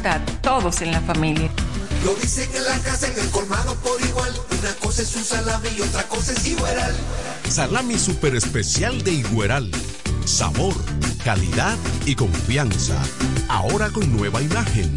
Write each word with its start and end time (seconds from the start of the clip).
afecta 0.00 0.14
a 0.14 0.40
todos 0.42 0.82
en 0.82 0.92
la 0.92 1.00
familia. 1.00 1.50
Lo 2.04 2.14
dicen 2.14 2.48
en 2.54 2.64
la 2.64 2.78
casa, 2.78 3.08
en 3.08 3.18
el 3.18 3.30
colmado 3.30 3.74
por 3.76 4.00
igual. 4.00 4.32
Una 4.58 4.72
cosa 4.74 5.02
es 5.02 5.14
un 5.16 5.24
salami 5.24 5.68
y 5.76 5.80
otra 5.82 6.02
cosa 6.04 6.32
es 6.32 6.46
Igueral. 6.46 6.94
Salami 7.48 7.98
super 7.98 8.34
especial 8.34 9.02
de 9.02 9.12
Igueral. 9.12 9.70
Sabor, 10.24 10.74
calidad 11.24 11.76
y 12.06 12.14
confianza. 12.14 12.96
Ahora 13.48 13.90
con 13.90 14.16
nueva 14.16 14.40
imagen 14.40 14.96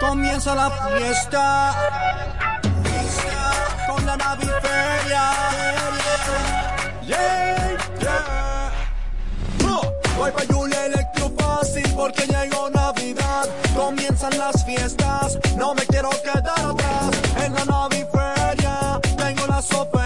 Comienza 0.00 0.54
la 0.54 0.70
fiesta 0.70 1.74
con 3.88 4.06
la 4.06 4.16
naviferia. 4.16 5.32
Yeah, 7.02 7.76
yeah. 8.00 8.70
Oh, 9.64 9.92
Bye 10.18 10.32
Julia 10.52 10.86
Electro 10.86 11.30
Fácil 11.38 11.88
porque 11.96 12.26
llegó 12.26 12.68
Navidad. 12.70 13.48
Comienzan 13.74 14.36
las 14.38 14.64
fiestas, 14.64 15.38
no 15.56 15.74
me 15.74 15.84
quiero 15.86 16.10
quedar 16.10 16.46
atrás. 16.46 17.10
En 17.44 17.54
la 17.54 17.64
naviferia 17.64 17.95
tengo 19.62 19.96
las 19.96 20.05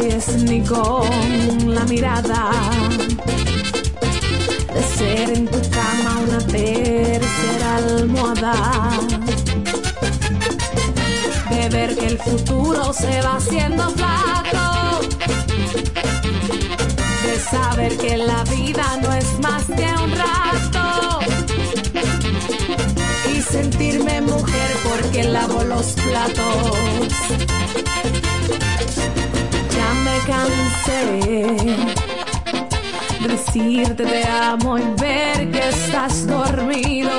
Acaricies 0.00 0.42
ni 0.44 0.60
con 0.62 1.74
la 1.74 1.84
mirada. 1.84 2.50
De 4.74 4.82
ser 4.96 5.30
en 5.30 5.46
tu 5.46 5.60
cama 5.70 6.18
una 6.26 6.38
tercera 6.38 7.76
almohada. 7.76 8.90
De 11.50 11.68
ver 11.68 11.96
que 11.96 12.06
el 12.06 12.18
futuro 12.18 12.92
se 12.92 13.20
va 13.22 13.36
haciendo 13.36 13.90
flaco. 13.90 15.00
De 17.24 17.40
saber 17.50 17.96
que 17.98 18.16
la 18.16 18.44
vida 18.44 18.98
no 19.02 19.12
es 19.12 19.38
más 19.40 19.64
que 19.64 19.88
un 20.04 20.12
rato. 20.16 21.20
Y 23.34 23.42
sentirme 23.42 24.20
mujer 24.22 24.70
porque 24.84 25.24
lavo 25.24 25.64
los 25.64 25.86
platos 25.92 26.90
cansé. 30.26 31.56
Decirte 33.26 34.04
te 34.04 34.26
amo 34.26 34.78
y 34.78 34.82
ver 35.00 35.50
que 35.50 35.68
estás 35.68 36.26
dormido. 36.26 37.10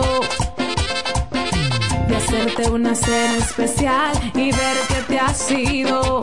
De 2.07 2.15
hacerte 2.15 2.69
una 2.69 2.95
cena 2.95 3.38
especial 3.38 4.12
y 4.33 4.51
ver 4.51 4.77
que 4.88 5.01
te 5.07 5.19
has 5.19 5.51
ido. 5.51 6.21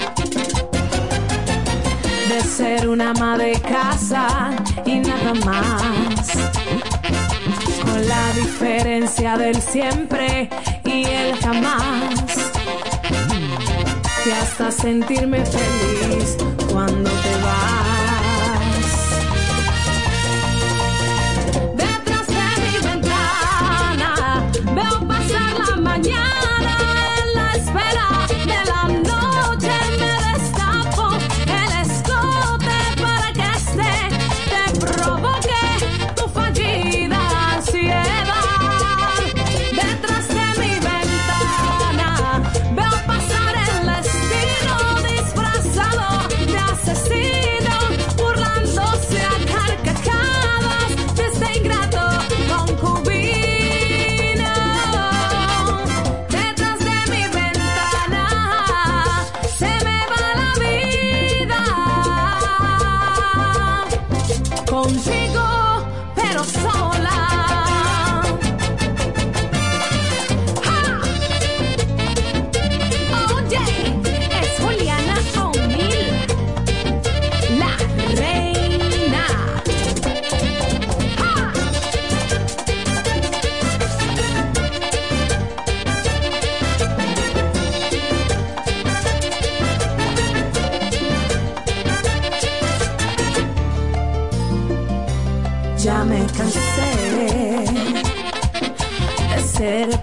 De 2.29 2.41
ser 2.43 2.89
una 2.89 3.11
ama 3.11 3.39
de 3.39 3.53
casa 3.61 4.51
y 4.85 4.97
nada 4.97 5.35
más. 5.45 6.33
Con 7.83 8.09
la 8.09 8.33
diferencia 8.35 9.37
del 9.37 9.61
siempre 9.61 10.51
y 10.85 11.05
el 11.05 11.37
jamás 11.39 12.49
y 14.29 14.31
hasta 14.31 14.71
sentirme 14.71 15.43
feliz 15.45 16.37
cuando 16.79 17.11
te 17.11 17.37
vas. 17.43 17.88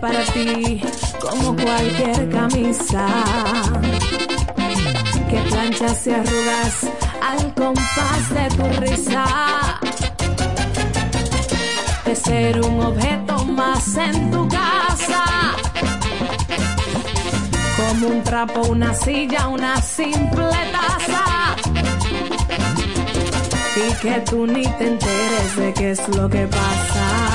Para 0.05 0.23
ti 0.25 0.81
como 1.19 1.55
cualquier 1.55 2.29
camisa 2.29 3.07
que 5.29 5.37
planchas 5.49 6.05
y 6.05 6.11
arrugas 6.11 6.75
al 7.29 7.53
compás 7.55 8.23
de 8.37 8.45
tu 8.55 8.81
risa. 8.81 9.25
De 12.05 12.15
ser 12.15 12.61
un 12.61 12.83
objeto 12.83 13.45
más 13.45 13.97
en 13.97 14.29
tu 14.29 14.47
casa. 14.47 15.23
Como 17.77 18.07
un 18.07 18.23
trapo, 18.23 18.61
una 18.69 18.93
silla, 18.93 19.47
una 19.47 19.81
simple 19.81 20.55
taza. 20.75 21.25
Y 23.75 23.93
que 24.03 24.19
tú 24.29 24.45
ni 24.45 24.67
te 24.77 24.87
enteres 24.87 25.55
de 25.55 25.73
qué 25.73 25.91
es 25.91 26.07
lo 26.09 26.29
que 26.29 26.45
pasa. 26.45 27.34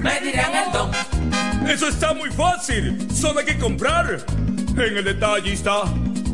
me 0.02 0.20
dirán 0.22 0.52
el 0.56 0.72
don. 0.72 0.92
Eso 1.70 1.90
está 1.90 2.14
muy 2.14 2.30
fácil. 2.32 3.08
Solo 3.14 3.40
hay 3.40 3.46
que 3.46 3.58
comprar. 3.58 4.26
En 4.78 4.96
el 4.96 5.04
detallista 5.04 5.84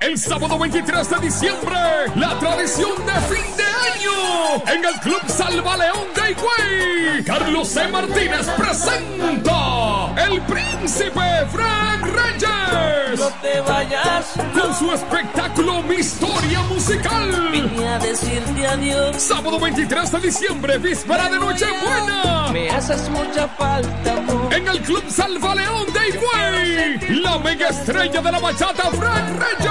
El 0.00 0.16
sábado 0.16 0.58
23 0.58 1.10
de 1.10 1.16
diciembre, 1.18 1.76
la 2.14 2.38
tradición 2.38 2.92
de 3.04 3.12
fin 3.34 3.56
de 3.56 3.64
año 3.64 4.62
en 4.72 4.84
el 4.84 5.00
Club 5.00 5.20
Salva 5.26 5.76
León 5.76 6.06
de 6.14 6.30
Higüey. 6.30 7.24
Carlos 7.24 7.68
C. 7.68 7.88
Martínez 7.88 8.46
presenta 8.56 10.14
El 10.16 10.40
Príncipe 10.42 11.46
Frank 11.50 12.02
Reyes. 12.04 13.18
No 13.18 13.28
te 13.42 13.60
vayas. 13.60 14.32
Con 14.54 14.74
su 14.74 14.92
espectáculo 14.92 15.82
Mi 15.82 15.96
Historia 15.96 16.60
Musical. 16.62 17.48
Vine 17.50 17.88
a 17.88 17.98
decirte 17.98 18.66
adiós. 18.66 19.16
Sábado 19.20 19.58
23 19.58 20.12
de 20.12 20.20
diciembre, 20.20 20.78
víspera 20.78 21.28
de 21.28 21.38
Nochebuena. 21.38 22.48
Me 22.52 22.70
haces 22.70 23.08
mucha 23.10 23.48
falta. 23.48 24.12
amor. 24.12 24.54
En 24.54 24.68
el 24.68 24.80
Club 24.82 25.04
Salva 25.10 25.54
León 25.54 25.86
de 25.92 26.08
Higüey. 26.08 27.20
La 27.20 27.38
mega 27.38 27.68
estrella 27.68 28.22
de 28.22 28.32
la 28.32 28.38
bachata 28.38 28.90
Frank 28.90 29.38
Reyes. 29.38 29.67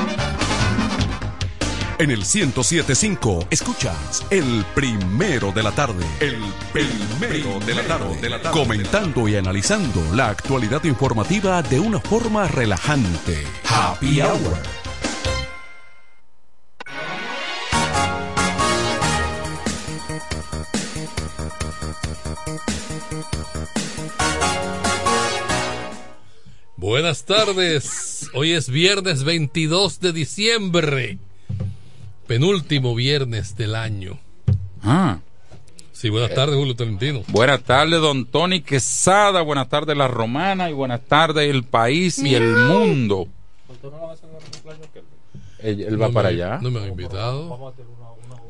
En 2.01 2.09
el 2.09 2.21
1075 2.21 3.45
escuchas 3.51 4.25
el 4.31 4.65
primero 4.73 5.51
de 5.51 5.61
la 5.61 5.71
tarde. 5.71 6.03
El 6.19 6.41
primero 6.73 7.59
de 7.59 7.75
la 7.75 7.83
tarde. 7.83 8.19
De 8.19 8.27
la 8.27 8.41
tarde. 8.41 8.59
Comentando 8.59 9.27
y 9.27 9.35
analizando 9.35 10.01
la 10.15 10.29
actualidad 10.29 10.83
informativa 10.85 11.61
de 11.61 11.79
una 11.79 11.99
forma 11.99 12.47
relajante. 12.47 13.43
Happy 13.69 14.19
Hour. 14.19 14.57
Buenas 26.77 27.25
tardes. 27.25 28.27
Hoy 28.33 28.53
es 28.53 28.71
viernes 28.71 29.23
22 29.23 29.99
de 29.99 30.13
diciembre. 30.13 31.19
Penúltimo 32.31 32.95
viernes 32.95 33.57
del 33.57 33.75
año. 33.75 34.17
Ah. 34.81 35.19
Sí, 35.91 36.09
buenas 36.09 36.33
tardes, 36.33 36.55
Julio 36.55 36.77
Tolentino. 36.77 37.23
Buenas 37.27 37.61
tardes, 37.61 37.99
don 37.99 38.25
Tony 38.25 38.61
Quesada. 38.61 39.41
Buenas 39.41 39.67
tardes, 39.67 39.97
la 39.97 40.07
romana. 40.07 40.69
Y 40.69 40.73
buenas 40.73 41.01
tardes, 41.01 41.49
el 41.49 41.65
país 41.65 42.19
y 42.19 42.33
el 42.33 42.55
mundo. 42.55 43.27
Él, 45.59 45.81
él 45.81 46.01
va 46.01 46.07
No 46.07 46.13
para 46.13 46.29
me- 46.29 46.35
allá. 46.35 46.59
No 46.61 46.71
me 46.71 46.79
han 46.79 46.87
invitado. 46.87 47.73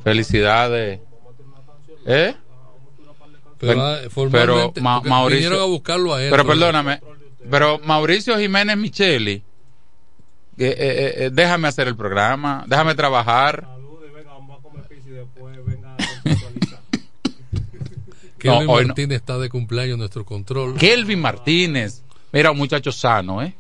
Felicidades. 0.03 0.99
¿Eh? 2.05 2.35
Pero, 3.57 3.81
ah, 3.81 3.97
formalmente, 4.11 4.79
Ma- 4.79 5.01
Mauricio. 5.01 5.49
vinieron 5.49 5.59
a 5.59 5.65
buscarlo 5.71 6.13
a 6.13 6.23
él, 6.23 6.29
Pero 6.29 6.43
pero- 6.45 6.59
perdóname. 6.59 6.99
Pero 7.49 7.79
Mauricio 7.83 8.37
Jiménez 8.37 8.77
Micheli. 8.77 9.41
Eh, 10.65 10.76
eh, 10.78 11.13
eh, 11.26 11.30
déjame 11.32 11.67
hacer 11.67 11.88
el 11.88 11.95
programa. 11.95 12.63
Déjame 12.67 12.95
trabajar. 12.95 13.67
Kelvin 18.38 18.65
No, 18.67 18.74
hoy 18.74 18.84
no. 18.84 18.88
Martínez 18.89 19.17
está 19.17 19.38
de 19.38 19.50
cumpleaños 19.50 19.93
en 19.93 20.00
nuestro 20.00 20.26
control. 20.26 20.76
Kelvin 20.78 21.19
Martínez. 21.21 22.02
Mira, 22.32 22.52
un 22.52 22.58
muchacho 22.58 22.91
sano, 22.91 23.41
¿eh? 23.41 23.54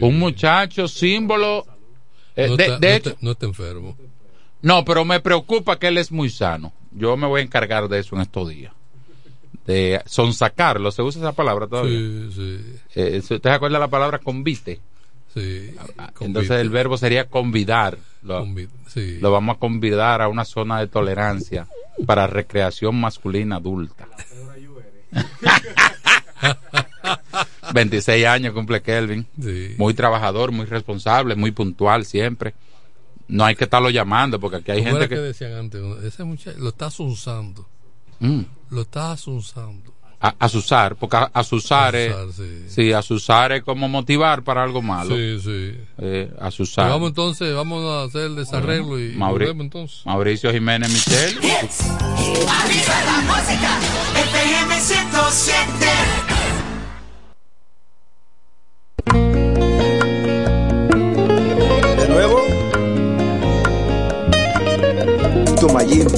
Un 0.00 0.18
muchacho 0.18 0.86
símbolo. 0.88 1.66
eh, 2.36 2.48
no, 2.48 2.56
de, 2.56 2.64
está, 2.64 2.78
de 2.78 2.88
no 2.88 2.94
hecho, 2.94 3.08
está- 3.10 3.20
no 3.22 3.30
está 3.32 3.46
enfermo. 3.46 3.96
no, 4.62 4.84
pero 4.84 5.04
me 5.04 5.20
preocupa 5.20 5.78
que 5.78 5.88
él 5.88 5.98
es 5.98 6.10
muy 6.12 6.30
sano. 6.30 6.72
Yo 6.92 7.16
me 7.16 7.26
voy 7.26 7.40
a 7.40 7.44
encargar 7.44 7.88
de 7.88 7.98
eso 7.98 8.14
en 8.16 8.22
estos 8.22 8.48
días. 8.48 8.72
De 9.66 10.00
sonsacarlo, 10.06 10.90
¿se 10.90 11.02
usa 11.02 11.20
esa 11.22 11.32
palabra 11.32 11.66
todavía? 11.66 11.98
Sí, 11.98 12.30
sí. 12.34 12.60
Eh, 12.94 13.18
¿Usted 13.18 13.40
se 13.42 13.50
acuerda 13.50 13.78
la 13.78 13.88
palabra 13.88 14.18
convite? 14.18 14.80
Sí. 15.34 15.74
Entonces 16.20 16.60
el 16.60 16.70
verbo 16.70 16.96
sería 16.96 17.28
convidar. 17.28 17.98
Lo, 18.22 18.46
sí. 18.86 19.18
lo 19.20 19.32
vamos 19.32 19.56
a 19.56 19.58
convidar 19.58 20.22
a 20.22 20.28
una 20.28 20.44
zona 20.44 20.80
de 20.80 20.86
tolerancia 20.86 21.66
para 22.06 22.26
recreación 22.26 23.00
masculina 23.00 23.56
adulta. 23.56 24.06
26 27.74 28.26
años 28.26 28.54
cumple 28.54 28.82
Kelvin. 28.82 29.26
Sí. 29.40 29.74
Muy 29.76 29.94
trabajador, 29.94 30.52
muy 30.52 30.66
responsable, 30.66 31.34
muy 31.34 31.50
puntual 31.50 32.04
siempre. 32.04 32.54
No 33.26 33.44
hay 33.44 33.56
que 33.56 33.64
estarlo 33.64 33.90
llamando 33.90 34.38
porque 34.38 34.58
aquí 34.58 34.70
hay 34.70 34.84
¿Cómo 34.84 34.92
gente 34.92 35.08
que 35.08 35.14
que... 35.16 35.20
decían 35.20 35.52
antes? 35.54 35.82
Ese 36.04 36.24
muchacho 36.24 36.58
lo 36.58 36.68
está 36.68 36.86
asunzando. 36.86 37.66
Mm. 38.20 38.42
Lo 38.70 38.82
está 38.82 39.12
asunzando. 39.12 39.93
A, 40.26 40.94
porque 40.98 41.16
a, 41.18 41.30
asusar, 41.34 41.94
es, 41.94 42.14
sí. 42.34 42.64
sí. 42.68 42.90
es 43.52 43.62
como 43.62 43.90
motivar 43.90 44.42
para 44.42 44.62
algo 44.62 44.80
malo. 44.80 45.14
Sí, 45.14 45.38
sí. 45.38 45.74
Eh, 45.98 46.32
pues 46.56 46.76
vamos 46.76 47.08
entonces, 47.10 47.54
vamos 47.54 47.84
a 47.84 48.04
hacer 48.04 48.22
el 48.22 48.36
desarreglo 48.36 48.86
bueno, 48.86 49.04
y, 49.04 49.16
Mauri 49.16 49.44
volvemos, 49.44 49.64
entonces. 49.64 50.06
Mauricio 50.06 50.50
Jiménez 50.50 50.90
Michel. 50.90 51.38
Hits. 51.42 51.82
Arriba 51.90 52.94
la 53.04 53.20
música. 53.28 53.78
FM 54.14 54.80
107. 54.80 55.86
De 61.98 62.08
nuevo. 62.08 62.40
Tomayín. 65.60 66.08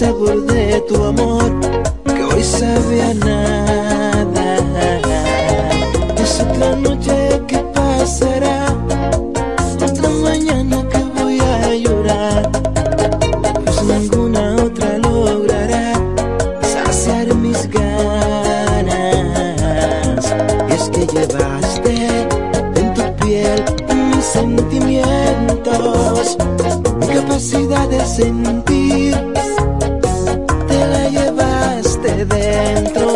sabor 0.00 0.40
de 0.46 0.80
tu 0.88 0.96
amor 1.04 1.44
que 2.06 2.22
hoy 2.22 2.42
sabe 2.42 3.02
a 3.02 3.12
nada. 3.12 4.56
Es 6.16 6.40
otra 6.40 6.74
noche 6.74 7.42
que 7.46 7.58
pasará, 7.74 8.74
otra 9.88 10.08
mañana 10.24 10.88
que 10.88 11.04
voy 11.20 11.38
a 11.40 11.74
llorar. 11.74 12.50
Pues 13.66 13.82
ninguna 13.82 14.56
otra 14.64 14.96
logrará 14.96 15.92
saciar 16.62 17.34
mis 17.34 17.68
ganas. 17.68 18.94
Y 20.70 20.72
es 20.72 20.88
que 20.88 21.06
llevaste 21.14 22.08
en 22.80 22.94
tu 22.94 23.02
piel 23.22 23.62
mis 24.14 24.24
sentimientos, 24.24 26.38
mi 27.00 27.06
capacidad 27.06 27.86
de 27.90 28.00
en 28.24 28.59
adentro. 32.60 33.09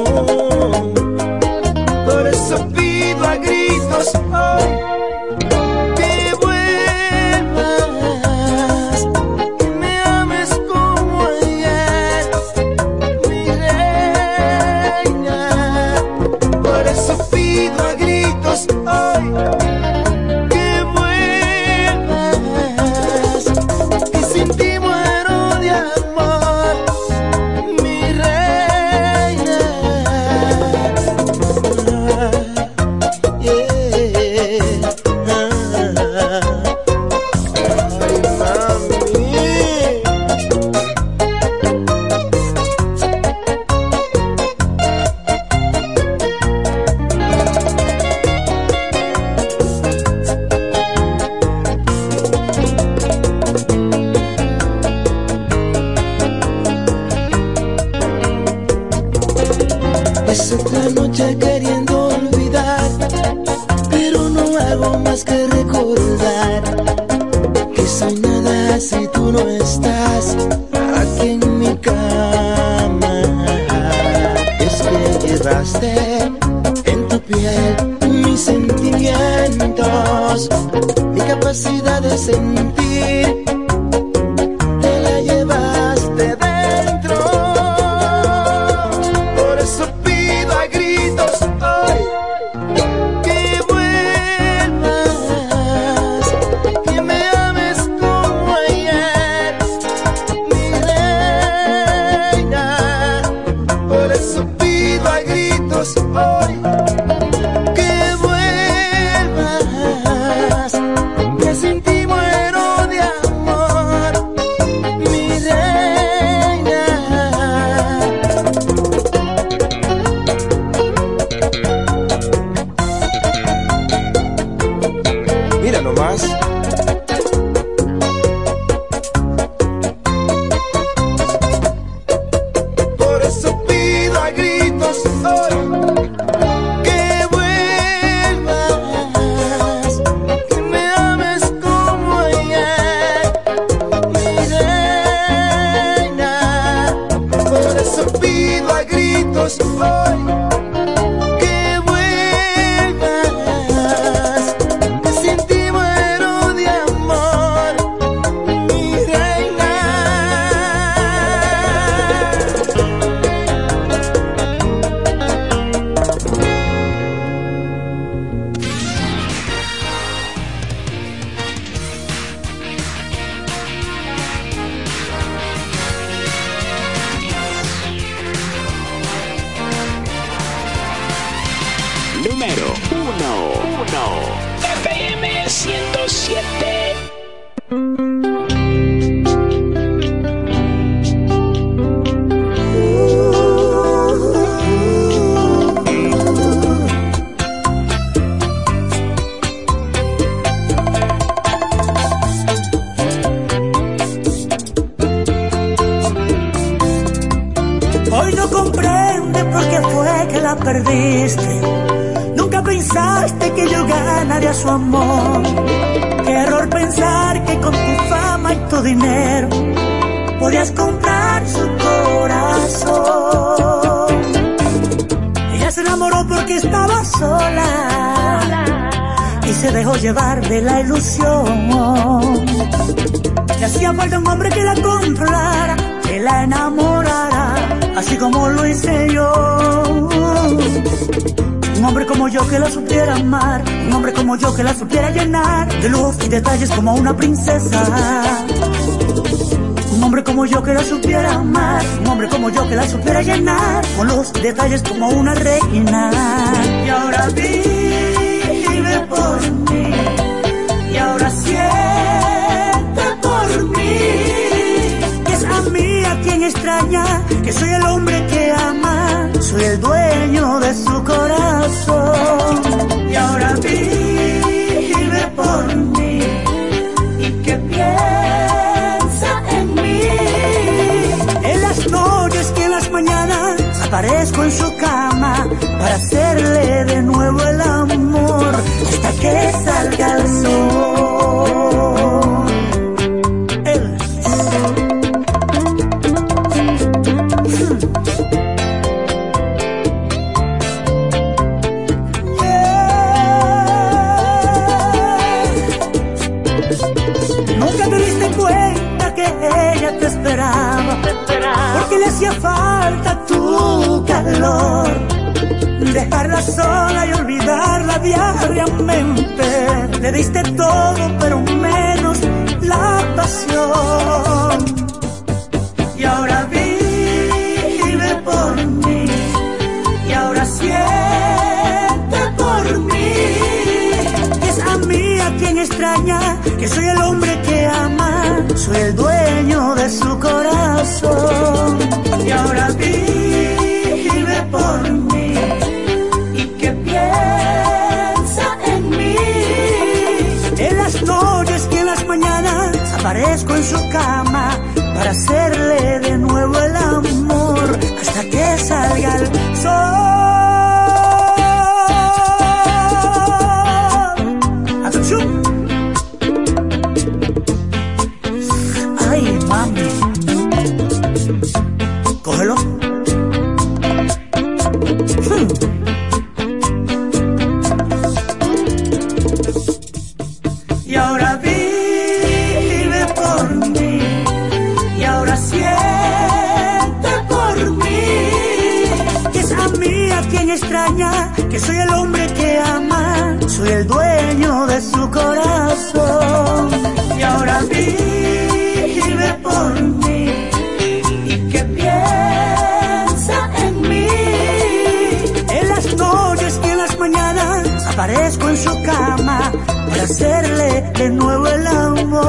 Hacerle 410.14 410.92
de 410.96 411.10
nuevo 411.10 411.48
el 411.48 411.66
amor 411.66 412.22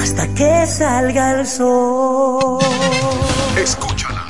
hasta 0.00 0.34
que 0.34 0.66
salga 0.66 1.32
el 1.38 1.46
sol. 1.46 2.58
Escúchala. 3.54 4.26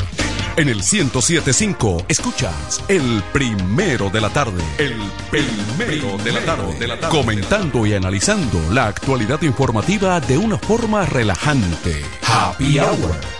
En 0.57 0.68
el 0.68 0.79
1075 0.79 2.07
escuchas 2.09 2.83
el 2.88 3.22
primero 3.33 4.11
de 4.11 4.20
la 4.20 4.31
tarde. 4.31 4.64
El 4.79 4.96
primero 5.31 6.18
de 6.24 6.33
la 6.33 6.40
tarde. 6.40 7.09
Comentando 7.09 7.87
y 7.87 7.94
analizando 7.94 8.61
la 8.72 8.88
actualidad 8.88 9.40
informativa 9.42 10.18
de 10.18 10.38
una 10.38 10.59
forma 10.59 11.07
relajante. 11.07 12.03
Happy 12.26 12.81
Hour. 12.81 13.39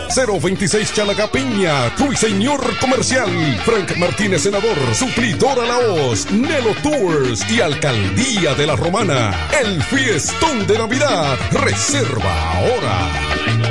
026 0.09 0.93
Chalacapiña, 0.93 1.89
Ruiseñor 1.97 2.77
Comercial, 2.79 3.29
Frank 3.63 3.95
Martínez 3.97 4.43
Senador, 4.43 4.77
Suplidora 4.93 5.65
La 5.65 5.77
Hoz, 5.77 6.31
Nelo 6.31 6.73
Tours 6.83 7.49
y 7.49 7.61
Alcaldía 7.61 8.53
de 8.55 8.67
la 8.67 8.75
Romana. 8.75 9.49
El 9.61 9.81
fiestón 9.83 10.67
de 10.67 10.77
Navidad. 10.77 11.37
Reserva 11.51 12.51
ahora. 12.53 13.70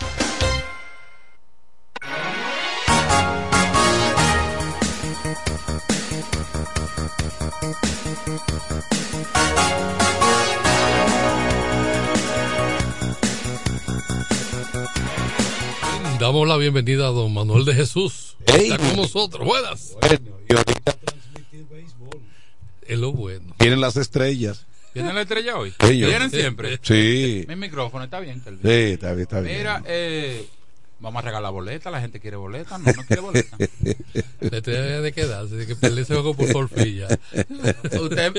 Damos 16.31 16.47
la 16.47 16.55
bienvenida 16.55 17.07
a 17.07 17.11
don 17.11 17.33
Manuel 17.33 17.65
de 17.65 17.73
Jesús. 17.73 18.37
Ey. 18.45 18.71
Está 18.71 18.77
con 18.77 18.95
nosotros. 18.95 19.45
Buenas. 19.45 19.97
y 20.49 20.53
ahorita 20.53 20.95
Es 22.83 22.97
lo 22.97 23.11
bueno. 23.11 23.53
vienen 23.59 23.81
las 23.81 23.97
estrellas. 23.97 24.65
¿Viene 24.93 25.11
la 25.11 25.23
estrella 25.23 25.57
hoy? 25.57 25.73
Señor. 25.77 26.07
¿Vienen 26.09 26.31
siempre? 26.31 26.79
Sí. 26.83 27.43
Mi 27.49 27.57
micrófono 27.57 28.05
está 28.05 28.21
bien. 28.21 28.41
Sí, 28.45 28.53
está 28.63 29.09
bien, 29.11 29.23
está 29.23 29.41
bien. 29.41 29.57
Mira, 29.57 29.83
eh, 29.85 30.47
vamos 31.01 31.21
a 31.21 31.25
regalar 31.25 31.51
boleta. 31.51 31.91
La 31.91 31.99
gente 31.99 32.21
quiere 32.21 32.37
boleta. 32.37 32.77
No, 32.77 32.93
no 32.93 33.03
quiere 33.03 33.21
boleta. 33.21 33.57
Le 34.39 34.61
tiene 34.61 35.01
de 35.01 35.11
quedarse, 35.11 35.55
de 35.55 35.67
que 35.67 35.75
perder 35.75 35.99
ese 35.99 36.13
juego 36.13 36.33
por 36.33 36.49
porfilla. 36.53 37.09
usted, 38.01 38.33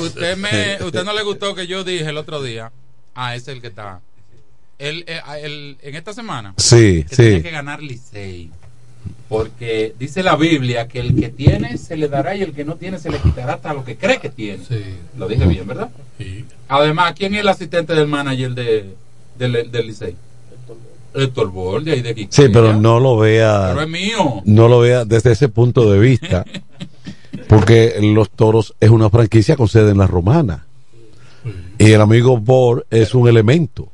usted, 0.00 0.36
me, 0.38 0.82
usted 0.82 1.04
no 1.04 1.12
le 1.12 1.22
gustó 1.22 1.54
que 1.54 1.66
yo 1.66 1.84
dije 1.84 2.06
el 2.08 2.16
otro 2.16 2.42
día. 2.42 2.72
Ah, 3.14 3.34
ese 3.36 3.50
es 3.50 3.56
el 3.56 3.60
que 3.60 3.68
está. 3.68 4.00
El, 4.78 5.04
eh, 5.06 5.20
el- 5.42 5.76
en 5.82 5.94
esta 5.94 6.12
semana. 6.12 6.54
Sí, 6.56 7.04
que 7.08 7.14
sí. 7.16 7.22
Tiene 7.22 7.42
que 7.42 7.50
ganar 7.50 7.82
Licey. 7.82 8.50
Porque 9.28 9.94
dice 9.98 10.22
la 10.22 10.36
Biblia 10.36 10.86
que 10.86 11.00
el 11.00 11.18
que 11.18 11.28
tiene 11.30 11.78
se 11.78 11.96
le 11.96 12.08
dará 12.08 12.36
y 12.36 12.42
el 12.42 12.52
que 12.52 12.64
no 12.64 12.76
tiene 12.76 12.98
se 12.98 13.10
le 13.10 13.18
quitará 13.18 13.54
hasta 13.54 13.72
lo 13.74 13.84
que 13.84 13.96
cree 13.96 14.18
que 14.20 14.28
tiene. 14.30 14.62
Lo 15.18 15.26
dije 15.28 15.46
bien, 15.46 15.66
¿verdad? 15.66 15.90
Además, 16.68 17.14
¿quién 17.16 17.34
es 17.34 17.40
el 17.40 17.48
asistente 17.48 17.94
del 17.94 18.06
manager 18.06 18.52
de, 18.54 18.94
del, 19.38 19.70
del 19.70 19.86
Licey? 19.86 20.14
Héctor 21.14 21.50
Bol, 21.50 21.84
de 21.84 21.92
ahí 21.92 22.02
de 22.02 22.10
aquí. 22.10 22.28
Sí, 22.30 22.48
pero 22.52 22.74
no 22.74 23.00
lo 23.00 23.16
vea. 23.16 23.68
Pero 23.70 23.82
es 23.82 23.88
mío. 23.88 24.42
No 24.44 24.68
lo 24.68 24.80
vea 24.80 25.04
desde 25.04 25.32
ese 25.32 25.48
punto 25.48 25.90
de 25.90 25.98
vista. 25.98 26.44
porque 27.48 27.94
los 28.00 28.30
toros 28.30 28.74
es 28.80 28.90
una 28.90 29.08
franquicia 29.10 29.56
con 29.56 29.66
sede 29.68 29.90
en 29.92 29.98
la 29.98 30.06
romana. 30.06 30.66
Y 31.78 31.92
el 31.92 32.00
amigo 32.00 32.38
Bor 32.38 32.86
es 32.90 33.14
un 33.14 33.28
elemento. 33.28 33.90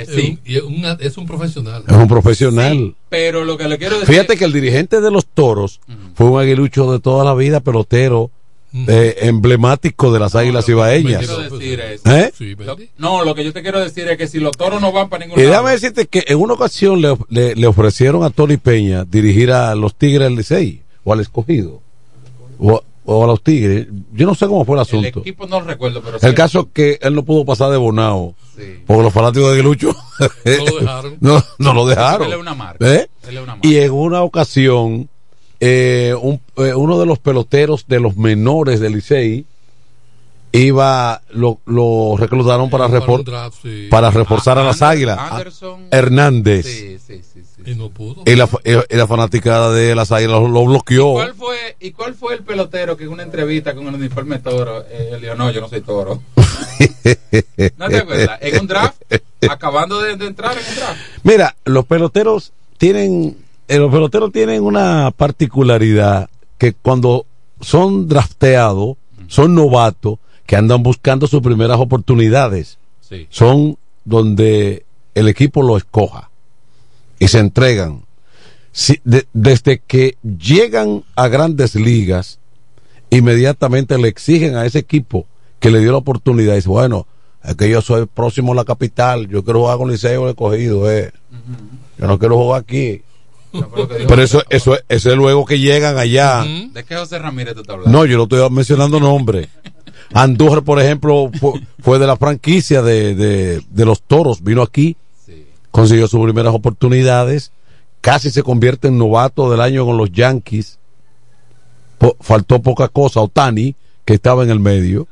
Eh, 0.00 0.04
Es 0.08 0.16
un- 0.16 0.40
y 0.44 0.56
es, 0.56 0.62
una- 0.62 0.92
es 1.00 1.16
un 1.18 1.26
profesional. 1.26 1.84
Es 1.86 1.94
un 1.96 2.08
profesional. 2.08 2.94
Pero 3.08 3.44
lo 3.44 3.56
que 3.58 3.68
le 3.68 3.78
quiero 3.78 3.98
decir. 3.98 4.14
Fíjate 4.14 4.36
que 4.36 4.44
el 4.44 4.52
dirigente 4.52 5.00
de 5.00 5.10
los 5.10 5.26
toros 5.26 5.80
fue 6.14 6.26
un 6.28 6.40
aguilucho 6.40 6.90
de 6.92 7.00
toda 7.00 7.24
la 7.24 7.34
vida, 7.34 7.60
pelotero, 7.60 8.30
eh, 8.86 9.16
emblemático 9.22 10.12
de 10.12 10.20
las 10.20 10.34
águilas 10.36 10.68
ibaeñas. 10.68 11.24
¿Eh? 12.04 12.30
Lo- 12.64 12.76
no, 12.98 13.24
lo 13.24 13.34
que 13.34 13.44
yo 13.44 13.52
te 13.52 13.62
quiero 13.62 13.80
decir 13.80 14.06
es 14.08 14.16
que 14.16 14.28
si 14.28 14.38
los 14.38 14.56
toros 14.56 14.80
no 14.80 14.92
van 14.92 15.08
para 15.08 15.24
ningún 15.26 15.38
Y 15.38 15.42
lado. 15.42 15.50
déjame 15.52 15.70
decirte 15.72 16.06
que 16.06 16.24
en 16.28 16.38
una 16.38 16.54
ocasión 16.54 17.00
le, 17.02 17.16
le- 17.30 17.56
le 17.56 17.66
ofrecieron 17.66 18.22
a 18.22 18.30
Tony 18.30 18.56
Peña 18.58 19.04
dirigir 19.04 19.50
a 19.50 19.74
los 19.74 19.94
Tigres 19.96 20.28
del 20.28 20.36
Licey 20.36 20.82
o 21.02 21.12
al 21.12 21.18
escogido 21.20 21.80
o, 22.60 22.82
o 23.04 23.24
a 23.24 23.26
los 23.26 23.42
Tigres. 23.42 23.86
Yo 24.12 24.26
no 24.26 24.34
sé 24.34 24.46
cómo 24.46 24.64
fue 24.64 24.76
el 24.76 24.80
El 24.80 24.82
asunto. 24.82 25.20
equipo 25.20 25.46
no 25.46 25.60
lo 25.60 25.66
recuerdo, 25.66 26.02
pero 26.02 26.18
El 26.20 26.30
sí. 26.30 26.34
caso 26.34 26.60
es 26.60 26.66
que 26.72 26.98
él 27.02 27.14
no 27.14 27.24
pudo 27.24 27.44
pasar 27.44 27.70
de 27.70 27.76
Bonao 27.76 28.34
porque 28.86 29.02
los 29.02 29.12
fanáticos 29.12 29.48
de 29.48 29.54
Aguilucho 29.54 29.96
No 30.44 30.64
lo 30.66 30.78
dejaron. 30.80 31.16
no, 31.20 31.42
no 31.58 31.72
lo 31.74 31.86
dejaron. 31.86 32.26
Él 32.26 32.34
es 32.34 32.38
una 32.38 32.54
marca. 32.54 32.94
¿Eh? 32.94 33.08
Él 33.28 33.36
es 33.38 33.42
una 33.42 33.54
marca. 33.56 33.66
Y 33.68 33.76
en 33.78 33.90
una 33.92 34.22
ocasión, 34.22 35.08
eh, 35.60 36.14
un- 36.20 36.40
eh, 36.58 36.74
uno 36.74 36.98
de 37.00 37.06
los 37.06 37.18
peloteros 37.18 37.86
de 37.88 38.00
los 38.00 38.16
menores 38.16 38.80
del 38.80 38.92
Licey 38.92 39.46
iba, 40.52 41.22
lo, 41.30 41.60
lo 41.66 42.16
reclutaron 42.18 42.68
para, 42.70 42.88
para 42.88 43.18
draft, 43.22 43.58
sí. 43.62 43.86
para 43.90 44.10
reforzar 44.10 44.58
a 44.58 44.64
las 44.64 44.82
águilas. 44.82 45.18
Anderson. 45.18 45.86
Hernández. 45.90 46.66
Sí, 46.66 46.98
sí, 46.98 46.98
sí, 46.98 47.22
sí. 47.22 47.29
Y 47.64 47.74
no 47.74 47.90
pudo. 47.90 48.22
Y 48.26 48.36
la, 48.36 48.48
y 48.64 48.96
la 48.96 49.06
fanaticada 49.06 49.72
de 49.72 49.94
las 49.94 50.12
águilas 50.12 50.40
lo, 50.40 50.48
lo 50.48 50.64
bloqueó. 50.64 51.12
¿Cuál 51.12 51.34
fue, 51.34 51.76
¿Y 51.80 51.92
cuál 51.92 52.14
fue 52.14 52.34
el 52.34 52.42
pelotero 52.42 52.96
que 52.96 53.04
en 53.04 53.10
una 53.10 53.22
entrevista 53.22 53.74
con 53.74 53.86
el 53.86 53.94
uniforme 53.94 54.38
toro, 54.38 54.84
eh, 54.88 55.10
él 55.12 55.20
dijo, 55.20 55.34
no, 55.34 55.50
yo 55.50 55.60
no 55.60 55.68
soy 55.68 55.80
toro? 55.80 56.22
¿No 57.76 57.88
te 57.88 57.98
acuerdas? 57.98 58.38
En 58.40 58.60
un 58.60 58.66
draft, 58.66 59.02
acabando 59.48 60.00
de, 60.00 60.16
de 60.16 60.26
entrar 60.26 60.52
en 60.52 60.64
el 60.64 60.74
draft. 60.74 61.00
Mira, 61.22 61.56
los 61.64 61.84
peloteros 61.86 62.52
tienen, 62.78 63.36
eh, 63.68 63.78
los 63.78 63.92
peloteros 63.92 64.32
tienen 64.32 64.62
una 64.62 65.10
particularidad 65.16 66.28
que 66.58 66.72
cuando 66.74 67.26
son 67.60 68.08
drafteados, 68.08 68.96
son 69.28 69.54
novatos 69.54 70.18
que 70.46 70.56
andan 70.56 70.82
buscando 70.82 71.26
sus 71.26 71.40
primeras 71.42 71.78
oportunidades. 71.78 72.78
Sí. 73.00 73.26
Son 73.30 73.76
donde 74.04 74.84
el 75.14 75.28
equipo 75.28 75.62
lo 75.62 75.76
escoja 75.76 76.29
y 77.20 77.28
se 77.28 77.38
entregan. 77.38 78.02
Si- 78.72 79.00
de- 79.04 79.26
desde 79.32 79.78
que 79.78 80.16
llegan 80.22 81.04
a 81.14 81.28
grandes 81.28 81.76
ligas, 81.76 82.40
inmediatamente 83.10 83.98
le 83.98 84.08
exigen 84.08 84.56
a 84.56 84.66
ese 84.66 84.78
equipo 84.80 85.26
que 85.58 85.70
le 85.70 85.80
dio 85.80 85.92
la 85.92 85.98
oportunidad. 85.98 86.52
Y 86.54 86.56
dice, 86.56 86.68
bueno, 86.68 87.06
es 87.44 87.54
que 87.56 87.68
yo 87.68 87.82
soy 87.82 88.06
próximo 88.06 88.52
a 88.52 88.56
la 88.56 88.64
capital, 88.64 89.28
yo 89.28 89.44
quiero 89.44 89.60
jugar 89.60 89.78
con 89.78 89.90
Liceo 89.90 90.28
escogido, 90.28 90.90
eh. 90.90 91.12
Yo 91.98 92.06
no 92.06 92.18
quiero 92.18 92.36
jugar 92.36 92.62
aquí. 92.62 93.02
Pero 94.06 94.22
eso, 94.22 94.42
eso, 94.48 94.74
es- 94.76 94.84
eso 94.88 95.10
es 95.10 95.16
luego 95.16 95.44
que 95.44 95.58
llegan 95.58 95.98
allá. 95.98 96.44
¿De 96.72 96.84
qué 96.84 96.96
José 96.96 97.18
Ramírez 97.18 97.54
tú 97.54 97.60
estás 97.62 97.74
hablando? 97.74 97.98
No, 97.98 98.04
yo 98.06 98.16
no 98.16 98.22
estoy 98.24 98.48
mencionando 98.50 99.00
nombres. 99.00 99.48
Andújar, 100.12 100.62
por 100.62 100.80
ejemplo, 100.80 101.30
fue, 101.40 101.60
fue 101.80 101.98
de 101.98 102.06
la 102.06 102.16
franquicia 102.16 102.82
de, 102.82 103.14
de, 103.14 103.62
de 103.68 103.84
los 103.84 104.02
toros, 104.02 104.42
vino 104.42 104.62
aquí, 104.62 104.96
consiguió 105.70 106.06
sus 106.08 106.22
primeras 106.22 106.54
oportunidades, 106.54 107.52
casi 108.00 108.30
se 108.30 108.42
convierte 108.42 108.88
en 108.88 108.98
novato 108.98 109.50
del 109.50 109.60
año 109.60 109.84
con 109.84 109.96
los 109.96 110.10
Yankees. 110.12 110.78
Po- 111.98 112.16
faltó 112.20 112.60
poca 112.62 112.88
cosa, 112.88 113.20
Otani, 113.20 113.74
que 114.04 114.14
estaba 114.14 114.42
en 114.42 114.50
el 114.50 114.60
medio. 114.60 115.06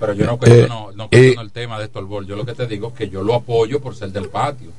Pero 0.00 0.12
yo 0.12 0.26
no 0.26 0.38
cuestiono, 0.38 0.90
Eh, 0.90 0.92
no 0.96 1.04
eh, 1.04 1.08
cuestiono 1.08 1.42
el 1.42 1.52
tema 1.52 1.78
de 1.78 1.86
Storbol. 1.86 2.26
Yo 2.26 2.36
lo 2.36 2.44
que 2.44 2.54
te 2.54 2.66
digo 2.66 2.88
es 2.88 2.94
que 2.94 3.08
yo 3.08 3.22
lo 3.22 3.34
apoyo 3.34 3.80
por 3.80 3.94
ser 3.96 4.10
del 4.12 4.28
patio. 4.28 4.70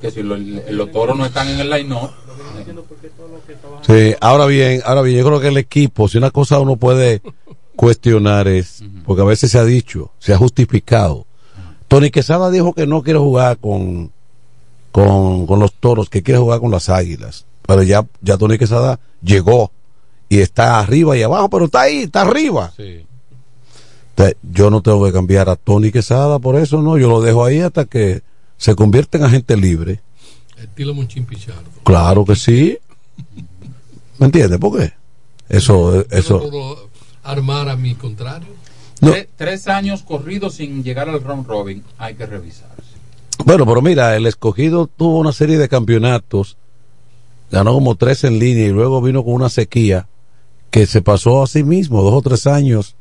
Que 0.00 0.10
si 0.10 0.22
lo- 0.22 0.36
los 0.36 0.92
toros 0.92 1.16
no 1.16 1.24
están 1.24 1.48
en 1.48 1.60
el 1.60 1.70
line-up, 1.70 2.10
Sí, 3.86 4.14
ahora 4.20 4.46
bien, 4.46 4.82
ahora 4.84 5.02
bien, 5.02 5.18
yo 5.18 5.24
creo 5.26 5.40
que 5.40 5.48
el 5.48 5.56
equipo, 5.58 6.08
si 6.08 6.18
una 6.18 6.30
cosa 6.30 6.58
uno 6.58 6.76
puede 6.76 7.22
cuestionar 7.76 8.48
es, 8.48 8.82
porque 9.04 9.22
a 9.22 9.24
veces 9.26 9.50
se 9.50 9.58
ha 9.58 9.64
dicho, 9.64 10.10
se 10.18 10.32
ha 10.32 10.38
justificado. 10.38 11.25
Tony 11.88 12.10
Quesada 12.10 12.50
dijo 12.50 12.72
que 12.72 12.86
no 12.86 13.02
quiere 13.02 13.18
jugar 13.18 13.58
con, 13.58 14.12
con, 14.92 15.46
con 15.46 15.58
los 15.60 15.72
toros, 15.72 16.08
que 16.10 16.22
quiere 16.22 16.40
jugar 16.40 16.60
con 16.60 16.70
las 16.70 16.88
águilas. 16.88 17.46
Pero 17.66 17.82
ya, 17.82 18.06
ya 18.22 18.36
Tony 18.36 18.58
Quesada 18.58 18.98
llegó 19.22 19.70
y 20.28 20.38
está 20.40 20.78
arriba 20.78 21.16
y 21.16 21.22
abajo, 21.22 21.48
pero 21.48 21.66
está 21.66 21.82
ahí, 21.82 22.02
está 22.02 22.22
arriba. 22.22 22.72
Entonces, 22.78 24.36
yo 24.42 24.70
no 24.70 24.82
tengo 24.82 25.04
que 25.04 25.12
cambiar 25.12 25.48
a 25.48 25.56
Tony 25.56 25.92
Quesada 25.92 26.38
por 26.38 26.56
eso, 26.56 26.82
no, 26.82 26.98
yo 26.98 27.08
lo 27.08 27.20
dejo 27.20 27.44
ahí 27.44 27.60
hasta 27.60 27.84
que 27.84 28.22
se 28.56 28.74
convierta 28.74 29.18
en 29.18 29.24
agente 29.24 29.56
libre. 29.56 30.00
Estilo 30.56 30.94
Monchín 30.94 31.26
Pichardo. 31.26 31.70
Claro 31.84 32.24
que 32.24 32.34
sí. 32.34 32.78
¿Me 34.18 34.26
entiendes? 34.26 34.58
¿Por 34.58 34.78
qué? 34.78 34.92
Eso, 35.48 36.04
no 36.10 36.16
eso. 36.16 36.38
puedo 36.40 36.88
armar 37.22 37.68
a 37.68 37.76
mi 37.76 37.94
contrario. 37.94 38.48
No. 39.00 39.12
Tres 39.36 39.68
años 39.68 40.02
corridos 40.02 40.54
sin 40.54 40.82
llegar 40.82 41.08
al 41.08 41.22
round 41.22 41.46
robin, 41.46 41.82
hay 41.98 42.14
que 42.14 42.26
revisar. 42.26 42.68
Bueno, 43.44 43.66
pero 43.66 43.82
mira, 43.82 44.16
el 44.16 44.26
escogido 44.26 44.86
tuvo 44.86 45.18
una 45.18 45.32
serie 45.32 45.58
de 45.58 45.68
campeonatos, 45.68 46.56
ganó 47.50 47.74
como 47.74 47.94
tres 47.96 48.24
en 48.24 48.38
línea 48.38 48.66
y 48.66 48.70
luego 48.70 49.02
vino 49.02 49.22
con 49.22 49.34
una 49.34 49.50
sequía 49.50 50.08
que 50.70 50.86
se 50.86 51.02
pasó 51.02 51.42
a 51.42 51.46
sí 51.46 51.62
mismo, 51.62 52.02
dos 52.02 52.14
o 52.14 52.22
tres 52.22 52.46
años, 52.46 52.96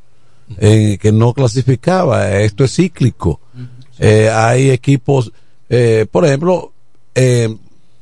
en 0.57 0.97
que 0.97 1.11
no 1.11 1.33
clasificaba. 1.33 2.39
Esto 2.39 2.63
es 2.63 2.75
cíclico. 2.75 3.39
Eh, 3.99 4.29
hay 4.29 4.69
equipos, 4.69 5.31
eh, 5.69 6.05
por 6.11 6.25
ejemplo, 6.25 6.73
eh, 7.15 7.55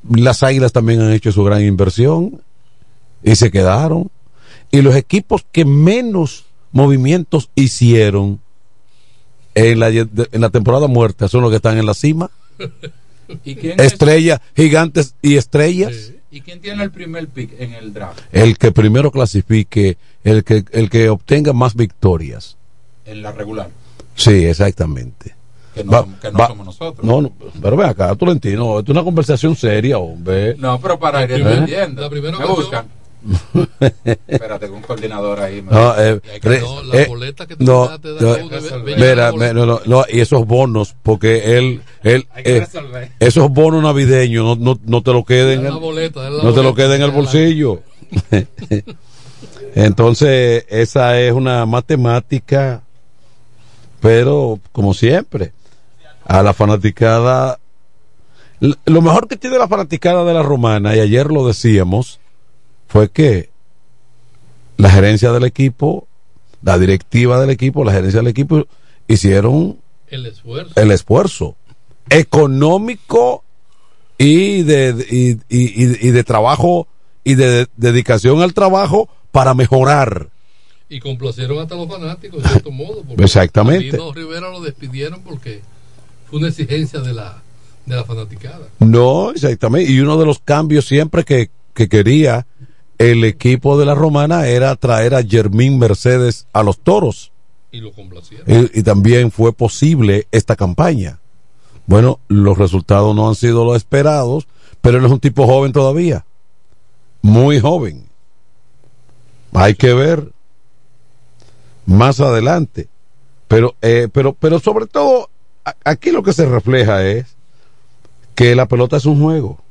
las 0.10 0.44
Águilas 0.44 0.74
también 0.74 1.02
han 1.02 1.14
hecho 1.14 1.32
su 1.32 1.44
gran 1.44 1.64
inversión 1.64 2.42
y 3.24 3.36
se 3.36 3.52
quedaron. 3.52 4.10
Y 4.72 4.82
los 4.82 4.96
equipos 4.96 5.46
que 5.52 5.66
menos 5.66 6.46
movimientos 6.74 7.50
hicieron 7.56 8.42
en 9.56 9.80
la, 9.80 9.90
en 9.90 10.42
la 10.42 10.50
temporada 10.50 10.88
muerta 10.88 11.28
son 11.30 11.42
los 11.42 11.50
que 11.52 11.58
están 11.58 11.78
en 11.78 11.86
la 11.86 11.94
cima. 11.94 12.30
¿Y 13.46 13.56
quién, 13.56 13.80
es- 13.80 13.94
Estrellas, 13.94 14.42
gigantes 14.56 15.16
y 15.22 15.38
estrellas. 15.38 16.12
¿Y 16.30 16.42
quién 16.42 16.60
tiene 16.60 16.84
el 16.84 16.90
primer 16.92 17.28
pick 17.28 17.54
en 17.60 17.74
el 17.74 17.94
draft? 17.94 18.20
El 18.32 18.58
que 18.58 18.72
primero 18.72 19.12
clasifique, 19.12 19.98
el 20.24 20.44
que, 20.44 20.66
el 20.72 20.90
que 20.90 21.10
obtenga 21.10 21.54
más 21.54 21.76
victorias. 21.76 22.58
En 23.06 23.22
la 23.22 23.32
regular. 23.32 23.70
Sí, 24.16 24.44
exactamente. 24.46 25.36
Que 25.76 25.84
no, 25.84 25.92
Va- 25.92 26.06
som- 26.06 26.20
que 26.20 26.32
no 26.32 26.38
va- 26.40 26.48
somos 26.48 26.66
nosotros. 26.66 27.06
No, 27.06 27.22
no, 27.22 27.32
pero 27.62 27.78
ve 27.78 27.86
acá, 27.86 28.16
Tolentino, 28.16 28.80
esto 28.80 28.92
es 28.92 28.96
una 28.98 29.04
conversación 29.04 29.56
seria, 29.56 30.00
hombre. 30.00 30.56
No, 30.58 30.80
pero 30.82 30.98
para 31.00 31.24
ir 31.24 31.32
¿Eh? 31.32 31.36
entendiendo. 31.36 32.02
la 32.02 32.10
primera 32.10 32.38
Me 32.38 32.44
ocasión- 32.46 32.64
buscan. 32.66 32.86
Espérate, 34.28 34.70
un 34.70 34.82
coordinador 34.82 35.40
ahí. 35.40 35.62
me- 35.62 35.72
No, 35.72 35.96
eh, 35.98 36.20
hay 36.34 36.40
que- 36.40 36.50
re- 36.50 36.62
no, 36.62 36.84
la 36.84 37.02
eh, 37.02 37.06
boleta 37.08 37.46
que 37.48 37.56
tú 37.56 37.64
no, 37.64 38.00
te 38.00 38.14
da 38.14 38.22
no, 38.22 38.84
mira, 38.86 39.32
me- 39.32 39.54
no, 39.54 39.66
no, 39.66 39.82
no, 39.86 40.06
y 40.10 40.20
esos 40.20 40.46
bonos, 40.46 40.96
porque 41.04 41.58
él, 41.58 41.82
él, 42.04 42.28
Hay 42.34 42.44
que 42.44 42.58
eh, 42.58 42.60
resolver. 42.62 43.12
esos 43.20 43.50
bonos 43.50 43.82
navideños 43.84 44.58
no, 44.58 44.74
no, 44.74 44.80
no 44.86 45.02
te 45.02 45.12
lo 45.14 45.24
queden, 45.24 45.64
boleta, 45.80 46.30
no 46.30 46.54
te 46.54 46.64
lo 46.64 46.74
queden 46.76 46.94
en 46.94 47.02
el 47.04 47.12
bolsillo. 47.12 47.82
Entonces, 49.76 50.66
esa 50.70 51.20
es 51.20 51.34
una 51.34 51.66
matemática, 51.66 52.84
pero 54.02 54.60
como 54.72 54.94
siempre, 54.94 55.54
a 56.26 56.44
la 56.44 56.54
fanaticada 56.54 57.60
Lo 58.86 59.02
mejor 59.02 59.28
que 59.28 59.36
tiene 59.36 59.58
la 59.58 59.68
fanaticada 59.68 60.24
de 60.24 60.34
la 60.34 60.44
romana, 60.44 60.96
y 60.96 61.00
ayer 61.00 61.28
lo 61.32 61.46
decíamos, 61.48 62.20
fue 62.94 63.10
que 63.10 63.50
la 64.78 64.92
gerencia 64.92 65.32
del 65.32 65.46
equipo, 65.46 66.08
la 66.62 66.78
directiva 66.78 67.42
del 67.42 67.50
equipo, 67.50 67.84
la 67.84 67.92
gerencia 67.92 68.20
del 68.20 68.28
equipo, 68.30 68.68
hicieron 69.08 69.80
El 70.12 70.28
esfuerzo. 70.28 70.74
el 70.80 70.92
esfuerzo 70.92 71.56
económico 72.10 73.44
y 74.20 74.62
de, 74.64 75.06
y, 75.10 75.32
y- 75.50 75.84
y- 75.86 76.08
y 76.08 76.12
de 76.12 76.24
trabajo 76.24 76.88
y 77.24 77.34
de, 77.36 77.68
dedicación 77.78 78.42
al 78.44 78.54
trabajo 78.54 79.10
para 79.32 79.54
mejorar. 79.56 80.30
Y 80.90 81.00
complacieron 81.00 81.58
hasta 81.60 81.74
los 81.76 81.88
fanáticos, 81.88 82.44
de 82.44 82.50
cierto 82.50 82.70
modo. 82.70 83.02
porque 83.02 83.24
Exactamente. 83.24 83.98
a 83.98 84.14
Rivera 84.14 84.50
lo 84.52 84.62
despidieron 84.62 85.22
porque 85.24 85.62
fue 86.30 86.38
una 86.40 86.50
exigencia 86.50 87.00
de 87.00 87.14
la, 87.14 87.42
de 87.88 87.96
la 87.96 88.04
fanaticada. 88.04 88.68
No, 88.80 89.32
exactamente. 89.32 89.92
Y 89.92 90.00
uno 90.00 90.18
de 90.18 90.26
los 90.28 90.38
cambios 90.40 90.86
siempre 90.86 91.24
que, 91.24 91.50
que 91.74 91.90
quería 91.90 92.46
el 92.98 93.24
equipo 93.24 93.78
de 93.78 93.86
la 93.86 93.96
romana 93.96 94.48
era 94.48 94.76
traer 94.76 95.16
a 95.16 95.24
Germín 95.24 95.80
Mercedes 95.80 96.48
a 96.54 96.64
los 96.64 96.80
toros. 96.80 97.32
Y 97.72 97.80
lo 97.80 97.92
complacieron. 97.92 98.70
Y, 98.74 98.80
y 98.80 98.84
también 98.84 99.32
fue 99.32 99.54
posible 99.54 100.28
esta 100.32 100.56
campaña. 100.56 101.20
Bueno, 101.86 102.20
los 102.28 102.58
resultados 102.58 103.16
no 103.16 103.28
han 103.28 103.36
sido 103.36 103.66
los 103.66 103.76
esperados, 103.76 104.48
pero 104.82 104.98
él 104.98 105.06
es 105.06 105.12
un 105.12 105.20
tipo 105.20 105.46
joven 105.46 105.72
todavía. 105.72 106.26
Muy 107.22 107.60
joven. 107.60 108.06
Hay 109.54 109.76
que 109.76 109.94
ver 109.94 110.32
más 111.86 112.20
adelante. 112.20 112.88
Pero, 113.48 113.76
eh, 113.82 114.08
pero, 114.12 114.34
pero 114.34 114.60
sobre 114.60 114.88
todo, 114.88 115.30
aquí 115.84 116.12
lo 116.12 116.24
que 116.24 116.34
se 116.34 116.46
refleja 116.46 117.06
es 117.06 117.36
que 118.36 118.56
la 118.56 118.68
pelota 118.68 118.98
es 118.98 119.06
un 119.06 119.22
juego. 119.22 119.63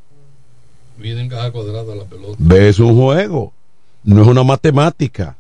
Viene 0.98 1.22
en 1.22 1.28
caja 1.28 1.50
cuadrada 1.50 1.94
la 1.94 2.04
pelota. 2.04 2.36
Es 2.56 2.78
un 2.78 2.96
juego, 2.96 3.52
no 4.04 4.22
es 4.22 4.28
una 4.28 4.42
matemática. 4.44 5.36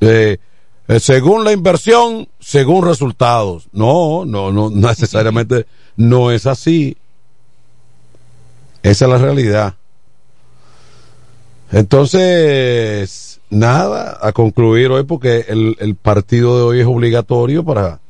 Eh, 0.00 0.38
eh, 0.88 1.00
según 1.00 1.44
la 1.44 1.52
inversión, 1.52 2.28
según 2.40 2.84
resultados. 2.86 3.68
No, 3.72 4.24
no, 4.24 4.52
no 4.52 4.70
necesariamente 4.74 5.66
no 5.96 6.30
es 6.30 6.46
así. 6.46 6.96
Esa 8.82 9.04
es 9.04 9.10
la 9.10 9.18
realidad. 9.18 9.74
Entonces, 11.70 13.40
nada, 13.48 14.18
a 14.20 14.32
concluir 14.32 14.90
hoy 14.90 15.04
porque 15.04 15.46
el, 15.48 15.76
el 15.80 15.94
partido 15.94 16.56
de 16.56 16.62
hoy 16.64 16.80
es 16.80 16.86
obligatorio 16.86 17.64
para... 17.64 18.00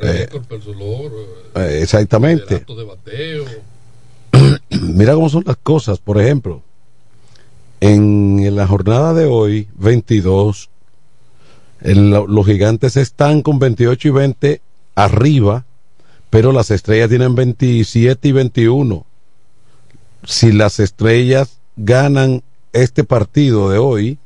eh, 0.00 0.26
Récord, 0.30 0.44
Persolor, 0.44 1.12
eh, 1.56 1.80
exactamente. 1.82 2.54
actos 2.56 2.78
de 2.78 2.84
bateo. 2.84 3.44
Mira 4.82 5.14
cómo 5.14 5.28
son 5.28 5.44
las 5.46 5.56
cosas. 5.56 5.98
Por 5.98 6.20
ejemplo, 6.20 6.62
en 7.80 8.54
la 8.54 8.66
jornada 8.66 9.14
de 9.14 9.26
hoy, 9.26 9.68
22, 9.78 10.68
el- 11.80 12.10
los 12.10 12.46
gigantes 12.46 12.96
están 12.96 13.42
con 13.42 13.58
28 13.58 14.08
y 14.08 14.10
20 14.10 14.60
arriba, 14.94 15.64
pero 16.28 16.52
las 16.52 16.70
estrellas 16.70 17.08
tienen 17.08 17.34
27 17.34 18.28
y 18.28 18.32
21. 18.32 19.06
Si 20.24 20.52
las 20.52 20.78
estrellas 20.80 21.58
ganan 21.76 22.42
este 22.72 23.04
partido 23.04 23.70
de 23.70 23.78
hoy, 23.78 24.18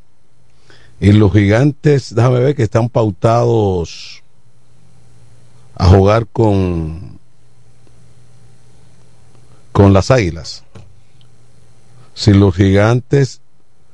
y 1.00 1.12
los 1.12 1.32
gigantes, 1.32 2.14
déjame 2.14 2.40
ver 2.40 2.54
que 2.54 2.62
están 2.62 2.88
pautados 2.88 4.22
a 5.76 5.86
jugar 5.88 6.26
con 6.26 7.13
con 9.74 9.92
las 9.92 10.12
águilas. 10.12 10.62
Si 12.14 12.32
los 12.32 12.54
gigantes 12.54 13.40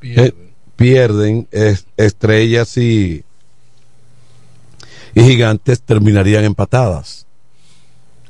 eh, 0.03 0.33
pierden, 0.77 1.49
es- 1.51 1.87
estrellas 1.97 2.77
y, 2.77 3.25
y 5.15 5.23
gigantes 5.23 5.81
terminarían 5.81 6.45
empatadas. 6.45 7.27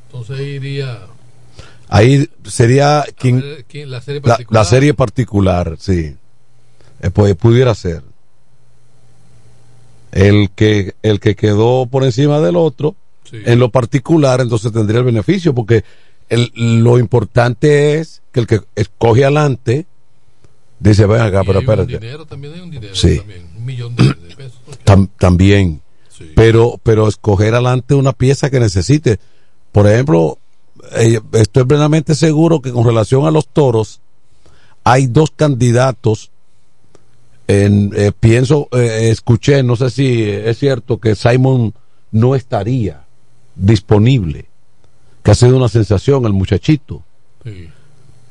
Entonces 0.07 0.41
iría 0.41 1.01
Ahí 1.89 2.31
sería 2.45 3.05
quien, 3.19 3.41
ver 3.41 3.65
quién- 3.65 3.91
la 3.91 4.01
serie 4.01 4.21
la, 4.21 4.37
particular. 4.37 4.63
la 4.63 4.65
serie 4.71 4.95
particular, 4.95 5.77
sí. 5.81 6.17
Eh, 7.03 7.11
pues, 7.11 7.35
pudiera 7.35 7.75
ser. 7.75 8.05
El 10.13 10.51
que, 10.51 10.95
el 11.03 11.19
que 11.19 11.35
quedó 11.35 11.87
por 11.87 12.05
encima 12.05 12.39
del 12.39 12.55
otro, 12.55 12.95
en 13.33 13.59
lo 13.59 13.71
particular, 13.71 14.41
entonces 14.41 14.73
tendría 14.73 14.99
el 15.01 15.05
beneficio, 15.05 15.53
porque 15.55 15.85
el- 16.31 16.51
lo 16.83 16.99
importante 16.99 17.99
es 17.99 18.23
que 18.33 18.41
el 18.41 18.47
que 18.47 18.61
escoge 18.77 19.25
adelante 19.25 19.87
dice, 20.79 21.05
ven 21.07 21.21
acá, 21.21 21.43
pero 21.45 21.59
hay 21.59 21.65
un 21.67 21.71
espérate. 21.71 21.99
dinero, 21.99 22.25
también 22.27 22.55
hay 22.55 22.61
un 22.61 22.71
dinero 22.71 22.95
Sí. 22.95 23.19
también, 23.19 23.47
un 23.57 23.65
millón 23.65 23.95
de, 23.97 24.05
de 24.05 24.37
pesos. 24.37 24.59
Tam- 24.85 25.11
también. 25.19 25.83
Pero, 26.35 26.79
pero 26.83 27.09
escoger 27.09 27.55
adelante 27.55 27.95
una 27.95 28.13
pieza 28.13 28.51
que 28.51 28.61
necesite. 28.61 29.19
Por 29.73 29.87
ejemplo, 29.87 30.39
eh, 30.97 31.21
estoy 31.33 31.65
plenamente 31.65 32.15
seguro 32.15 32.61
que 32.61 32.73
con 32.73 32.85
relación 32.85 33.27
a 33.27 33.31
los 33.31 33.49
toros, 33.49 34.01
hay 34.85 35.07
dos 35.07 35.31
candidatos. 35.35 36.31
En, 37.49 37.91
eh, 37.97 38.13
pienso, 38.19 38.69
eh, 38.73 39.09
escuché, 39.11 39.63
no 39.63 39.75
sé 39.77 39.91
si 39.91 40.23
es 40.23 40.59
cierto 40.59 40.99
que 40.99 41.15
Simon 41.17 41.75
no 42.13 42.35
estaría 42.37 43.05
disponible, 43.57 44.47
que 45.23 45.31
ha 45.31 45.35
sido 45.35 45.57
una 45.57 45.69
sensación 45.69 46.25
el 46.25 46.33
muchachito. 46.33 47.03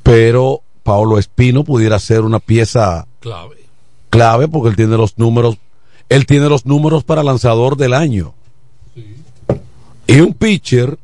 Pero 0.03 0.61
Paolo 0.83 1.17
Espino 1.19 1.63
pudiera 1.63 1.99
ser 1.99 2.21
una 2.21 2.39
pieza 2.39 3.05
Clave. 3.19 3.57
clave 4.09 4.47
porque 4.47 4.69
él 4.69 4.75
tiene 4.75 4.97
los 4.97 5.17
números, 5.17 5.57
él 6.09 6.25
tiene 6.25 6.49
los 6.49 6.65
números 6.65 7.03
para 7.03 7.23
lanzador 7.23 7.77
del 7.77 7.93
año. 7.93 8.33
Y 10.07 10.19
un 10.21 10.33
pitcher, 10.33 10.97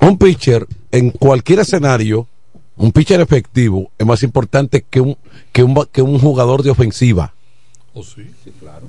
un 0.00 0.16
pitcher 0.18 0.66
en 0.92 1.10
cualquier 1.10 1.60
escenario, 1.60 2.28
un 2.76 2.92
pitcher 2.92 3.20
efectivo 3.20 3.90
es 3.98 4.06
más 4.06 4.22
importante 4.22 4.84
que 4.88 5.00
un 5.00 5.16
que 5.52 5.64
un 5.64 5.74
que 5.90 6.00
un 6.02 6.18
jugador 6.20 6.62
de 6.62 6.70
ofensiva. 6.70 7.34
¿O 7.92 8.04
sí? 8.04 8.30
Sí, 8.44 8.52
claro. 8.60 8.86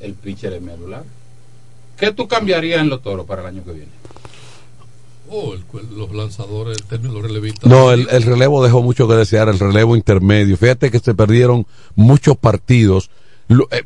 El 0.00 0.12
pitcher 0.12 0.52
es 0.52 0.60
medular. 0.60 1.04
¿Qué 1.96 2.12
tú 2.12 2.28
cambiarías 2.28 2.82
en 2.82 2.90
los 2.90 3.02
toros 3.02 3.24
para 3.24 3.40
el 3.40 3.48
año 3.48 3.64
que 3.64 3.72
viene? 3.72 3.90
Oh, 5.30 5.54
el- 5.54 5.64
los 5.98 6.14
lanzadores, 6.14 6.76
el 6.78 6.84
término 6.84 7.14
los 7.14 7.22
relevistas. 7.22 7.68
No, 7.70 7.90
el, 7.92 8.08
el 8.10 8.22
relevo 8.22 8.64
dejó 8.64 8.82
mucho 8.82 9.08
que 9.08 9.14
desear, 9.14 9.48
el 9.48 9.58
relevo 9.58 9.96
intermedio. 9.96 10.56
Fíjate 10.56 10.90
que 10.90 10.98
se 11.00 11.14
perdieron 11.14 11.66
muchos 11.94 12.36
partidos. 12.36 13.10
Eh, 13.48 13.82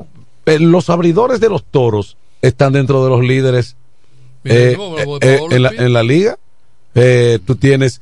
eh, 0.46 0.58
los 0.58 0.90
abridores 0.90 1.40
de 1.40 1.48
los 1.48 1.64
toros 1.64 2.16
están 2.42 2.72
dentro 2.72 3.02
de 3.04 3.10
los 3.10 3.22
líderes 3.22 3.76
eh, 4.44 4.76
en, 5.20 5.62
la, 5.62 5.70
en 5.70 5.92
la 5.92 6.02
liga. 6.02 6.38
Eh, 6.94 7.38
tú 7.46 7.56
tienes, 7.56 8.00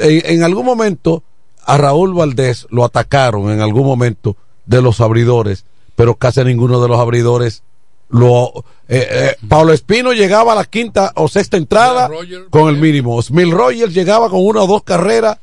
en, 0.00 0.22
en 0.24 0.42
algún 0.42 0.64
momento, 0.66 1.22
a 1.64 1.78
Raúl 1.78 2.12
Valdés 2.14 2.66
lo 2.70 2.84
atacaron 2.84 3.50
en 3.50 3.60
algún 3.60 3.86
momento 3.86 4.36
de 4.66 4.82
los 4.82 5.00
abridores, 5.00 5.64
pero 5.94 6.14
casi 6.16 6.44
ninguno 6.44 6.80
de 6.80 6.88
los 6.88 6.98
abridores 6.98 7.62
lo. 8.10 8.64
Eh, 8.88 9.06
eh, 9.10 9.36
Pablo 9.48 9.72
Espino 9.72 10.12
llegaba 10.12 10.52
a 10.52 10.54
la 10.54 10.64
quinta 10.64 11.12
o 11.16 11.26
sexta 11.28 11.56
entrada 11.56 12.08
con 12.50 12.68
el 12.68 12.76
mínimo. 12.76 13.20
Smil 13.20 13.50
Rogers 13.50 13.92
llegaba 13.92 14.30
con 14.30 14.44
una 14.44 14.62
o 14.62 14.66
dos 14.66 14.82
carreras. 14.84 15.38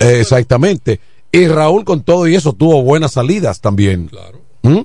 eh, 0.00 0.20
exactamente. 0.20 1.00
Y 1.32 1.46
Raúl 1.46 1.84
con 1.84 2.02
todo 2.02 2.26
y 2.26 2.34
eso 2.34 2.52
tuvo 2.52 2.82
buenas 2.82 3.12
salidas 3.12 3.60
también. 3.60 4.10
¿Mm? 4.62 4.80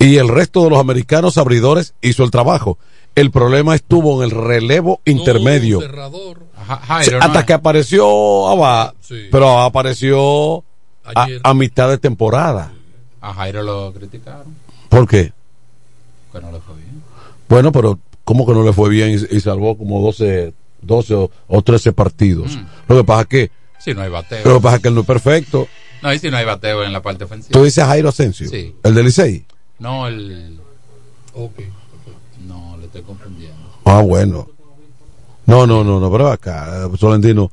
Y 0.00 0.16
el 0.16 0.28
resto 0.28 0.64
de 0.64 0.70
los 0.70 0.78
americanos 0.78 1.38
abridores 1.38 1.94
hizo 2.00 2.24
el 2.24 2.30
trabajo. 2.30 2.78
El 3.14 3.30
problema 3.32 3.74
estuvo 3.74 4.22
en 4.22 4.30
el 4.30 4.30
relevo 4.30 5.00
intermedio. 5.04 5.80
Sí, 5.80 5.86
hasta 7.20 7.40
¿no? 7.40 7.46
que 7.46 7.52
apareció 7.52 8.48
Abba, 8.48 8.94
pero 9.30 9.60
apareció 9.60 10.64
a, 11.14 11.24
Ayer. 11.24 11.40
a 11.44 11.54
mitad 11.54 11.88
de 11.88 11.98
temporada. 11.98 12.72
A 13.20 13.34
Jairo 13.34 13.62
lo 13.62 13.92
criticaron. 13.92 14.54
¿Por 14.88 15.06
qué? 15.08 15.32
Que 16.32 16.40
no 16.40 16.52
le 16.52 16.60
fue 16.60 16.74
bien. 16.76 17.02
Bueno, 17.48 17.72
pero 17.72 17.98
¿cómo 18.24 18.46
que 18.46 18.52
no 18.52 18.62
le 18.62 18.72
fue 18.72 18.88
bien 18.90 19.10
y, 19.10 19.36
y 19.36 19.40
salvó 19.40 19.76
como 19.76 20.00
12, 20.02 20.52
12 20.82 21.14
o, 21.14 21.30
o 21.48 21.62
13 21.62 21.92
partidos? 21.92 22.58
Lo 22.86 22.96
que 22.96 23.04
pasa 23.04 23.22
es 23.22 23.26
que 23.28 23.50
Si 23.78 23.94
no 23.94 24.02
hay 24.02 24.10
bateo. 24.10 24.44
lo 24.44 24.54
que 24.56 24.60
pasa 24.62 24.76
es 24.76 24.82
que 24.82 24.88
él 24.88 24.94
no 24.94 25.00
es 25.02 25.06
perfecto. 25.06 25.66
No, 26.02 26.12
y 26.12 26.18
si 26.18 26.30
no 26.30 26.36
hay 26.36 26.44
bateo 26.44 26.84
en 26.84 26.92
la 26.92 27.02
parte 27.02 27.24
ofensiva. 27.24 27.52
Tú 27.52 27.64
dices 27.64 27.84
Jairo 27.84 28.08
Asensio, 28.10 28.48
Sí. 28.48 28.74
el 28.84 28.94
del 28.94 29.06
Licey. 29.06 29.44
No, 29.80 30.06
el. 30.06 30.60
No, 32.46 32.76
le 32.78 32.86
estoy 32.86 33.02
confundiendo. 33.02 33.56
Ah, 33.84 34.00
bueno. 34.02 34.48
No, 35.46 35.66
no, 35.66 35.82
no, 35.82 35.98
no, 35.98 36.10
pero 36.12 36.28
acá, 36.28 36.84
eh, 36.86 36.96
Solentino, 36.98 37.50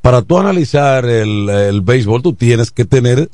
para 0.00 0.22
tú 0.22 0.38
analizar 0.38 1.04
el, 1.04 1.48
el 1.48 1.80
béisbol, 1.80 2.22
tú 2.22 2.34
tienes 2.34 2.70
que 2.70 2.84
tener 2.84 3.28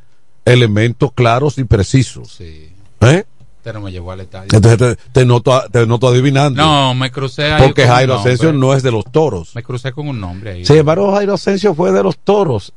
elementos 0.44 1.12
claros 1.12 1.58
y 1.58 1.64
precisos. 1.64 2.40
¿Eh? 2.40 3.24
Usted 3.58 3.74
no 3.74 3.80
me 3.80 3.92
llevó 3.92 4.12
al 4.12 4.20
estadio. 4.20 4.48
Entonces 4.52 4.96
te, 4.96 5.10
te 5.12 5.26
noto, 5.26 5.62
te 5.70 5.86
noto 5.86 6.08
adivinando. 6.08 6.62
No, 6.62 6.94
me 6.94 7.10
crucé 7.10 7.52
ahí 7.52 7.62
Porque 7.62 7.86
Jairo 7.86 8.14
nombre. 8.14 8.32
Asensio 8.32 8.52
no 8.54 8.74
es 8.74 8.82
de 8.82 8.90
los 8.90 9.04
toros. 9.04 9.54
Me 9.54 9.62
crucé 9.62 9.92
con 9.92 10.08
un 10.08 10.18
nombre 10.18 10.52
ahí. 10.52 10.64
Sin 10.64 10.76
embargo, 10.76 11.12
Jairo 11.12 11.34
Asensio 11.34 11.74
fue 11.74 11.92
de 11.92 12.02
los 12.02 12.16
toros. 12.16 12.72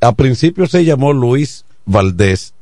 A 0.00 0.12
principio 0.12 0.66
se 0.66 0.84
llamó 0.84 1.12
Luis 1.12 1.64
Valdés 1.84 2.54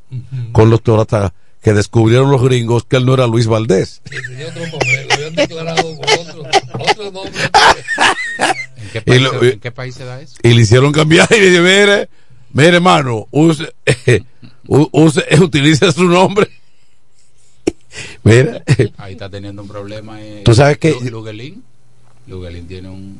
con 0.52 0.70
los 0.70 0.82
toros 0.82 1.02
hasta 1.02 1.32
que 1.62 1.72
descubrieron 1.72 2.30
los 2.30 2.42
gringos 2.42 2.84
que 2.84 2.96
él 2.96 3.06
no 3.06 3.14
era 3.14 3.26
Luis 3.26 3.46
Valdés. 3.46 4.00
Tenía 4.04 4.48
otro 4.48 4.62
papel, 4.64 5.06
lo 5.08 5.14
habían 5.14 5.34
declarado 5.34 5.82
con 5.82 6.28
otro, 6.28 6.42
otro 6.90 7.10
nombre. 7.12 7.32
¿En 8.92 8.92
qué 8.92 8.98
Y 8.98 9.02
país, 9.02 9.22
lo- 9.22 9.40
se- 9.40 9.52
en 9.52 9.60
qué 9.60 9.70
país 9.72 9.94
se 9.94 10.04
da 10.04 10.20
eso? 10.20 10.36
Y 10.42 10.48
le 10.54 10.62
hicieron 10.62 10.92
cambiar 10.92 11.28
y 11.30 11.40
le 11.40 11.46
dije, 11.50 11.60
mire, 11.60 12.08
mire 12.52 12.76
hermano, 12.76 13.26
use, 13.30 13.72
use, 14.66 15.24
utilice 15.42 15.90
su 15.92 16.04
nombre. 16.04 16.48
Mira, 18.22 18.62
Ahí 18.98 19.12
está 19.14 19.28
teniendo 19.28 19.62
un 19.62 19.68
problema. 19.68 20.20
eh, 20.22 20.42
Tú 20.44 20.54
sabes 20.54 20.78
que- 20.78 20.92
Lu- 20.92 21.10
Luguelín. 21.10 21.62
Luguelín 22.26 22.68
tiene 22.68 22.88
un. 22.88 23.18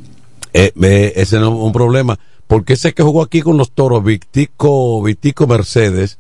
eh, 0.53 0.73
eh, 0.81 1.13
ese 1.17 1.39
no 1.39 1.49
es 1.49 1.55
un 1.65 1.73
problema. 1.73 2.19
Porque 2.47 2.73
ese 2.75 2.93
que 2.95 3.03
jugó 3.03 3.23
aquí 3.23 3.41
con 3.43 3.57
los 3.57 3.71
toros, 3.73 4.03
Victico, 4.05 5.03
Victico 5.03 5.47
Mercedes, 5.47 6.19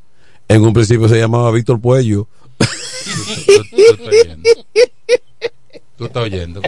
en 0.49 0.63
un 0.65 0.73
principio 0.73 1.09
se 1.09 1.19
llamaba 1.19 1.51
Víctor 1.53 1.81
Puello. 1.81 2.27
Tú 5.97 6.05
estás 6.07 6.23
oyendo. 6.25 6.61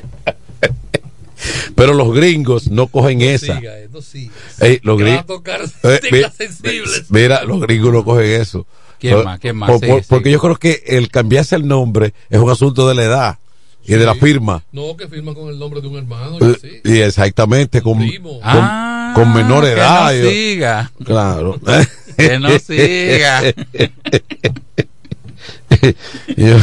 Pero 1.74 1.94
los 1.94 2.12
gringos 2.14 2.68
no 2.70 2.86
cogen 2.86 3.22
esa. 3.22 3.56
siga, 3.58 3.78
eh, 3.78 3.88
no 3.92 4.00
siga. 4.02 4.32
Ey, 4.60 4.80
los 4.82 4.96
Que 4.98 5.04
gringos. 5.04 5.26
tocar 5.26 5.60
Eh, 5.62 5.98
teclas 6.02 6.32
mi- 6.38 6.46
sensibles. 6.46 7.04
Mira, 7.10 7.44
los 7.44 7.60
gringos 7.60 7.92
no 7.92 8.04
cogen 8.04 8.40
eso. 8.40 8.66
¿Quién 8.98 9.24
más? 9.24 9.40
¿Quién 9.40 9.56
más? 9.56 9.70
por- 9.70 9.80
Sí, 9.80 9.86
por- 9.86 10.00
sí. 10.00 10.06
Porque 10.08 10.30
yo 10.30 10.38
creo 10.40 10.56
que 10.56 10.82
el 10.86 11.08
cambiarse 11.10 11.56
el 11.56 11.66
nombre 11.66 12.14
es 12.30 12.38
un 12.38 12.50
asunto 12.50 12.88
de 12.88 12.94
la 12.94 13.02
edad 13.04 13.38
y 13.84 13.94
de 13.94 14.06
la 14.06 14.14
firma. 14.14 14.62
No, 14.70 14.96
que 14.96 15.08
firma 15.08 15.34
con 15.34 15.48
el 15.48 15.58
nombre 15.58 15.80
de 15.80 15.88
un 15.88 15.96
hermano. 15.96 16.38
Eh, 16.40 16.44
y 16.44 16.52
así. 16.54 16.80
Y 16.84 16.98
exactamente, 17.00 17.82
con, 17.82 17.98
con, 17.98 18.40
Ah, 18.44 19.12
con 19.16 19.34
menor 19.34 19.64
que 19.64 19.70
edad. 19.72 20.12
no 20.12 20.22
yo- 20.22 20.30
siga. 20.30 20.92
Claro. 21.04 21.60
Que 22.16 22.38
no 22.38 22.50
siga. 22.60 23.42
Yo- 26.36 26.58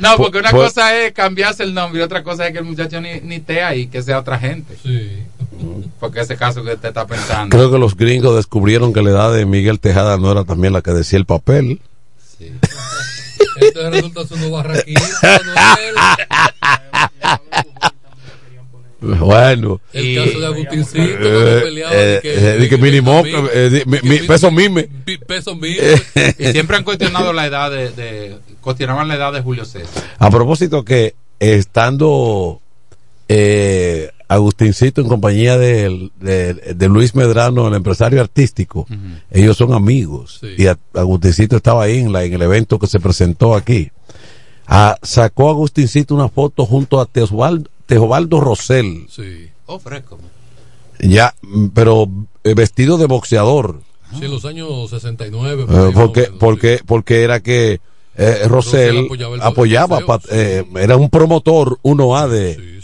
No, 0.00 0.16
porque 0.16 0.38
una 0.38 0.50
Pues- 0.50 0.64
cosa 0.72 0.96
es 0.96 1.12
cambiarse 1.12 1.62
el 1.62 1.72
nombre 1.74 2.00
y 2.00 2.02
otra 2.02 2.22
cosa 2.22 2.46
es 2.46 2.52
que 2.52 2.58
el 2.58 2.64
muchacho 2.64 3.00
ni, 3.00 3.20
ni 3.20 3.36
esté 3.36 3.62
ahí, 3.62 3.86
que 3.86 4.02
sea 4.02 4.18
otra 4.18 4.38
gente. 4.38 4.76
Porque 6.00 6.20
ese 6.20 6.36
caso 6.36 6.62
que 6.64 6.72
usted 6.74 6.88
está 6.88 7.06
pensando. 7.06 7.56
Creo 7.56 7.70
que 7.70 7.78
los 7.78 7.96
gringos 7.96 8.34
descubrieron 8.36 8.92
que 8.92 9.02
la 9.02 9.10
edad 9.10 9.32
de 9.32 9.46
Miguel 9.46 9.78
Tejada 9.80 10.16
no 10.18 10.32
era 10.32 10.44
también 10.44 10.72
la 10.72 10.82
que 10.82 10.90
decía 10.90 11.18
el 11.18 11.26
papel. 11.26 11.80
Entonces 13.60 13.92
resulta 13.92 14.26
ser 14.26 14.36
unos 14.38 14.50
barraquitos, 14.52 15.10
no 15.22 15.52
es 15.54 15.78
él. 15.88 15.94
Bueno. 19.18 19.80
El 19.92 20.16
caso 20.24 20.40
de 20.40 20.46
Agustincito, 20.46 20.98
Eh, 21.20 21.60
peleaba, 21.62 21.94
eh, 21.94 22.06
de 22.06 22.20
que- 22.20 22.64
eh, 22.64 22.68
que 22.68 23.02
moca, 23.02 23.28
eh, 23.52 23.82
mi- 23.86 24.18
peso 24.20 24.50
mime. 24.50 24.88
Peso 25.26 25.54
mime. 25.54 25.76
Y 26.38 26.46
siempre 26.52 26.76
han 26.76 26.84
cuestionado 26.84 27.32
la 27.32 27.46
edad 27.46 27.70
de, 27.70 27.90
de- 27.90 28.36
cuestionaban 28.60 29.08
la 29.08 29.14
edad 29.16 29.32
de 29.32 29.40
Julio 29.42 29.64
César. 29.64 30.02
A 30.18 30.30
propósito 30.30 30.84
que 30.84 31.14
estando 31.38 32.60
eh, 33.28 34.10
Agustincito 34.26 35.00
en 35.00 35.08
compañía 35.08 35.56
de, 35.58 36.10
de- 36.20 36.54
de 36.74 36.88
Luis 36.88 37.14
Medrano, 37.14 37.68
el 37.68 37.74
empresario 37.74 38.20
artístico, 38.20 38.86
ellos 39.30 39.56
son 39.56 39.74
amigos. 39.74 40.40
Y 40.56 40.66
a- 40.66 40.78
Agustincito 40.94 41.56
estaba 41.56 41.84
ahí 41.84 41.98
en, 41.98 42.12
la, 42.12 42.24
en 42.24 42.32
el 42.34 42.42
evento 42.42 42.78
que 42.78 42.86
se 42.86 43.00
presentó 43.00 43.54
aquí. 43.54 43.90
Ah, 44.66 44.96
sacó 45.02 45.50
Agustincito 45.50 46.14
una 46.14 46.28
foto 46.30 46.64
junto 46.64 47.00
a 47.00 47.06
Teobaldo, 47.06 47.68
Teobaldo 47.86 48.40
Rosell, 48.40 49.06
Sí. 49.10 49.48
Oh, 49.66 49.78
fresco. 49.78 50.18
ya, 51.00 51.34
pero 51.74 52.08
eh, 52.44 52.54
vestido 52.54 52.98
de 52.98 53.06
boxeador. 53.06 53.80
Sí, 54.18 54.24
en 54.26 54.30
los 54.30 54.44
años 54.44 54.90
69. 54.90 55.66
por 55.66 55.74
Eh, 55.88 55.92
porque, 55.94 56.20
menos. 56.22 56.36
porque, 56.38 56.80
porque 56.86 57.22
era 57.22 57.40
que 57.40 57.80
eh, 58.16 58.42
Rosell 58.46 59.06
apoyaba 59.06 59.34
el 59.34 59.42
apoyaba, 59.42 60.00
boxeo, 60.00 60.06
pa- 60.06 60.20
eh, 60.30 60.64
era 60.76 60.96
un 60.96 61.10
promotor 61.10 61.78
1A 61.82 62.28
de... 62.28 62.74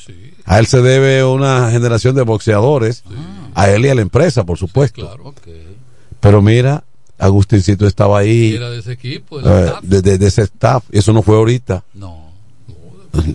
A 0.46 0.58
él 0.58 0.66
se 0.66 0.82
debe 0.82 1.22
una 1.22 1.70
generación 1.70 2.16
de 2.16 2.22
boxeadores, 2.22 3.04
a 3.54 3.70
él 3.70 3.86
y 3.86 3.88
a 3.90 3.94
la 3.94 4.00
empresa, 4.02 4.44
por 4.44 4.58
supuesto. 4.58 5.08
Pero 6.18 6.42
mira, 6.42 6.82
Agustincito 7.18 7.86
estaba 7.86 8.18
ahí, 8.18 8.54
Era 8.54 8.70
de 8.70 8.80
ese 8.80 8.92
equipo, 8.92 9.40
de, 9.40 10.02
de- 10.02 10.18
de 10.18 10.26
ese 10.26 10.42
staff, 10.42 10.82
y 10.90 10.98
eso 10.98 11.12
no 11.12 11.22
fue 11.22 11.36
ahorita. 11.36 11.84
No. 11.94 12.19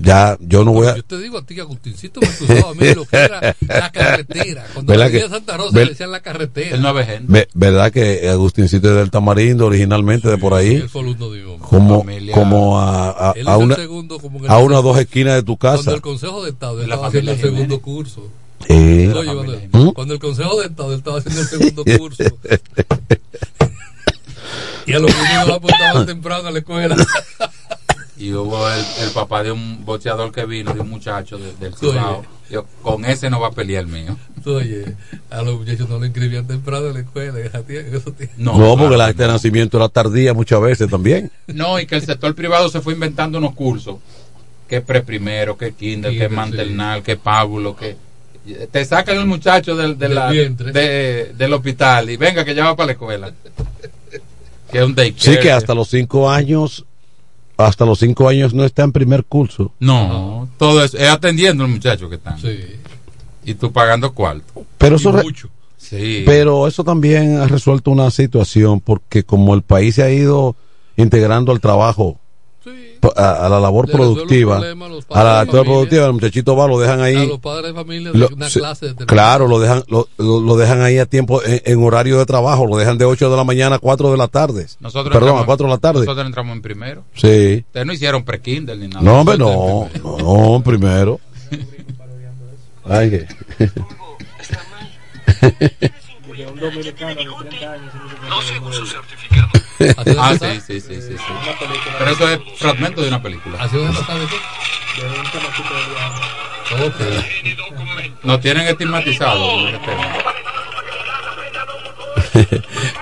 Ya, 0.02 0.38
yo 0.40 0.64
no 0.64 0.72
voy 0.72 0.88
a... 0.88 0.96
Yo 0.96 1.04
te 1.04 1.18
digo 1.20 1.38
a 1.38 1.46
ti 1.46 1.54
que 1.56 1.62
Agustincito 1.62 2.22
me 2.22 2.28
cruzaba 2.28 2.72
a 2.72 2.74
mí 2.74 2.94
lo 2.96 3.06
que 3.06 3.18
era 3.18 3.56
la 3.68 3.92
carretera. 3.92 4.66
Cuando 4.74 4.92
¿Verdad 4.92 5.06
venía 5.08 5.20
que- 5.22 5.26
a 5.26 5.30
Santa 5.30 5.58
Rosa 5.58 5.72
ver- 5.76 5.86
le 5.88 5.92
decían 5.92 6.12
la 6.12 6.22
carretera. 6.22 6.94
Ve- 7.28 7.48
¿Verdad 7.54 7.92
que 7.92 8.30
Agustincito 8.30 8.90
es 8.90 8.96
del 8.96 9.12
Tamarindo 9.12 9.66
originalmente 9.66 10.30
de 10.30 10.38
por 10.38 10.54
ahí? 10.54 10.76
él 10.76 10.90
fue 10.90 11.02
alumno. 11.02 11.60
Como, 11.60 12.00
Familia- 12.04 12.34
como 12.34 12.80
a, 12.80 13.10
a, 13.10 13.30
a 13.32 13.34
el 13.34 13.48
una, 13.48 13.76
segundo 13.76 14.20
como 14.20 14.38
en 14.40 14.46
el 14.46 14.52
a 14.52 14.58
una 14.60 14.80
o 14.80 14.82
dos 14.82 14.98
esquinas 14.98 15.36
de 15.36 15.44
tu 15.44 15.58
casa. 15.58 15.76
Cuando 15.78 15.96
el 15.96 16.02
Consejo 16.02 16.44
de 16.44 16.50
Estado 16.52 16.78
la 16.78 16.84
estaba 16.84 17.08
haciendo 17.08 17.32
el 17.32 17.40
segundo 17.42 17.82
curso. 17.82 18.30
Sí. 18.68 18.74
Oye, 19.14 19.34
cuando, 19.34 19.94
cuando 19.94 20.14
el 20.14 20.20
Consejo 20.20 20.60
de 20.62 20.68
Estado 20.68 20.94
estaba 20.96 21.18
haciendo 21.18 21.42
el 21.42 21.48
segundo 21.48 21.84
curso. 22.00 22.24
y 24.88 24.94
a 24.94 25.00
los 25.00 25.12
niños 25.16 25.48
lo 25.48 25.54
apuntaban 25.56 26.06
temprano 26.06 26.48
a 26.48 26.52
la 26.52 26.60
escuela. 26.60 26.96
Hubo 28.44 28.70
el, 28.70 28.84
el 29.04 29.10
papá 29.12 29.44
de 29.44 29.52
un 29.52 29.84
boxeador 29.86 30.32
que 30.32 30.46
vino, 30.46 30.74
de 30.74 30.82
un 30.82 30.90
muchacho 30.90 31.38
de- 31.38 31.54
del. 31.56 31.76
Cibao. 31.76 32.24
Con 32.84 33.06
ese 33.06 33.30
no 33.32 33.40
va 33.40 33.48
a 33.48 33.52
pelear 33.52 33.84
el 33.86 33.90
mío. 33.90 34.16
Oye, 34.46 34.86
a 35.32 35.42
los 35.42 35.58
muchachos 35.60 35.90
no 35.90 35.98
lo 35.98 36.06
inscribían 36.06 36.46
temprano 36.46 36.88
en 36.88 36.94
la 36.94 37.00
escuela. 37.00 37.40
en 37.40 37.96
esos. 37.96 38.14
No, 38.38 38.78
porque 38.78 38.96
la 38.98 39.06
acta 39.08 39.24
de 39.26 39.30
nacimiento 39.34 39.78
era 39.78 39.90
tardía 39.90 40.34
muchas 40.36 40.62
veces 40.62 40.90
también. 40.90 41.32
No, 41.48 41.80
y 41.80 41.88
que 41.88 41.96
el 41.96 42.04
sector 42.06 42.36
privado 42.36 42.70
se 42.70 42.82
fue 42.82 42.94
inventando 42.94 43.40
unos 43.40 43.56
cursos. 43.56 43.96
Que 44.70 44.82
preprimero, 44.82 45.58
que 45.58 45.74
kinder, 45.74 46.12
que 46.12 46.18
Kinder, 46.28 46.32
maternal, 46.32 47.04
que 47.04 47.16
pábulo, 47.18 47.76
que... 47.76 47.96
Te 48.72 48.86
sacan 48.86 49.18
el 49.18 49.26
muchacho 49.26 49.76
del, 49.76 49.98
de 49.98 50.08
Del 50.08 50.16
la- 50.16 50.32
de- 50.32 51.34
del 51.36 51.54
hospital 51.54 52.10
y 52.12 52.18
venga 52.18 52.46
que 52.46 52.54
ya 52.54 52.66
va 52.66 52.76
para 52.76 52.88
la 52.88 52.92
escuela. 52.94 53.34
Que 54.72 54.78
es 54.80 54.84
un 54.84 54.94
daycare. 54.96 55.36
Sí 55.36 55.40
que 55.42 55.52
hasta 55.52 55.74
los 55.74 55.90
cinco 55.90 56.30
años, 56.30 56.86
hasta 57.58 57.86
los 57.86 58.00
cinco 58.00 58.28
años 58.28 58.54
no 58.54 58.64
está 58.66 58.84
en 58.84 58.92
primer 58.92 59.24
curso. 59.26 59.72
No, 59.80 60.50
todo 60.58 60.84
es, 60.84 60.94
es 60.94 61.08
atendiendo 61.10 61.64
al 61.64 61.70
muchacho 61.70 62.10
que 62.10 62.16
están. 62.16 62.38
Y 63.46 63.54
tú 63.56 63.72
pagando 63.72 64.14
cuarto. 64.14 64.66
Pero 64.78 64.96
eso, 64.96 65.12
re- 65.12 65.24
Sí. 65.78 66.24
pero 66.26 66.68
eso 66.68 66.84
también 66.84 67.38
ha 67.38 67.48
resuelto 67.48 67.92
una 67.92 68.10
situación 68.10 68.80
porque 68.80 69.24
como 69.24 69.54
el 69.54 69.62
país 69.62 69.96
se 69.96 70.04
ha 70.04 70.10
ido 70.10 70.56
integrando 70.98 71.52
al 71.52 71.60
trabajo, 71.60 72.20
a, 73.16 73.46
a 73.46 73.50
la 73.50 73.60
labor 73.60 73.90
productiva, 73.90 74.58
a 74.58 75.24
la 75.24 75.46
de 75.46 75.52
labor 75.52 75.66
productiva, 75.66 76.06
el 76.06 76.14
muchachito 76.14 76.56
va, 76.56 76.68
lo 76.68 76.80
dejan 76.80 77.02
ahí. 77.02 77.16
A 77.16 77.26
los 77.26 77.40
padres 77.40 77.68
de 77.68 77.74
familia 77.74 78.12
de 78.12 78.18
Lo- 78.18 78.28
una 78.30 78.50
sí, 78.50 78.60
clase 78.60 78.88
determinada. 78.88 79.14
claro, 79.14 79.48
lo 79.48 79.60
dejan, 79.60 79.84
lo, 79.88 80.08
lo- 80.18 80.42
lo 80.42 80.58
dejan 80.58 80.82
ahí 80.82 80.98
a 80.98 81.06
tiempo, 81.06 81.44
en, 81.44 81.62
en 81.66 81.84
horario 81.84 82.18
de 82.18 82.26
trabajo, 82.26 82.66
lo 82.66 82.78
dejan 82.78 82.98
de 82.98 83.06
8 83.06 83.30
de 83.30 83.38
la 83.38 83.44
mañana 83.44 83.76
a 83.76 83.80
4 83.80 84.12
de 84.12 84.18
la 84.18 84.28
tarde. 84.28 84.68
Nosotros 84.80 85.14
Perdón, 85.14 85.30
entramos- 85.30 85.44
a 85.44 85.46
4 85.46 85.68
de 85.68 85.74
la 85.74 85.78
tarde. 85.80 86.00
Nosotros 86.02 86.26
entramos 86.26 86.56
en 86.56 86.62
primero. 86.62 87.04
Sí. 87.14 87.64
Ustedes 87.68 87.86
no 87.86 87.94
hicieron 87.94 88.24
pre-kinder 88.24 88.78
ni 88.78 88.88
nada. 88.88 89.02
No, 89.02 89.20
hombre, 89.22 89.38
no, 89.38 89.90
no, 90.04 90.18
no, 90.58 90.62
primero. 90.64 91.20
Ay, 92.88 93.10
que- 93.10 93.26
De 96.36 96.46
un 96.48 96.60
dominicano 96.60 97.16
de 97.16 97.24
30 97.50 97.72
años. 97.72 97.94
No 98.28 98.42
se 98.42 98.78
su 98.78 98.86
certificado. 98.86 99.48
Ah, 100.18 100.36
sí, 100.40 100.62
sí, 100.66 100.80
sí, 100.80 101.02
sí, 101.02 101.18
sí. 101.18 101.34
Pero 101.98 102.12
eso 102.12 102.30
es 102.30 102.40
fragmento 102.58 103.02
de 103.02 103.10
una 103.10 103.22
película. 103.22 103.58
¿Así 103.62 103.78
está 103.78 104.16
de. 104.16 104.26
Nos 108.24 108.40
tienen 108.42 108.68
estigmatizados. 108.68 109.52
con 109.52 109.68
ese 109.68 109.80
tema. 109.80 110.06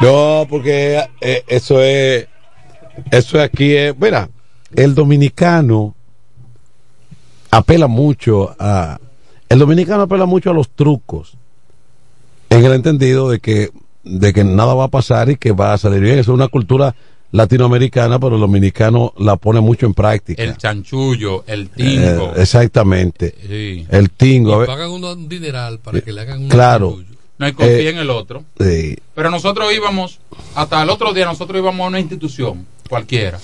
no, 0.01 0.45
porque 0.49 1.03
eh, 1.21 1.43
eso 1.47 1.82
es, 1.82 2.28
eso 3.11 3.38
es 3.38 3.43
aquí 3.43 3.76
es, 3.76 3.97
mira, 3.97 4.30
el 4.76 4.95
dominicano 4.95 5.95
apela 7.51 7.88
mucho 7.88 8.55
a, 8.59 8.99
el 9.49 9.59
dominicano 9.59 10.03
apela 10.03 10.26
mucho 10.26 10.49
a 10.49 10.53
los 10.53 10.69
trucos, 10.69 11.38
en 12.49 12.65
el 12.65 12.74
entendido 12.74 13.30
de 13.30 13.39
que, 13.39 13.69
de 14.04 14.34
que 14.34 14.43
nada 14.43 14.74
va 14.74 14.86
a 14.86 14.89
pasar 14.89 15.30
y 15.30 15.38
que 15.38 15.51
va 15.51 15.74
a 15.74 15.78
salir 15.78 16.01
bien. 16.01 16.20
Es 16.20 16.28
una 16.28 16.47
cultura 16.47 16.95
latinoamericana, 17.32 18.20
pero 18.20 18.36
el 18.36 18.41
dominicano 18.41 19.14
la 19.18 19.36
pone 19.38 19.60
mucho 19.60 19.86
en 19.86 19.93
práctica. 19.93 20.41
El 20.43 20.56
chanchullo, 20.58 21.43
el 21.47 21.70
tingo. 21.70 22.34
Eh, 22.36 22.41
exactamente. 22.41 23.34
Sí. 23.47 23.88
El 23.89 24.12
tingo. 24.12 24.64
Y 24.64 24.68
pagan 24.68 24.91
un 24.91 25.28
dineral 25.28 25.80
para 25.80 26.01
que 26.01 26.14
le 26.14 26.22
hagan 26.22 26.43
un 26.43 26.49
claro. 26.49 26.99
No 27.39 27.45
hay 27.47 27.54
confía 27.54 27.76
Eh, 27.78 27.89
en 27.89 27.97
el 27.97 28.10
otro. 28.12 28.43
sí. 28.60 28.95
Pero 29.16 29.30
nosotros 29.32 29.74
íbamos, 29.74 30.20
hasta 30.56 30.82
el 30.84 30.89
otro 30.89 31.14
día, 31.14 31.26
nosotros 31.26 31.58
íbamos 31.60 31.86
a 31.86 31.88
una 31.88 31.99
institución 31.99 32.66
cualquiera. 32.89 33.39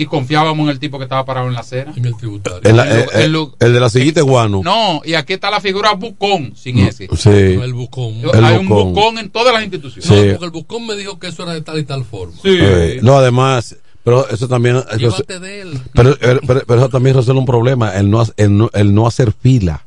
Y 0.00 0.06
confiábamos 0.06 0.64
en 0.64 0.70
el 0.70 0.78
tipo 0.78 0.96
que 0.96 1.04
estaba 1.04 1.24
parado 1.26 1.48
en 1.48 1.54
la 1.54 1.60
acera. 1.60 1.92
En 1.94 2.04
el 2.06 2.16
tributario. 2.16 2.60
En 2.64 2.76
la- 2.76 2.84
El- 2.88 2.98
eh, 3.00 3.06
eh, 3.14 3.24
el- 3.24 3.48
el 3.58 3.72
de 3.74 3.80
la 3.80 3.90
sillita 3.90 4.20
de 4.20 4.24
guano. 4.24 4.62
No, 4.64 5.02
y 5.04 5.12
aquí 5.14 5.34
está 5.34 5.50
la 5.50 5.60
figura 5.60 5.92
bucón 5.94 6.54
sin 6.56 6.78
ese. 6.78 7.08
Sí. 7.16 7.28
El 7.28 7.74
bucón. 7.74 8.14
El 8.32 8.44
Hay 8.44 8.56
un 8.58 8.68
bucón. 8.68 9.18
en 9.18 9.28
todas 9.28 9.52
las 9.52 9.62
instituciones. 9.62 10.08
Sí. 10.08 10.14
No, 10.14 10.30
porque 10.32 10.44
el 10.46 10.50
bucón 10.52 10.86
me 10.86 10.94
dijo 10.96 11.18
que 11.18 11.26
eso 11.26 11.42
era 11.42 11.52
de 11.52 11.60
tal 11.60 11.78
y 11.78 11.84
tal 11.84 12.04
forma. 12.04 12.38
Eh, 12.44 13.00
no, 13.02 13.18
además, 13.18 13.76
pero 14.04 14.28
eso 14.30 14.46
también. 14.48 14.76
eso- 14.76 14.96
Llévate 14.96 15.40
de 15.40 15.60
él. 15.62 15.80
pero, 15.92 16.16
pero, 16.20 16.40
pero- 16.46 16.62
pero 16.66 16.80
eso 16.80 16.88
también 16.88 17.16
resuelve 17.16 17.40
un 17.40 17.46
problema, 17.46 17.94
el 17.96 18.08
no, 18.08 18.24
el 18.36 18.56
no, 18.56 18.70
el 18.72 18.94
no 18.94 19.06
hacer 19.06 19.32
fila. 19.32 19.84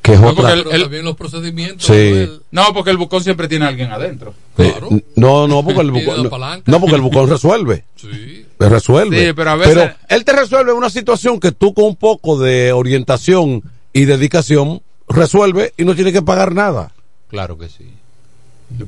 Que 0.00 0.14
es 0.14 0.20
No, 0.20 0.28
otra. 0.28 0.54
porque 0.54 0.78
también 0.78 1.04
los 1.04 1.16
procedimientos. 1.16 1.84
Sí. 1.84 2.26
No, 2.50 2.72
porque 2.72 2.90
el 2.90 2.96
bucón 2.96 3.22
siempre 3.22 3.46
tiene 3.48 3.66
a 3.66 3.68
alguien 3.68 3.90
adentro. 3.90 4.32
Eh, 4.56 4.72
No, 5.16 5.46
no, 5.46 5.62
porque 5.62 5.80
el 5.82 5.90
bucón. 5.90 6.30
no, 6.64 6.80
porque 6.80 6.94
el 6.96 7.02
bucón 7.02 7.28
resuelve. 7.28 7.84
Sí. 7.96 8.37
Resuelve. 8.58 9.26
Sí, 9.26 9.32
pero 9.34 9.50
a 9.50 9.56
veces- 9.56 9.92
él 10.08 10.24
te 10.24 10.32
resuelve 10.32 10.72
una 10.72 10.90
situación 10.90 11.38
que 11.40 11.52
tú 11.52 11.74
con 11.74 11.84
un 11.84 11.96
poco 11.96 12.38
de 12.38 12.72
orientación 12.72 13.62
y 13.92 14.04
dedicación 14.04 14.82
resuelve 15.08 15.72
y 15.76 15.84
no 15.84 15.94
tiene 15.94 16.12
que 16.12 16.22
pagar 16.22 16.54
nada. 16.54 16.92
Claro 17.28 17.56
que 17.58 17.68
sí. 17.68 17.92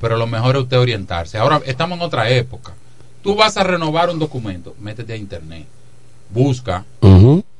Pero 0.00 0.16
lo 0.16 0.26
mejor 0.26 0.56
es 0.56 0.62
usted 0.62 0.78
orientarse. 0.78 1.38
Ahora 1.38 1.60
estamos 1.64 1.98
en 1.98 2.04
otra 2.04 2.28
época. 2.30 2.74
Tú 3.22 3.34
vas 3.36 3.56
a 3.56 3.62
renovar 3.64 4.10
un 4.10 4.18
documento, 4.18 4.74
métete 4.80 5.12
a 5.12 5.16
internet, 5.16 5.66
busca 6.30 6.84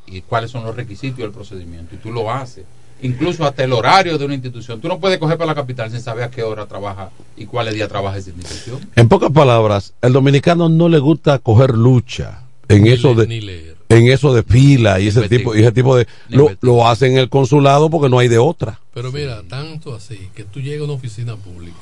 y 0.06 0.20
cuáles 0.22 0.50
son 0.50 0.64
los 0.64 0.74
requisitos 0.74 1.18
y 1.20 1.22
el 1.22 1.30
procedimiento 1.30 1.94
y 1.94 1.98
tú 1.98 2.10
lo 2.12 2.30
haces. 2.30 2.64
Incluso 3.02 3.44
hasta 3.44 3.64
el 3.64 3.72
horario 3.72 4.18
de 4.18 4.24
una 4.24 4.34
institución. 4.34 4.80
Tú 4.80 4.88
no 4.88 4.98
puedes 4.98 5.18
coger 5.18 5.38
para 5.38 5.48
la 5.48 5.54
capital 5.54 5.90
sin 5.90 6.00
saber 6.00 6.24
a 6.24 6.30
qué 6.30 6.42
hora 6.42 6.66
trabaja 6.66 7.10
y 7.36 7.46
cuáles 7.46 7.74
días 7.74 7.88
trabaja 7.88 8.18
esa 8.18 8.30
institución. 8.30 8.80
En 8.96 9.08
pocas 9.08 9.30
palabras, 9.30 9.94
el 10.02 10.12
dominicano 10.12 10.68
no 10.68 10.88
le 10.88 10.98
gusta 10.98 11.38
coger 11.38 11.70
lucha 11.74 12.42
en 12.68 12.86
eso 12.86 13.14
de 13.14 13.74
en 13.88 14.06
eso 14.06 14.32
de 14.32 14.44
fila 14.44 15.00
y 15.00 15.08
ese 15.08 15.28
tipo 15.28 15.56
y 15.56 15.60
ese 15.60 15.72
tipo 15.72 15.96
de 15.96 16.06
lo, 16.28 16.56
lo 16.60 16.86
hacen 16.86 17.12
en 17.12 17.18
el 17.18 17.28
consulado 17.28 17.90
porque 17.90 18.08
no 18.08 18.18
hay 18.18 18.28
de 18.28 18.38
otra. 18.38 18.78
Pero 18.94 19.10
mira, 19.10 19.42
tanto 19.48 19.94
así 19.94 20.28
que 20.34 20.44
tú 20.44 20.60
llegas 20.60 20.82
a 20.82 20.84
una 20.84 20.92
oficina 20.92 21.36
pública 21.36 21.76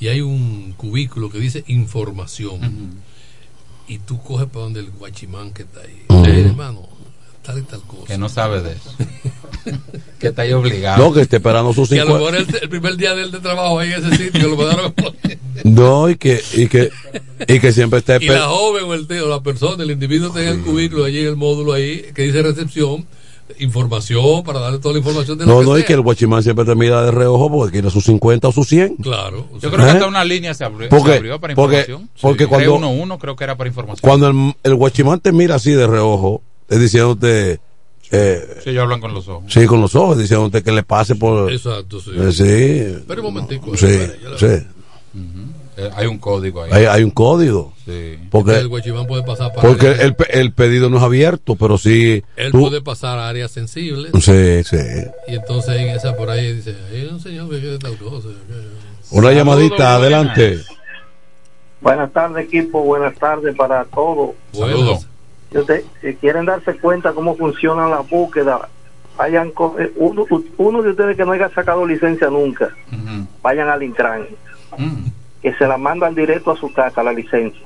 y 0.00 0.08
hay 0.08 0.20
un 0.20 0.72
cubículo 0.76 1.28
que 1.30 1.38
dice 1.38 1.64
información 1.66 2.60
y 3.88 3.98
tú 3.98 4.22
coges 4.22 4.46
para 4.46 4.64
donde 4.64 4.80
el 4.80 4.90
guachimán 4.90 5.52
que 5.52 5.62
está 5.62 5.80
ahí. 5.80 6.04
Eh, 6.26 6.44
hermano, 6.46 6.88
tal 7.48 7.58
y 7.58 7.62
tal 7.62 7.80
cosa. 7.82 8.04
Que 8.06 8.18
no 8.18 8.28
sabe 8.28 8.60
de 8.62 8.72
eso. 8.72 8.94
que 10.18 10.28
está 10.28 10.42
ahí 10.42 10.52
obligado. 10.52 11.02
No, 11.04 11.12
que 11.12 11.20
esté 11.22 11.36
esperando 11.36 11.72
sus 11.72 11.88
Que 11.88 12.00
a 12.00 12.04
lo 12.04 12.18
cinco. 12.18 12.30
mejor 12.30 12.36
el, 12.36 12.62
el 12.62 12.68
primer 12.68 12.96
día 12.96 13.14
de 13.14 13.22
él 13.22 13.30
de 13.30 13.40
trabajo 13.40 13.78
ahí 13.78 13.92
en 13.92 14.04
ese 14.04 14.16
sitio 14.24 14.48
lo 14.48 14.56
mandaron 14.56 14.94
No, 15.64 16.08
y 16.08 16.16
que 16.16 16.40
y 16.54 16.66
que 16.68 16.90
y 17.46 17.58
que 17.60 17.72
siempre 17.72 18.00
esté 18.00 18.18
y 18.20 18.26
la 18.28 18.46
joven 18.48 18.84
o 18.84 18.94
el 18.94 19.06
tío, 19.06 19.28
la 19.28 19.42
persona, 19.42 19.82
el 19.82 19.90
individuo 19.90 20.28
está 20.28 20.42
en 20.42 20.48
el 20.48 20.60
cubículo 20.62 21.04
allí 21.04 21.20
en 21.20 21.26
el 21.28 21.36
módulo 21.36 21.72
ahí 21.72 22.02
que 22.14 22.22
dice 22.22 22.42
recepción, 22.42 23.06
información 23.58 24.42
para 24.44 24.60
darle 24.60 24.78
toda 24.78 24.94
la 24.94 24.98
información 24.98 25.38
de 25.38 25.46
lo 25.46 25.52
No, 25.54 25.60
que 25.60 25.66
no, 25.66 25.78
y 25.78 25.82
que 25.84 25.92
el 25.94 26.00
guachimán 26.00 26.42
siempre 26.42 26.64
te 26.64 26.74
mira 26.74 27.02
de 27.02 27.10
reojo 27.10 27.50
porque 27.50 27.72
quiere 27.72 27.90
sus 27.90 28.04
50 28.04 28.48
o 28.48 28.52
sus 28.52 28.68
100. 28.68 28.96
Claro. 28.96 29.46
Yo 29.60 29.70
creo 29.70 29.84
que 29.84 29.90
¿Eh? 29.90 29.94
hasta 29.94 30.06
una 30.06 30.24
línea 30.24 30.54
se 30.54 30.64
abrió, 30.64 30.88
Porque- 30.88 31.10
se 31.12 31.16
abrió 31.18 31.40
para 31.40 31.54
porque- 31.54 31.80
información. 31.80 32.10
porque 32.20 32.44
Sí. 32.44 32.48
cuando- 32.48 32.72
311 32.78 33.18
creo 33.20 33.36
que 33.36 33.44
era 33.44 33.56
para 33.56 33.68
información. 33.68 34.00
Cuando 34.02 34.28
el, 34.28 34.54
el 34.62 34.74
guachimán 34.74 35.20
te 35.20 35.32
mira 35.32 35.54
así 35.56 35.72
de 35.72 35.86
reojo, 35.86 36.42
diciéndote 36.76 37.60
eh, 38.10 38.58
Sí, 38.64 38.70
ellos 38.70 38.82
hablan 38.84 39.00
con 39.00 39.14
los 39.14 39.28
ojos. 39.28 39.44
sí 39.52 39.66
con 39.66 39.80
los 39.80 39.94
ojos, 39.94 40.18
diciéndote 40.18 40.62
que 40.62 40.72
le 40.72 40.82
pase 40.82 41.14
por 41.14 41.50
Exacto, 41.52 42.00
sí. 42.00 42.10
Eh, 42.16 42.32
sí. 42.32 42.96
Espera 42.98 43.20
un 43.20 43.26
momentico. 43.34 43.76
Sí, 43.76 43.86
espera, 43.86 44.38
sí. 44.38 44.66
Eh, 45.80 45.90
hay 45.94 46.06
un 46.08 46.18
código 46.18 46.62
ahí. 46.64 46.70
Hay, 46.72 46.84
hay 46.86 47.02
un 47.04 47.10
código. 47.12 47.72
Sí. 47.86 48.18
Porque, 48.30 48.56
el 48.56 48.68
puede 48.68 49.22
pasar 49.22 49.52
para 49.54 49.68
porque 49.68 49.92
el, 49.92 50.16
pe- 50.16 50.40
el 50.40 50.52
pedido 50.52 50.90
no 50.90 50.96
es 50.96 51.02
abierto, 51.04 51.54
pero 51.54 51.78
sí. 51.78 52.22
él 52.36 52.50
tú- 52.50 52.60
puede 52.62 52.80
pasar 52.82 53.16
a 53.18 53.28
áreas 53.28 53.52
sensibles 53.52 54.10
Sí, 54.20 54.64
sí. 54.64 54.76
y 55.28 55.34
entonces 55.36 55.76
en 55.76 55.88
esa 55.90 56.16
por 56.16 56.30
ahí 56.30 56.52
dice 56.54 56.74
hay 56.90 57.04
un 57.06 57.20
señor 57.20 57.48
que 57.48 57.60
quiere 57.60 57.78
tal 57.78 57.96
cosa 57.96 58.28
Una 59.12 59.32
llamadita, 59.32 59.94
adelante. 59.94 60.58
Buenas 61.80 62.12
tardes, 62.12 62.44
equipo. 62.46 62.82
Buenas 62.82 63.14
tardes 63.16 63.54
para 63.54 63.84
todos. 63.84 64.30
Saludos. 64.52 65.06
Si, 65.50 65.58
usted- 65.58 65.84
si 66.00 66.14
quieren 66.14 66.44
darse 66.46 66.76
cuenta 66.78 67.12
cómo 67.12 67.36
funcionan 67.36 67.90
las 67.90 68.08
búsquedas, 68.08 68.60
vayan 69.16 69.50
con, 69.52 69.80
eh, 69.82 69.90
uno, 69.96 70.24
uno 70.58 70.82
de 70.82 70.90
ustedes 70.90 71.16
que 71.16 71.24
no 71.24 71.32
haya 71.32 71.48
sacado 71.50 71.86
licencia 71.86 72.28
nunca, 72.28 72.68
vayan 73.42 73.68
al 73.68 73.82
Intran, 73.82 74.26
que 75.42 75.54
se 75.54 75.66
la 75.66 75.76
mandan 75.78 76.14
directo 76.14 76.50
a 76.52 76.56
su 76.56 76.72
casa 76.72 77.02
la 77.02 77.12
licencia. 77.12 77.62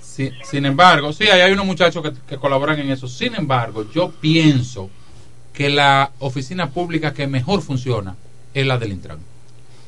Sí, 0.00 0.30
sin 0.42 0.66
embargo, 0.66 1.12
sí, 1.12 1.28
hay 1.28 1.52
unos 1.52 1.64
muchachos 1.64 2.02
que, 2.02 2.12
que 2.28 2.36
colaboran 2.38 2.78
en 2.80 2.90
eso. 2.90 3.08
Sin 3.08 3.34
embargo, 3.34 3.86
yo 3.90 4.10
pienso 4.10 4.90
que 5.54 5.70
la 5.70 6.10
oficina 6.18 6.68
pública 6.70 7.14
que 7.14 7.26
mejor 7.26 7.62
funciona 7.62 8.16
es 8.52 8.66
la 8.66 8.76
del 8.78 8.92
Intran, 8.92 9.18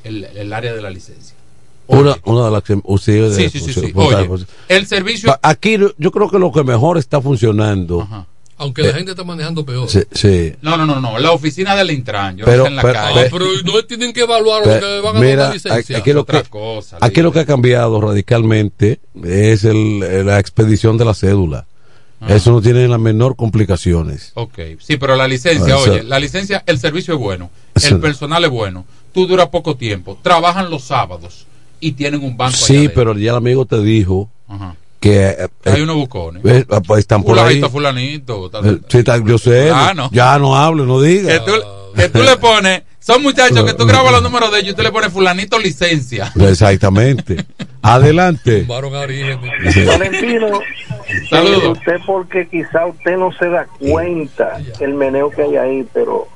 el, 0.04 0.24
el 0.24 0.52
área 0.52 0.72
de 0.74 0.80
la 0.80 0.88
licencia. 0.90 1.36
Una, 1.86 2.16
una 2.24 2.46
de 2.46 2.50
las 2.50 2.62
que. 2.62 2.78
uh, 2.82 2.98
sí, 2.98 3.12
de- 3.12 3.50
Sí, 3.50 3.60
sí, 3.60 3.92
Oye, 3.94 4.28
el 4.68 4.86
servicio. 4.86 5.38
Aquí 5.42 5.76
yo 5.98 6.10
creo 6.10 6.30
que 6.30 6.38
lo 6.38 6.50
que 6.52 6.64
mejor 6.64 6.96
está 6.98 7.20
funcionando. 7.20 8.08
aunque 8.56 8.82
la 8.82 8.90
Eh, 8.90 8.94
gente 8.94 9.10
está 9.10 9.24
manejando 9.24 9.66
peor 9.66 9.88
Sí, 9.90 10.00
sí. 10.12 10.54
No, 10.62 10.76
no, 10.76 10.86
no, 10.86 11.00
no, 11.00 11.18
la 11.18 11.32
oficina 11.32 11.74
del 11.74 11.90
Intran, 11.90 12.36
yo 12.36 12.44
Pero- 12.44 12.58
no 12.58 12.64
sé 12.64 12.70
en 12.70 12.76
la 12.76 12.82
pero- 12.82 12.98
Ah, 13.00 13.10
calle. 13.12 13.28
pero 13.30 13.46
no 13.64 13.84
tienen 13.84 14.12
que 14.12 14.20
evaluar 14.20 14.64
lo 14.66 14.80
que 14.80 15.00
van 15.00 15.16
a 15.16 15.20
Mira, 15.20 15.36
dar 15.36 15.48
la 15.48 15.54
licencia 15.54 15.98
aquí, 15.98 16.12
lo 16.12 16.20
Otra 16.22 16.42
que, 16.42 16.48
cosa, 16.50 16.96
aquí 17.00 17.20
lo 17.20 17.32
que 17.32 17.40
ha 17.40 17.46
cambiado 17.46 18.00
radicalmente 18.00 19.00
es 19.24 19.64
el, 19.64 20.02
eh, 20.04 20.22
la 20.24 20.38
expedición 20.38 20.96
de 20.96 21.04
la 21.04 21.14
cédula. 21.14 21.66
Eso 22.28 22.52
no 22.52 22.62
tiene 22.62 22.88
la 22.88 22.96
menor 22.96 23.36
complicaciones. 23.36 24.30
Ok, 24.34 24.58
sí, 24.80 24.96
pero 24.96 25.14
la 25.16 25.28
licencia, 25.28 25.74
Ah, 25.74 25.78
oye, 25.78 26.02
la 26.04 26.18
licencia, 26.18 26.62
el 26.64 26.78
servicio 26.78 27.14
es 27.14 27.20
bueno, 27.20 27.50
el 27.74 28.00
personal 28.00 28.42
es 28.44 28.50
bueno, 28.50 28.86
tú 29.12 29.26
duras 29.26 29.48
poco 29.48 29.76
tiempo, 29.76 30.16
trabajan 30.22 30.70
los 30.70 30.84
sábados 30.84 31.46
y 31.88 31.92
tienen 31.92 32.22
un 32.22 32.36
banco 32.36 32.54
allá 32.56 32.66
Sí, 32.66 32.76
adentro. 32.76 32.94
pero 32.94 33.18
ya 33.18 33.30
el 33.32 33.36
amigo 33.36 33.64
te 33.66 33.80
dijo 33.82 34.28
Ajá. 34.48 34.74
que 35.00 35.26
eh, 35.28 35.48
Hay 35.66 35.80
eh, 35.80 35.82
unos 35.82 35.96
bucones. 35.96 36.42
eh, 36.44 36.64
pues 36.86 37.00
están 37.00 37.22
por 37.22 37.38
ahí. 37.38 37.60
Fulanito, 37.60 37.70
fulanito. 37.70 38.50
tal, 38.50 38.64
Eh, 38.66 38.68
tal. 38.80 38.84
sí, 38.88 38.98
está- 38.98 39.18
yo 39.24 39.38
sé, 39.38 39.68
Fulano. 39.68 40.08
ya 40.12 40.38
no 40.38 40.56
hable, 40.56 40.84
no 40.84 41.00
diga. 41.00 41.28
Que 41.32 41.40
tú, 41.40 41.52
que 41.94 42.08
tú 42.08 42.22
le 42.22 42.36
pones, 42.38 42.82
son 43.00 43.22
muchachos 43.22 43.64
que 43.64 43.74
tú 43.74 43.84
grabas 43.86 44.12
los 44.12 44.22
números 44.22 44.50
de 44.50 44.60
ellos 44.60 44.72
y 44.72 44.76
tú 44.76 44.82
le 44.82 44.90
pones 44.90 45.12
fulanito 45.12 45.58
licencia. 45.58 46.32
Exactamente. 46.40 47.36
Adelante. 47.82 48.64
Valentino, 48.66 50.46
Saludos. 51.28 51.62
eh, 51.64 51.68
usted 51.68 51.96
porque 52.06 52.48
quizá 52.48 52.86
usted 52.86 53.16
no 53.18 53.30
se 53.38 53.48
da 53.48 53.66
cuenta 53.78 54.58
el 54.80 54.94
meneo 54.94 55.30
que 55.30 55.42
hay 55.42 55.56
ahí, 55.56 55.86
pero 55.92 56.26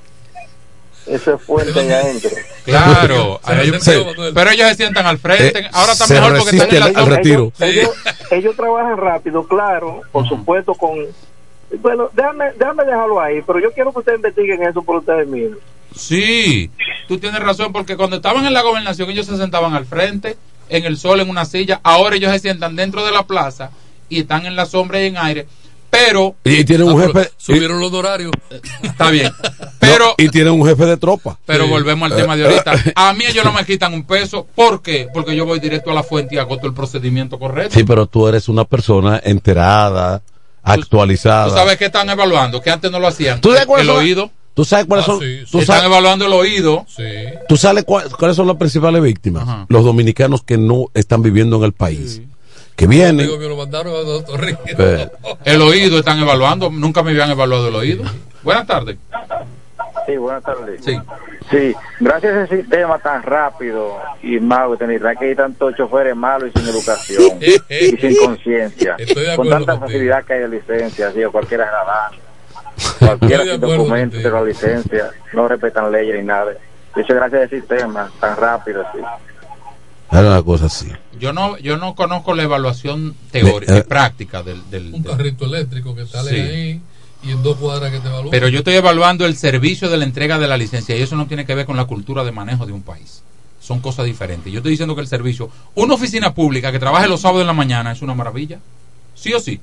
eso 1.11 1.35
es 1.35 1.43
fuerte 1.43 1.79
allá 1.81 2.01
adentro. 2.01 2.31
Claro, 2.65 3.41
ahí 3.43 3.59
hay 3.61 3.71
un- 3.71 4.35
pero 4.35 4.51
ellos 4.51 4.69
se 4.69 4.75
sientan 4.77 5.07
al 5.07 5.19
frente. 5.19 5.59
Eh, 5.61 5.71
Ahora 5.73 5.93
está 5.93 6.07
mejor 6.07 6.39
porque 6.39 6.57
están 6.57 6.75
en 6.75 6.81
la 6.95 7.01
al 7.01 7.07
retiro. 7.07 7.53
Ellos, 7.61 7.91
ellos 8.31 8.57
trabajan 8.57 8.97
rápido, 8.97 9.47
claro, 9.47 10.03
por 10.13 10.29
supuesto, 10.29 10.75
con... 10.75 10.99
Bueno, 11.81 12.09
déjame, 12.15 12.47
déjame 12.59 12.85
dejarlo 12.85 13.21
ahí, 13.21 13.43
pero 13.47 13.61
yo 13.61 13.73
quiero 13.73 13.93
que 13.93 13.99
ustedes 13.99 14.19
investiguen 14.19 14.63
eso 14.63 14.83
por 14.83 14.97
ustedes 14.97 15.27
mismos. 15.29 15.59
Sí, 15.95 16.71
tú 17.07 17.19
tienes 17.19 17.41
razón, 17.41 17.73
porque 17.73 17.97
cuando 17.97 18.17
estaban 18.17 18.45
en 18.47 18.53
la 18.55 18.63
gobernación 18.63 19.11
ellos 19.11 19.27
se 19.27 19.37
sentaban 19.37 19.75
al 19.75 19.85
frente, 19.87 20.37
en 20.69 20.85
el 20.85 20.97
sol, 20.99 21.21
en 21.21 21.29
una 21.31 21.45
silla. 21.45 21.81
Ahora 21.83 22.17
ellos 22.17 22.31
se 22.33 22.39
sientan 22.41 22.77
dentro 22.77 23.05
de 23.05 23.13
la 23.13 23.23
plaza 23.25 23.71
y 24.09 24.21
están 24.21 24.47
en 24.47 24.55
la 24.57 24.67
sombra 24.67 25.03
y 25.03 25.07
en 25.07 25.17
aire. 25.19 25.47
Pero. 25.91 26.37
Y 26.45 26.65
tienen 26.65 26.89
un 26.89 27.01
Ah, 27.01 27.07
jefe. 27.07 27.31
subieron 27.37 27.81
los 27.81 27.93
horarios 27.93 28.31
Está 28.83 29.11
bien. 29.11 29.33
Pero, 29.79 30.15
y 30.19 30.29
tienen 30.29 30.53
un 30.53 30.67
jefe 30.67 30.85
de 30.85 30.97
tropa. 30.97 31.39
Pero 31.47 31.65
Sí. 31.65 31.71
volvemos 31.71 32.11
al 32.11 32.17
tema 32.17 32.37
de 32.37 32.45
ahorita. 32.45 32.73
A 32.97 33.13
mí 33.15 33.25
ellos 33.27 33.45
no 33.45 33.53
me 33.53 33.65
quitan 33.65 33.95
un 33.95 34.05
peso. 34.05 34.47
¿Por 34.55 34.83
qué? 34.83 35.09
Porque 35.13 35.35
yo 35.35 35.47
voy 35.47 35.61
directo 35.61 35.91
a 35.91 35.95
la 35.95 36.03
fuente 36.03 36.35
y 36.35 36.39
agoto 36.39 36.67
el 36.67 36.75
procedimiento 36.75 37.39
correcto. 37.39 37.75
Sí, 37.75 37.85
pero 37.85 38.07
tú 38.07 38.29
eres 38.29 38.49
una 38.49 38.65
persona 38.65 39.21
enterada, 39.25 40.23
actualizada. 40.63 41.49
¿Tú 41.49 41.55
sabes 41.55 41.77
qué 41.79 41.87
están 41.87 42.11
evaluando? 42.11 42.61
Que 42.61 42.71
antes 42.71 42.91
no 42.91 43.01
lo 43.01 43.07
hacían. 43.07 43.41
¿Tú 43.41 43.49
sabes 43.51 43.63
el 43.63 43.67
cuáles 43.69 43.87
son- 43.87 43.97
oído. 43.97 44.31
¿Tú 44.55 44.65
sabes 44.65 44.87
cuáles 44.87 45.05
Ah, 45.05 45.07
son? 45.13 45.21
sí, 45.21 45.39
tú 45.51 45.61
sí. 45.61 45.67
sabes- 45.67 45.83
Están 45.83 45.85
evaluando 45.85 46.27
el 46.27 46.33
oído. 46.33 46.85
¿Tú 47.49 47.57
sabes 47.57 47.85
cuál- 47.85 48.11
cuáles 48.11 48.37
son 48.37 48.49
las 48.49 48.57
principales 48.57 49.01
víctimas? 49.01 49.67
Los 49.69 49.85
dominicanos 49.85 50.43
que 50.43 50.59
no 50.59 50.87
están 50.95 51.23
viviendo 51.23 51.57
en 51.59 51.63
el 51.65 51.73
país. 51.73 52.21
Que 52.79 52.87
vienen. 52.87 53.27
Digo, 53.27 53.37
me 53.39 53.49
lo 53.49 53.57
mandaron 53.57 53.93
a 53.93 53.99
Doctor 53.99 54.41
Río. 54.41 54.57
Eh, 54.67 55.09
El 55.45 55.61
oído 55.63 55.99
están 55.99 56.21
evaluando. 56.21 56.71
Nunca 56.71 57.03
me 57.03 57.11
habían 57.11 57.31
evaluado 57.31 57.69
el 57.69 57.75
oído. 57.75 58.05
Buenas 58.45 58.67
tardes. 58.69 58.97
Sí, 60.07 60.17
buenas 60.17 60.45
tardes. 60.45 60.81
Sí. 60.85 60.97
Sí, 61.51 61.75
gracias 61.99 62.35
a 62.35 62.45
ese 62.45 62.59
sistema 62.59 62.99
tan 63.01 63.23
rápido 63.25 63.99
y 64.23 64.39
malo 64.39 64.73
que 64.73 64.77
tenéis, 64.79 65.01
que 65.19 65.25
hay 65.27 65.35
tantos 65.35 65.75
choferes 65.77 66.15
malos 66.15 66.51
y 66.55 66.59
sin 66.59 66.69
educación 66.69 67.39
y 67.41 67.97
sin 67.97 68.17
conciencia, 68.25 68.97
Estoy 68.99 69.25
de 69.25 69.35
con 69.37 69.49
tanta 69.49 69.73
contigo. 69.73 69.87
facilidad 69.87 70.25
que 70.25 70.33
hay 70.35 70.41
de 70.41 70.49
licencia, 70.49 71.09
así, 71.09 71.25
o 71.25 71.33
cualquiera 71.33 71.65
la 71.73 71.85
dan, 71.85 72.21
cualquiera 72.99 73.45
sin 73.45 73.61
de 74.11 74.31
la 74.31 74.43
licencia, 74.43 75.11
no 75.33 75.49
respetan 75.49 75.91
leyes 75.91 76.17
ni 76.17 76.23
nada. 76.23 76.53
De 76.95 77.03
hecho, 77.03 77.15
gracias 77.15 77.41
a 77.41 77.45
ese 77.45 77.61
sistema 77.61 78.11
tan 78.21 78.37
rápido, 78.37 78.85
sí. 78.95 79.01
Era 80.11 80.21
una 80.29 80.43
cosa 80.43 80.67
así. 80.67 80.89
Yo 81.21 81.33
no, 81.33 81.59
yo 81.59 81.77
no 81.77 81.95
conozco 81.95 82.35
la 82.35 82.45
evaluación 82.45 83.15
teórica, 83.31 83.77
Eh, 83.79 83.83
práctica 83.83 84.43
del, 84.43 84.63
del- 84.71 84.95
Un 84.95 85.03
del- 85.03 85.13
carrito 85.13 85.45
eléctrico 85.45 85.95
que 85.95 86.07
sale 86.07 86.31
Sí. 86.31 86.37
ahí 86.41 86.81
y 87.25 87.31
en 87.33 87.43
dos 87.43 87.57
cuadras 87.59 87.91
que 87.93 87.99
te 88.01 88.09
evalúan. 88.09 88.31
Pero 88.31 88.49
yo 88.49 88.59
estoy 88.59 88.75
evaluando 88.75 89.27
el 89.27 89.37
servicio 89.37 89.91
de 89.91 89.97
la 89.97 90.05
entrega 90.05 90.39
de 90.39 90.47
la 90.49 90.57
licencia 90.57 90.97
y 90.97 91.03
eso 91.03 91.17
no 91.17 91.27
tiene 91.27 91.45
que 91.45 91.55
ver 91.55 91.67
con 91.67 91.77
la 91.77 91.85
cultura 91.85 92.25
de 92.25 92.33
manejo 92.33 92.65
de 92.67 92.73
un 92.73 92.83
país. 92.83 93.23
Son 93.61 93.81
cosas 93.81 94.07
diferentes. 94.07 94.51
Yo 94.53 94.61
estoy 94.61 94.71
diciendo 94.71 94.95
que 94.95 95.01
el 95.03 95.09
servicio, 95.09 95.51
una 95.75 95.95
oficina 95.95 96.33
pública 96.33 96.73
que 96.73 96.79
trabaje 96.79 97.09
los 97.09 97.21
sábados 97.21 97.43
en 97.43 97.49
la 97.49 97.53
mañana 97.53 97.93
es 97.93 98.01
una 98.01 98.15
maravilla. 98.15 98.61
¿Sí 99.15 99.35
o 99.35 99.41
sí? 99.41 99.61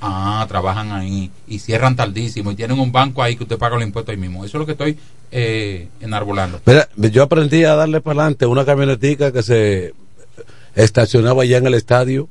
Ah, 0.00 0.44
trabajan 0.48 0.90
ahí 0.92 1.30
y 1.46 1.58
cierran 1.58 1.96
tardísimo 1.96 2.50
y 2.52 2.54
tienen 2.56 2.78
un 2.78 2.92
banco 2.92 3.22
ahí 3.22 3.36
que 3.36 3.42
usted 3.44 3.58
paga 3.58 3.76
los 3.76 3.84
impuestos 3.84 4.12
ahí 4.12 4.18
mismo. 4.20 4.44
Eso 4.44 4.56
es 4.56 4.60
lo 4.60 4.66
que 4.66 4.72
estoy 4.72 4.96
eh, 5.32 5.88
enarbolando. 6.00 6.60
Mira, 6.66 6.88
yo 6.96 7.22
aprendí 7.24 7.64
a 7.64 7.74
darle 7.74 8.00
para 8.00 8.20
adelante 8.20 8.46
una 8.46 8.64
camionetica 8.64 9.32
que 9.32 9.42
se 9.42 9.94
estacionaba 10.74 11.42
allá 11.42 11.58
en 11.58 11.66
el 11.66 11.74
estadio. 11.74 12.28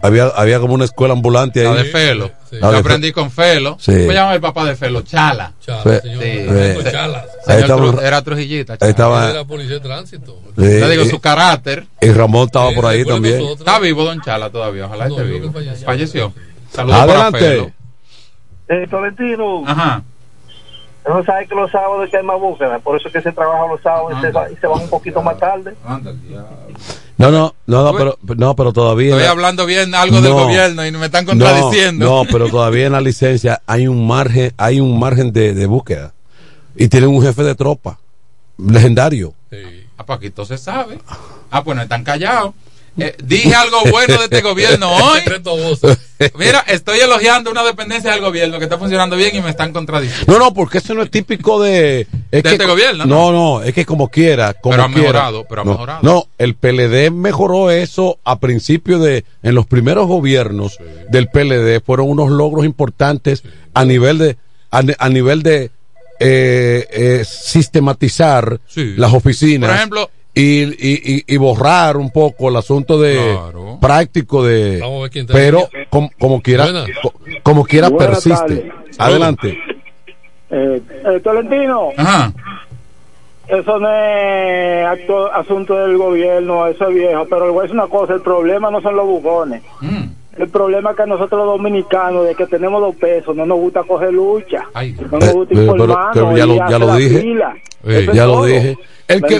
Había, 0.00 0.26
había 0.28 0.58
como 0.60 0.74
una 0.74 0.84
escuela 0.84 1.12
ambulante 1.12 1.60
ahí. 1.60 1.74
La 1.74 1.82
de 1.82 1.90
Felo. 1.90 2.30
La 2.52 2.70
Yo 2.70 2.76
aprendí 2.78 3.12
con 3.12 3.30
Felo. 3.30 3.76
Sí. 3.80 3.92
¿Cómo 3.92 4.06
se 4.08 4.14
llama 4.14 4.34
el 4.34 4.40
papá 4.40 4.64
de 4.64 4.76
Felo? 4.76 5.02
Chala. 5.02 5.52
Chala, 5.60 5.82
Sí. 6.00 6.08
señor. 6.08 6.22
Sí. 6.22 6.90
Chala. 6.90 7.24
señor 7.26 7.38
Ahí 7.46 7.60
estaba- 7.62 7.82
Tru- 7.82 8.02
era 8.02 8.22
Trujillita. 8.22 8.76
ahí 8.80 8.90
estaba- 8.90 9.30
Era 9.30 9.44
policía 9.44 9.74
de 9.74 9.80
tránsito. 9.80 10.38
Sí, 10.56 10.62
Le 10.62 10.88
digo 10.90 11.02
y- 11.04 11.08
su 11.10 11.20
carácter. 11.20 11.86
Y 12.00 12.10
Ramón 12.12 12.46
estaba 12.46 12.70
por 12.72 12.86
ahí 12.86 13.04
también. 13.04 13.38
nosotros. 13.38 13.60
Está 13.66 13.78
vivo 13.78 14.04
Don 14.04 14.20
Chala 14.22 14.48
todavía, 14.50 14.86
ojalá 14.86 15.08
No, 15.08 15.18
esté 15.18 15.28
vivo. 15.30 15.52
falleció. 15.52 15.86
Falleció. 15.86 16.32
Saludos 16.72 16.98
para 16.98 17.12
Adelante. 17.12 17.38
Felo. 17.38 17.70
Eh, 18.68 18.86
Tolentino, 18.88 19.64
Ajá. 19.66 20.02
No 21.08 21.24
sabe 21.24 21.46
que 21.48 21.54
los 21.54 21.70
sábados 21.70 22.08
que 22.10 22.16
hay 22.16 22.22
más 22.22 22.38
búsqueda, 22.40 22.78
por 22.78 22.96
eso 22.98 23.08
es 23.08 23.12
que 23.14 23.20
se 23.22 23.32
trabaja 23.32 23.66
los 23.66 23.80
sábados 23.82 24.12
y 24.18 24.20
se, 24.20 24.30
va- 24.30 24.50
y 24.50 24.56
se 24.56 24.66
van 24.66 24.82
un 24.82 24.88
poquito 24.90 25.22
más 25.22 25.36
tarde. 25.38 25.74
No, 27.18 27.30
no, 27.30 27.54
no, 27.66 27.84
no, 27.84 27.92
pero, 27.96 28.18
no, 28.36 28.56
pero 28.56 28.72
todavía. 28.72 29.10
Estoy 29.14 29.28
hablando 29.28 29.64
bien 29.66 29.94
algo 29.94 30.20
del 30.20 30.32
No. 30.32 30.44
gobierno 30.44 30.84
y 30.86 30.90
me 30.92 31.06
están 31.06 31.24
contradiciendo. 31.24 32.04
No, 32.04 32.24
no, 32.24 32.30
pero 32.30 32.48
todavía 32.48 32.86
en 32.86 32.92
la 32.92 33.00
licencia 33.00 33.62
hay 33.66 33.86
un 33.86 34.06
margen, 34.06 34.52
hay 34.56 34.80
un 34.80 34.98
margen 34.98 35.32
de, 35.32 35.54
de 35.54 35.66
búsqueda. 35.66 36.14
Y 36.74 36.88
tienen 36.88 37.10
un 37.10 37.22
jefe 37.22 37.42
de 37.42 37.54
tropa, 37.54 37.98
legendario. 38.58 39.34
Ah, 39.98 40.04
pues 40.06 40.18
aquí 40.18 40.30
todo 40.30 40.46
se 40.46 40.58
sabe. 40.58 40.98
Ah, 41.50 41.62
pues 41.62 41.76
no 41.76 41.82
están 41.82 42.02
callados. 42.02 42.54
Eh, 42.98 43.16
dije 43.24 43.54
algo 43.54 43.78
bueno 43.90 44.18
de 44.18 44.24
este 44.24 44.42
gobierno 44.42 44.90
hoy. 44.94 45.20
Mira, 46.38 46.62
estoy 46.68 47.00
elogiando 47.00 47.50
una 47.50 47.64
dependencia 47.64 48.12
del 48.12 48.20
gobierno 48.20 48.58
que 48.58 48.64
está 48.64 48.78
funcionando 48.78 49.16
bien 49.16 49.34
y 49.34 49.40
me 49.40 49.50
están 49.50 49.72
contradiciendo. 49.72 50.30
No, 50.32 50.38
no, 50.38 50.54
porque 50.54 50.78
eso 50.78 50.92
no 50.94 51.02
es 51.02 51.10
típico 51.10 51.60
de. 51.62 52.02
es 52.02 52.08
De 52.30 52.42
que 52.42 52.50
este 52.50 52.66
gobierno, 52.66 53.06
No, 53.06 53.32
no, 53.32 53.62
es 53.62 53.72
que 53.74 53.86
como 53.86 54.08
quiera. 54.08 54.52
Como 54.54 54.72
Pero 54.72 54.82
ha 54.84 54.86
quiera. 54.88 55.00
mejorado, 55.00 55.46
pero 55.48 55.62
ha 55.62 55.64
no, 55.64 55.70
mejorado. 55.72 56.00
No, 56.02 56.26
el 56.38 56.54
PLD 56.54 57.10
mejoró 57.10 57.70
eso 57.70 58.18
a 58.24 58.38
principio 58.38 58.98
de. 58.98 59.24
En 59.42 59.54
los 59.54 59.66
primeros 59.66 60.06
gobiernos 60.06 60.78
del 61.08 61.28
PLD 61.28 61.80
fueron 61.84 62.08
unos 62.10 62.30
logros 62.30 62.64
importantes 62.64 63.42
a 63.74 63.84
nivel 63.84 64.18
de. 64.18 64.36
A, 64.70 64.82
ni- 64.82 64.94
a 64.98 65.08
nivel 65.08 65.42
de. 65.42 65.70
eh, 66.20 66.86
eh, 66.92 67.24
sistematizar 67.26 68.60
Sí. 68.68 68.94
las 68.96 69.12
oficinas. 69.12 69.68
Por 69.70 69.76
ejemplo- 69.76 70.10
y, 70.34 70.62
y, 70.62 71.00
y, 71.04 71.24
y 71.26 71.36
borrar 71.36 71.96
un 71.96 72.10
poco 72.10 72.48
el 72.48 72.56
asunto 72.56 72.98
de 73.00 73.38
práctico 73.80 74.42
de 74.44 74.80
pero 75.30 75.68
com- 75.90 76.08
como 76.18 76.40
quiera 76.40 76.66
co- 77.02 77.12
como 77.42 77.64
quiera 77.64 77.88
Buenas 77.90 78.22
persiste 78.24 78.56
tardes. 78.56 78.98
adelante 78.98 79.58
Eh, 80.54 80.80
eh, 81.06 81.20
Tolentino, 81.24 81.90
Ajá. 81.96 82.32
eso 83.48 83.78
no 83.78 83.88
es 83.90 84.86
acto- 84.86 85.30
asunto 85.32 85.74
del 85.76 85.96
gobierno, 85.96 86.66
eso 86.66 86.88
es 86.88 86.94
viejo, 86.94 87.26
pero 87.28 87.46
le 87.46 87.52
voy 87.52 87.58
a 87.60 87.62
decir 87.62 87.74
una 87.78 87.86
cosa, 87.88 88.12
el 88.14 88.20
problema 88.20 88.70
no 88.70 88.80
son 88.82 88.94
los 88.96 89.06
bufones. 89.06 89.62
Mm. 89.80 90.04
El 90.38 90.48
problema 90.48 90.90
es 90.90 90.96
que 90.96 91.02
a 91.02 91.06
nosotros 91.06 91.44
los 91.46 91.56
dominicanos, 91.58 92.26
de 92.26 92.34
que 92.34 92.46
tenemos 92.46 92.80
dos 92.80 92.96
pesos, 92.96 93.36
no 93.36 93.44
nos 93.44 93.58
gusta 93.58 93.82
coger 93.82 94.12
lucha. 94.12 94.64
No 95.10 95.18
nos 95.18 95.28
Eh, 95.28 95.32
gusta 95.32 95.54
eh, 95.54 95.56
pero- 95.56 95.62
informarnos 95.72 96.10
pero 96.14 96.36
ya 96.36 96.44
y 96.44 96.48
lo- 96.48 96.54
ya 96.56 96.64
hacer 96.66 96.80
lo 96.80 96.94
dije. 96.96 97.34
Eh, 97.84 98.08
ya 98.14 98.26
lo 98.26 98.32
todo. 98.32 98.44
dije. 98.46 98.78
El 99.08 99.22
que, 99.22 99.34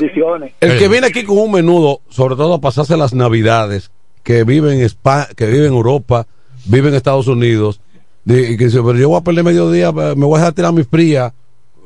el 0.61 0.79
que 0.79 0.89
viene 0.89 1.07
aquí 1.07 1.25
con 1.25 1.39
un 1.39 1.53
menudo, 1.53 2.01
sobre 2.11 2.37
todo 2.37 2.55
a 2.55 2.61
pasarse 2.61 2.97
las 2.97 3.15
navidades, 3.15 3.91
que 4.23 4.45
vive 4.45 4.75
en 4.75 4.83
España, 4.83 5.29
que 5.35 5.47
vive 5.47 5.67
en 5.67 5.73
Europa, 5.73 6.27
vive 6.67 6.89
en 6.91 6.95
Estados 6.95 7.27
Unidos, 7.27 7.81
di- 8.25 8.53
y 8.53 8.57
que 8.59 8.67
dice, 8.67 8.79
pero 8.83 8.95
yo 8.99 9.09
voy 9.09 9.19
a 9.19 9.25
perder 9.25 9.45
mediodía, 9.45 9.89
eh, 9.89 10.15
me 10.17 10.27
voy 10.27 10.35
a 10.37 10.39
dejar 10.41 10.53
tirar 10.53 10.73
mi 10.75 10.85
fría, 10.85 11.33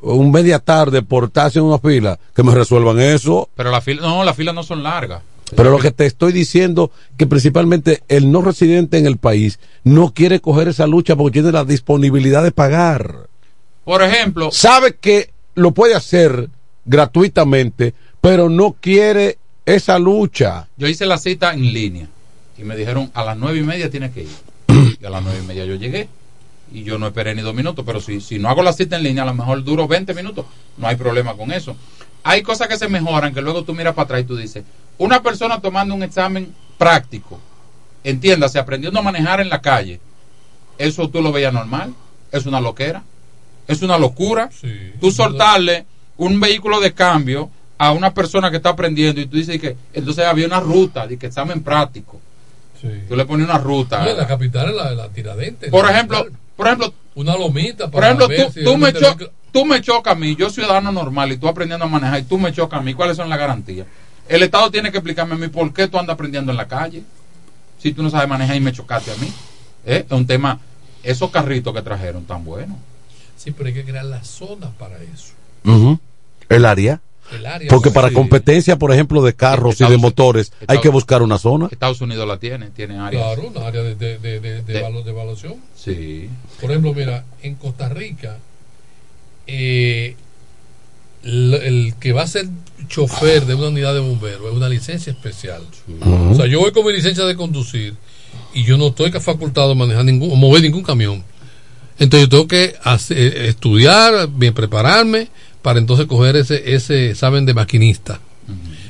un 0.02 0.32
media 0.32 0.59
tarde 0.59 1.02
por 1.02 1.30
haciendo 1.34 1.68
una 1.68 1.78
fila, 1.78 2.18
que 2.34 2.42
me 2.42 2.54
resuelvan 2.54 2.98
eso. 3.00 3.48
Pero 3.54 3.70
la 3.70 3.80
fila, 3.80 4.02
no, 4.02 4.24
las 4.24 4.34
filas 4.36 4.54
no 4.54 4.62
son 4.64 4.82
largas. 4.82 5.22
Pero 5.55 5.70
lo 5.70 5.78
que 5.78 5.92
te 5.92 6.07
estoy 6.07 6.32
diciendo, 6.32 6.90
que 7.16 7.26
principalmente 7.26 8.03
el 8.09 8.32
no 8.32 8.42
residente 8.42 8.99
en 8.99 9.07
el 9.07 9.16
país 9.16 9.61
no 9.84 10.12
quiere 10.12 10.40
coger 10.40 10.68
esa 10.68 10.86
lucha 10.88 11.14
porque 11.14 11.34
tiene 11.34 11.53
la 11.53 11.64
disponibilidad 11.64 12.42
de 12.42 12.51
pagar. 12.51 13.28
Por 13.84 14.03
ejemplo, 14.03 14.51
Sabe 14.51 14.97
que 14.97 15.30
lo 15.55 15.70
puede 15.70 15.94
hacer 15.94 16.49
gratuitamente, 16.84 17.94
pero 18.20 18.49
no 18.49 18.74
quiere 18.80 19.38
esa 19.64 19.99
lucha. 19.99 20.68
yo 20.76 20.88
hice 20.88 21.07
la 21.07 21.18
cita 21.18 21.53
en 21.53 21.72
línea 21.72 22.09
y 22.59 22.62
me 22.64 22.76
dijeron 22.76 23.11
a 23.14 23.24
las 23.24 23.36
nueve 23.36 23.59
y 23.59 23.62
media 23.62 23.90
tienes 23.90 24.12
que 24.12 24.22
ir. 24.22 24.28
Y 25.01 25.05
a 25.05 25.11
las 25.11 25.22
nueve 25.22 25.40
y 25.42 25.47
media 25.47 25.64
yo 25.64 25.74
llegué 25.76 26.09
y 26.72 26.82
yo 26.82 26.99
no 26.99 27.07
esperé 27.07 27.34
ni 27.34 27.42
dos 27.42 27.55
minutos, 27.55 27.84
pero 27.86 28.01
si, 28.01 28.20
si 28.20 28.38
no 28.40 28.49
hago 28.49 28.62
la 28.62 28.72
cita 28.72 28.97
en 28.97 29.05
línea, 29.05 29.22
a 29.22 29.26
lo 29.26 29.34
mejor 29.34 29.62
duro 29.62 29.86
20 29.86 30.12
minutos. 30.14 30.47
No 30.76 30.88
hay 30.88 30.97
problema 30.97 31.34
con 31.34 31.53
eso. 31.53 31.76
Hay 32.24 32.42
cosas 32.42 32.66
que 32.66 32.76
se 32.76 32.88
mejoran 32.88 33.32
que 33.32 33.40
luego 33.40 33.62
tú 33.62 33.72
miras 33.72 33.94
para 33.94 34.05
atrás 34.05 34.20
y 34.22 34.24
tú 34.24 34.36
dices, 34.36 34.64
una 34.99 35.22
persona 35.22 35.61
tomando 35.61 35.94
un 35.94 36.03
examen 36.03 36.55
práctico, 36.78 37.40
entiéndase, 38.05 38.59
aprendiendo 38.59 38.99
a 38.99 39.03
manejar 39.03 39.40
en 39.40 39.49
la 39.49 39.61
calle, 39.61 40.01
eso 40.78 41.09
tú 41.09 41.22
lo 41.22 41.32
veías 41.32 41.53
normal, 41.53 41.94
es 42.32 42.47
una 42.47 42.61
loquera, 42.61 43.03
es 43.66 43.82
una 43.82 43.99
locura. 43.99 44.51
tú 45.01 45.11
soltarle 45.11 45.86
un 46.16 46.38
vehículo 46.40 46.80
de 46.80 46.92
cambio 46.92 47.51
a 47.78 47.92
una 47.92 48.12
persona 48.14 48.51
que 48.51 48.57
está 48.57 48.70
aprendiendo 48.70 49.20
y 49.20 49.26
tú 49.26 49.36
dices 49.36 49.61
que 49.61 49.76
entonces 49.92 50.24
había 50.24 50.47
una 50.47 50.61
ruta 50.61 51.07
de 51.07 51.18
que 51.18 51.26
examen 51.26 51.62
práctico. 51.62 52.20
Tú 53.09 53.16
le 53.16 53.24
pones 53.24 53.47
una 53.49 53.59
ruta. 53.59 54.09
En 54.11 54.16
la 54.16 54.26
capital 54.26 54.68
es 54.70 54.76
la, 54.76 54.90
la 54.92 55.09
tiradente. 55.09 55.70
Por 55.70 55.84
la 55.84 55.92
ejemplo, 55.92 56.18
capital. 56.18 56.40
por 56.57 56.66
ejemplo, 56.66 56.94
una 57.16 57.36
lomita 57.36 57.90
por 57.90 58.05
ejemplo, 58.05 58.28
ver 58.28 58.47
tú, 58.47 58.53
si 58.53 58.64
tú 58.64 58.76
me 58.76 58.86
hay- 58.88 59.30
tú 59.53 59.64
me 59.64 59.80
chocas 59.80 60.12
a 60.12 60.16
mí, 60.16 60.36
yo 60.36 60.51
ciudadano 60.51 60.92
normal 60.92 61.32
y 61.32 61.38
tú 61.38 61.49
aprendiendo 61.49 61.84
a 61.86 61.88
manejar 61.88 62.20
y 62.20 62.24
tú 62.24 62.38
me 62.38 62.53
chocas 62.53 62.80
a 62.80 62.82
mí, 62.82 62.92
¿cuáles 62.94 63.16
son 63.16 63.28
las 63.28 63.38
garantías? 63.38 63.86
El 64.29 64.43
Estado 64.43 64.70
tiene 64.70 64.91
que 64.91 64.99
explicarme 64.99 65.35
a 65.35 65.39
mí 65.39 65.49
por 65.49 65.72
qué 65.72 65.89
tú 65.89 65.99
andas 65.99 66.14
aprendiendo 66.14 66.51
en 66.53 66.57
la 66.59 66.66
calle, 66.68 67.03
si 67.81 67.93
tú 67.93 68.03
no 68.03 68.11
sabes 68.11 68.29
manejar 68.29 68.57
y 68.57 68.61
me 68.61 68.72
chocaste 68.72 69.12
a 69.12 69.16
mí. 69.16 69.33
¿Eh? 69.85 70.05
Es 70.07 70.12
un 70.12 70.27
tema, 70.27 70.59
esos 71.03 71.31
carritos 71.31 71.72
que 71.74 71.83
trajeron 71.83 72.24
tan 72.24 72.45
buenos. 72.45 72.77
Sí, 73.37 73.53
pero 73.53 73.68
hay 73.68 73.74
que 73.74 73.85
crear 73.85 74.05
las 74.05 74.27
zonas 74.27 74.70
para 74.79 74.97
eso. 75.03 75.33
El 76.49 76.64
área. 76.64 77.01
El 77.33 77.45
área, 77.45 77.68
Porque 77.68 77.89
sí. 77.89 77.95
para 77.95 78.12
competencia, 78.12 78.77
por 78.79 78.93
ejemplo, 78.93 79.20
de 79.22 79.35
carros 79.35 79.81
y 79.81 79.85
de 79.89 79.97
motores, 79.97 80.53
hay 80.68 80.81
que 80.81 80.89
buscar 80.89 81.22
una 81.22 81.39
zona. 81.39 81.68
Estados 81.72 82.01
Unidos 82.01 82.27
la 82.27 82.39
tiene, 82.39 82.70
tiene 82.70 82.99
áreas. 82.99 83.35
Claro, 83.35 83.49
una 83.49 83.66
área 83.66 83.83
de, 83.83 83.97
de, 83.97 84.18
de, 84.18 84.39
de, 84.41 84.62
de 84.62 84.72
De- 84.72 84.83
evalu- 84.85 85.03
de 85.03 85.11
evaluación. 85.11 85.55
Sí. 85.77 86.31
Por 86.61 86.70
ejemplo, 86.70 86.95
mira, 86.95 87.24
en 87.43 87.57
Costa 87.57 87.89
Rica, 87.89 88.37
eh, 89.49 90.16
el, 91.27 91.55
el 91.55 91.95
que 92.01 92.12
va 92.12 92.22
a 92.22 92.27
ser 92.27 92.47
chofer 92.89 93.47
de 93.47 93.55
una 93.55 93.68
unidad 93.68 93.95
de 93.95 94.01
bomberos 94.01 94.47
es 94.51 94.57
una 94.57 94.68
licencia 94.68 95.11
especial. 95.12 95.62
O 96.31 96.35
sea, 96.35 96.47
yo 96.47 96.61
voy 96.61 96.72
con 96.72 96.87
mi 96.87 96.93
licencia 96.93 97.24
de 97.24 97.35
conducir 97.37 97.95
y 98.55 98.64
yo 98.64 98.79
no 98.79 98.89
estoy 98.89 99.11
facultado 99.12 99.72
a 99.72 99.74
manejar 99.74 100.05
ningún, 100.05 100.31
o 100.31 100.37
mover 100.37 100.62
ningún 100.62 100.83
camión. 100.83 101.22
Entonces 101.99 102.27
yo 102.27 102.31
tengo 102.31 102.47
que 102.49 102.74
hacer- 102.85 103.16
eh, 103.18 103.49
estudiar, 103.49 104.29
bien 104.29 104.55
prepararme 104.55 105.29
para 105.62 105.79
entonces 105.79 106.07
coger 106.07 106.37
ese, 106.37 106.74
ese 106.74 107.11
examen 107.11 107.45
de 107.47 107.55
maquinista. 107.55 108.20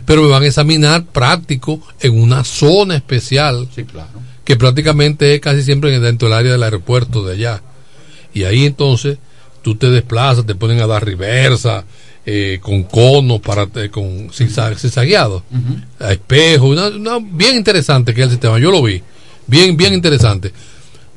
Pero 0.05 0.23
me 0.23 0.29
van 0.29 0.43
a 0.43 0.47
examinar 0.47 1.05
práctico 1.07 1.81
en 2.01 2.21
una 2.21 2.45
zona 2.45 2.95
especial 2.97 3.67
Sí, 3.75 3.85
claro. 3.85 4.11
que 4.45 4.55
prácticamente 4.57 5.35
es 5.35 5.41
casi 5.41 5.63
siempre 5.63 5.99
dentro 5.99 6.29
del 6.29 6.37
área 6.39 6.53
del 6.53 6.63
aeropuerto 6.63 7.25
de 7.25 7.33
allá. 7.35 7.63
Y 8.35 8.45
ahí 8.45 8.67
entonces 8.67 9.19
tú 9.63 9.75
te 9.77 9.91
desplazas, 9.91 10.45
te 10.47 10.55
ponen 10.55 10.81
a 10.81 10.87
dar 10.87 11.05
reversa, 11.05 11.85
eh, 12.27 12.59
con 12.61 12.83
conos, 12.83 13.41
para, 13.41 13.69
eh, 13.77 13.89
con 13.89 14.29
zigzag- 14.31 14.77
zigzagueados, 14.77 15.43
a 16.01 16.13
espejo, 16.13 16.67
una, 16.67 16.89
una- 16.89 17.19
bien 17.21 17.55
interesante 17.57 18.13
que 18.13 18.21
es 18.23 18.25
el 18.27 18.31
sistema, 18.33 18.59
yo 18.59 18.71
lo 18.73 18.83
vi, 18.83 19.01
bien, 19.47 19.77
bien 19.77 19.95
interesante, 19.95 20.53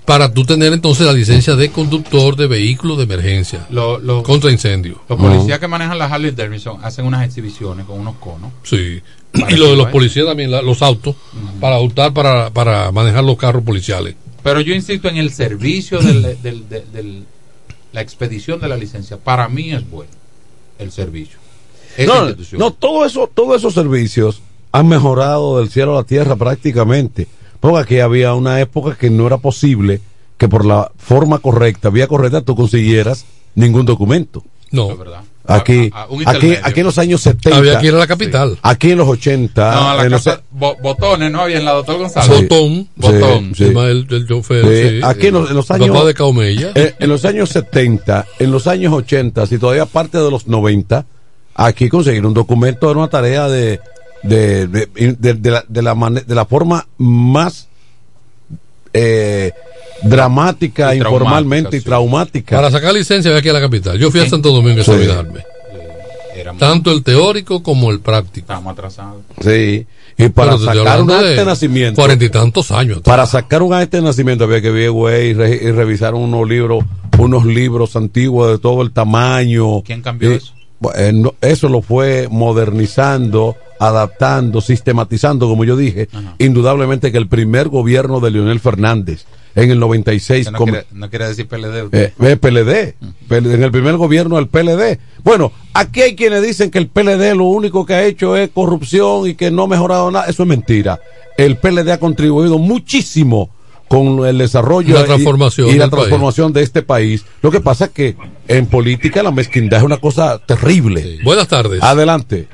para 0.05 0.31
tú 0.33 0.43
tener 0.43 0.71
entonces 0.73 1.05
la 1.05 1.13
licencia 1.13 1.55
de 1.55 1.69
conductor 1.71 2.35
de 2.35 2.47
vehículo 2.47 2.95
de 2.95 3.03
emergencia 3.03 3.65
Lo- 3.69 3.97
lo- 3.99 4.23
contra 4.23 4.51
incendio. 4.51 5.01
Los 5.09 5.19
policías 5.19 5.59
que 5.59 5.67
manejan 5.67 5.97
la 5.97 6.05
Harley 6.05 6.31
Davidson 6.31 6.79
hacen 6.83 7.05
unas 7.05 7.25
exhibiciones 7.25 7.85
con 7.85 7.99
unos 7.99 8.15
conos. 8.17 8.51
Sí. 8.63 9.01
Y 9.49 9.55
lo 9.55 9.67
de 9.69 9.75
los 9.75 9.87
policías 9.89 10.25
también, 10.25 10.49
la- 10.51 10.61
los 10.63 10.81
autos, 10.81 11.15
para 11.59 11.77
optar 11.77 12.13
para, 12.13 12.49
para 12.51 12.91
manejar 12.91 13.23
los 13.23 13.37
carros 13.37 13.63
policiales. 13.63 14.15
Pero 14.41 14.61
yo 14.61 14.73
insisto 14.73 15.07
en 15.09 15.17
el 15.17 15.31
servicio 15.31 15.99
de 15.99 17.23
la 17.93 18.01
expedición 18.01 18.59
de 18.59 18.67
la 18.67 18.77
licencia. 18.77 19.17
Para 19.17 19.47
mí 19.49 19.71
es 19.71 19.87
bueno 19.89 20.09
el 20.79 20.91
servicio. 20.91 21.37
Esa 21.97 22.31
No, 22.31 22.35
no, 22.57 22.71
todo 22.73 23.05
eso, 23.05 23.29
todos 23.31 23.57
esos 23.57 23.73
servicios 23.73 24.41
han 24.71 24.87
mejorado 24.87 25.59
del 25.59 25.69
cielo 25.69 25.93
a 25.93 26.01
la 26.01 26.03
tierra 26.03 26.35
prácticamente. 26.35 27.27
Porque 27.59 27.79
aquí 27.79 27.99
había 27.99 28.33
una 28.33 28.59
época 28.61 28.95
que 28.95 29.09
no 29.09 29.27
era 29.27 29.37
posible 29.37 30.01
que 30.37 30.47
por 30.47 30.65
la 30.65 30.91
forma 30.97 31.39
correcta, 31.39 31.89
vía 31.89 32.07
correcta, 32.07 32.41
tú 32.41 32.55
consiguieras 32.55 33.25
ningún 33.55 33.85
documento. 33.85 34.43
No. 34.71 34.97
Aquí, 35.55 35.89
A- 35.93 36.03
a- 36.03 36.31
aquí, 36.31 36.53
aquí 36.61 36.79
en 36.81 36.85
los 36.85 36.97
años 36.97 37.21
70. 37.21 37.57
Había 37.57 37.79
que 37.79 37.87
ir 37.87 37.95
a 37.95 37.97
la 37.97 38.07
capital. 38.07 38.57
Aquí 38.61 38.91
en 38.91 38.97
los 38.99 39.07
80. 39.07 39.73
No, 39.75 39.95
la 39.97 40.03
en 40.05 40.11
los- 40.11 40.23
casa, 40.23 40.41
bo- 40.51 40.75
botones, 40.81 41.31
¿no? 41.31 41.41
Había 41.41 41.57
en 41.57 41.65
la 41.65 41.71
doctor 41.73 41.97
González. 41.97 42.37
Sí. 42.37 42.43
Botón. 42.43 42.87
Botón. 42.95 43.55
Sí. 43.55 43.65
Ma- 43.71 43.85
el, 43.87 44.05
el 44.09 44.27
chofer, 44.27 44.63
Sí, 44.65 44.89
sí. 44.99 45.01
aquí 45.03 45.27
en 45.27 45.33
los, 45.33 45.49
en 45.49 45.55
los 45.55 45.65
Papá 45.65 45.83
años 45.83 46.05
de 46.05 46.13
Caumella. 46.13 46.71
eh, 46.75 46.95
en 46.99 47.09
los 47.09 47.25
años 47.25 47.49
70, 47.49 48.25
en 48.39 48.51
los 48.51 48.67
años 48.67 48.93
80 48.93 49.43
y 49.49 49.57
todavía 49.57 49.85
parte 49.85 50.17
de 50.17 50.29
los 50.29 50.47
90, 50.47 51.05
aquí 51.55 51.89
conseguir 51.89 52.25
un 52.25 52.33
documento 52.33 52.89
era 52.91 52.99
una 52.99 53.09
tarea 53.09 53.47
de 53.47 53.79
de, 54.21 54.67
de, 54.67 54.87
de- 55.17 55.33
de 55.33 55.49
la, 55.51 55.63
de, 55.67 55.81
la 55.81 55.95
mane- 55.95 56.23
de 56.25 56.35
la 56.35 56.45
forma 56.45 56.85
más 56.97 57.67
eh, 58.93 59.51
dramática, 60.03 60.93
Y 60.95 60.99
informalmente 60.99 61.77
y 61.77 61.81
traumática. 61.81 62.55
Para 62.55 62.71
sacar 62.71 62.93
licencia 62.93 63.29
había 63.31 63.41
que 63.41 63.47
ir 63.49 63.55
a 63.55 63.59
la 63.59 63.65
capital. 63.65 63.97
Yo 63.97 64.11
fui 64.11 64.21
a. 64.21 64.29
Santo 64.29 64.51
Domingo 64.51 64.81
a 64.81 64.83
Sí. 64.83 64.91
examinarme. 64.91 65.43
Tanto 66.57 66.91
el 66.91 67.03
teórico 67.03 67.61
como 67.61 67.91
el 67.91 67.99
práctico. 67.99 68.45
Estábamos 68.45 68.73
atrasados. 68.73 69.21
Sí, 69.41 69.85
y 70.17 70.29
para 70.29 70.57
sacar 70.57 71.01
un 71.01 71.11
acta 71.11 71.23
de 71.23 71.35
de 71.35 71.45
nacimiento. 71.45 71.95
Cuarenta 72.01 72.25
y 72.25 72.29
tantos 72.29 72.71
años. 72.71 72.99
Para 73.01 73.25
sacar 73.25 73.61
un 73.61 73.73
acta 73.73 73.97
de 73.97 74.03
nacimiento 74.03 74.45
había 74.45 74.61
que 74.61 74.71
ver, 74.71 74.91
güey, 74.91 75.29
y, 75.29 75.33
re- 75.33 75.59
y 75.61 75.71
revisar 75.71 76.15
unos 76.15 76.47
libros, 76.47 76.83
unos 77.17 77.45
libros 77.45 77.95
antiguos 77.95 78.51
de 78.51 78.57
todo 78.57 78.81
el 78.81 78.91
tamaño. 78.91 79.81
¿Quién 79.83 80.01
cambió 80.01 80.31
Y, 80.31 80.35
eso? 80.35 80.53
bueno, 80.79 81.33
eso 81.41 81.67
lo 81.69 81.81
fue 81.81 82.27
modernizando, 82.31 83.55
adaptando, 83.79 84.61
sistematizando, 84.61 85.47
como 85.47 85.65
yo 85.65 85.75
dije. 85.77 86.09
Indudablemente 86.39 87.11
que 87.11 87.17
el 87.17 87.27
primer 87.27 87.67
gobierno 87.69 88.19
de 88.21 88.31
Leonel 88.31 88.59
Fernández 88.59 89.25
en 89.55 89.71
el 89.71 89.79
96 89.79 90.45
Que 90.45 90.51
no, 90.51 90.57
com- 90.57 90.69
quiere, 90.69 90.85
no 90.91 91.09
quiere 91.09 91.27
decir 91.27 91.47
PLD. 91.47 91.89
eh, 91.91 92.13
eh, 92.19 92.37
PLD, 92.37 92.95
PLD, 93.27 93.53
en 93.55 93.63
el 93.63 93.71
primer 93.71 93.97
gobierno 93.97 94.35
del 94.37 94.47
PLD. 94.47 94.99
Bueno, 95.23 95.51
aquí 95.73 96.01
hay 96.01 96.15
quienes 96.15 96.41
dicen 96.43 96.71
que 96.71 96.77
el 96.79 96.87
PLD 96.87 97.35
lo 97.35 97.45
único 97.45 97.85
que 97.85 97.93
ha 97.93 98.03
hecho 98.05 98.35
es 98.37 98.49
corrupción 98.49 99.27
y 99.27 99.35
que 99.35 99.51
no 99.51 99.63
ha 99.63 99.67
mejorado 99.67 100.09
nada. 100.11 100.25
Eso 100.27 100.43
es 100.43 100.49
mentira. 100.49 100.99
El 101.37 101.57
PLD 101.57 101.89
ha 101.91 101.99
contribuido 101.99 102.57
muchísimo 102.59 103.49
con 103.87 104.23
el 104.27 104.37
desarrollo 104.37 104.89
Y 104.89 104.93
la 104.93 105.05
transformación 105.05 105.69
y, 105.69 105.73
la 105.73 105.87
país. 105.89 105.91
transformación 105.91 106.53
de 106.53 106.61
este 106.61 106.83
país. 106.83 107.25
Lo 107.41 107.49
que 107.49 107.59
pasa 107.59 107.85
es 107.85 107.91
que 107.91 108.15
en 108.47 108.67
política 108.67 109.23
la 109.23 109.31
mezquindad 109.31 109.79
es 109.79 109.83
una 109.85 109.97
cosa 109.97 110.37
terrible. 110.45 111.17
Buenas 111.23 111.47
tardes. 111.47 111.81
Adelante. 111.81 112.47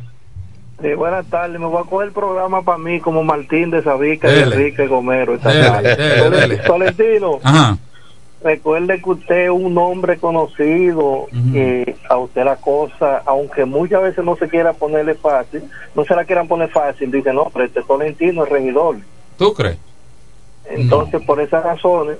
Sí, 0.85 0.93
buenas 0.93 1.25
tardes. 1.31 1.59
Me 1.59 1.65
voy 1.65 1.81
a 1.81 1.89
coger 1.89 2.09
el 2.09 2.13
programa 2.13 2.61
para 2.61 2.77
mí 2.77 2.99
como 2.99 3.23
Martín 3.23 3.71
de 3.71 3.81
Sabica 3.81 4.31
y. 4.31 4.43
Enrique 4.43 4.85
Gomero. 4.85 5.33
esta 5.33 5.49
Dele, 5.81 6.61
Ajá. 7.41 7.79
recuerde 8.43 9.01
que 9.01 9.09
usted 9.09 9.45
es 9.45 9.49
un 9.49 9.75
hombre 9.79 10.19
conocido, 10.19 11.25
que 11.51 11.95
a 12.07 12.17
usted 12.17 12.45
la 12.45 12.57
cosa, 12.57 13.23
aunque 13.25 13.65
muchas 13.65 14.03
veces 14.03 14.23
no 14.23 14.35
se 14.35 14.47
quiera 14.47 14.73
ponerle 14.73 15.15
fácil, 15.15 15.63
no 15.95 16.05
se 16.05 16.15
la 16.15 16.23
quieran 16.23 16.47
poner 16.47 16.69
fácil, 16.69 17.09
dice, 17.09 17.33
no, 17.33 17.49
pero 17.51 17.65
este 17.65 17.81
Tolentino 17.81 18.43
es 18.43 18.49
regidor. 18.51 18.97
¿Tú 19.39 19.55
crees? 19.55 19.79
Entonces, 20.65 21.19
por 21.23 21.41
esas 21.41 21.63
razones, 21.63 22.17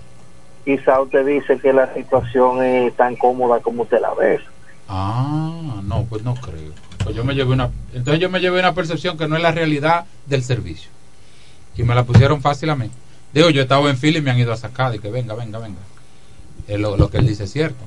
quizá 0.64 1.02
usted 1.02 1.24
dice 1.24 1.60
que 1.60 1.72
la 1.72 1.94
situación 1.94 2.64
es 2.64 2.96
tan 2.96 3.16
cómoda 3.16 3.60
como 3.60 3.84
usted 3.84 4.02
la 4.02 4.16
ve. 4.16 4.40
Ah, 4.90 5.82
no, 5.84 6.04
pues 6.10 6.24
no 6.24 6.34
creo. 6.34 6.74
Pues 7.06 7.16
yo 7.16 7.24
me 7.24 7.34
llevé 7.36 7.54
una, 7.54 7.70
entonces 7.94 8.20
yo 8.20 8.30
me 8.30 8.40
llevé 8.42 8.60
una 8.60 8.74
percepción 8.74 9.18
que 9.18 9.28
no 9.28 9.38
es 9.38 9.42
la 9.42 9.52
realidad 9.52 10.04
del 10.26 10.44
servicio. 10.44 10.90
Y 11.78 11.84
me 11.84 11.96
la 11.96 12.04
pusieron 12.04 12.42
fácil 12.42 12.70
a 12.72 12.76
mí. 12.76 12.90
Digo, 13.34 13.50
yo 13.52 13.62
he 13.62 13.64
estado 13.64 13.88
en 13.90 13.96
fila 13.98 14.18
y 14.18 14.22
me 14.22 14.32
han 14.32 14.40
ido 14.40 14.52
a 14.52 14.58
sacar 14.58 14.94
y 14.96 15.00
que 15.00 15.10
venga, 15.10 15.36
venga, 15.36 15.60
venga. 15.60 15.80
Es 16.68 16.80
lo, 16.80 16.98
lo 16.98 17.10
que 17.10 17.20
él 17.20 17.28
dice 17.28 17.44
es 17.44 17.52
cierto. 17.52 17.84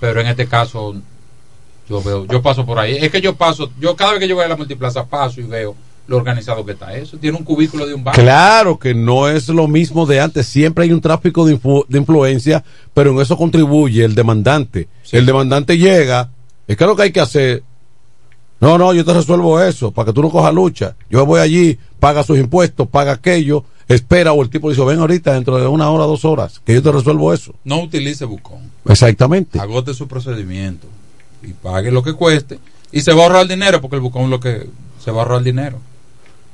Pero 0.00 0.20
en 0.20 0.26
este 0.28 0.46
caso, 0.46 0.94
yo 1.88 2.02
veo, 2.02 2.24
yo 2.26 2.40
paso 2.40 2.64
por 2.64 2.78
ahí. 2.78 2.96
Es 2.98 3.10
que 3.10 3.20
yo 3.20 3.34
paso, 3.36 3.70
yo 3.78 3.94
cada 3.94 4.12
vez 4.12 4.20
que 4.20 4.28
yo 4.28 4.36
voy 4.36 4.44
a 4.44 4.48
la 4.48 4.56
multiplaza 4.56 5.04
paso 5.04 5.40
y 5.40 5.44
veo 5.44 5.74
lo 6.06 6.16
organizado 6.16 6.64
que 6.64 6.72
está 6.72 6.96
eso. 6.96 7.18
Tiene 7.18 7.36
un 7.36 7.44
cubículo 7.44 7.84
de 7.86 7.92
un 7.92 8.04
bar. 8.04 8.14
Claro 8.14 8.78
que 8.78 8.94
no 8.94 9.28
es 9.28 9.48
lo 9.48 9.66
mismo 9.66 10.06
de 10.06 10.20
antes, 10.20 10.46
siempre 10.46 10.84
hay 10.84 10.92
un 10.92 11.00
tráfico 11.00 11.44
de, 11.44 11.60
influ- 11.60 11.84
de 11.88 11.98
influencia, 11.98 12.62
pero 12.94 13.10
en 13.10 13.20
eso 13.20 13.36
contribuye 13.36 14.04
el 14.04 14.14
demandante. 14.14 14.88
El 15.10 15.26
demandante 15.26 15.76
llega, 15.76 16.30
es 16.68 16.76
que 16.76 16.86
lo 16.86 16.94
que 16.94 17.02
hay 17.02 17.10
que 17.12 17.20
hacer, 17.20 17.64
no, 18.60 18.78
no, 18.78 18.94
yo 18.94 19.04
te 19.04 19.12
resuelvo 19.12 19.60
eso, 19.60 19.90
para 19.90 20.06
que 20.06 20.12
tú 20.12 20.22
no 20.22 20.30
cojas 20.30 20.54
lucha. 20.54 20.96
Yo 21.10 21.24
voy 21.26 21.40
allí, 21.40 21.78
paga 22.00 22.22
sus 22.22 22.38
impuestos, 22.38 22.88
paga 22.88 23.12
aquello, 23.12 23.64
espera, 23.88 24.32
o 24.32 24.42
el 24.42 24.50
tipo 24.50 24.70
dice, 24.70 24.84
ven 24.84 24.98
ahorita 24.98 25.34
dentro 25.34 25.58
de 25.58 25.66
una 25.66 25.90
hora, 25.90 26.04
dos 26.04 26.24
horas, 26.24 26.60
que 26.64 26.74
yo 26.74 26.82
te 26.82 26.90
resuelvo 26.90 27.32
eso. 27.32 27.54
No 27.64 27.82
utilice 27.82 28.24
Bucón. 28.24 28.70
Exactamente. 28.88 29.58
agote 29.58 29.94
su 29.94 30.08
procedimiento 30.08 30.86
y 31.42 31.52
pague 31.52 31.90
lo 31.90 32.02
que 32.02 32.14
cueste 32.14 32.58
y 32.92 33.00
se 33.00 33.12
va 33.12 33.22
a 33.22 33.26
ahorrar 33.26 33.48
dinero 33.48 33.80
porque 33.80 33.96
el 33.96 34.02
bucón 34.02 34.30
lo 34.30 34.40
que 34.40 34.66
se 35.02 35.10
va 35.10 35.18
a 35.18 35.22
ahorrar 35.24 35.42
dinero 35.42 35.78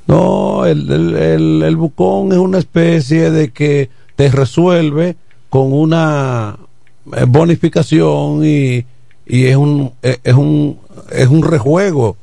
No, 0.07 0.65
el, 0.65 0.89
el, 0.91 1.15
el, 1.15 1.63
el 1.63 1.75
bucón 1.75 2.31
es 2.31 2.37
una 2.37 2.57
especie 2.57 3.31
de 3.31 3.51
que 3.51 3.89
te 4.15 4.29
resuelve 4.29 5.15
con 5.49 5.71
una 5.71 6.57
eh, 7.15 7.25
bonificación 7.27 8.45
y, 8.45 8.85
y 9.35 9.45
es 9.47 9.55
un 9.55 9.91
eh, 10.03 10.19
es 10.23 10.33
un 10.35 10.77
es 11.11 11.27
un 11.27 11.41
rejuego 11.43 12.15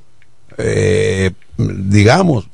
eh, 0.59 1.31
digamos 1.59 2.47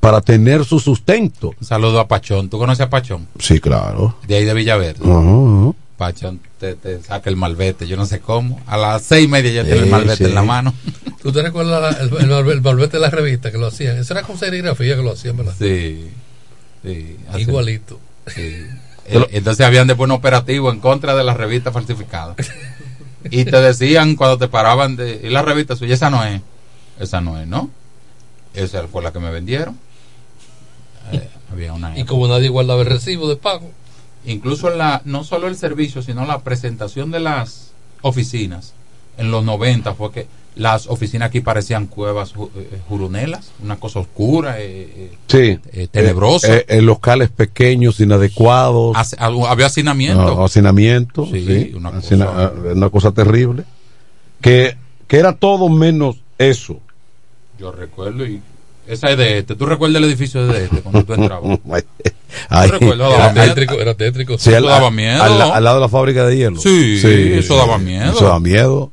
para 0.00 0.20
tener 0.20 0.64
su 0.64 0.80
sustento. 0.80 1.54
un 1.60 1.66
saludo 1.66 2.00
a 2.00 2.08
Pachón 2.08 2.48
¿tú 2.50 2.58
conoces 2.58 2.82
a 2.86 2.90
Pachón? 2.90 3.26
Sí, 3.38 3.60
claro. 3.60 4.16
de 4.26 4.36
ahí 4.36 4.44
de 4.44 4.54
Villaverde 4.54 4.98
Ajá, 5.04 5.18
ajá. 5.18 5.72
Pachón 5.96 6.40
te, 6.58 6.74
te 6.74 7.00
saca 7.02 7.30
el 7.30 7.36
malvete 7.36 7.86
yo 7.86 7.96
no 7.96 8.04
sé 8.06 8.18
cómo 8.20 8.60
a 8.66 8.76
las 8.76 9.02
seis 9.02 9.26
y 9.26 9.28
media 9.28 9.52
ya 9.52 9.64
tiene 9.64 9.80
el 9.80 9.90
malvete 9.90 10.16
sí. 10.16 10.24
en 10.24 10.34
la 10.34 10.42
mano 10.42 10.74
¿Tú 11.22 11.32
te 11.32 11.40
recuerdas 11.40 11.80
la- 11.80 12.00
el, 12.02 12.08
el, 12.22 12.30
malve- 12.30 12.52
el 12.52 12.60
malvete 12.62 12.96
de 12.98 13.00
la 13.00 13.08
revista 13.10 13.50
que 13.50 13.56
lo 13.56 13.68
hacían? 13.68 13.96
Esa 13.96 14.12
era 14.12 14.22
con 14.26 14.36
serigrafía 14.36 14.94
que 14.94 15.02
lo 15.02 15.12
hacían, 15.12 15.38
¿verdad? 15.38 15.54
sí, 15.58 16.10
sí. 16.84 17.16
Igualito. 17.38 17.98
Sí. 18.26 18.66
El- 19.06 19.26
entonces 19.32 19.64
habían 19.64 19.86
después 19.86 20.04
un 20.06 20.10
operativo 20.10 20.70
en 20.70 20.80
contra 20.80 21.14
de 21.14 21.24
las 21.24 21.38
revistas 21.38 21.72
falsificadas 21.72 22.36
y 23.30 23.44
te 23.44 23.60
decían 23.60 24.16
cuando 24.16 24.38
te 24.38 24.48
paraban 24.48 24.96
de 24.96 25.20
y 25.24 25.30
la 25.30 25.42
revista 25.42 25.76
suya 25.76 25.94
esa 25.94 26.10
no 26.10 26.22
es 26.24 26.40
esa 26.98 27.20
no 27.20 27.40
es 27.40 27.46
¿no? 27.46 27.70
esa 28.54 28.86
fue 28.88 29.02
la 29.02 29.12
que 29.12 29.18
me 29.20 29.30
vendieron 29.30 29.78
Eh, 31.12 31.28
había 31.52 31.72
una 31.72 31.98
Y 31.98 32.04
como 32.04 32.28
nadie 32.28 32.48
guardaba 32.48 32.80
el 32.82 32.86
recibo 32.86 33.28
de 33.28 33.36
pago. 33.36 33.70
incluso 34.24 34.70
la 34.70 35.02
no 35.04 35.24
solo 35.24 35.48
el 35.48 35.56
servicio 35.56 36.02
sino 36.02 36.24
la 36.26 36.40
presentación 36.40 37.10
de 37.10 37.20
las 37.20 37.72
oficinas 38.02 38.72
en 39.18 39.30
los 39.30 39.44
90 39.44 39.94
fue 39.94 40.10
que 40.12 40.26
las 40.56 40.86
oficinas 40.86 41.28
aquí 41.28 41.40
parecían 41.40 41.86
cuevas 41.88 42.32
ju- 42.34 42.48
eh, 42.56 42.78
jurunelas 42.88 43.50
una 43.62 43.76
cosa 43.76 43.98
oscura 44.00 44.60
eh, 44.60 44.88
eh, 44.96 45.10
Sí. 45.26 45.58
Eh, 45.72 45.88
tenebrosa. 45.90 46.56
Eh, 46.58 46.64
eh, 46.68 46.80
locales 46.82 47.28
pequeños, 47.30 47.98
inadecuados. 48.00 48.96
había 49.18 49.66
hacinamiento 49.66 50.40
Ah, 50.42 50.44
hacinamiento, 50.44 51.26
Sí, 51.26 51.44
sí, 51.44 51.72
una 51.74 51.90
cosa- 51.90 52.06
hacina- 52.06 52.26
ah, 52.36 52.52
una 52.74 52.88
cosa 52.90 53.10
terrible. 53.12 53.64
Que, 54.40 54.76
que 55.08 55.16
era 55.18 55.32
todo 55.34 55.68
menos 55.68 56.16
eso. 56.38 56.78
yo 57.58 57.72
recuerdo 57.72 58.26
y 58.26 58.40
esa 58.86 59.10
es 59.10 59.16
de 59.16 59.38
este 59.38 59.54
tú 59.54 59.64
recuerdas 59.64 59.96
el 60.02 60.04
edificio 60.04 60.46
de 60.46 60.64
este 60.64 60.82
cuando 60.82 61.04
tú 61.04 61.14
entrabas 61.14 61.58
Ay, 62.48 62.68
recuerdo, 62.68 63.14
Era 63.14 63.32
tétrico, 63.32 63.74
era 63.74 63.94
tétrico. 63.94 64.36
Sí, 64.38 64.50
Eso 64.50 64.56
al, 64.58 64.64
daba 64.64 64.90
miedo. 64.90 65.22
al- 65.22 65.40
al 65.40 65.64
lado 65.64 65.76
de 65.76 65.80
la 65.82 65.88
fábrica 65.88 66.26
de 66.26 66.36
hielo. 66.36 66.60
Sí, 66.60 67.00
eso 67.38 67.56
daba 67.56 67.78
miedo. 67.78 68.12
Eso 68.12 68.24
daba 68.24 68.40
miedo. 68.40 68.90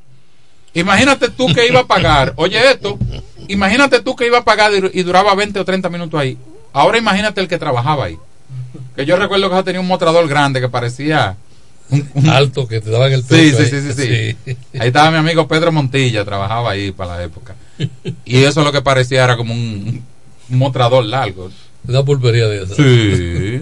Imagínate 0.73 1.29
tú 1.29 1.47
que 1.53 1.67
iba 1.67 1.81
a 1.81 1.85
pagar, 1.87 2.33
oye 2.37 2.57
esto, 2.71 2.97
imagínate 3.47 4.01
tú 4.01 4.15
que 4.15 4.25
iba 4.27 4.37
a 4.39 4.43
pagar 4.45 4.71
y, 4.93 5.03
duraba 5.03 5.35
20 5.35 5.59
o 5.59 5.65
30 5.65 5.89
minutos 5.89 6.19
ahí. 6.19 6.37
Ahora 6.73 6.97
imagínate 6.97 7.41
el 7.41 7.47
que 7.47 7.57
trabajaba 7.57 8.05
ahí. 8.05 8.17
Que 8.95 9.05
yo 9.05 9.17
recuerdo 9.17 9.49
que 9.49 9.63
tenía 9.63 9.81
un 9.81 9.87
mostrador 9.87 10.27
grande 10.27 10.61
que 10.61 10.69
parecía... 10.69 11.35
un- 11.89 12.09
un- 12.13 12.29
Alto 12.29 12.67
que 12.67 12.79
te 12.79 12.89
daban 12.89 13.11
el 13.11 13.21
Sí, 13.23 13.27
peso 13.29 13.57
sí, 13.57 13.63
ahí. 13.63 13.69
sí, 13.69 13.81
sí, 13.81 13.93
sí. 13.93 14.37
Sí. 14.45 14.57
Ahí 14.79 14.87
estaba 14.87 15.11
mi 15.11 15.17
amigo 15.17 15.47
Pedro 15.47 15.71
Montilla, 15.73 16.23
trabajaba 16.23 16.71
ahí 16.71 16.91
para 16.91 17.17
la 17.17 17.23
época. 17.23 17.55
Y 18.23 18.43
eso 18.43 18.63
lo 18.63 18.71
que 18.71 18.81
parecía 18.81 19.23
era 19.25 19.35
como 19.35 19.53
un, 19.53 20.01
un 20.49 20.57
mostrador 20.57 21.03
largo. 21.03 21.51
Una 21.87 22.03
pulpería 22.05 22.47
de 22.47 22.63
esa. 22.63 22.75
Sí. 22.75 23.61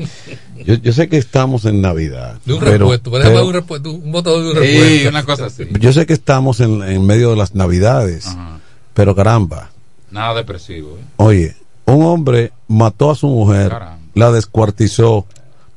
Yo, 0.65 0.75
yo 0.75 0.91
sé 0.93 1.07
que 1.07 1.17
estamos 1.17 1.65
en 1.65 1.81
Navidad. 1.81 2.37
De 2.45 2.53
un 2.53 2.59
pero- 2.59 2.71
repuesto, 2.73 3.11
pero 3.11 3.45
un 3.47 3.53
repuesto, 3.53 3.91
un 3.91 4.11
botador 4.11 4.43
de 4.43 4.49
un 4.51 4.55
Sí, 4.65 4.77
repuesto. 4.77 5.09
una 5.09 5.23
cosa 5.23 5.45
así. 5.45 5.63
yo 5.79 5.93
sé 5.93 6.05
que 6.05 6.13
estamos 6.13 6.59
en, 6.59 6.83
en 6.83 7.05
medio 7.05 7.29
de 7.31 7.37
las 7.37 7.55
Navidades. 7.55 8.27
Ajá. 8.27 8.59
Pero 8.93 9.15
caramba, 9.15 9.69
Nada 10.11 10.33
depresivo. 10.35 10.97
¿eh? 10.99 11.03
oye, 11.17 11.55
un 11.85 12.03
hombre 12.03 12.51
mató 12.67 13.11
a 13.11 13.15
su 13.15 13.27
mujer, 13.27 13.69
Caramba. 13.69 13.99
la 14.15 14.31
descuartizó, 14.31 15.25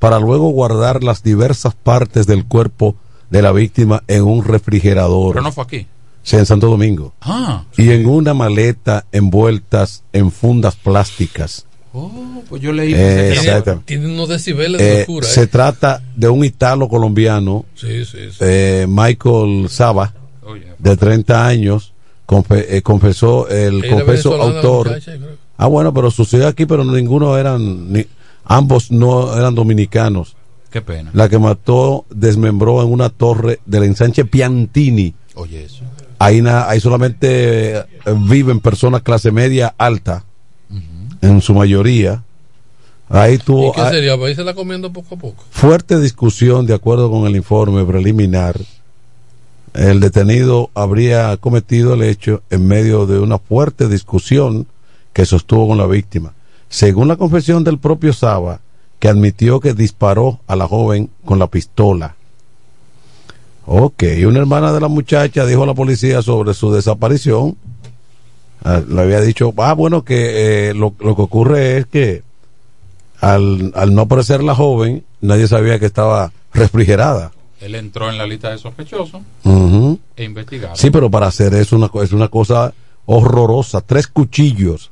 para 0.00 0.18
luego 0.18 0.48
guardar 0.50 1.04
las 1.04 1.22
diversas 1.22 1.74
partes 1.76 2.26
del 2.26 2.44
cuerpo 2.44 2.96
de 3.30 3.40
la 3.42 3.52
víctima 3.52 4.02
en 4.08 4.24
un 4.24 4.42
refrigerador. 4.44 5.34
Pero 5.34 5.44
no 5.44 5.52
fue 5.52 5.62
aquí. 5.64 5.86
Sí, 6.24 6.36
en 6.36 6.46
Santo 6.46 6.68
Domingo. 6.68 7.12
Ah, 7.20 7.64
Y 7.76 7.90
en 7.90 8.06
una 8.06 8.34
maleta 8.34 9.04
envueltas 9.12 10.02
en 10.12 10.32
fundas 10.32 10.74
plásticas. 10.76 11.66
Oh, 11.92 12.42
pues 12.48 12.62
yo 12.62 12.72
leí. 12.72 12.92
Eh, 12.96 13.34
Tiene, 13.84 14.06
unos 14.06 14.28
decibeles 14.28 14.80
de 14.80 14.96
Eh, 14.96 15.00
locura. 15.00 15.26
se 15.26 15.42
¿eh? 15.42 15.46
trata 15.46 16.02
de 16.16 16.28
un 16.28 16.44
italo 16.44 16.88
colombiano, 16.88 17.64
Sí, 17.74 18.04
sí, 18.04 18.18
sí. 18.30 18.36
eh, 18.40 18.86
Michael 18.88 19.66
Saba, 19.68 20.14
Oh, 20.44 20.56
yeah. 20.56 20.74
de 20.78 20.96
30 20.96 21.46
años, 21.46 21.92
confe- 22.26 22.82
confesó 22.82 23.48
el 23.48 23.88
confeso 23.88 24.40
autor. 24.42 24.88
muchacha. 24.88 25.12
Ah, 25.56 25.66
bueno, 25.66 25.92
pero 25.94 26.10
sucedió 26.10 26.48
aquí, 26.48 26.66
pero 26.66 26.84
ninguno 26.84 27.36
eran, 27.38 27.92
ni, 27.92 28.04
ambos 28.44 28.90
no 28.90 29.36
eran 29.36 29.54
dominicanos. 29.54 30.34
Qué 30.70 30.80
pena. 30.80 31.10
La 31.12 31.28
que 31.28 31.38
mató 31.38 32.06
desmembró 32.10 32.82
en 32.82 32.90
una 32.90 33.10
torre 33.10 33.60
del 33.66 33.84
ensanche 33.84 34.24
Piantini. 34.24 35.14
Oye, 35.34 35.64
eso. 35.64 35.82
Ahí, 36.18 36.40
na- 36.40 36.68
ahí 36.68 36.80
solamente 36.80 37.84
viven 38.28 38.60
personas 38.60 39.02
clase 39.02 39.30
media 39.30 39.74
alta, 39.76 40.24
en 41.22 41.40
su 41.40 41.54
mayoría. 41.54 42.22
Ahí 43.08 43.34
¿Y 43.34 43.38
tuvo 43.38 43.72
qué 43.72 43.82
sería? 43.88 44.16
¿Para 44.16 44.30
irse 44.30 44.44
la 44.44 44.54
comiendo 44.54 44.92
poco 44.92 45.14
a 45.14 45.18
poco? 45.18 45.44
fuerte 45.50 45.98
discusión, 46.00 46.66
de 46.66 46.74
acuerdo 46.74 47.10
con 47.10 47.26
el 47.26 47.36
informe 47.36 47.84
preliminar. 47.84 48.60
El 49.74 50.00
detenido 50.00 50.70
habría 50.74 51.34
cometido 51.38 51.94
el 51.94 52.02
hecho 52.02 52.42
en 52.50 52.66
medio 52.66 53.06
de 53.06 53.18
una 53.18 53.38
fuerte 53.38 53.88
discusión 53.88 54.66
que 55.14 55.24
sostuvo 55.24 55.68
con 55.68 55.78
la 55.78 55.86
víctima. 55.86 56.34
Según 56.68 57.08
la 57.08 57.16
confesión 57.16 57.64
del 57.64 57.78
propio 57.78 58.12
Saba, 58.12 58.60
que 58.98 59.08
admitió 59.08 59.60
que 59.60 59.74
disparó 59.74 60.40
a 60.46 60.56
la 60.56 60.68
joven 60.68 61.10
con 61.24 61.38
la 61.38 61.46
pistola. 61.46 62.16
Ok, 63.66 64.04
una 64.26 64.40
hermana 64.40 64.72
de 64.72 64.80
la 64.80 64.88
muchacha 64.88 65.46
dijo 65.46 65.62
a 65.62 65.66
la 65.66 65.74
policía 65.74 66.22
sobre 66.22 66.54
su 66.54 66.72
desaparición. 66.72 67.56
Ah, 68.64 68.80
le 68.86 69.00
había 69.00 69.20
dicho, 69.20 69.52
ah, 69.58 69.72
bueno, 69.74 70.04
que 70.04 70.70
eh, 70.70 70.74
lo, 70.74 70.94
lo 71.00 71.16
que 71.16 71.22
ocurre 71.22 71.78
es 71.78 71.86
que 71.86 72.22
al, 73.20 73.72
al 73.74 73.94
no 73.94 74.02
aparecer 74.02 74.42
la 74.42 74.54
joven, 74.54 75.04
nadie 75.20 75.46
sabía 75.48 75.78
que 75.78 75.86
estaba 75.86 76.32
refrigerada. 76.52 77.32
Él 77.60 77.74
entró 77.76 78.10
en 78.10 78.18
la 78.18 78.26
lista 78.26 78.50
de 78.50 78.58
sospechosos 78.58 79.22
e 80.16 80.24
investigaron. 80.24 80.76
Sí, 80.76 80.90
pero 80.90 81.10
para 81.10 81.26
hacer 81.28 81.54
eso 81.54 81.76
una, 81.76 81.88
co- 81.88 82.02
es 82.02 82.12
una 82.12 82.28
cosa 82.28 82.74
horrorosa. 83.06 83.80
Tres 83.80 84.08
cuchillos. 84.08 84.90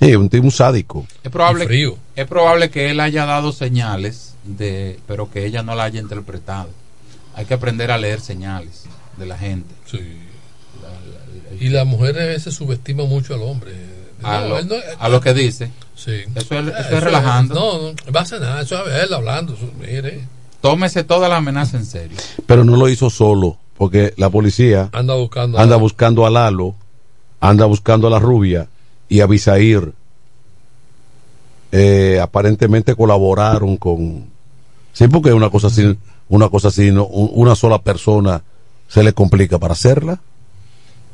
Sí, 0.00 0.14
un 0.14 0.28
tipo 0.28 0.50
sádico. 0.50 1.06
Es 1.22 1.30
probable, 1.30 1.66
frío. 1.66 1.96
es 2.14 2.26
probable 2.26 2.70
que 2.70 2.90
él 2.90 3.00
haya 3.00 3.26
dado 3.26 3.50
señales, 3.52 4.34
de, 4.44 4.98
pero 5.06 5.30
que 5.30 5.46
ella 5.46 5.62
no 5.62 5.74
la 5.74 5.84
haya 5.84 6.00
interpretado. 6.00 6.68
Hay 7.34 7.46
que 7.46 7.54
aprender 7.54 7.90
a 7.90 7.98
leer 7.98 8.20
señales 8.20 8.84
de 9.16 9.26
la 9.26 9.36
gente. 9.38 9.74
Sí. 9.86 9.98
Y 11.64 11.70
las 11.70 11.86
mujeres 11.86 12.22
a 12.22 12.26
veces 12.26 12.54
subestiman 12.54 13.08
mucho 13.08 13.34
al 13.34 13.42
hombre. 13.42 13.72
A, 14.22 14.40
No, 14.40 14.48
lo, 14.48 14.62
no- 14.64 14.74
a 14.98 15.08
lo 15.08 15.20
que 15.20 15.32
dice. 15.32 15.70
Sí. 15.96 16.12
Eso 16.34 16.54
es, 16.58 16.66
eso 16.66 16.78
es 16.78 16.86
Eso 16.90 17.00
relajando. 17.00 17.54
No, 17.54 17.92
no 17.92 18.12
va 18.14 18.20
a 18.20 18.26
ser 18.26 18.40
nada. 18.40 18.60
Eso 18.60 18.86
es 18.86 19.04
él 19.04 19.14
hablando. 19.14 19.54
eso- 19.54 19.70
mire, 19.80 20.26
Tómese 20.60 21.04
todas 21.04 21.28
las 21.30 21.38
amenazas 21.38 21.74
en 21.74 21.86
serio. 21.86 22.16
Pero 22.46 22.64
no 22.64 22.76
lo 22.76 22.88
hizo 22.88 23.08
solo, 23.10 23.56
porque 23.78 24.12
la 24.16 24.30
policía 24.30 24.88
anda 24.92 25.14
buscando. 25.14 25.58
anda 25.58 25.76
buscando 25.76 26.26
a 26.26 26.30
Lalo, 26.30 26.74
anda 27.40 27.66
buscando 27.66 28.06
a 28.06 28.10
la 28.10 28.18
rubia 28.18 28.68
y 29.08 29.20
a 29.20 29.26
Bisair. 29.26 29.92
Eh, 31.72 32.20
aparentemente 32.22 32.94
colaboraron 32.94 33.76
con... 33.76 34.26
Sí, 34.92 35.08
porque 35.08 35.32
una 35.32 35.50
cosa 35.50 35.66
así, 35.66 35.96
una 36.28 36.48
cosa 36.48 36.68
así, 36.68 36.90
no, 36.92 37.04
un- 37.06 37.30
una 37.34 37.54
sola 37.56 37.82
persona 37.82 38.42
se 38.88 39.02
le 39.02 39.12
complica 39.12 39.58
para 39.58 39.72
hacerla. 39.72 40.20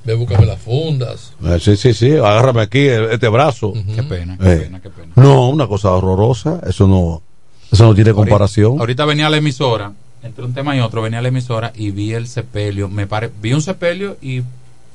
Ve, 0.04 0.14
búscame 0.14 0.46
las 0.46 0.60
fundas. 0.60 1.32
Eh, 1.44 1.58
sí, 1.60 1.76
sí, 1.76 1.92
sí, 1.92 2.12
agárrame 2.12 2.62
aquí 2.62 2.78
eh, 2.80 3.12
este 3.12 3.28
brazo. 3.28 3.72
Qué 3.94 4.02
pena, 4.02 4.36
qué 4.38 4.52
Eh, 4.52 4.56
pena, 4.56 4.80
qué 4.80 4.88
pena. 4.90 5.12
No, 5.16 5.48
una 5.50 5.66
cosa 5.66 5.90
horrorosa, 5.92 6.60
eso 6.66 6.86
no, 6.88 7.22
eso 7.70 7.84
no 7.84 7.94
tiene 7.94 8.12
comparación. 8.14 8.66
Ahorita, 8.72 8.80
ahorita 8.82 9.04
venía 9.04 9.26
a 9.26 9.30
la 9.30 9.36
emisora, 9.36 9.92
entre 10.22 10.44
un 10.44 10.54
tema 10.54 10.74
y 10.74 10.80
otro, 10.80 11.02
venía 11.02 11.18
a 11.18 11.22
la 11.22 11.28
emisora 11.28 11.72
y 11.74 11.90
vi 11.90 12.14
el 12.14 12.26
sepelio. 12.28 12.88
Me 12.88 13.06
pare, 13.06 13.30
vi 13.42 13.52
un 13.52 13.60
sepelio 13.62 14.16
y 14.22 14.42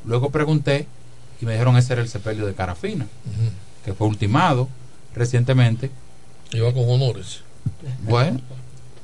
luego 0.05 0.31
pregunté 0.31 0.87
y 1.41 1.45
me 1.45 1.51
dijeron 1.53 1.77
ese 1.77 1.93
era 1.93 2.01
el 2.01 2.07
sepelio 2.09 2.45
de 2.47 2.53
Carafina, 2.55 3.05
que 3.83 3.93
fue 3.93 4.07
ultimado 4.07 4.67
recientemente. 5.15 5.91
Iba 6.51 6.73
con 6.73 6.89
honores. 6.89 7.41
Bueno, 8.07 8.39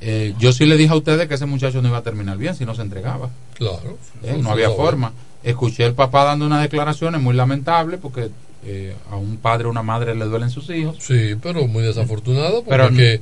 eh, 0.00 0.34
yo 0.38 0.52
sí 0.52 0.66
le 0.66 0.76
dije 0.76 0.92
a 0.92 0.96
ustedes 0.96 1.28
que 1.28 1.34
ese 1.34 1.46
muchacho 1.46 1.80
no 1.80 1.88
iba 1.88 1.98
a 1.98 2.02
terminar 2.02 2.36
bien 2.38 2.54
si 2.56 2.64
no 2.64 2.74
se 2.74 2.82
entregaba. 2.82 3.30
Claro. 3.54 3.98
Eh, 4.24 4.36
no 4.40 4.50
había 4.50 4.70
forma. 4.70 5.12
Escuché 5.42 5.84
al 5.84 5.94
papá 5.94 6.24
dando 6.24 6.46
unas 6.46 6.62
declaraciones 6.62 7.20
muy 7.20 7.34
lamentables 7.34 7.98
porque 8.00 8.30
eh, 8.64 8.94
a 9.10 9.16
un 9.16 9.38
padre 9.38 9.66
o 9.66 9.70
una 9.70 9.82
madre 9.82 10.14
le 10.14 10.24
duelen 10.26 10.50
sus 10.50 10.70
hijos. 10.70 10.96
Sí, 11.00 11.34
pero 11.42 11.66
muy 11.66 11.82
desafortunado 11.82 12.62
Pero 12.68 12.84
porque 12.84 13.20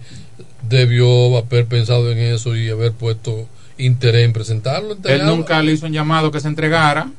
debió 0.68 1.38
haber 1.38 1.66
pensado 1.66 2.10
en 2.12 2.18
eso 2.18 2.54
y 2.56 2.68
haber 2.68 2.92
puesto 2.92 3.46
interés 3.78 4.26
en 4.26 4.32
presentarlo. 4.32 4.96
Él 5.04 5.24
nunca 5.24 5.62
le 5.62 5.72
hizo 5.72 5.86
un 5.86 5.92
llamado 5.92 6.30
que 6.30 6.40
se 6.40 6.48
entregara. 6.48 7.10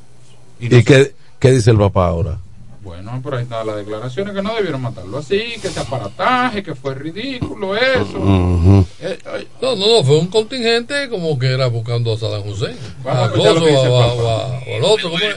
¿Y, 0.60 0.68
no 0.68 0.84
qué, 0.84 1.14
qué 1.38 1.50
dice 1.50 1.72
el 1.72 1.78
papá 1.78 2.06
ahora? 2.06 2.38
Bueno, 2.82 3.20
por 3.22 3.36
ahí 3.36 3.44
están 3.44 3.64
las 3.64 3.76
declaraciones 3.76 4.34
que 4.34 4.42
no 4.42 4.54
debieron 4.56 4.82
matarlo 4.82 5.18
así, 5.18 5.54
que 5.62 5.68
ese 5.68 5.78
aparataje, 5.78 6.64
que 6.64 6.74
fue 6.74 6.94
ridículo 6.96 7.76
eso. 7.76 8.18
Ujú. 8.18 8.84
Eh, 9.00 9.18
ay, 9.32 9.48
No, 9.60 9.76
no, 9.76 9.86
no, 9.86 10.04
fue 10.04 10.18
un 10.18 10.26
contingente 10.26 11.08
como 11.08 11.38
que 11.38 11.46
era 11.46 11.68
buscando 11.68 12.12
a 12.12 12.18
Saddam 12.18 12.46
Hussein. 12.48 12.76
Vamos 13.04 13.20
a 13.20 13.22
a 13.22 13.26
escuchar 13.26 13.54
lo 13.54 13.60
Gozo, 13.60 13.64
que 13.66 13.70
dice 13.70 13.86
el 13.86 13.92
a- 13.92 14.04
a- 14.04 14.08
papá. 14.08 14.22
a- 14.22 14.58
o 14.66 14.76
al 14.76 14.84
otro, 14.84 15.10
¿cómo 15.10 15.18
es? 15.24 15.36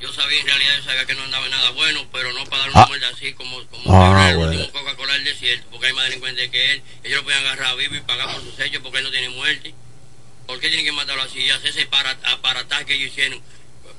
Yo 0.00 0.12
sabía 0.12 0.40
en 0.40 0.46
realidad, 0.46 0.72
yo 0.78 0.82
sabía 0.84 1.04
que 1.06 1.14
no 1.14 1.22
andaba 1.24 1.44
en 1.44 1.50
nada 1.50 1.70
bueno, 1.72 2.00
pero 2.12 2.32
no 2.32 2.44
para 2.46 2.62
dar 2.62 2.68
Ah. 2.68 2.78
una 2.78 2.86
muerte 2.86 3.06
así 3.06 3.32
como, 3.34 3.56
como 3.70 3.84
Ah, 4.02 4.30
el 4.30 4.36
bueno. 4.38 4.52
último 4.52 4.72
Coca-Cola 4.80 5.12
del 5.14 5.24
desierto, 5.24 5.66
porque 5.70 5.86
hay 5.88 5.92
más 5.92 6.04
delincuentes 6.06 6.50
que 6.50 6.72
él. 6.72 6.82
Ellos 7.04 7.18
lo 7.18 7.24
pueden 7.24 7.40
agarrar 7.40 7.76
vivo 7.76 7.94
y 7.96 8.00
pagar 8.00 8.32
por 8.34 8.42
sus 8.42 8.58
hechos 8.60 8.80
porque 8.82 8.98
él 8.98 9.04
no 9.04 9.10
tiene 9.10 9.28
muerte. 9.30 9.74
¿Por 10.46 10.58
qué 10.60 10.68
tienen 10.68 10.84
que 10.86 10.92
matarlo 10.92 11.22
así? 11.22 11.40
Y 11.40 11.50
hacer 11.50 11.70
ese 11.70 11.86
para- 11.86 12.16
aparataje 12.32 12.84
que 12.86 12.94
ellos 12.96 13.08
hicieron 13.12 13.40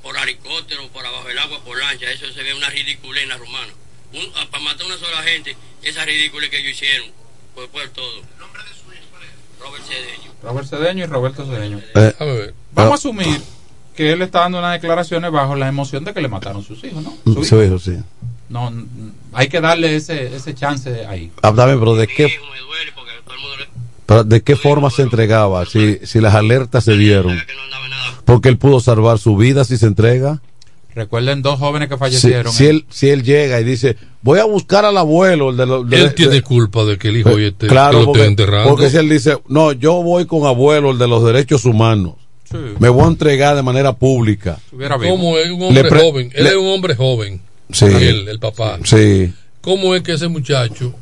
por 0.06 0.16
helicóptero, 0.16 0.86
por 0.92 1.04
abajo 1.04 1.26
del 1.26 1.38
agua, 1.40 1.58
por 1.64 1.76
lancha. 1.80 2.08
Eso 2.12 2.32
se 2.32 2.42
ve 2.44 2.54
una 2.54 2.70
ridiculez 2.70 3.24
en 3.24 3.28
la 3.30 3.36
romana. 3.38 3.72
Un- 4.12 4.30
a- 4.36 4.48
para 4.48 4.62
matar 4.62 4.82
a 4.82 4.86
una 4.86 4.96
sola 4.98 5.20
gente, 5.24 5.56
esa 5.82 6.04
ridiculez 6.04 6.48
que 6.48 6.60
ellos 6.60 6.72
hicieron, 6.72 7.08
pues 7.56 7.66
por 7.68 7.88
todo. 7.88 8.18
¿El 8.18 8.38
nombre 8.38 8.62
de 8.62 8.68
su 8.68 8.92
hijo 8.92 9.06
Robert 9.58 9.84
Cedeño. 9.84 10.32
Robert 10.44 10.68
Cedeño 10.68 11.04
y 11.04 11.06
Roberto 11.08 11.44
Cedeño. 11.44 11.78
Eh, 11.96 12.14
ver. 12.20 12.54
Vamos 12.72 12.90
a 12.90 12.92
ah, 12.92 12.94
asumir 12.94 13.40
que 13.96 14.12
él 14.12 14.22
está 14.22 14.40
dando 14.40 14.60
unas 14.60 14.74
declaraciones 14.80 15.32
bajo 15.32 15.56
la 15.56 15.66
emoción 15.66 16.04
de 16.04 16.14
que 16.14 16.20
le 16.20 16.28
mataron 16.28 16.62
sus 16.62 16.84
hijos, 16.84 17.02
¿no? 17.02 17.16
Su 17.24 17.44
Su 17.44 17.60
hijo, 17.60 17.78
sí. 17.80 17.96
No, 18.48 18.72
hay 19.32 19.48
que 19.48 19.60
darle 19.60 19.96
ese, 19.96 20.36
ese 20.36 20.54
chance 20.54 21.04
ahí. 21.06 21.32
Ah, 21.42 21.50
dame, 21.50 21.76
pero 21.76 21.96
¿de 21.96 22.06
qué, 22.06 22.28
pero 22.28 22.56
¿de 24.24 24.42
qué 24.42 24.56
forma 24.56 24.90
se 24.90 25.02
entregaba? 25.02 25.64
Si, 25.66 25.98
si 26.04 26.20
las 26.20 26.34
alertas 26.34 26.84
se 26.84 26.96
dieron. 26.96 27.38
Porque 28.24 28.48
él 28.48 28.58
pudo 28.58 28.80
salvar 28.80 29.18
su 29.18 29.36
vida 29.36 29.64
si 29.64 29.76
se 29.76 29.86
entrega. 29.86 30.40
Recuerden 30.94 31.42
dos 31.42 31.58
jóvenes 31.58 31.88
que 31.90 31.98
fallecieron. 31.98 32.50
si 32.52 32.66
él, 32.66 32.86
si 32.88 33.10
él 33.10 33.22
llega 33.22 33.60
y 33.60 33.64
dice, 33.64 33.96
voy 34.22 34.38
a 34.38 34.44
buscar 34.44 34.84
al 34.86 34.96
abuelo. 34.96 35.50
El 35.50 35.56
de 35.58 35.66
los- 35.66 35.88
de- 35.90 36.00
Él 36.00 36.14
tiene 36.14 36.32
de- 36.36 36.42
culpa 36.42 36.84
de 36.84 36.96
que 36.96 37.08
el 37.08 37.18
hijo 37.18 37.30
hoy 37.30 37.44
esté, 37.46 37.66
que 37.66 37.72
claro, 37.72 37.92
lo 37.92 37.98
esté 37.98 38.06
porque, 38.06 38.24
enterrando. 38.24 38.70
porque 38.70 38.88
si 38.90 38.96
él 38.96 39.08
dice, 39.08 39.36
no, 39.48 39.72
yo 39.72 40.02
voy 40.02 40.24
con 40.24 40.46
abuelo, 40.46 40.92
el 40.92 40.98
de 40.98 41.06
los 41.06 41.22
derechos 41.24 41.64
humanos. 41.66 42.14
Sí. 42.50 42.56
Me 42.78 42.88
voy 42.88 43.04
a 43.04 43.08
entregar 43.08 43.56
de 43.56 43.62
manera 43.62 43.92
pública. 43.92 44.58
¿Cómo 44.70 45.36
es 45.36 45.50
un 45.50 45.62
hombre 45.62 45.84
pre- 45.84 46.00
joven? 46.00 46.30
Él 46.34 46.44
le- 46.44 46.50
es 46.50 46.56
un 46.56 46.66
hombre 46.68 46.94
joven. 46.94 47.42
Sí. 47.72 47.84
Él, 47.86 48.28
el 48.28 48.38
papá. 48.38 48.78
Sí. 48.84 49.32
¿Cómo 49.60 49.94
es 49.94 50.02
que 50.02 50.12
ese 50.12 50.28
muchacho 50.28 50.94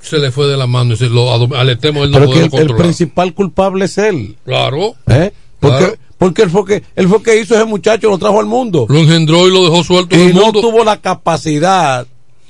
se 0.00 0.18
le 0.18 0.30
fue 0.30 0.46
de 0.46 0.56
la 0.56 0.66
mano 0.66 0.94
y 0.94 0.96
se 0.96 1.08
lo 1.08 1.32
aletemos 1.56 2.04
él 2.04 2.10
no 2.10 2.18
Pero 2.18 2.30
que 2.50 2.58
el, 2.58 2.74
principal 2.74 3.34
culpable 3.34 3.84
es 3.84 3.98
él. 3.98 4.36
Claro. 4.44 4.94
¿eh? 5.06 5.32
Porque, 5.58 5.78
Claro. 5.78 5.94
porque 6.18 6.42
él 6.42 6.50
fue 6.50 6.64
que 6.64 6.82
él 6.96 7.08
fue 7.08 7.22
que 7.22 7.40
hizo 7.40 7.54
ese 7.54 7.64
muchacho, 7.64 8.08
lo 8.08 8.18
trajo 8.18 8.40
al 8.40 8.46
mundo. 8.46 8.86
Lo 8.88 8.98
engendró 8.98 9.46
y 9.46 9.52
lo 9.52 9.64
dejó 9.64 9.84
suelto 9.84 10.14
en 10.14 10.20
y 10.22 10.24
el 10.26 10.34
no 10.34 10.44
mundo. 10.46 10.60
tuvo 10.60 10.84
la 10.84 10.98
capacidad, 10.98 12.06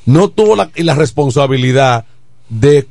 no 0.07 0.28
tuvo 0.28 0.57
la, 0.57 0.70
y 0.74 0.82
la 0.82 0.94
responsabilidad 0.94 2.05
de, 2.48 2.86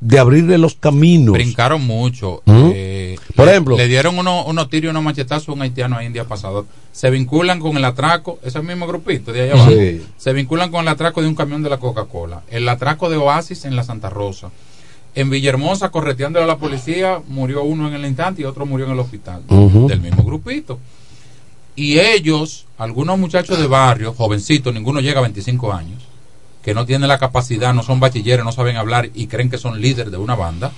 de 0.00 0.18
abrirle 0.18 0.58
los 0.58 0.74
caminos. 0.74 1.32
Brincaron 1.32 1.84
mucho. 1.84 2.42
¿Mm? 2.44 2.70
Eh, 2.74 3.16
Por 3.34 3.46
le- 3.46 3.52
ejemplo. 3.52 3.76
Le 3.76 3.88
dieron 3.88 4.18
unos 4.18 4.46
unos 4.46 4.68
tiros 4.68 4.88
y 4.88 4.90
unos 4.90 5.02
machetazos 5.02 5.48
a 5.48 5.52
un 5.52 5.62
haitiano 5.62 5.96
ahí 5.96 6.06
en 6.06 6.12
día 6.12 6.24
pasado. 6.24 6.66
Se 6.92 7.10
vinculan 7.10 7.60
con 7.60 7.76
el 7.76 7.84
atraco, 7.84 8.38
ese 8.44 8.60
mismo 8.62 8.86
grupito 8.86 9.32
de 9.32 9.42
allá 9.42 9.54
abajo. 9.54 9.70
Sí. 9.70 10.02
Se 10.16 10.32
vinculan 10.32 10.70
con 10.70 10.82
el 10.82 10.88
atraco 10.88 11.22
de 11.22 11.28
un 11.28 11.34
camión 11.34 11.62
de 11.62 11.70
la 11.70 11.78
Coca-Cola. 11.78 12.42
El 12.50 12.68
atraco 12.68 13.08
de 13.10 13.16
Oasis 13.16 13.64
en 13.64 13.74
la 13.76 13.82
Santa 13.84 14.10
Rosa. 14.10 14.50
En 15.14 15.30
Villahermosa, 15.30 15.88
correteándole 15.90 16.44
a 16.44 16.46
la 16.46 16.58
policía, 16.58 17.20
murió 17.28 17.62
uno 17.62 17.88
en 17.88 17.94
el 17.94 18.04
instante 18.04 18.42
y 18.42 18.44
otro 18.44 18.66
murió 18.66 18.84
en 18.86 18.92
el 18.92 18.98
hospital. 19.00 19.42
Del 19.48 20.00
mismo 20.00 20.22
grupito. 20.24 20.78
Y 21.74 21.98
ellos, 21.98 22.66
algunos 22.78 23.18
muchachos 23.18 23.58
de 23.58 23.66
barrio, 23.66 24.12
jovencitos, 24.14 24.72
ninguno 24.74 25.00
llega 25.00 25.20
a 25.20 25.22
25 25.22 25.72
años, 25.72 26.02
que 26.66 26.74
no 26.74 26.84
tienen 26.84 27.06
la 27.08 27.18
capacidad, 27.18 27.72
no 27.72 27.84
son 27.84 28.00
bachilleres, 28.00 28.44
no 28.44 28.50
saben 28.50 28.76
hablar 28.76 29.08
y 29.14 29.28
creen 29.28 29.48
que 29.48 29.56
son 29.56 29.80
líderes 29.80 30.10
de 30.10 30.18
una 30.18 30.34
banda, 30.34 30.72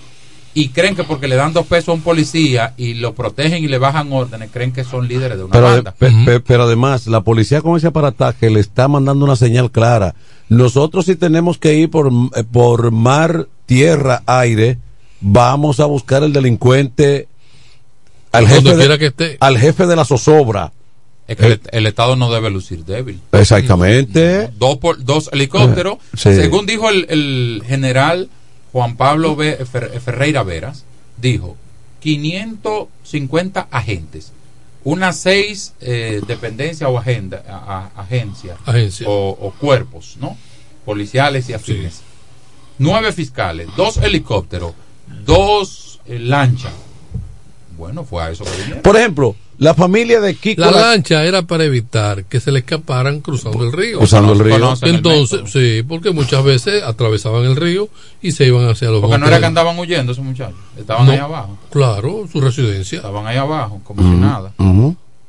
y 0.53 0.69
creen 0.69 0.95
que 0.95 1.03
porque 1.03 1.29
le 1.29 1.37
dan 1.37 1.55
dos 1.55 1.65
pesos 1.67 1.89
a 1.89 1.93
un 1.93 2.03
policía 2.03 2.75
y 2.77 2.93
lo 2.93 3.15
protegen 3.15 3.65
y 3.65 3.69
le 3.69 3.79
bajan 3.79 4.13
órdenes, 4.13 4.51
creen 4.53 4.71
que 4.73 4.85
son 4.85 5.09
líderes 5.09 5.39
de 5.39 5.45
una 5.45 5.53
Pero, 5.53 5.65
banda. 5.67 5.93
pe- 5.93 6.13
pe- 6.27 6.41
pero 6.41 6.65
además, 6.65 7.07
la 7.07 7.23
policía 7.23 7.63
con 7.63 7.75
ese 7.79 7.87
aparataje 7.87 8.51
le 8.51 8.61
está 8.61 8.87
mandando 8.87 9.25
una 9.25 9.35
señal 9.37 9.71
clara. 9.71 10.15
Nosotros 10.51 11.07
si 11.07 11.17
tenemos 11.17 11.57
que 11.57 11.73
ir 11.75 11.89
por, 11.91 12.13
eh, 12.37 12.45
por 12.45 12.91
mar, 12.91 13.49
tierra, 13.65 14.23
aire, 14.27 14.77
vamos 15.23 15.81
a 15.81 15.87
buscar 15.87 16.23
el 16.23 16.35
delincuente 16.35 17.29
al 18.33 18.47
jefe, 18.47 18.77
de, 18.77 18.99
que 18.99 19.07
esté. 19.07 19.37
al 19.41 19.57
jefe 19.57 19.87
de 19.87 19.97
la 19.97 20.05
zozobra. 20.05 20.71
Es 21.29 21.37
que 21.37 21.47
el, 21.47 21.61
el 21.73 21.87
Estado 21.87 22.17
no 22.17 22.33
debe 22.33 22.51
lucir 22.51 22.85
débil. 22.85 23.21
Exactamente. 23.33 24.49
Dos, 24.59 24.79
por- 24.79 25.05
dos 25.05 25.29
helicópteros. 25.33 25.99
Sí. 26.15 26.35
Según 26.35 26.65
dijo 26.67 26.89
el, 26.91 27.07
el 27.11 27.63
general 27.67 28.29
Juan 28.73 28.97
Pablo 28.97 29.37
Fer- 29.37 30.01
Ferreira 30.01 30.43
Veras, 30.43 30.85
dijo 31.19 31.57
550 32.01 33.69
agentes, 33.71 34.33
unas 34.85 35.17
seis 35.19 35.75
eh, 35.81 36.21
dependencias 36.27 36.89
o 36.89 36.99
agenda, 36.99 37.43
a- 37.49 37.91
a- 37.97 38.03
agencias 38.03 38.57
Agencia. 38.65 39.09
O, 39.09 39.31
o 39.41 39.51
cuerpos, 39.53 40.17
¿no? 40.21 40.37
Policiales 40.85 41.49
y 41.49 41.53
afines. 41.53 42.01
Nueve 42.79 43.13
fiscales, 43.13 43.69
dos 43.77 43.97
helicópteros, 43.99 44.73
dos 45.27 46.01
eh, 46.07 46.19
lanchas. 46.19 46.73
Bueno, 47.77 48.05
fue 48.05 48.23
a 48.23 48.31
eso 48.31 48.45
que 48.45 48.51
vinieron. 48.57 48.83
Por 48.83 48.97
ejemplo, 48.97 49.37
la 49.59 49.75
familia 49.75 50.21
de 50.21 50.35
Kiko. 50.35 50.61
La 50.63 50.71
la- 50.71 50.81
lancha 50.91 51.25
era 51.25 51.43
para 51.43 51.65
evitar 51.65 52.25
que 52.25 52.41
se 52.41 52.51
le 52.53 52.61
escaparan 52.61 53.21
cruzando 53.21 53.65
el 53.65 53.73
río. 53.73 53.99
Cruzando 53.99 54.33
el 54.33 54.39
río. 54.39 54.57
El 54.83 54.95
Entonces, 54.95 55.41
sí, 55.53 55.83
porque 55.87 56.11
muchas 56.13 56.43
veces 56.45 56.83
atravesaban 56.83 57.45
el 57.45 57.57
río 57.57 57.89
y 58.23 58.33
se 58.33 58.47
iban 58.47 58.69
hacia 58.69 58.89
los 58.91 59.01
Porque 59.01 59.19
no 59.19 59.27
era 59.27 59.41
que 59.41 59.47
andaban 59.47 59.79
huyendo 59.79 60.13
esos 60.13 60.25
muchachos, 60.25 60.57
estaban 60.79 61.07
No. 61.07 61.13
ahí 61.13 61.19
abajo. 61.19 61.59
Claro, 61.71 62.27
su 62.33 62.41
residencia. 62.41 62.97
Estaban 62.97 63.27
ahí 63.27 63.37
abajo, 63.37 63.81
como 63.85 64.03
si 64.03 64.09
nada. 64.17 64.53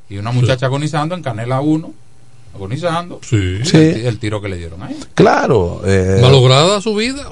Y 0.09 0.17
una 0.17 0.31
muchacha 0.31 0.65
agonizando 0.67 1.13
en 1.15 1.21
Canela 1.21 1.61
1, 1.61 1.91
agonizando. 2.55 3.19
Sí. 3.21 3.59
Sí. 3.63 3.77
El, 3.77 3.93
ti- 3.93 4.05
el 4.07 4.19
tiro 4.19 4.41
que 4.41 4.49
le 4.49 4.57
dieron 4.57 4.81
ahí. 4.83 4.97
Claro. 5.13 5.81
eh, 5.85 6.19
Malograda 6.21 6.81
su 6.81 6.95
vida. 6.95 7.31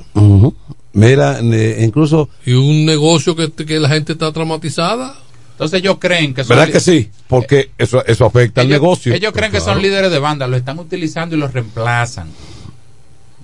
Mira, 0.94 1.40
eh, 1.42 1.84
incluso. 1.84 2.30
Y 2.46 2.54
un 2.54 2.86
negocio 2.86 3.36
que, 3.36 3.52
que 3.52 3.80
la 3.80 3.90
gente 3.90 4.14
está 4.14 4.32
traumatizada. 4.32 5.16
Entonces 5.58 5.80
ellos 5.80 5.98
creen 6.00 6.36
que 6.36 6.44
son 6.44 6.56
¿Verdad 6.56 6.72
que 6.72 6.80
sí? 6.80 7.10
Porque 7.28 7.72
eso, 7.80 8.06
eso 8.06 8.26
afecta 8.26 8.62
al 8.62 8.68
ellos, 8.68 8.80
negocio. 8.80 9.12
ellos 9.14 9.34
creen 9.34 9.52
que 9.52 9.60
son 9.60 9.82
líderes 9.82 10.12
de 10.12 10.20
banda, 10.20 10.48
lo 10.48 10.56
están 10.56 10.78
utilizando 10.78 11.36
y 11.36 11.40
los 11.40 11.52
reemplazan. 11.52 12.30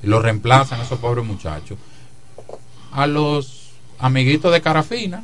Y 0.04 0.08
los 0.08 0.22
reemplazan 0.22 0.80
esos 0.82 1.00
pobres 1.00 1.26
muchachos. 1.26 1.78
A 2.92 3.08
los 3.08 3.70
amiguitos 3.98 4.52
de 4.54 4.62
Carafina, 4.62 5.24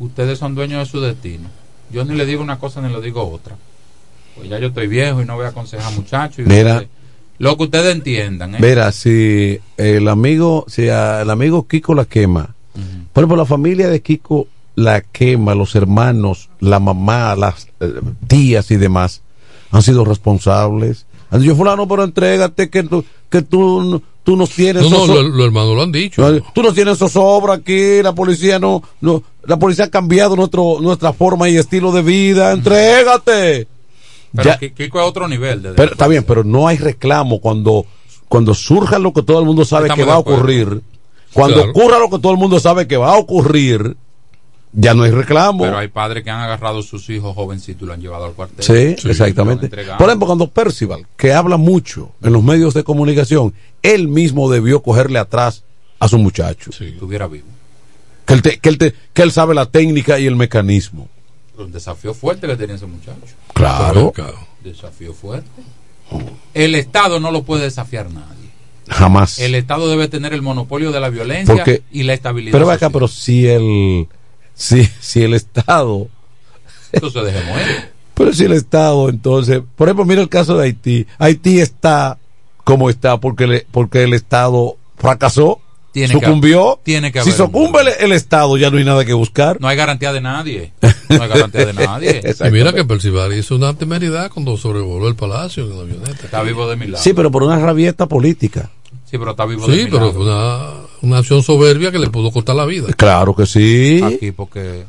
ustedes 0.00 0.38
son 0.38 0.54
dueños 0.56 0.80
de 0.86 0.90
su 0.90 1.00
destino. 1.00 1.48
Yo 1.90 2.04
ni 2.04 2.16
le 2.16 2.26
digo 2.26 2.42
una 2.42 2.58
cosa 2.58 2.80
ni 2.80 2.92
le 2.92 3.00
digo 3.00 3.22
otra. 3.30 3.56
Pues 4.36 4.48
ya 4.48 4.58
yo 4.58 4.68
estoy 4.68 4.88
viejo 4.88 5.22
y 5.22 5.24
no 5.26 5.36
voy 5.36 5.44
a 5.44 5.50
aconsejar 5.50 5.92
muchachos. 5.92 6.40
y 6.44 6.48
Mira. 6.48 6.84
lo 7.38 7.56
que 7.56 7.62
ustedes 7.64 7.94
entiendan. 7.94 8.54
¿eh? 8.54 8.58
Mira, 8.60 8.90
si 8.90 9.60
el 9.76 10.08
amigo, 10.08 10.64
si 10.68 10.88
a- 10.88 11.22
el 11.22 11.30
amigo 11.30 11.68
Kiko 11.68 11.94
la 11.94 12.04
quema, 12.06 12.54
por 13.12 13.22
ejemplo, 13.22 13.36
la 13.36 13.44
familia 13.46 13.88
de 13.88 14.00
Kiko 14.00 14.48
la 14.74 15.00
quema, 15.02 15.54
los 15.54 15.74
hermanos, 15.74 16.48
la 16.60 16.80
mamá, 16.80 17.34
las 17.36 17.68
eh, 17.80 17.92
tías 18.26 18.70
y 18.70 18.76
demás, 18.76 19.22
han 19.70 19.82
sido 19.82 20.04
responsables. 20.04 21.06
Han 21.30 21.40
dicho, 21.42 21.56
fulano, 21.56 21.86
pero 21.88 22.04
entrégate 22.04 22.68
que 22.70 22.82
tú, 22.82 23.04
que 23.30 23.42
tú, 23.42 23.82
no- 23.82 24.02
tú 24.22 24.36
nos 24.36 24.50
tienes 24.50 24.82
No, 24.84 24.90
no, 24.90 24.96
zozobra". 25.06 25.22
los 25.22 25.46
hermanos 25.46 25.76
lo 25.76 25.82
han 25.82 25.92
dicho. 25.92 26.42
Tú 26.54 26.62
no 26.62 26.72
tienes 26.72 26.98
zozobra 26.98 27.54
aquí, 27.54 28.02
la 28.02 28.14
policía 28.14 28.58
no, 28.58 28.82
no, 29.00 29.22
la 29.44 29.58
policía 29.58 29.86
ha 29.86 29.90
cambiado 29.90 30.36
nuestro, 30.36 30.78
nuestra 30.80 31.12
forma 31.12 31.48
y 31.48 31.56
estilo 31.56 31.90
de 31.92 32.02
vida, 32.02 32.52
entrégate. 32.52 33.66
Pero 34.34 34.44
Ya- 34.50 34.58
Ki- 34.58 34.70
Kiko 34.70 35.00
es 35.00 35.06
otro 35.06 35.28
nivel. 35.28 35.62
De 35.62 35.72
pero 35.72 35.92
está 35.92 36.06
bien, 36.08 36.24
pero 36.24 36.44
no 36.44 36.66
hay 36.68 36.76
reclamo 36.78 37.40
cuando 37.40 37.84
cuando 38.28 38.54
surja 38.54 38.98
lo 38.98 39.12
que 39.12 39.22
todo 39.22 39.40
el 39.40 39.44
mundo 39.44 39.62
sabe 39.66 39.88
Estamos 39.88 40.04
que 40.04 40.08
va 40.08 40.14
a 40.14 40.18
ocurrir. 40.18 40.80
Cuando 41.34 41.56
Claro. 41.56 41.70
ocurra 41.70 41.98
lo 41.98 42.08
que 42.08 42.18
todo 42.18 42.32
el 42.32 42.38
mundo 42.38 42.58
sabe 42.60 42.86
que 42.86 42.96
va 42.96 43.12
a 43.12 43.18
ocurrir, 43.18 43.94
ya 44.72 44.94
no 44.94 45.02
hay 45.02 45.10
reclamo. 45.10 45.64
Pero 45.64 45.78
hay 45.78 45.88
padres 45.88 46.24
que 46.24 46.30
han 46.30 46.40
agarrado 46.40 46.78
a 46.78 46.82
sus 46.82 47.08
hijos 47.10 47.34
jovencitos 47.34 47.82
y 47.82 47.86
lo 47.86 47.92
han 47.92 48.00
llevado 48.00 48.24
al 48.24 48.32
cuartel. 48.32 48.64
Sí, 48.64 49.08
exactamente. 49.08 49.68
Por 49.68 50.06
ejemplo, 50.08 50.26
cuando 50.26 50.48
Percival, 50.48 51.06
que 51.16 51.32
habla 51.32 51.56
mucho 51.56 52.12
en 52.22 52.32
los 52.32 52.42
medios 52.42 52.74
de 52.74 52.82
comunicación, 52.84 53.52
él 53.82 54.08
mismo 54.08 54.50
debió 54.50 54.82
cogerle 54.82 55.18
atrás 55.18 55.64
a 55.98 56.08
su 56.08 56.18
muchacho. 56.18 56.70
estuviera 56.70 57.26
vivo. 57.26 57.46
Que 58.26 58.34
él, 58.34 58.42
te- 58.42 58.58
que, 58.58 58.68
él 58.68 58.78
te- 58.78 58.94
que 59.12 59.22
él 59.22 59.32
sabe 59.32 59.54
la 59.54 59.66
técnica 59.66 60.18
y 60.18 60.26
el 60.26 60.36
mecanismo. 60.36 61.08
Un 61.58 61.70
desafío 61.72 62.14
fuerte 62.14 62.46
que 62.46 62.56
tenía 62.56 62.76
ese 62.76 62.86
muchacho. 62.86 63.18
Claro. 63.52 64.12
Desafío 64.64 65.12
fuerte. 65.12 65.48
El 66.54 66.74
Estado 66.74 67.20
no 67.20 67.30
lo 67.30 67.42
puede 67.42 67.64
desafiar 67.64 68.10
nadie. 68.10 68.50
Jamás. 68.88 69.38
El 69.38 69.54
Estado 69.54 69.88
debe 69.88 70.08
tener 70.08 70.32
el 70.34 70.42
monopolio 70.42 70.92
de 70.92 71.00
la 71.00 71.08
violencia 71.08 71.54
Porque- 71.54 71.82
y 71.92 72.02
la 72.04 72.14
estabilidad. 72.14 72.52
Pero 72.52 72.66
acá, 72.70 72.86
social. 72.86 72.92
pero 72.92 73.08
si 73.08 73.46
el, 73.46 74.08
si, 74.54 74.84
si 75.00 75.22
el 75.22 75.34
Estado 75.34 76.08
Entonces 76.92 77.24
dejemos. 77.24 77.58
Pero 78.14 78.32
si 78.34 78.44
el 78.44 78.52
Estado, 78.52 79.08
entonces, 79.08 79.62
por 79.76 79.88
ejemplo, 79.88 80.04
mira 80.04 80.20
el 80.20 80.28
caso 80.28 80.56
de 80.58 80.64
Haití. 80.66 81.06
Haití 81.18 81.60
está 81.60 82.18
como 82.64 82.90
está 82.90 83.18
porque, 83.18 83.46
le- 83.46 83.66
porque 83.70 84.02
el 84.02 84.12
Estado 84.12 84.76
fracasó, 84.98 85.60
Tiene 85.92 86.14
que- 86.14 86.20
sucumbió. 86.26 86.78
tiene 86.84 87.10
que 87.10 87.22
si 87.22 87.30
haber 87.30 87.40
un- 87.40 87.46
sucumbe 87.46 87.80
el, 87.80 87.88
el 88.00 88.12
Estado, 88.12 88.56
ya 88.58 88.70
no 88.70 88.76
hay 88.76 88.84
nada 88.84 89.04
que 89.06 89.14
buscar. 89.14 89.58
No 89.60 89.66
hay 89.68 89.76
garantía 89.78 90.12
de 90.12 90.20
nadie. 90.20 90.72
No 91.08 91.22
hay 91.22 91.28
garantía 91.28 91.66
de 91.66 91.72
nadie. 91.72 92.22
Y 92.46 92.50
mira 92.50 92.72
que 92.74 92.84
Percival 92.84 93.32
hizo 93.34 93.56
una 93.56 93.72
temeridad 93.74 94.30
cuando 94.30 94.56
sobrevoló 94.58 95.08
el 95.08 95.14
palacio 95.16 95.64
en 95.64 95.70
la 95.76 95.82
avioneta. 95.82 96.24
Está 96.24 96.42
vivo 96.42 96.68
de 96.68 96.76
milagro. 96.76 97.02
Sí, 97.02 97.14
pero 97.14 97.30
por 97.30 97.42
una 97.42 97.58
rabieta 97.58 98.06
política. 98.06 98.70
Sí, 99.10 99.16
pero 99.18 99.30
está 99.32 99.44
vivo 99.46 99.66
de 99.66 99.72
Sí, 99.74 99.84
milagro. 99.86 99.98
pero 99.98 100.12
fue 100.12 100.22
una, 100.24 100.81
una 101.02 101.18
acción 101.18 101.42
soberbia 101.42 101.90
que 101.92 101.98
le 101.98 102.08
pudo 102.10 102.30
costar 102.30 102.56
la 102.56 102.64
vida. 102.64 102.88
Claro 102.96 103.34
que 103.36 103.44
sí. 103.46 104.00
Aquí 104.02 104.32
porque 104.32 104.84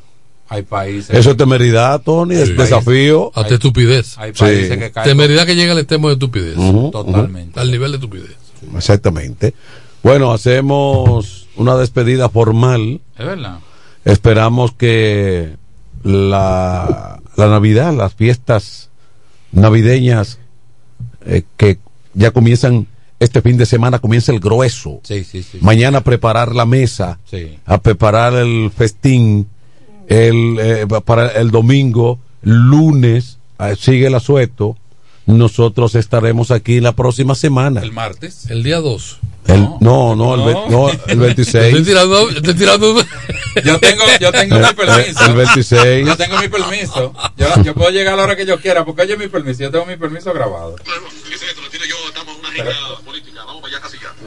hay 0.49 0.61
países. 0.64 1.09
Eso 1.16 1.32
es 1.32 1.38
temeridad, 1.38 2.01
Tony, 2.01 2.36
es 2.36 2.49
Sí. 2.49 2.53
desafío. 2.53 3.32
Hasta 3.36 3.55
estupidez. 3.55 4.18
Hay 4.18 4.32
países 4.32 4.78
que 4.78 4.91
caen. 4.91 5.09
Temeridad 5.09 5.45
que 5.45 5.55
llega 5.55 5.72
al 5.74 5.80
extremo 5.80 6.07
de 6.07 6.14
estupidez. 6.14 6.55
Totalmente. 6.55 7.60
Al 7.60 7.72
nivel 7.72 7.91
de 7.91 7.98
estupidez. 7.98 8.35
Exactamente. 8.76 9.53
Bueno, 10.03 10.31
hacemos 10.31 11.48
una 11.56 11.76
despedida 11.76 12.30
formal. 12.30 13.02
Es 13.18 13.26
verdad. 13.26 13.60
Esperamos 14.06 14.73
que 14.73 15.56
la, 16.03 17.19
la 17.38 17.48
Navidad, 17.48 17.94
las 17.94 18.14
fiestas 18.14 18.90
navideñas 19.52 20.40
eh, 21.26 21.44
que 21.57 21.80
ya 22.14 22.31
comienzan 22.31 22.88
este 23.24 23.41
fin 23.41 23.58
de 23.58 23.66
semana, 23.66 24.00
comienza 24.00 24.32
el 24.32 24.40
grueso. 24.40 25.00
Sí, 25.04 25.24
sí, 25.24 25.44
sí. 25.44 25.58
Mañana 25.62 26.02
preparar 26.02 26.54
la 26.56 26.66
mesa, 26.66 27.20
Sí. 27.30 27.58
a 27.66 27.78
preparar 27.80 28.34
el 28.34 28.72
festín, 28.76 29.48
el, 30.08 30.58
eh, 30.60 30.88
para 31.06 31.28
el 31.30 31.52
domingo, 31.52 32.20
lunes, 32.41 33.38
eh, 33.60 33.76
sigue 33.80 34.08
el 34.08 34.16
asueto. 34.16 34.78
Nosotros 35.26 35.95
estaremos 35.95 36.52
aquí 36.52 36.82
la 36.82 36.91
próxima 36.91 37.34
semana. 37.34 37.82
El 37.82 37.94
martes. 37.94 38.45
El 38.50 38.62
día 38.62 38.80
2. 38.82 39.20
El- 39.48 39.70
no, 39.80 40.16
no, 40.18 40.36
el, 40.36 40.41
ve- 40.54 40.62
no, 40.70 40.90
el 41.08 41.18
26. 41.20 41.64
Estoy 41.68 41.84
tirando, 41.86 42.30
estoy 42.30 42.54
tirando. 42.54 42.95
Yo 43.64 43.80
tengo, 43.80 44.02
yo 44.20 44.32
tengo 44.32 44.58
mi 44.58 44.74
permiso. 44.74 45.26
El 45.28 45.34
26. 45.36 46.08
Yo 46.08 46.18
tengo 46.18 46.41
mi 46.41 46.48
permiso. 46.48 47.14
Yo, 47.38 47.64
yo 47.64 47.76
puedo 47.76 47.91
llegar 47.91 48.16
a 48.16 48.18
la 48.18 48.24
hora 48.24 48.36
que 48.36 48.48
yo 48.48 48.60
quiera 48.60 48.84
porque 48.84 49.04
oye 49.04 49.16
mi 49.16 49.28
permiso. 49.28 49.62
Yo 49.62 49.70
tengo 49.70 49.86
mi 49.86 49.95
permiso 49.95 50.34
grabado. 50.34 50.76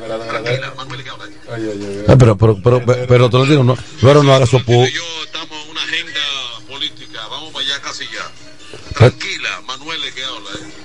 Oye, 0.07 1.69
oye, 1.69 1.89
oye. 1.89 2.05
Ah, 2.09 2.17
pero, 2.19 2.37
pero, 2.37 2.57
pero, 2.63 2.83
pero, 2.85 3.07
pero 3.07 3.31
te 3.31 3.37
lo 3.39 3.47
digo, 3.47 3.65
no, 3.65 3.77
pero 4.01 4.23
no 4.23 4.35
hagas 4.35 4.49
eso. 4.49 4.59
pu- 4.61 4.89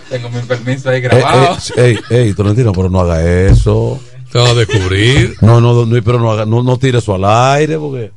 Tengo 0.09 0.29
mi 0.29 0.41
permiso 0.41 0.89
ahí 0.89 0.97
Eh, 0.97 1.01
grabado. 1.01 1.57
eh, 1.77 1.97
ey, 2.09 2.17
ey, 2.17 2.33
Tolentino, 2.33 2.71
pero 2.73 2.89
no 2.89 2.99
haga 2.99 3.23
eso. 3.47 3.99
Te 4.31 4.37
vas 4.39 4.49
a 4.51 4.53
descubrir. 4.55 5.35
No, 5.41 5.61
no, 5.61 5.85
no, 5.85 6.03
pero 6.03 6.19
no 6.19 6.31
haga, 6.31 6.45
no, 6.45 6.61
no 6.63 6.77
tire 6.77 6.97
eso 6.99 7.15
al 7.15 7.25
aire, 7.25 7.77
porque. 7.77 8.11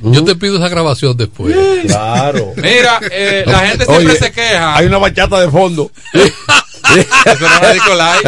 Yo 0.00 0.24
te 0.24 0.34
pido 0.34 0.56
esa 0.56 0.68
grabación 0.68 1.16
después. 1.16 1.54
Claro. 1.86 2.52
Mira, 2.56 3.00
eh, 3.10 3.44
la 3.46 3.60
gente 3.60 3.84
siempre 3.86 4.10
Oye, 4.12 4.18
se 4.18 4.32
queja. 4.32 4.76
Hay 4.76 4.86
una 4.86 4.98
bachata 4.98 5.40
de 5.40 5.50
fondo. 5.50 5.90
Eso 6.12 7.40
no 7.40 7.68
es 7.68 7.74
Nicolai. 7.82 8.18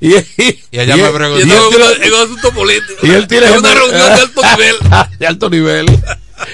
Y, 0.00 0.14
y, 0.16 0.60
Y 0.70 0.78
ella 0.80 0.96
y 0.96 1.00
me 1.02 1.10
preguntó. 1.10 1.46
y 1.46 1.50
él 1.50 1.58
tiene- 1.70 2.06
Es 2.06 2.12
un 2.12 2.20
asunto 2.20 2.52
político. 2.52 3.06
y 3.06 3.10
él 3.10 3.26
tiene 3.28 3.46
Es 3.46 3.56
una 3.58 3.74
reunión 3.74 4.14
de 4.14 4.20
alto 4.20 4.42
nivel. 4.42 4.76
de 5.18 5.26
alto 5.26 5.50
nivel. 5.50 5.86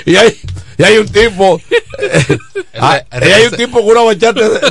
Y 0.07 0.17
hay, 0.17 0.41
y 0.79 0.83
hay 0.83 0.99
un 0.99 1.09
tipo. 1.09 1.61
ah, 2.81 3.01
y 3.23 3.25
hay 3.33 3.47
un 3.47 3.53
tipo 3.57 3.81
con 3.83 3.91
una 3.91 4.01
bachata. 4.03 4.41
de- 4.49 4.71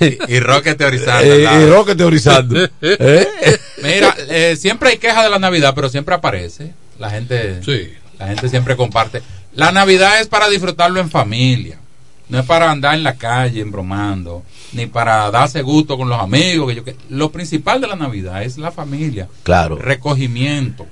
de- 0.00 0.18
Y 0.28 0.40
Roque 0.40 0.74
teorizando. 0.74 1.32
eh, 1.34 1.42
y. 1.62 1.70
Roque 1.70 1.94
teorizando. 1.94 2.68
¿Eh? 2.80 3.58
Mira, 3.82 4.16
eh, 4.28 4.56
siempre 4.58 4.90
hay 4.90 4.98
queja 4.98 5.22
de 5.22 5.30
la 5.30 5.38
Navidad, 5.38 5.72
pero 5.74 5.88
siempre 5.88 6.14
aparece. 6.14 6.72
La 6.98 7.10
gente, 7.10 7.60
la 8.18 8.26
gente 8.28 8.48
siempre 8.48 8.76
comparte. 8.76 9.22
La 9.54 9.72
Navidad 9.72 10.20
es 10.20 10.26
para 10.28 10.48
disfrutarlo 10.48 11.00
en 11.00 11.10
familia. 11.10 11.78
No 12.28 12.40
es 12.40 12.44
para 12.46 12.70
andar 12.70 12.94
en 12.96 13.04
la 13.04 13.14
calle 13.14 13.60
embromando, 13.60 14.42
ni 14.72 14.86
para 14.86 15.30
darse 15.30 15.62
gusto 15.62 15.96
con 15.96 16.08
los 16.08 16.20
amigos. 16.20 16.68
Que 16.68 16.74
yo, 16.74 16.84
que- 16.84 16.96
lo 17.10 17.30
principal 17.30 17.80
de 17.80 17.86
la 17.86 17.94
Navidad 17.96 18.42
es 18.42 18.58
la 18.58 18.72
familia. 18.72 19.28
Claro. 19.44 19.76
Recogimiento. 19.76 20.86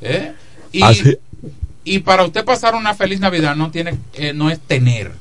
¿eh? 0.00 0.32
Y, 0.72 0.82
Así- 0.82 1.16
y 1.84 1.98
para 2.00 2.24
usted 2.24 2.44
pasar 2.44 2.74
una 2.74 2.94
feliz 2.94 3.20
Navidad 3.20 3.54
no 3.56 3.70
tiene, 3.70 3.98
eh, 4.14 4.32
no 4.34 4.50
es 4.50 4.58
tener, 4.60 5.12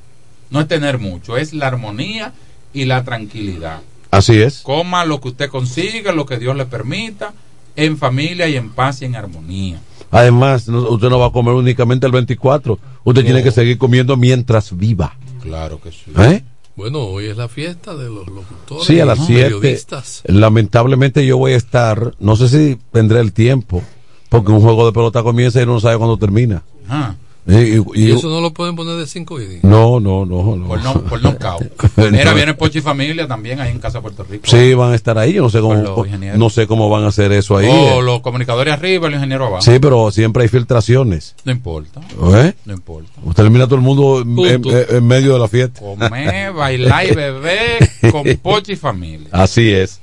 no 0.49 0.59
es 0.59 0.67
tener 0.67 0.97
mucho, 0.97 1.37
es 1.37 1.53
la 1.53 1.67
armonía 1.67 2.33
y 2.73 2.85
la 2.85 3.03
tranquilidad. 3.03 3.81
Así 4.11 4.41
es. 4.41 4.59
Coma 4.61 5.05
lo 5.05 5.21
que 5.21 5.27
usted 5.29 5.49
consiga, 5.49 6.11
lo 6.11 6.25
que 6.25 6.37
Dios 6.39 6.55
le 6.55 6.65
permita, 6.65 7.33
en 7.75 7.97
familia 7.97 8.47
y 8.47 8.55
en 8.55 8.71
paz 8.71 9.01
y 9.01 9.05
en 9.05 9.15
armonía. 9.15 9.79
Además, 10.11 10.67
no- 10.67 10.89
usted 10.89 11.09
no 11.09 11.19
va 11.19 11.27
a 11.27 11.31
comer 11.31 11.53
únicamente 11.53 12.05
el 12.07 12.11
24. 12.11 12.79
Usted 13.03 13.23
tiene 13.23 13.43
que 13.43 13.51
seguir 13.51 13.77
comiendo 13.77 14.17
mientras 14.17 14.75
viva. 14.75 15.15
Claro 15.41 15.81
que 15.81 15.91
sí. 15.91 16.11
¿Eh? 16.17 16.43
Bueno, 16.75 16.99
hoy 16.99 17.25
es 17.25 17.35
la 17.35 17.49
fiesta 17.49 17.95
de 17.95 18.05
los 18.05 18.27
locutores. 18.27 18.85
Sí, 18.85 18.99
a 18.99 19.05
las 19.05 19.19
y 19.19 19.25
7. 19.25 19.43
periodistas. 19.43 20.23
Lamentablemente 20.25 21.25
yo 21.25 21.37
voy 21.37 21.51
a 21.51 21.57
estar, 21.57 22.13
no 22.19 22.35
sé 22.37 22.47
si 22.47 22.79
tendré 22.93 23.19
el 23.19 23.33
tiempo, 23.33 23.83
porque 24.29 24.51
un 24.51 24.61
juego 24.61 24.85
de 24.85 24.93
pelota 24.93 25.21
comienza 25.21 25.59
y 25.59 25.63
uno 25.63 25.73
no 25.73 25.79
sabe 25.81 25.97
cuándo 25.97 26.17
termina. 26.17 26.63
Ah. 26.87 27.15
Y, 27.47 27.77
y- 27.77 27.83
Y 27.95 28.11
eso 28.11 28.29
no 28.29 28.41
lo 28.41 28.53
pueden 28.53 28.75
poner 28.75 28.97
de 28.97 29.07
5 29.07 29.41
y 29.41 29.59
no, 29.63 29.99
no, 29.99 30.25
no, 30.25 30.55
no. 30.55 30.67
Por, 30.67 30.83
no, 30.83 30.93
por 31.03 31.21
knockout. 31.21 31.63
Mira, 32.11 32.33
viene 32.33 32.53
Pochi 32.53 32.79
y 32.79 32.81
Familia 32.81 33.27
también 33.27 33.59
ahí 33.59 33.71
en 33.71 33.79
Casa 33.79 34.01
Puerto 34.01 34.23
Rico. 34.23 34.43
Sí, 34.45 34.73
van 34.73 34.91
a 34.91 34.95
estar 34.95 35.17
ahí. 35.17 35.33
Yo 35.33 35.41
no 35.41 35.49
sé 35.49 35.59
cómo, 35.59 36.05
no 36.35 36.49
sé 36.49 36.67
cómo 36.67 36.89
van 36.89 37.05
a 37.05 37.07
hacer 37.07 37.31
eso 37.31 37.57
ahí. 37.57 37.67
O 37.69 38.01
los 38.01 38.21
comunicadores 38.21 38.73
arriba, 38.73 39.07
el 39.07 39.15
ingeniero 39.15 39.47
abajo. 39.47 39.63
Sí, 39.63 39.79
pero 39.79 40.11
siempre 40.11 40.43
hay 40.43 40.49
filtraciones. 40.49 41.35
No 41.43 41.51
importa. 41.51 42.01
¿Eh? 42.35 42.53
No 42.65 42.73
importa. 42.73 43.09
Usted 43.23 43.43
termina 43.43 43.65
todo 43.65 43.75
el 43.75 43.81
mundo 43.81 44.21
en, 44.21 45.07
medio 45.07 45.33
de 45.33 45.39
la 45.39 45.47
fiesta. 45.47 45.79
Comer, 45.79 46.53
bailar 46.53 47.05
y 47.07 47.15
beber 47.15 47.89
con 48.11 48.23
Pochi 48.43 48.73
y 48.73 48.75
Familia. 48.75 49.29
Así 49.31 49.71
es. 49.71 49.99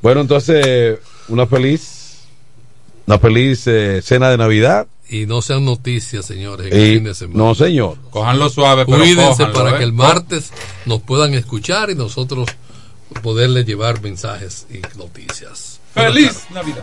Bueno, 0.00 0.20
entonces, 0.20 0.98
una 1.28 1.46
feliz, 1.46 2.22
una 3.06 3.18
feliz 3.18 3.64
eh, 3.68 4.00
cena 4.02 4.30
de 4.30 4.36
Navidad. 4.38 4.88
Y 5.12 5.26
no 5.26 5.42
sean 5.42 5.66
noticias, 5.66 6.24
señores, 6.24 6.72
en 6.72 6.80
el 6.80 6.94
fin 6.94 7.04
de 7.04 7.14
semana. 7.14 7.44
no, 7.44 7.54
señor. 7.54 7.98
Cojanlo 8.08 8.48
suave, 8.48 8.86
pero 8.86 8.96
Cuídense 8.96 9.28
cójanlo, 9.44 9.52
para 9.52 9.70
¿eh? 9.74 9.78
que 9.78 9.84
el 9.84 9.92
martes 9.92 10.50
nos 10.86 11.02
puedan 11.02 11.34
escuchar 11.34 11.90
y 11.90 11.94
nosotros 11.94 12.48
poderles 13.22 13.66
llevar 13.66 14.00
mensajes 14.00 14.66
y 14.70 14.80
noticias. 14.96 15.80
¡Feliz 15.92 16.46
Navidad! 16.54 16.82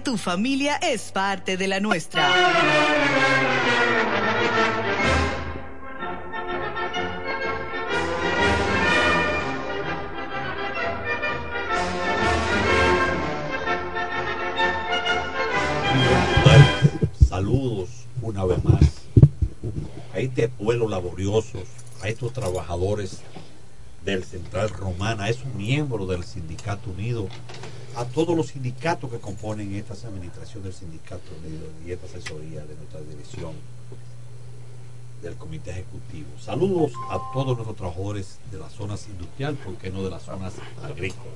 tu 0.00 0.16
familia 0.16 0.76
es 0.76 1.12
parte 1.12 1.56
de 1.56 1.68
la 1.68 1.78
nuestra. 1.78 2.26
Saludos 17.28 17.88
una 18.22 18.44
vez 18.44 18.64
más 18.64 18.80
a 20.14 20.18
este 20.18 20.48
pueblo 20.48 20.88
laborioso, 20.88 21.62
a 22.02 22.08
estos 22.08 22.32
trabajadores 22.32 23.20
del 24.04 24.24
Central 24.24 24.70
Romana, 24.70 25.24
a 25.24 25.30
esos 25.30 25.46
miembros 25.54 26.08
del 26.08 26.24
Sindicato 26.24 26.90
Unido, 26.90 27.28
a 27.96 28.04
todos 28.04 28.36
los 28.36 28.48
sindicatos 28.48 29.10
que 29.10 29.18
componen 29.18 29.74
esta 29.74 29.94
administración 30.06 30.62
del 30.62 30.72
Sindicato 30.72 31.30
y 31.86 31.92
esta 31.92 32.06
asesoría 32.06 32.64
de 32.64 32.74
nuestra 32.76 33.00
dirección 33.00 33.52
del 35.22 35.34
Comité 35.36 35.72
Ejecutivo. 35.72 36.28
Saludos 36.40 36.92
a 37.10 37.18
todos 37.32 37.56
nuestros 37.56 37.76
trabajadores 37.76 38.38
de 38.50 38.58
las 38.58 38.72
zonas 38.72 39.06
industriales, 39.08 39.58
porque 39.64 39.90
no 39.90 40.02
de 40.02 40.10
las 40.10 40.22
zonas 40.22 40.54
agrícolas. 40.82 41.26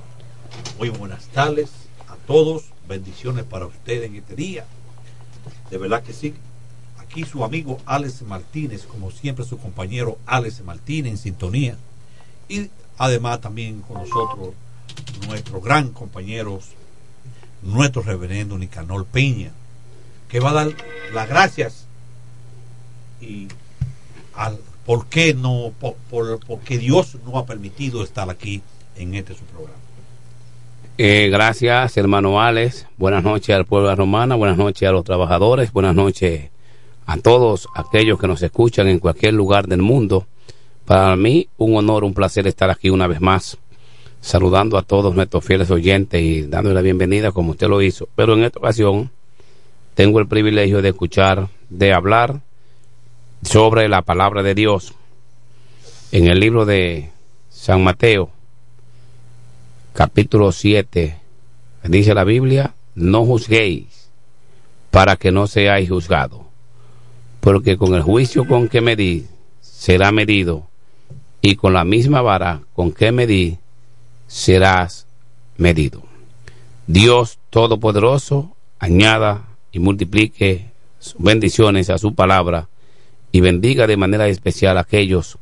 Muy 0.79 0.89
buenas 0.89 1.27
tardes 1.27 1.69
a 2.07 2.15
todos, 2.27 2.65
bendiciones 2.87 3.43
para 3.45 3.65
ustedes 3.65 4.09
en 4.09 4.15
este 4.15 4.35
día. 4.35 4.65
De 5.69 5.77
verdad 5.77 6.03
que 6.03 6.13
sí, 6.13 6.33
Aquí 7.15 7.23
su 7.23 7.43
amigo 7.43 7.77
Alex 7.85 8.23
Martínez, 8.23 8.85
como 8.85 9.11
siempre 9.11 9.45
su 9.45 9.57
compañero 9.57 10.17
Alex 10.25 10.61
Martínez 10.63 11.11
en 11.11 11.17
sintonía. 11.17 11.77
Y 12.49 12.69
además 12.97 13.41
también 13.41 13.81
con 13.81 13.99
nosotros 13.99 14.53
nuestro 15.27 15.61
gran 15.61 15.89
compañero, 15.89 16.59
nuestro 17.61 18.01
reverendo 18.01 18.57
Nicanor 18.57 19.05
Peña, 19.05 19.51
que 20.29 20.39
va 20.39 20.51
a 20.51 20.53
dar 20.53 20.67
las 21.13 21.29
gracias 21.29 21.85
y 23.21 23.47
al 24.33 24.59
por 24.85 25.07
qué 25.07 25.33
no, 25.33 25.71
por, 25.79 25.95
por, 26.09 26.39
Dios 26.67 27.17
no 27.25 27.37
ha 27.37 27.45
permitido 27.45 28.03
estar 28.03 28.29
aquí 28.29 28.61
en 28.95 29.15
este 29.15 29.33
su 29.33 29.43
programa. 29.45 29.77
Eh, 30.97 31.29
gracias, 31.31 31.97
hermano 31.97 32.41
Alex. 32.41 32.87
Buenas 32.97 33.23
noches 33.23 33.55
al 33.55 33.65
pueblo 33.65 33.89
de 33.89 33.95
Romana, 33.95 34.35
buenas 34.35 34.57
noches 34.57 34.87
a 34.87 34.91
los 34.91 35.03
trabajadores, 35.03 35.73
buenas 35.73 35.95
noches 35.95 36.49
a 37.07 37.17
todos 37.17 37.67
aquellos 37.75 38.19
que 38.19 38.27
nos 38.27 38.41
escuchan 38.41 38.87
en 38.87 38.99
cualquier 38.99 39.33
lugar 39.33 39.67
del 39.67 39.81
mundo. 39.81 40.27
Para 40.85 41.15
mí, 41.15 41.49
un 41.57 41.75
honor, 41.75 42.03
un 42.03 42.13
placer 42.13 42.45
estar 42.47 42.69
aquí 42.69 42.91
una 42.91 43.07
vez 43.07 43.19
más, 43.19 43.57
saludando 44.25 44.79
a 44.79 44.81
todos 44.81 45.13
nuestros 45.13 45.45
fieles 45.45 45.69
oyentes 45.69 46.19
y 46.19 46.41
dándole 46.47 46.73
la 46.73 46.81
bienvenida 46.81 47.31
como 47.31 47.51
usted 47.51 47.67
lo 47.67 47.83
hizo. 47.83 48.09
Pero 48.15 48.33
en 48.33 48.43
esta 48.43 48.57
ocasión, 48.57 49.11
tengo 49.93 50.19
el 50.19 50.27
privilegio 50.27 50.81
de 50.81 50.89
escuchar, 50.89 51.49
de 51.69 51.93
hablar 51.93 52.41
sobre 53.43 53.87
la 53.87 54.01
palabra 54.01 54.41
de 54.41 54.55
Dios 54.55 54.95
en 56.11 56.25
el 56.25 56.39
libro 56.39 56.65
de 56.65 57.11
San 57.51 57.83
Mateo, 57.83 58.31
capítulo 59.93 60.51
7, 60.51 61.19
dice 61.83 62.15
la 62.15 62.23
Biblia, 62.23 62.73
no 62.95 63.25
juzguéis 63.25 64.09
para 64.89 65.17
que 65.17 65.31
no 65.31 65.45
seáis 65.45 65.87
juzgados, 65.87 66.41
porque 67.41 67.77
con 67.77 67.93
el 67.93 68.01
juicio 68.01 68.47
con 68.47 68.69
que 68.69 68.81
medí 68.81 69.27
será 69.61 70.11
medido, 70.11 70.67
y 71.41 71.57
con 71.57 71.73
la 71.73 71.83
misma 71.83 72.23
vara 72.23 72.63
con 72.73 72.91
que 72.91 73.11
medí 73.11 73.59
serás 74.27 75.05
medido. 75.57 76.03
Dios 76.87 77.39
Todopoderoso 77.49 78.55
añada 78.79 79.43
y 79.71 79.79
multiplique 79.79 80.71
sus 80.99 81.15
bendiciones 81.21 81.89
a 81.89 81.97
su 81.97 82.13
palabra 82.13 82.67
y 83.31 83.41
bendiga 83.41 83.87
de 83.87 83.97
manera 83.97 84.27
especial 84.27 84.77
a 84.77 84.81
aquellos 84.81 85.37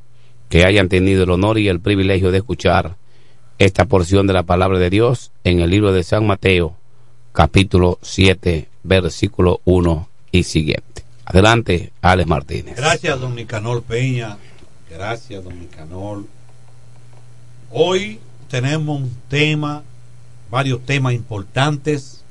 que 0.50 0.66
hayan 0.66 0.90
tenido 0.90 1.24
el 1.24 1.32
honor 1.32 1.58
y 1.58 1.68
el 1.68 1.80
privilegio 1.80 2.32
de 2.32 2.38
escuchar 2.38 2.96
esta 3.60 3.86
porción 3.86 4.28
de 4.28 4.34
la 4.34 4.44
palabra 4.44 4.80
de 4.80 4.90
Dios 4.90 5.32
en 5.44 5.60
el 5.60 5.70
libro 5.70 5.92
de 5.94 6.04
San 6.04 6.26
Mateo, 6.26 6.76
capítulo 7.32 8.00
7, 8.02 8.68
versículo 8.84 9.62
1 9.66 10.10
y 10.32 10.44
siguiente. 10.44 11.04
Adelante, 11.26 11.92
Alex 12.02 12.28
Martínez. 12.28 12.76
Gracias, 12.76 13.20
don 13.20 13.36
Nicanor 13.36 13.84
Peña. 13.84 14.38
Gracias, 14.90 15.44
don 15.44 15.60
Nicanor. 15.60 16.26
Hoy 17.72 18.20
tenemos 18.54 19.02
un 19.02 19.18
tema, 19.30 19.82
varios 20.52 20.86
temas 20.86 21.14
importantes, 21.14 22.24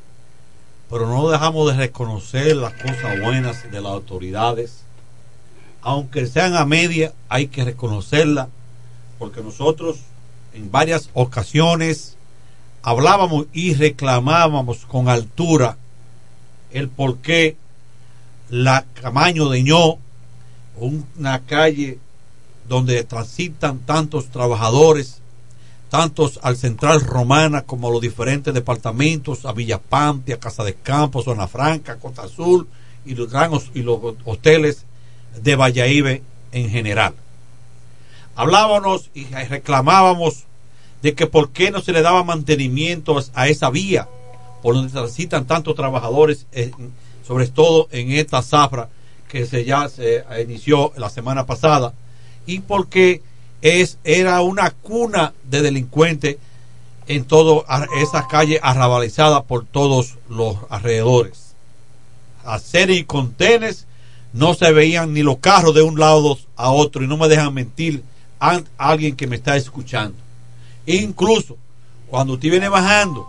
pero 0.88 1.08
no 1.08 1.28
dejamos 1.28 1.72
de 1.72 1.76
reconocer 1.76 2.54
las 2.54 2.74
cosas 2.74 3.20
buenas 3.20 3.68
de 3.72 3.80
las 3.80 3.90
autoridades. 3.90 4.84
Aunque 5.80 6.28
sean 6.28 6.54
a 6.54 6.64
media, 6.64 7.12
hay 7.28 7.48
que 7.48 7.64
reconocerla, 7.64 8.48
porque 9.18 9.40
nosotros 9.40 9.96
en 10.54 10.70
varias 10.70 11.10
ocasiones 11.12 12.16
hablábamos 12.84 13.46
y 13.52 13.74
reclamábamos 13.74 14.86
con 14.86 15.08
altura 15.08 15.76
el 16.70 16.88
por 16.88 17.16
qué 17.16 17.56
la 18.48 18.84
Camaño 18.94 19.48
de 19.48 19.64
Ño, 19.64 19.98
una 20.76 21.40
calle 21.40 21.98
donde 22.68 23.02
transitan 23.02 23.80
tantos 23.80 24.28
trabajadores, 24.28 25.21
tantos 25.92 26.40
al 26.42 26.56
Central 26.56 27.02
Romana 27.02 27.64
como 27.64 27.88
a 27.88 27.90
los 27.90 28.00
diferentes 28.00 28.54
departamentos, 28.54 29.44
a 29.44 29.52
Villapante, 29.52 30.32
a 30.32 30.40
Casa 30.40 30.64
de 30.64 30.72
Campo, 30.72 31.22
Zona 31.22 31.46
Franca, 31.46 31.98
Costa 31.98 32.22
Azul 32.22 32.66
y 33.04 33.14
los 33.14 33.30
grandes 33.30 33.70
y 33.74 33.82
los 33.82 34.00
hoteles 34.24 34.86
de 35.42 35.54
Valladolid 35.54 36.22
en 36.52 36.70
general. 36.70 37.12
Hablábamos 38.34 39.10
y 39.12 39.26
reclamábamos 39.26 40.44
de 41.02 41.12
que 41.12 41.26
por 41.26 41.50
qué 41.50 41.70
no 41.70 41.82
se 41.82 41.92
le 41.92 42.00
daba 42.00 42.24
mantenimiento 42.24 43.22
a 43.34 43.48
esa 43.48 43.68
vía 43.68 44.08
por 44.62 44.74
donde 44.74 44.90
transitan 44.90 45.44
tantos 45.44 45.74
trabajadores, 45.74 46.46
sobre 47.26 47.48
todo 47.48 47.88
en 47.90 48.12
esta 48.12 48.40
zafra 48.40 48.88
que 49.28 49.44
se 49.44 49.66
ya 49.66 49.90
se 49.90 50.24
inició 50.42 50.94
la 50.96 51.10
semana 51.10 51.44
pasada, 51.44 51.92
y 52.46 52.60
porque 52.60 53.20
es, 53.62 53.98
era 54.04 54.42
una 54.42 54.70
cuna 54.70 55.32
de 55.44 55.62
delincuentes 55.62 56.36
en 57.06 57.24
toda 57.24 57.64
esa 57.96 58.26
calle 58.28 58.60
arrabalizada 58.62 59.44
por 59.44 59.64
todos 59.64 60.18
los 60.28 60.56
alrededores. 60.68 61.54
A 62.44 62.58
serie 62.58 62.98
y 62.98 63.04
contenes 63.04 63.86
no 64.32 64.54
se 64.54 64.72
veían 64.72 65.12
ni 65.12 65.22
los 65.22 65.38
carros 65.38 65.74
de 65.74 65.82
un 65.82 65.98
lado 65.98 66.38
a 66.56 66.70
otro, 66.70 67.04
y 67.04 67.06
no 67.06 67.16
me 67.16 67.28
dejan 67.28 67.54
mentir 67.54 68.02
a 68.40 68.60
alguien 68.76 69.14
que 69.14 69.26
me 69.26 69.36
está 69.36 69.56
escuchando. 69.56 70.16
Incluso 70.86 71.56
cuando 72.08 72.34
usted 72.34 72.50
viene 72.50 72.68
bajando 72.68 73.28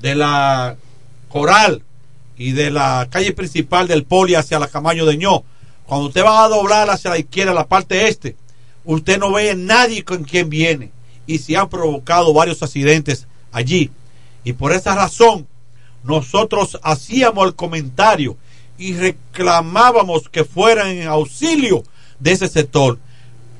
de 0.00 0.14
la 0.14 0.76
Coral 1.28 1.82
y 2.36 2.52
de 2.52 2.70
la 2.70 3.08
calle 3.10 3.32
principal 3.32 3.88
del 3.88 4.04
Poli 4.04 4.34
hacia 4.34 4.58
la 4.58 4.68
Camaño 4.68 5.04
de 5.04 5.16
Ño, 5.16 5.42
cuando 5.84 6.06
usted 6.06 6.24
va 6.24 6.44
a 6.44 6.48
doblar 6.48 6.88
hacia 6.90 7.10
la 7.10 7.18
izquierda, 7.18 7.52
la 7.52 7.66
parte 7.66 8.06
este, 8.08 8.36
usted 8.88 9.18
no 9.18 9.32
ve 9.32 9.50
a 9.50 9.54
nadie 9.54 10.02
con 10.02 10.24
quien 10.24 10.48
viene. 10.48 10.90
Y 11.26 11.38
se 11.38 11.56
han 11.56 11.68
provocado 11.68 12.32
varios 12.32 12.62
accidentes 12.62 13.26
allí. 13.52 13.90
Y 14.44 14.54
por 14.54 14.72
esa 14.72 14.94
razón, 14.94 15.46
nosotros 16.04 16.80
hacíamos 16.82 17.46
el 17.46 17.54
comentario 17.54 18.38
y 18.78 18.94
reclamábamos 18.94 20.30
que 20.30 20.44
fueran 20.44 20.88
en 20.88 21.06
auxilio 21.06 21.84
de 22.18 22.32
ese 22.32 22.48
sector. 22.48 22.98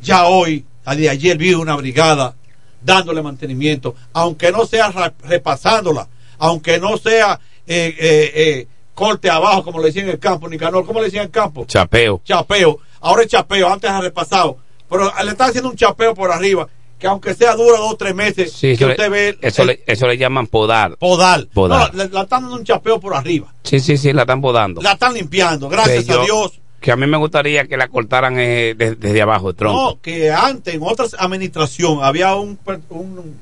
Ya 0.03 0.25
hoy, 0.27 0.65
de 0.87 1.11
ayer 1.11 1.37
vi 1.37 1.53
una 1.53 1.77
brigada 1.77 2.35
dándole 2.81 3.21
mantenimiento, 3.21 3.95
aunque 4.15 4.51
no 4.51 4.65
sea 4.65 5.13
repasándola, 5.25 6.09
aunque 6.39 6.79
no 6.79 6.97
sea 6.97 7.39
eh, 7.67 7.95
eh, 7.99 8.33
eh, 8.35 8.67
corte 8.95 9.29
abajo, 9.29 9.63
como 9.63 9.81
le 9.81 9.89
decían 9.89 10.07
en 10.07 10.13
el 10.13 10.19
campo, 10.19 10.49
Nicanor, 10.49 10.87
¿cómo 10.87 11.01
le 11.01 11.07
decían 11.07 11.25
en 11.25 11.27
el 11.27 11.33
campo? 11.33 11.67
Chapeo. 11.67 12.23
Chapeo. 12.25 12.79
Ahora 13.01 13.25
es 13.25 13.29
chapeo, 13.29 13.71
antes 13.71 13.91
ha 13.91 14.01
repasado. 14.01 14.57
Pero 14.89 15.13
le 15.25 15.31
están 15.31 15.51
haciendo 15.51 15.71
un 15.71 15.77
chapeo 15.77 16.15
por 16.15 16.31
arriba, 16.33 16.69
que 16.99 17.07
aunque 17.07 17.35
sea 17.35 17.55
dura 17.55 17.79
dos 17.79 17.93
o 17.93 17.97
tres 17.97 18.15
meses, 18.15 18.53
Sí, 18.53 18.77
que 18.77 18.87
usted 18.87 19.05
le, 19.05 19.09
ve. 19.09 19.39
eso, 19.43 19.63
el- 19.63 19.69
le, 19.69 19.85
eso 19.87 20.07
le 20.07 20.17
llaman 20.19 20.47
podar. 20.47 20.97
podal. 20.97 21.49
Podar. 21.53 21.95
No, 21.95 22.05
la 22.13 22.23
están 22.23 22.43
dando 22.43 22.57
un 22.57 22.65
chapeo 22.65 22.99
por 23.01 23.15
arriba. 23.15 23.53
Sí, 23.65 23.81
sí, 23.81 23.97
sí, 23.97 24.13
la 24.13 24.23
están 24.23 24.41
podando. 24.41 24.81
La 24.83 24.93
están 24.93 25.15
limpiando, 25.15 25.69
gracias 25.69 26.05
Que 26.05 26.13
yo- 26.13 26.21
a 26.21 26.25
Dios. 26.25 26.61
Que 26.81 26.93
a 26.93 26.97
mí 26.97 27.07
me 27.09 27.17
gustaría 27.17 27.67
que 27.67 27.77
la 27.77 27.89
cortaran 27.89 28.39
eh, 28.39 28.75
de- 28.77 28.95
desde 28.95 29.21
abajo, 29.21 29.51
el 29.51 29.57
tronco. 29.57 29.83
No, 29.83 30.01
que 30.01 30.31
antes 30.31 30.75
en 30.75 30.81
otras 30.85 31.17
administración 31.19 31.99
había 32.03 32.37
un, 32.37 32.57
un 32.91 33.35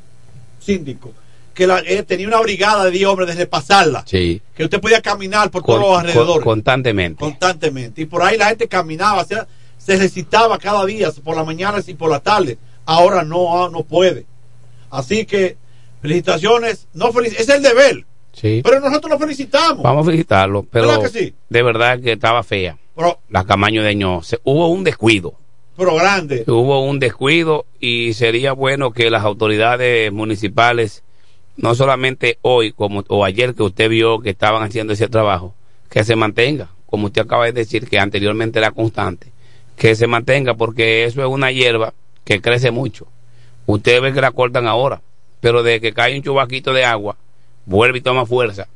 síndico 0.58 1.12
que 1.54 1.66
la- 1.66 1.80
eh, 1.80 2.02
tenía 2.02 2.28
una 2.28 2.40
brigada 2.40 2.84
de 2.84 2.90
10 2.90 3.06
hombres 3.08 3.28
de 3.28 3.34
repasarla. 3.34 4.04
Sí. 4.06 4.42
Que 4.54 4.64
usted 4.64 4.80
podía 4.80 5.00
caminar 5.00 5.50
por 5.50 5.62
Con- 5.62 5.80
todos 5.80 5.90
los 5.92 6.00
alrededores. 6.00 6.32
con- 6.34 6.42
constantemente. 6.54 7.18
constantemente. 7.20 8.02
Y 8.02 8.04
por 8.06 8.22
ahí 8.22 8.36
la 8.36 8.48
gente 8.48 8.68
caminaba, 8.68 9.22
o 9.22 9.24
sea, 9.26 9.46
se 9.86 9.96
recitaba 9.96 10.58
cada 10.58 10.84
día, 10.84 11.10
por 11.22 11.36
la 11.36 11.44
mañana 11.44 11.80
y 11.86 11.94
por 11.94 12.10
la 12.10 12.18
tarde. 12.18 12.58
Ahora 12.84 13.22
no, 13.22 13.62
ah, 13.64 13.70
no 13.72 13.84
puede. 13.84 14.26
Así 14.90 15.24
que, 15.24 15.56
felicitaciones. 16.02 16.88
No 16.94 17.12
felic- 17.12 17.36
es 17.38 17.48
el 17.48 17.62
deber. 17.62 18.04
Sí. 18.32 18.60
Pero 18.64 18.80
nosotros 18.80 19.10
lo 19.12 19.18
felicitamos. 19.18 19.82
Vamos 19.82 20.02
a 20.02 20.06
felicitarlo, 20.10 20.64
pero 20.70 20.88
¿Verdad 20.88 21.02
que 21.10 21.18
sí? 21.18 21.34
de 21.48 21.62
verdad 21.62 22.00
que 22.00 22.12
estaba 22.12 22.42
fea. 22.42 22.76
Pero, 22.94 23.20
La 23.30 23.44
Camaño 23.44 23.82
de 23.82 23.94
Ño. 23.94 24.22
Se- 24.22 24.40
hubo 24.44 24.68
un 24.68 24.84
descuido. 24.84 25.34
pero 25.76 25.94
grande. 25.94 26.42
Hubo 26.46 26.84
un 26.84 26.98
descuido 26.98 27.66
y 27.80 28.14
sería 28.14 28.52
bueno 28.52 28.92
que 28.92 29.10
las 29.10 29.24
autoridades 29.24 30.10
municipales, 30.12 31.02
no 31.56 31.74
solamente 31.74 32.38
hoy 32.42 32.72
como 32.72 33.04
o 33.08 33.24
ayer 33.24 33.54
que 33.54 33.62
usted 33.62 33.88
vio 33.90 34.20
que 34.20 34.30
estaban 34.30 34.62
haciendo 34.62 34.94
ese 34.94 35.08
trabajo, 35.08 35.54
que 35.90 36.02
se 36.02 36.16
mantenga, 36.16 36.70
como 36.86 37.06
usted 37.06 37.22
acaba 37.22 37.44
de 37.44 37.52
decir 37.52 37.86
que 37.88 37.98
anteriormente 37.98 38.58
era 38.58 38.70
constante, 38.70 39.32
que 39.76 39.94
se 39.94 40.06
mantenga 40.06 40.54
porque 40.54 41.04
eso 41.04 41.20
es 41.20 41.28
una 41.28 41.52
hierba 41.52 41.94
que 42.24 42.40
crece 42.40 42.70
mucho. 42.70 43.06
Usted 43.66 44.00
ve 44.00 44.12
que 44.12 44.20
la 44.20 44.32
cortan 44.32 44.66
ahora, 44.66 45.02
pero 45.40 45.62
de 45.62 45.80
que 45.80 45.92
cae 45.92 46.16
un 46.16 46.22
chubaquito 46.22 46.72
de 46.72 46.84
agua, 46.84 47.16
vuelve 47.66 47.98
y 47.98 48.00
toma 48.00 48.26
fuerza. 48.26 48.68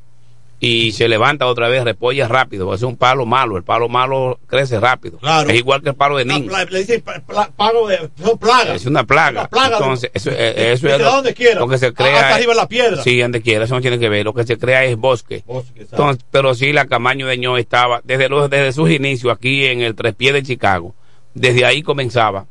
Y 0.62 0.92
se 0.92 1.08
levanta 1.08 1.46
otra 1.46 1.68
vez, 1.68 1.82
repolla 1.84 2.28
rápido, 2.28 2.66
porque 2.66 2.76
es 2.76 2.82
un 2.82 2.96
palo 2.98 3.24
malo, 3.24 3.56
el 3.56 3.62
palo 3.64 3.88
malo 3.88 4.38
crece 4.46 4.78
rápido. 4.78 5.16
Claro. 5.16 5.48
Es 5.48 5.56
igual 5.56 5.80
que 5.82 5.88
el 5.88 5.94
palo 5.94 6.18
de 6.18 6.26
niño. 6.26 6.52
le 6.68 6.78
dicen 6.80 7.00
pa- 7.00 7.18
pla- 7.20 7.50
pago 7.56 7.88
de 7.88 8.10
son 8.22 8.36
plagas. 8.38 8.76
Es 8.76 8.84
una 8.84 9.04
plaga. 9.04 9.40
Una 9.40 9.48
plaga. 9.48 9.78
Entonces, 9.78 10.10
eso, 10.12 10.30
eh, 10.30 10.72
eso 10.72 10.86
que 10.86 10.92
es 10.92 10.98
lo, 11.00 11.10
donde 11.12 11.32
quiera. 11.32 11.60
lo 11.60 11.66
que 11.66 11.78
se 11.78 11.94
crea. 11.94 12.14
Hasta 12.20 12.34
arriba 12.34 12.52
en 12.52 12.56
la 12.58 12.68
piedra. 12.68 13.02
Sí, 13.02 13.18
donde 13.18 13.40
quiera, 13.40 13.64
eso 13.64 13.74
no 13.74 13.80
tiene 13.80 13.98
que 13.98 14.10
ver. 14.10 14.24
Lo 14.26 14.34
que 14.34 14.44
se 14.44 14.58
crea 14.58 14.84
es 14.84 14.96
bosque. 14.98 15.42
Bosque. 15.46 15.80
Entonces, 15.80 16.22
pero 16.30 16.54
sí, 16.54 16.74
la 16.74 16.84
Camaño 16.86 17.26
de 17.26 17.38
Ño 17.38 17.56
estaba, 17.56 18.02
desde, 18.04 18.28
los, 18.28 18.50
desde 18.50 18.72
sus 18.72 18.90
inicios 18.90 19.32
aquí 19.32 19.64
en 19.64 19.80
el 19.80 19.94
Tres 19.94 20.14
Pies 20.14 20.34
de 20.34 20.42
Chicago, 20.42 20.94
desde 21.32 21.64
ahí 21.64 21.82
comenzaba 21.82 22.44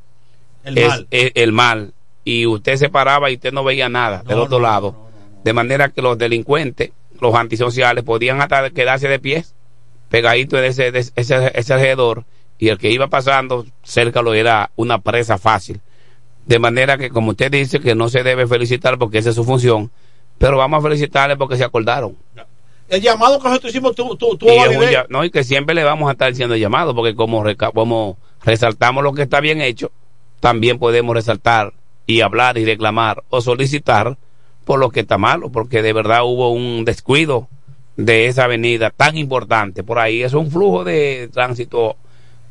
El 0.64 0.80
es- 0.80 0.88
mal. 0.88 1.08
es- 1.12 1.32
el 1.36 1.52
mal. 1.52 1.94
Y 2.26 2.48
usted 2.48 2.76
se 2.78 2.90
paraba 2.90 3.30
y 3.30 3.36
usted 3.36 3.54
no 3.54 3.64
veía 3.64 3.88
nada 3.88 4.24
del 4.26 4.40
otro 4.40 4.60
lado. 4.60 4.96
De 5.44 5.54
manera 5.54 5.90
que 5.90 6.02
los 6.02 6.18
delincuentes, 6.18 6.90
los 7.22 7.36
antisociales, 7.36 8.04
podían 8.04 8.42
hasta 8.42 8.70
quedarse 8.70 9.08
de 9.08 9.20
pies, 9.20 9.56
pegaditos 10.10 10.60
de 10.62 10.68
ese, 10.68 10.92
de 10.92 11.00
ese, 11.00 11.52
ese 11.54 11.74
alrededor, 11.74 12.26
y 12.58 12.70
el 12.70 12.78
que 12.78 12.92
iba 12.92 13.08
pasando 13.08 13.66
cerca 13.84 14.22
lo 14.22 14.34
era 14.34 14.72
una 14.76 15.00
presa 15.00 15.38
fácil. 15.38 15.82
De 16.46 16.60
manera 16.60 16.98
que, 16.98 17.10
como 17.10 17.32
usted 17.32 17.52
dice, 17.52 17.80
que 17.80 17.96
no 17.96 18.10
se 18.10 18.24
debe 18.24 18.48
felicitar 18.48 18.98
porque 18.98 19.20
esa 19.20 19.30
es 19.30 19.36
su 19.36 19.44
función, 19.44 19.92
pero 20.38 20.58
vamos 20.58 20.80
a 20.80 20.88
felicitarle 20.88 21.38
porque 21.38 21.58
se 21.58 21.64
acordaron. 21.64 22.16
El 22.90 23.02
llamado 23.02 23.40
que 23.40 23.48
nosotros 23.48 23.72
hicimos 23.72 23.96
tu, 23.96 24.16
tu 24.18 24.48
Y, 24.48 24.76
un 24.76 24.86
no, 25.10 25.24
y 25.24 25.30
que 25.30 25.44
siempre 25.44 25.76
le 25.76 25.84
vamos 25.84 26.10
a 26.10 26.14
estar 26.14 26.32
haciendo 26.32 26.56
llamado, 26.56 26.96
porque 26.96 27.14
como 27.14 27.44
resaltamos 28.44 29.04
lo 29.04 29.14
que 29.14 29.22
está 29.22 29.40
bien 29.42 29.62
hecho, 29.62 29.92
también 30.40 30.80
podemos 30.80 31.14
resaltar 31.14 31.74
y 32.08 32.22
hablar 32.22 32.58
y 32.58 32.66
reclamar 32.66 33.24
o 33.30 33.42
solicitar 33.42 34.18
por 34.70 34.80
lo 34.80 34.92
que 34.92 35.00
está 35.00 35.18
malo, 35.18 35.50
porque 35.50 35.82
de 35.82 35.94
verdad 35.94 36.26
hubo 36.26 36.52
un 36.52 36.86
descuido 36.86 37.48
de 37.98 38.28
esa 38.28 38.44
avenida 38.44 38.92
tan 38.92 39.18
importante. 39.18 39.84
Por 39.84 39.98
ahí 39.98 40.22
es 40.22 40.36
un 40.36 40.52
flujo 40.52 40.84
de 40.84 41.28
tránsito 41.34 41.96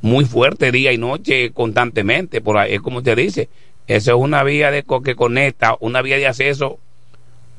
muy 0.02 0.24
fuerte 0.24 0.72
día 0.72 0.92
y 0.92 0.98
noche 0.98 1.52
constantemente. 1.52 2.40
Por 2.40 2.58
ahí 2.58 2.74
es 2.74 2.80
como 2.80 2.98
usted 2.98 3.16
dice, 3.16 3.48
eso 3.86 4.10
es 4.10 4.16
una 4.20 4.42
vía 4.42 4.72
de 4.72 4.84
que 5.04 5.14
conecta, 5.14 5.76
una 5.78 6.02
vía 6.02 6.16
de 6.16 6.26
acceso 6.26 6.80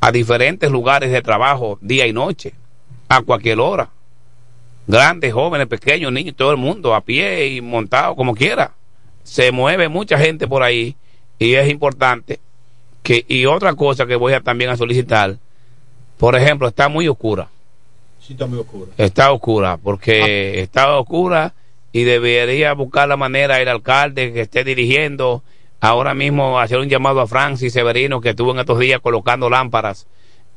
a 0.02 0.12
diferentes 0.12 0.70
lugares 0.70 1.10
de 1.10 1.22
trabajo 1.22 1.80
día 1.80 2.06
y 2.06 2.12
noche, 2.12 2.54
a 3.08 3.22
cualquier 3.22 3.62
hora. 3.62 3.90
Grandes, 4.88 5.32
jóvenes, 5.32 5.68
pequeños, 5.68 6.12
niños, 6.12 6.36
todo 6.36 6.52
el 6.52 6.58
mundo, 6.58 6.96
a 6.96 7.00
pie 7.00 7.48
y 7.48 7.62
montado, 7.62 8.14
como 8.14 8.36
quiera. 8.36 8.74
Se 9.24 9.54
mueve 9.54 9.88
mucha 9.88 10.18
gente 10.18 10.50
por 10.50 10.64
ahí 10.64 10.98
y 11.38 11.54
es 11.54 11.70
importante 11.70 12.42
que, 13.04 13.26
y 13.28 13.46
otra 13.46 13.74
cosa 13.76 14.06
que 14.06 14.16
voy 14.16 14.34
a 14.34 14.42
también 14.42 14.70
a 14.70 14.78
solicitar, 14.78 15.38
por 16.18 16.36
ejemplo, 16.36 16.68
está 16.68 16.90
muy 16.90 17.08
oscura. 17.08 17.48
Sí, 18.20 18.34
está 18.34 18.46
muy 18.46 18.60
oscuro. 18.60 18.88
Está 18.98 19.32
oscura, 19.32 19.78
porque 19.78 20.60
está 20.62 20.98
oscura 20.98 21.54
y 21.92 22.04
debería 22.04 22.74
buscar 22.74 23.08
la 23.08 23.18
manera 23.18 23.62
el 23.62 23.68
alcalde 23.68 24.34
que 24.34 24.42
esté 24.42 24.64
dirigiendo 24.64 25.44
ahora 25.80 26.14
mismo 26.14 26.60
hacer 26.60 26.78
un 26.78 26.90
llamado 26.90 27.22
a 27.22 27.28
Francis 27.28 27.74
Severino 27.74 28.22
que 28.22 28.30
estuvo 28.30 28.52
en 28.52 28.60
estos 28.60 28.80
días 28.80 29.00
colocando 29.02 29.50
lámparas 29.50 30.08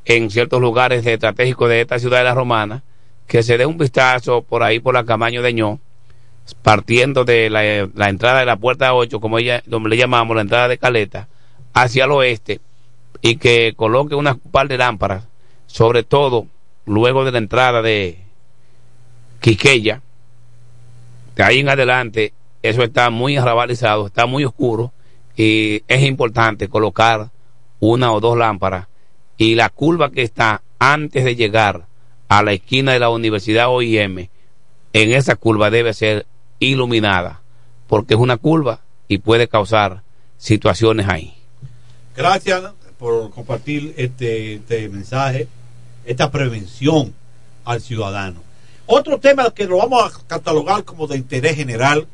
en 0.05 0.29
ciertos 0.29 0.61
lugares 0.61 1.05
estratégicos 1.05 1.69
de 1.69 1.81
esta 1.81 1.97
ciudad 1.97 2.17
de 2.17 2.25
la 2.25 2.33
Romana, 2.33 2.83
que 3.25 3.41
se 3.41 3.57
dé 3.57 3.65
un 3.65 3.77
vistazo 3.77 4.41
por 4.41 4.63
ahí 4.63 4.79
por 4.79 4.93
la 4.93 5.05
Camaño 5.05 5.41
de 5.41 5.53
Ño, 5.53 5.79
partiendo 6.61 7.23
de 7.23 7.49
la, 7.49 7.89
la 7.95 8.09
entrada 8.09 8.41
de 8.41 8.45
la 8.45 8.57
puerta 8.57 8.93
8, 8.93 9.19
como 9.21 9.39
ella, 9.39 9.63
como 9.69 9.87
le 9.87 9.95
llamamos, 9.95 10.35
la 10.35 10.41
entrada 10.41 10.67
de 10.67 10.77
Caleta, 10.77 11.29
hacia 11.73 12.05
el 12.05 12.11
oeste, 12.11 12.61
y 13.21 13.37
que 13.37 13.73
coloque 13.75 14.15
unas 14.15 14.37
par 14.51 14.67
de 14.67 14.77
lámparas, 14.77 15.27
sobre 15.65 16.03
todo 16.03 16.47
luego 16.85 17.23
de 17.25 17.31
la 17.31 17.37
entrada 17.37 17.81
de 17.81 18.19
Quiqueya, 19.39 20.01
de 21.35 21.43
ahí 21.43 21.59
en 21.59 21.69
adelante, 21.69 22.33
eso 22.61 22.83
está 22.83 23.09
muy 23.09 23.37
arrabalizado, 23.37 24.07
está 24.07 24.25
muy 24.25 24.45
oscuro, 24.45 24.91
y 25.35 25.83
es 25.87 26.03
importante 26.03 26.67
colocar 26.67 27.31
una 27.79 28.13
o 28.13 28.19
dos 28.19 28.37
lámparas, 28.37 28.87
y 29.37 29.55
la 29.55 29.69
curva 29.69 30.11
que 30.11 30.21
está 30.21 30.61
antes 30.79 31.23
de 31.23 31.35
llegar 31.35 31.87
a 32.27 32.43
la 32.43 32.53
esquina 32.53 32.91
de 32.91 32.99
la 32.99 33.09
Universidad 33.09 33.69
OIM, 33.69 34.29
en 34.93 35.11
esa 35.11 35.35
curva 35.35 35.69
debe 35.69 35.93
ser 35.93 36.25
iluminada, 36.59 37.41
porque 37.87 38.13
es 38.13 38.19
una 38.19 38.37
curva 38.37 38.81
y 39.07 39.17
puede 39.17 39.47
causar 39.47 40.03
situaciones 40.37 41.07
ahí. 41.07 41.42
Gracias 42.15 42.63
por 42.99 43.31
compartir 43.31 43.95
este, 43.97 44.55
este 44.55 44.87
mensaje, 44.87 45.47
esta 46.05 46.29
prevención 46.29 47.13
al 47.65 47.81
ciudadano. 47.81 48.39
Otro 48.85 49.19
tema 49.19 49.49
que 49.51 49.65
lo 49.65 49.77
vamos 49.77 50.03
a 50.03 50.27
catalogar 50.27 50.83
como 50.83 51.07
de 51.07 51.17
interés 51.17 51.55
general, 51.55 52.07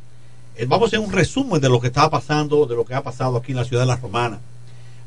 eh, 0.56 0.66
vamos 0.66 0.86
a 0.86 0.88
hacer 0.88 1.00
un 1.00 1.12
resumen 1.12 1.60
de 1.60 1.68
lo 1.68 1.82
que 1.82 1.88
está 1.88 2.10
pasando, 2.10 2.66
de 2.66 2.76
lo 2.76 2.86
que 2.86 2.94
ha 2.94 3.04
pasado 3.04 3.36
aquí 3.38 3.52
en 3.52 3.58
la 3.58 3.66
ciudad 3.66 3.84
de 3.84 3.88
La 3.88 3.98
Romana. 3.98 4.40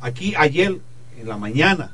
Aquí 0.03 0.35
ayer, 0.37 0.79
en 1.19 1.29
la 1.29 1.39
mañana, 1.39 1.93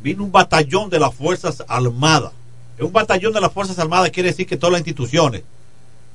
vino 0.00 0.22
un 0.22 0.30
batallón 0.30 0.90
de 0.90 1.00
las 1.00 1.14
Fuerzas 1.14 1.64
Armadas. 1.66 2.32
Un 2.78 2.92
batallón 2.92 3.32
de 3.32 3.40
las 3.40 3.52
Fuerzas 3.52 3.78
Armadas 3.80 4.10
quiere 4.10 4.28
decir 4.28 4.46
que 4.46 4.56
todas 4.56 4.72
las 4.72 4.80
instituciones, 4.80 5.42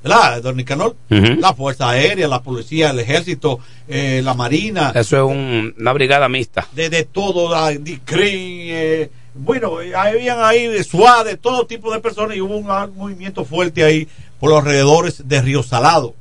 ¿verdad, 0.02 0.42
don 0.42 0.56
Nicanor? 0.56 0.96
La 1.08 1.54
Fuerza 1.54 1.90
Aérea, 1.90 2.26
la 2.28 2.42
Policía, 2.42 2.90
el 2.90 2.98
Ejército, 3.00 3.60
eh, 3.88 4.20
la 4.24 4.34
Marina, 4.34 4.92
Eso 4.94 5.16
es 5.16 5.22
un- 5.22 5.74
una 5.78 5.92
brigada 5.92 6.28
mixta. 6.28 6.66
de, 6.72 6.88
de 6.90 7.04
todo, 7.04 7.50
la 7.50 7.70
DICRIN, 7.70 8.32
eh, 8.72 9.10
bueno, 9.34 9.80
eh, 9.80 9.94
habían 9.94 10.42
ahí 10.42 10.82
SWAT, 10.82 11.26
de 11.26 11.36
todo 11.36 11.66
tipo 11.66 11.92
de 11.92 12.00
personas 12.00 12.36
y 12.36 12.40
hubo 12.40 12.56
un, 12.56 12.66
movimiento 12.96 13.44
fuerte 13.44 13.84
ahí 13.84 14.08
por 14.38 14.50
los 14.50 14.60
alrededores 14.60 15.28
de 15.28 15.42
Río 15.42 15.62
Salado. 15.62 16.14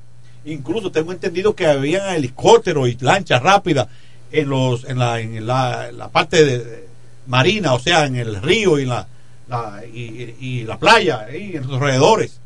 Incluso 0.45 0.91
tengo 0.91 1.11
entendido 1.11 1.55
que 1.55 1.67
habían 1.67 2.09
helicópteros 2.15 2.87
y 2.89 2.97
lanchas 3.01 3.41
rápidas 3.41 3.87
en 4.31 4.49
los 4.49 4.83
en 4.85 4.99
la, 4.99 5.19
en 5.19 5.45
la, 5.47 5.89
en 5.89 5.97
la 5.97 6.07
parte 6.09 6.45
de, 6.45 6.57
de 6.59 6.87
marina, 7.27 7.73
o 7.73 7.79
sea, 7.79 8.05
en 8.05 8.15
el 8.15 8.41
río 8.41 8.77
y 8.79 8.85
la, 8.85 9.07
la- 9.47 9.81
y, 9.85 10.35
y 10.39 10.63
la 10.63 10.77
playa, 10.77 11.25
ahí 11.29 11.55
en 11.55 11.63
los 11.67 11.73
alrededores, 11.81 12.39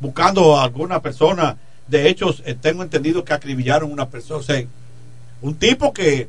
buscando 0.00 0.56
a 0.58 0.64
alguna 0.64 1.00
persona. 1.00 1.56
De 1.88 2.08
hecho, 2.08 2.34
eh, 2.44 2.54
tengo 2.60 2.82
entendido 2.82 3.24
que 3.24 3.32
acribillaron 3.34 3.92
una 3.92 4.08
persona, 4.08 4.40
o 4.40 4.42
sea, 4.42 4.62
un 5.42 5.54
tipo 5.56 5.92
que 5.92 6.28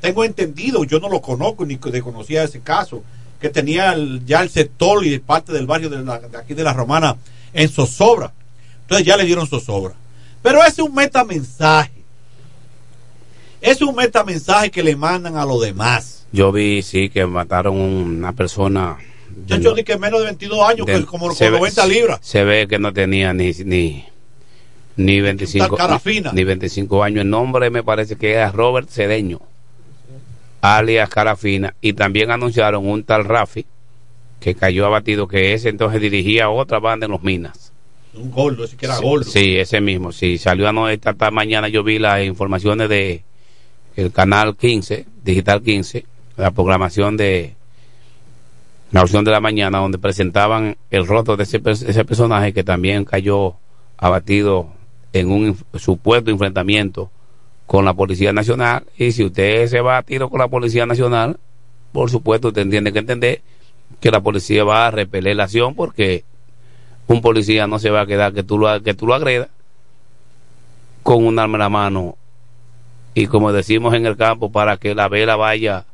tengo 0.00 0.24
entendido, 0.24 0.84
yo 0.84 1.00
no 1.00 1.08
lo 1.08 1.20
conozco 1.20 1.64
ni 1.66 1.76
que 1.76 2.00
conocía 2.02 2.42
ese 2.44 2.60
caso, 2.60 3.02
que 3.40 3.48
tenía 3.48 3.94
ya 4.26 4.42
el 4.42 4.48
sector 4.50 5.04
y 5.06 5.18
parte 5.20 5.52
del 5.52 5.66
barrio 5.66 5.88
de, 5.90 6.02
la- 6.04 6.18
de 6.20 6.36
aquí 6.38 6.54
de 6.54 6.64
la 6.64 6.72
Romana 6.72 7.16
en 7.52 7.68
zozobra. 7.68 8.32
Entonces 8.82 9.06
ya 9.06 9.16
le 9.16 9.24
dieron 9.24 9.46
zozobra. 9.46 9.94
Pero 10.42 10.60
ese 10.62 10.70
es 10.82 10.88
un 10.88 10.94
metamensaje. 10.94 11.92
Es 13.60 13.82
un 13.82 13.94
metamensaje 13.94 14.70
que 14.70 14.82
le 14.82 14.94
mandan 14.96 15.36
a 15.36 15.44
los 15.44 15.60
demás. 15.60 16.26
Yo 16.32 16.52
vi, 16.52 16.82
sí, 16.82 17.08
que 17.10 17.26
mataron 17.26 17.76
una 17.76 18.32
persona. 18.32 18.96
De 19.46 19.60
Yo 19.60 19.70
no- 19.70 19.74
di 19.76 19.84
que 19.84 19.98
menos 19.98 20.20
de 20.20 20.26
22 20.26 20.68
años, 20.68 20.86
de- 20.86 20.94
que 21.00 21.04
como 21.06 21.32
se 21.32 21.44
con 21.46 21.52
ve- 21.54 21.58
90 21.58 21.86
libras. 21.86 22.18
Se 22.22 22.44
ve 22.44 22.66
que 22.68 22.78
no 22.78 22.92
tenía 22.92 23.32
ni, 23.32 23.52
ni, 23.64 24.04
ni 24.96 25.20
25, 25.20 25.76
cara 25.76 26.00
ni- 26.04 26.20
ni 26.32 26.44
25 26.44 27.02
años. 27.02 27.22
El 27.22 27.30
nombre 27.30 27.70
me 27.70 27.82
parece 27.82 28.16
que 28.16 28.32
era 28.32 28.50
Robert 28.52 28.88
Cedeño, 28.90 29.40
alias 30.60 31.08
Carafina. 31.08 31.74
Y 31.80 31.92
también 31.92 32.30
anunciaron 32.30 32.86
un 32.86 33.04
tal 33.04 33.24
Rafi 33.24 33.64
que 34.40 34.54
cayó 34.54 34.86
abatido, 34.86 35.26
que 35.28 35.54
ese 35.54 35.68
entonces 35.68 36.00
dirigía 36.00 36.48
otra 36.50 36.78
banda 36.78 37.06
en 37.06 37.12
los 37.12 37.22
Minas. 37.22 37.72
Un 38.14 38.30
gordo, 38.30 38.64
ese 38.64 38.76
que 38.76 38.86
era 38.86 38.96
Sí, 38.96 39.02
gordo. 39.02 39.24
Sí, 39.24 39.56
ese 39.58 39.80
mismo. 39.80 40.12
Sí, 40.12 40.38
salió 40.38 40.68
anoche, 40.68 40.94
esta, 40.94 41.10
esta 41.10 41.30
mañana 41.30 41.68
yo 41.68 41.82
vi 41.84 41.98
las 41.98 42.24
informaciones 42.24 42.88
de 42.88 43.22
el 43.96 44.12
canal 44.12 44.56
15, 44.56 45.06
Digital 45.24 45.62
15, 45.62 46.04
la 46.36 46.50
programación 46.52 47.16
de 47.16 47.54
la 48.90 49.02
opción 49.02 49.24
de 49.24 49.30
la 49.30 49.40
mañana, 49.40 49.78
donde 49.78 49.98
presentaban 49.98 50.76
el 50.90 51.06
rostro 51.06 51.36
de 51.36 51.42
ese, 51.44 51.62
pers- 51.62 51.86
ese 51.86 52.04
personaje 52.04 52.52
que 52.52 52.64
también 52.64 53.04
cayó 53.04 53.56
abatido 53.98 54.68
en 55.12 55.30
un 55.30 55.56
supuesto 55.74 56.30
enfrentamiento 56.30 57.10
con 57.66 57.84
la 57.84 57.92
Policía 57.94 58.32
Nacional. 58.32 58.84
Y 58.96 59.12
si 59.12 59.24
usted 59.24 59.66
se 59.66 59.80
va 59.80 59.98
a 59.98 60.02
tiro 60.02 60.30
con 60.30 60.40
la 60.40 60.48
Policía 60.48 60.86
Nacional, 60.86 61.38
por 61.92 62.10
supuesto, 62.10 62.48
usted 62.48 62.68
tiene 62.68 62.92
que 62.92 62.98
entender 63.00 63.42
que 64.00 64.10
la 64.10 64.20
policía 64.20 64.64
va 64.64 64.86
a 64.86 64.90
repeler 64.90 65.36
la 65.36 65.44
acción 65.44 65.74
porque 65.74 66.24
un 67.06 67.22
policía 67.22 67.66
no 67.66 67.78
se 67.78 67.90
va 67.90 68.02
a 68.02 68.06
quedar 68.06 68.34
que 68.34 68.42
tú 68.42 68.58
lo, 68.58 68.82
que 68.82 68.92
tú 68.94 69.06
lo 69.06 69.14
agredas 69.14 69.48
con 71.02 71.24
un 71.24 71.38
arma 71.38 71.56
en 71.56 71.60
la 71.60 71.68
mano 71.70 72.16
y 73.14 73.26
como 73.26 73.50
decimos 73.50 73.94
en 73.94 74.04
el 74.04 74.16
campo 74.16 74.52
para 74.52 74.76
que 74.76 74.94
la 74.94 75.08
vela 75.08 75.36
vaya 75.36 75.86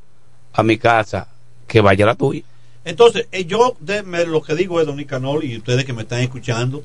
a 0.52 0.62
mi 0.64 0.76
casa 0.76 1.28
que 1.68 1.80
vaya 1.80 2.04
la 2.04 2.16
tuya 2.16 2.42
Entonces, 2.84 3.26
eh, 3.32 3.44
yo 3.46 3.76
de- 3.80 4.02
me- 4.02 4.26
lo 4.26 4.42
que 4.42 4.54
digo 4.54 4.80
es, 4.80 4.86
don 4.86 4.96
Nicanor, 4.96 5.44
y 5.44 5.56
ustedes 5.56 5.84
que 5.84 5.92
me 5.92 6.02
están 6.02 6.20
escuchando, 6.20 6.82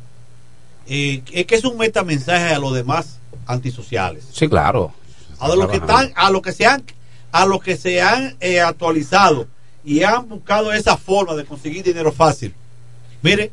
eh, 0.88 1.22
es 1.32 1.46
que 1.46 1.56
es 1.56 1.66
un 1.66 1.78
metamensaje 1.78 2.54
a 2.54 2.60
los 2.60 2.74
demás 2.74 3.20
antisociales. 3.46 4.26
sí 4.32 4.48
claro 4.48 4.94
A 5.40 5.48
los 5.56 5.68
que 5.72 5.78
están, 5.78 6.14
a 6.16 6.32
los 6.32 6.42
que 6.42 6.52
se 6.52 6.66
han, 6.66 6.84
a 7.32 7.46
los 7.46 7.62
que 7.62 7.78
se 7.78 8.02
han 8.02 8.36
eh, 8.40 8.60
actualizado 8.62 9.48
y 9.84 10.04
han 10.04 10.28
buscado 10.28 10.72
esa 10.74 10.98
forma 10.98 11.36
de 11.36 11.46
conseguir 11.46 11.84
dinero 11.84 12.12
fácil, 12.12 12.54
mire, 13.22 13.52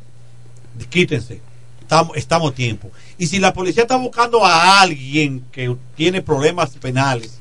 quítense. 0.89 1.41
Estamos, 1.81 2.17
estamos 2.17 2.51
a 2.51 2.55
tiempo. 2.55 2.91
Y 3.17 3.27
si 3.27 3.39
la 3.39 3.53
policía 3.53 3.83
está 3.83 3.95
buscando 3.95 4.43
a 4.45 4.81
alguien 4.81 5.45
que 5.53 5.73
tiene 5.95 6.21
problemas 6.21 6.71
penales, 6.71 7.39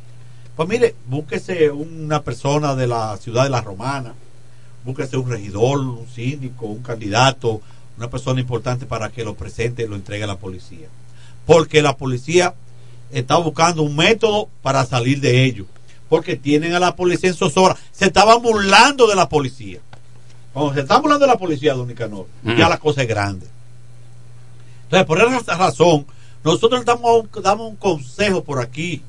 pues 0.55 0.69
mire, 0.69 0.95
búsquese 1.07 1.71
una 1.71 2.23
persona 2.23 2.77
de 2.77 2.87
la 2.87 3.17
ciudad 3.17 3.43
de 3.43 3.51
la 3.51 3.61
Romana, 3.61 4.15
búsquese 4.87 5.17
un 5.17 5.29
regidor, 5.29 5.81
un 5.81 6.07
síndico, 6.09 6.67
un 6.67 6.81
candidato, 6.81 7.61
una 7.99 8.09
persona 8.09 8.41
importante 8.41 8.87
para 8.87 9.11
que 9.11 9.25
lo 9.25 9.35
presente 9.35 9.83
y 9.83 9.89
lo 9.89 9.97
entregue 9.97 10.25
a 10.25 10.29
la 10.29 10.39
policía. 10.39 10.87
Porque 11.45 11.83
la 11.83 11.97
policía 11.97 12.55
está 13.11 13.37
buscando 13.37 13.83
un 13.83 13.97
método 13.97 14.49
para 14.63 14.87
salir 14.87 15.21
de 15.21 15.45
ello. 15.45 15.67
Porque 16.09 16.37
tienen 16.37 16.73
a 16.73 16.79
la 16.79 16.95
policía 16.95 17.31
en 17.31 17.35
zozobra. 17.35 17.77
Se 17.91 18.07
estaban 18.07 18.41
burlando 18.41 19.09
de 19.09 19.17
la 19.17 19.29
policía. 19.29 19.81
Cuando 20.53 20.75
se 20.75 20.81
está 20.81 20.99
burlando 21.01 21.27
de 21.27 21.33
la 21.33 21.39
policía, 21.39 21.75
don 21.75 21.89
Nicanor, 21.89 22.27
ya 22.45 22.69
la 22.69 22.79
cosa 22.79 23.03
es 23.03 23.09
grande. 23.09 23.47
Entonces, 24.85 25.07
por 25.07 25.21
esa 25.21 25.57
razón, 25.57 26.07
nosotros 26.45 26.85
damos 26.85 27.25
un, 27.25 27.43
damos 27.43 27.71
un 27.71 27.77
consejo 27.77 28.45
por 28.45 28.61
aquí. 28.61 29.03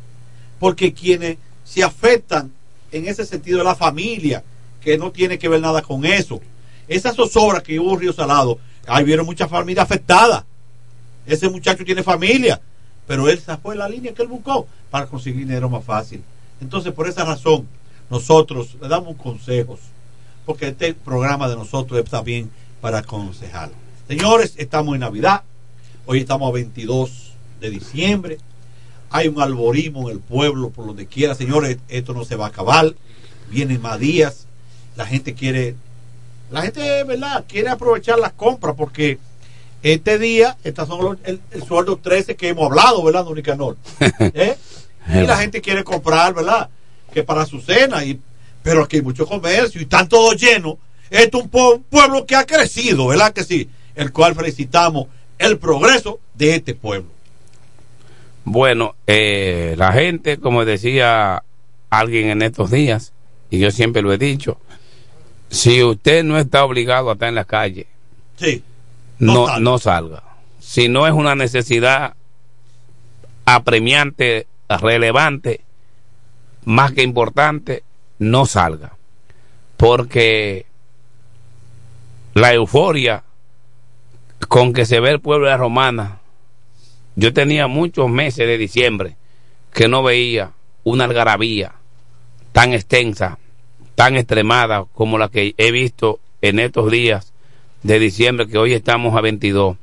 Porque 0.60 0.92
quienes 0.92 1.38
se 1.64 1.84
afectan 1.84 2.52
en 2.92 3.08
ese 3.08 3.26
sentido 3.26 3.60
de 3.60 3.64
la 3.64 3.76
familia, 3.76 4.44
que 4.88 4.98
no 4.98 5.12
tiene 5.12 5.38
que 5.38 5.50
ver 5.50 5.60
nada 5.60 5.82
con 5.82 6.06
eso. 6.06 6.40
Esa 6.88 7.12
zozobra 7.12 7.62
que 7.62 7.78
hubo 7.78 7.96
en 7.96 8.00
Río 8.00 8.14
Salado, 8.14 8.58
ahí 8.88 9.04
vieron 9.04 9.26
muchas 9.26 9.50
familias 9.50 9.84
afectadas. 9.84 10.46
Ese 11.26 11.50
muchacho 11.50 11.84
tiene 11.84 12.04
familia, 12.04 12.62
pero 13.06 13.28
esa 13.28 13.58
fue 13.58 13.76
la 13.76 13.90
línea 13.90 14.14
que 14.14 14.22
él 14.22 14.30
buscó 14.30 14.66
para 14.90 15.08
conseguir 15.08 15.46
dinero 15.46 15.70
más 15.70 15.84
fácil. 15.84 16.24
Entonces, 16.62 16.94
por 16.94 17.06
esa 17.06 17.26
razón, 17.26 17.68
nosotros 18.10 18.78
le 18.82 18.88
damos 18.88 19.18
consejos, 19.18 19.82
porque 20.46 20.70
este 20.70 20.94
programa 20.94 21.50
de 21.50 21.58
nosotros 21.58 22.00
está 22.00 22.22
bien 22.22 22.50
para 22.80 23.00
aconsejar. 23.00 23.72
Señores, 24.08 24.54
estamos 24.56 24.94
en 24.94 25.02
Navidad, 25.02 25.44
hoy 26.06 26.20
estamos 26.20 26.48
a 26.48 26.54
22 26.54 27.34
de 27.60 27.70
diciembre, 27.72 28.38
hay 29.10 29.28
un 29.28 29.42
algoritmo 29.42 30.10
en 30.10 30.16
el 30.16 30.22
pueblo, 30.22 30.70
por 30.70 30.86
donde 30.86 31.08
quiera, 31.08 31.36
señores, 31.36 31.78
esto 31.90 32.14
no 32.14 32.24
se 32.24 32.38
va 32.38 32.46
a 32.46 32.50
acabar, 32.50 32.96
vienen 33.50 33.82
más 33.82 34.00
días, 34.00 34.47
la 34.98 35.06
gente 35.06 35.34
quiere, 35.34 35.76
la 36.52 36.64
gente, 36.64 37.04
¿verdad? 37.06 37.46
Quiere 37.48 37.70
aprovechar 37.70 38.20
las 38.20 38.34
compras 38.34 38.76
porque 38.78 39.18
este 39.84 40.18
día, 40.20 40.58
estas 40.64 40.88
son 40.88 41.04
los- 41.06 41.18
el, 41.24 41.40
el 41.52 41.64
sueldo 41.64 41.98
13 41.98 42.36
que 42.36 42.50
hemos 42.50 42.66
hablado, 42.66 43.04
¿verdad, 43.04 43.26
Nicanor? 43.34 43.78
¿Eh? 44.20 44.58
Y 45.10 45.26
la 45.26 45.38
gente 45.38 45.62
quiere 45.62 45.84
comprar, 45.84 46.34
¿verdad? 46.34 46.68
Que 47.14 47.24
para 47.24 47.46
su 47.46 47.62
cena, 47.62 48.04
y, 48.04 48.20
pero 48.64 48.84
aquí 48.84 48.98
hay 48.98 49.02
mucho 49.04 49.26
comercio 49.26 49.80
y 49.80 49.84
están 49.84 50.10
todos 50.10 50.36
llenos. 50.36 50.76
Esto 51.10 51.38
es 51.38 51.44
un 51.46 51.50
po- 51.50 51.80
pueblo 51.90 52.26
que 52.26 52.36
ha 52.36 52.46
crecido, 52.46 53.08
¿verdad 53.08 53.32
que 53.32 53.44
sí? 53.46 53.70
El 53.96 54.12
cual 54.12 54.36
felicitamos 54.36 55.08
el 55.38 55.58
progreso 55.60 56.20
de 56.34 56.56
este 56.56 56.74
pueblo. 56.76 57.08
Bueno, 58.44 58.96
eh, 59.06 59.76
la 59.78 59.92
gente, 59.94 60.38
como 60.38 60.66
decía 60.66 61.44
alguien 61.90 62.30
en 62.30 62.42
estos 62.42 62.72
días, 62.72 63.14
y 63.50 63.60
yo 63.60 63.72
siempre 63.72 64.02
lo 64.02 64.12
he 64.12 64.18
dicho, 64.18 64.58
si 65.50 65.84
usted 65.84 66.24
no 66.24 66.38
está 66.38 66.64
obligado 66.66 67.10
a 67.10 67.14
estar 67.14 67.30
en 67.30 67.36
la 67.36 67.46
calle, 67.46 67.88
Sí. 68.38 68.64
no, 69.20 69.60
no 69.60 69.78
salga. 69.80 70.24
Si 70.60 70.90
no 70.90 71.08
es 71.08 71.14
una 71.14 71.36
necesidad 71.36 72.16
apremiante, 73.46 74.48
relevante, 74.70 75.62
más 76.66 76.92
que 76.92 77.04
importante, 77.04 77.84
no 78.20 78.46
salga. 78.46 78.94
Porque 79.78 80.66
la 82.34 82.54
euforia 82.54 83.24
con 84.50 84.74
que 84.74 84.86
se 84.86 85.00
ve 85.00 85.12
el 85.12 85.22
pueblo 85.22 85.46
de 85.46 85.52
la 85.52 85.58
Romana, 85.58 86.20
yo 87.16 87.34
tenía 87.34 87.68
muchos 87.68 88.10
meses 88.10 88.46
de 88.48 88.58
diciembre 88.58 89.16
que 89.74 89.88
no 89.88 90.04
veía 90.04 90.52
una 90.84 91.06
algarabía 91.06 91.74
tan 92.52 92.74
extensa, 92.74 93.40
tan 93.98 94.16
extremada 94.16 94.86
como 94.94 95.18
la 95.18 95.28
que 95.28 95.56
he 95.58 95.72
visto 95.72 96.20
en 96.44 96.60
estos 96.60 96.92
días 96.92 97.34
de 97.82 97.98
diciembre, 97.98 98.48
que 98.48 98.60
hoy 98.60 98.74
estamos 98.74 99.16
a 99.18 99.22
22. 99.22 99.76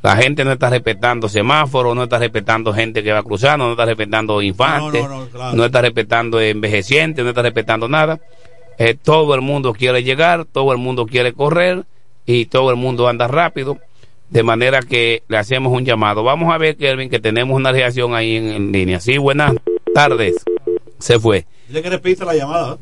La 0.00 0.14
gente 0.14 0.44
no 0.44 0.52
está 0.52 0.70
respetando 0.70 1.28
semáforos, 1.28 1.96
no 1.96 2.04
está 2.04 2.18
respetando 2.20 2.72
gente 2.72 3.02
que 3.02 3.10
va 3.10 3.24
cruzando, 3.24 3.64
no 3.64 3.72
está 3.72 3.84
respetando 3.84 4.40
infantes, 4.42 5.02
No, 5.02 5.08
no, 5.08 5.14
no, 5.16 5.24
no, 5.24 5.30
claro. 5.30 5.64
está 5.64 5.80
respetando 5.82 6.40
envejecientes, 6.40 7.24
no 7.24 7.30
está 7.30 7.42
respetando 7.42 7.88
nada. 7.88 8.20
Eh, 8.78 8.94
todo 8.94 9.34
el 9.34 9.40
mundo 9.40 9.72
quiere 9.72 10.04
llegar, 10.04 10.44
todo 10.44 10.70
el 10.70 10.78
mundo 10.78 11.04
quiere 11.06 11.32
correr 11.32 11.84
y 12.26 12.46
todo 12.46 12.70
el 12.70 12.76
mundo 12.76 13.08
anda 13.08 13.26
rápido. 13.26 13.78
De 14.30 14.44
manera 14.44 14.82
que 14.82 15.24
le 15.26 15.36
hacemos 15.36 15.72
un 15.72 15.84
llamado. 15.84 16.22
Vamos 16.22 16.54
a 16.54 16.58
ver, 16.58 16.76
Kelvin, 16.76 17.10
que 17.10 17.18
tenemos 17.18 17.56
una 17.56 17.72
reacción 17.72 18.14
ahí 18.14 18.36
en, 18.36 18.50
en 18.50 18.70
línea. 18.70 19.00
Sí, 19.00 19.18
buenas 19.18 19.54
tardes. 19.94 20.44
Se 21.00 21.18
fue. 21.18 21.44
Dile 21.66 21.82
que 21.82 21.90
repita 21.90 22.24
la 22.24 22.36
llamada. 22.36 22.78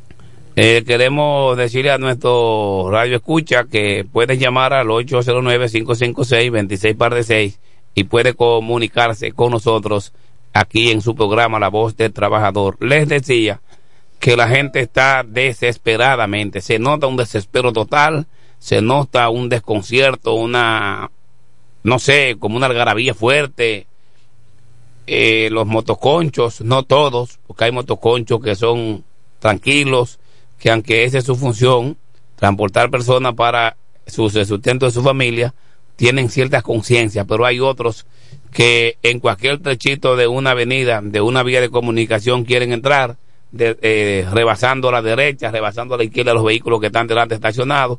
Eh, 0.59 0.85
queremos 0.87 1.55
decirle 1.59 1.91
a 1.91 1.99
nuestro 1.99 2.89
radio 2.91 3.16
escucha 3.16 3.65
que 3.65 4.07
puede 4.11 4.39
llamar 4.39 4.73
al 4.73 4.87
809-556-26 4.87 6.97
par 6.97 7.15
de 7.15 7.24
6 7.24 7.61
y 7.95 8.05
puede 8.05 8.33
comunicarse 8.33 9.33
con 9.33 9.51
nosotros 9.51 10.15
aquí 10.55 10.91
en 10.91 11.03
su 11.03 11.15
programa 11.15 11.61
La 11.61 11.69
Voz 11.69 11.95
del 11.99 12.15
Trabajador. 12.15 12.78
Les 12.81 13.07
decía 13.07 13.61
que 14.19 14.35
la 14.35 14.49
gente 14.49 14.81
está 14.81 15.27
desesperadamente, 15.28 16.62
se 16.62 16.78
nota 16.78 17.07
un 17.07 17.19
desespero 17.19 17.74
total, 17.74 18.27
se 18.59 18.81
nota 18.81 19.28
un 19.28 19.51
desconcierto, 19.51 20.33
una, 20.33 21.11
no 21.83 21.99
sé, 21.99 22.37
como 22.39 22.57
una 22.57 22.65
algarabía 22.65 23.12
fuerte, 23.12 23.87
eh, 25.07 25.51
los 25.53 25.66
motoconchos, 25.66 26.62
no 26.62 26.83
todos, 26.83 27.41
porque 27.47 27.65
hay 27.65 27.73
motoconchos 27.73 28.41
que 28.41 28.55
son 28.55 29.05
tranquilos, 29.39 30.19
que 30.59 30.70
aunque 30.70 31.05
esa 31.05 31.19
es 31.19 31.24
su 31.24 31.37
función, 31.37 31.97
transportar 32.37 32.91
personas 32.91 33.35
para 33.35 33.77
su 34.07 34.31
sustento 34.31 34.87
de 34.87 34.93
su 34.93 35.03
familia, 35.03 35.55
tienen 35.97 36.28
ciertas 36.28 36.62
conciencias, 36.62 37.27
pero 37.28 37.47
hay 37.47 37.61
otros 37.61 38.07
que 38.53 38.99
en 39.03 39.20
cualquier 39.20 39.59
trechito 39.59 40.16
de 40.16 40.27
una 40.27 40.53
avenida, 40.53 41.01
de 41.03 41.20
una 41.20 41.43
vía 41.43 41.61
de 41.61 41.70
comunicación 41.70 42.45
quieren 42.45 42.73
entrar, 42.73 43.16
eh, 43.59 44.27
rebasando 44.31 44.89
a 44.89 44.93
la 44.93 45.03
derecha, 45.03 45.51
rebasando 45.51 45.95
a 45.95 45.99
la 45.99 46.05
izquierda 46.05 46.35
los 46.35 46.45
vehículos 46.45 46.81
que 46.81 46.87
están 46.87 47.07
delante 47.07 47.35
estacionados, 47.35 47.99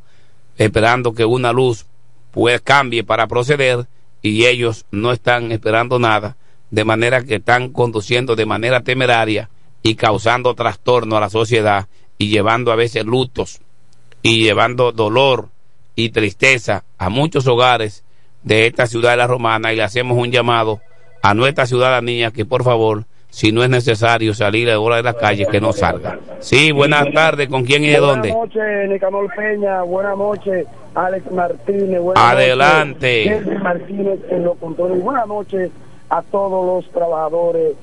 esperando 0.57 1.13
que 1.13 1.25
una 1.25 1.51
luz 1.51 1.85
pues 2.31 2.61
cambie 2.61 3.03
para 3.03 3.27
proceder 3.27 3.87
y 4.21 4.45
ellos 4.45 4.85
no 4.91 5.11
están 5.11 5.51
esperando 5.51 5.99
nada, 5.99 6.37
de 6.69 6.83
manera 6.83 7.23
que 7.23 7.35
están 7.35 7.69
conduciendo 7.71 8.35
de 8.35 8.45
manera 8.45 8.81
temeraria 8.81 9.49
y 9.81 9.95
causando 9.95 10.53
trastorno 10.53 11.17
a 11.17 11.21
la 11.21 11.29
sociedad 11.29 11.87
y 12.17 12.29
llevando 12.29 12.71
a 12.71 12.75
veces 12.75 13.05
lutos 13.05 13.59
y 14.21 14.43
llevando 14.43 14.91
dolor 14.91 15.49
y 15.95 16.09
tristeza 16.09 16.83
a 16.97 17.09
muchos 17.09 17.47
hogares 17.47 18.03
de 18.43 18.67
esta 18.67 18.87
ciudad 18.87 19.11
de 19.11 19.17
la 19.17 19.27
Romana 19.27 19.73
y 19.73 19.75
le 19.75 19.83
hacemos 19.83 20.17
un 20.17 20.31
llamado 20.31 20.79
a 21.21 21.33
nuestra 21.33 21.65
ciudadanía 21.65 22.31
que 22.31 22.45
por 22.45 22.63
favor, 22.63 23.05
si 23.29 23.51
no 23.51 23.63
es 23.63 23.69
necesario 23.69 24.33
salir 24.33 24.69
a 24.69 24.79
hora 24.79 24.97
de 24.97 25.03
la 25.03 25.13
calle, 25.13 25.47
que 25.47 25.59
no 25.59 25.73
salga. 25.73 26.19
Sí, 26.39 26.71
buenas 26.71 27.11
tardes, 27.13 27.49
¿con 27.49 27.65
quién 27.65 27.83
y 27.83 27.87
de 27.87 27.97
dónde? 27.97 28.31
Buenas 28.31 28.55
noches, 28.55 28.89
Nicanor 28.89 29.35
Peña. 29.35 29.81
Buenas 29.81 30.17
noches, 30.17 30.67
Alex 30.95 31.31
Martínez. 31.31 32.01
Buenas 32.01 32.23
Adelante. 32.23 33.29
noches, 33.29 33.61
Martínez 33.61 34.19
en 34.29 34.43
los 34.43 34.57
controles. 34.57 35.03
Buenas 35.03 35.27
noches 35.27 35.71
a 36.09 36.21
todos 36.21 36.65
los 36.65 36.91
trabajadores 36.93 37.73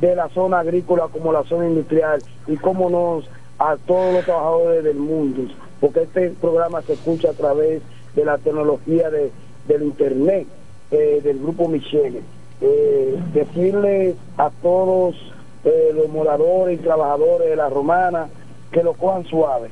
de 0.00 0.16
la 0.16 0.28
zona 0.30 0.60
agrícola 0.60 1.08
como 1.12 1.32
la 1.32 1.44
zona 1.44 1.66
industrial 1.66 2.20
y 2.46 2.56
como 2.56 2.88
nos 2.88 3.28
a 3.64 3.78
todos 3.78 4.12
los 4.12 4.24
trabajadores 4.26 4.84
del 4.84 4.96
mundo, 4.96 5.50
porque 5.80 6.02
este 6.02 6.30
programa 6.30 6.82
se 6.82 6.92
escucha 6.92 7.30
a 7.30 7.32
través 7.32 7.80
de 8.14 8.24
la 8.24 8.36
tecnología 8.36 9.08
de, 9.08 9.32
del 9.66 9.84
internet 9.84 10.46
eh, 10.90 11.20
del 11.24 11.38
grupo 11.38 11.68
Michele. 11.68 12.20
Eh, 12.60 13.18
decirles 13.32 14.16
a 14.36 14.50
todos 14.62 15.16
eh, 15.64 15.92
los 15.94 16.08
moradores 16.10 16.78
y 16.78 16.82
trabajadores 16.82 17.48
de 17.48 17.56
la 17.56 17.70
romana 17.70 18.28
que 18.70 18.82
lo 18.82 18.92
cojan 18.92 19.24
suave, 19.24 19.70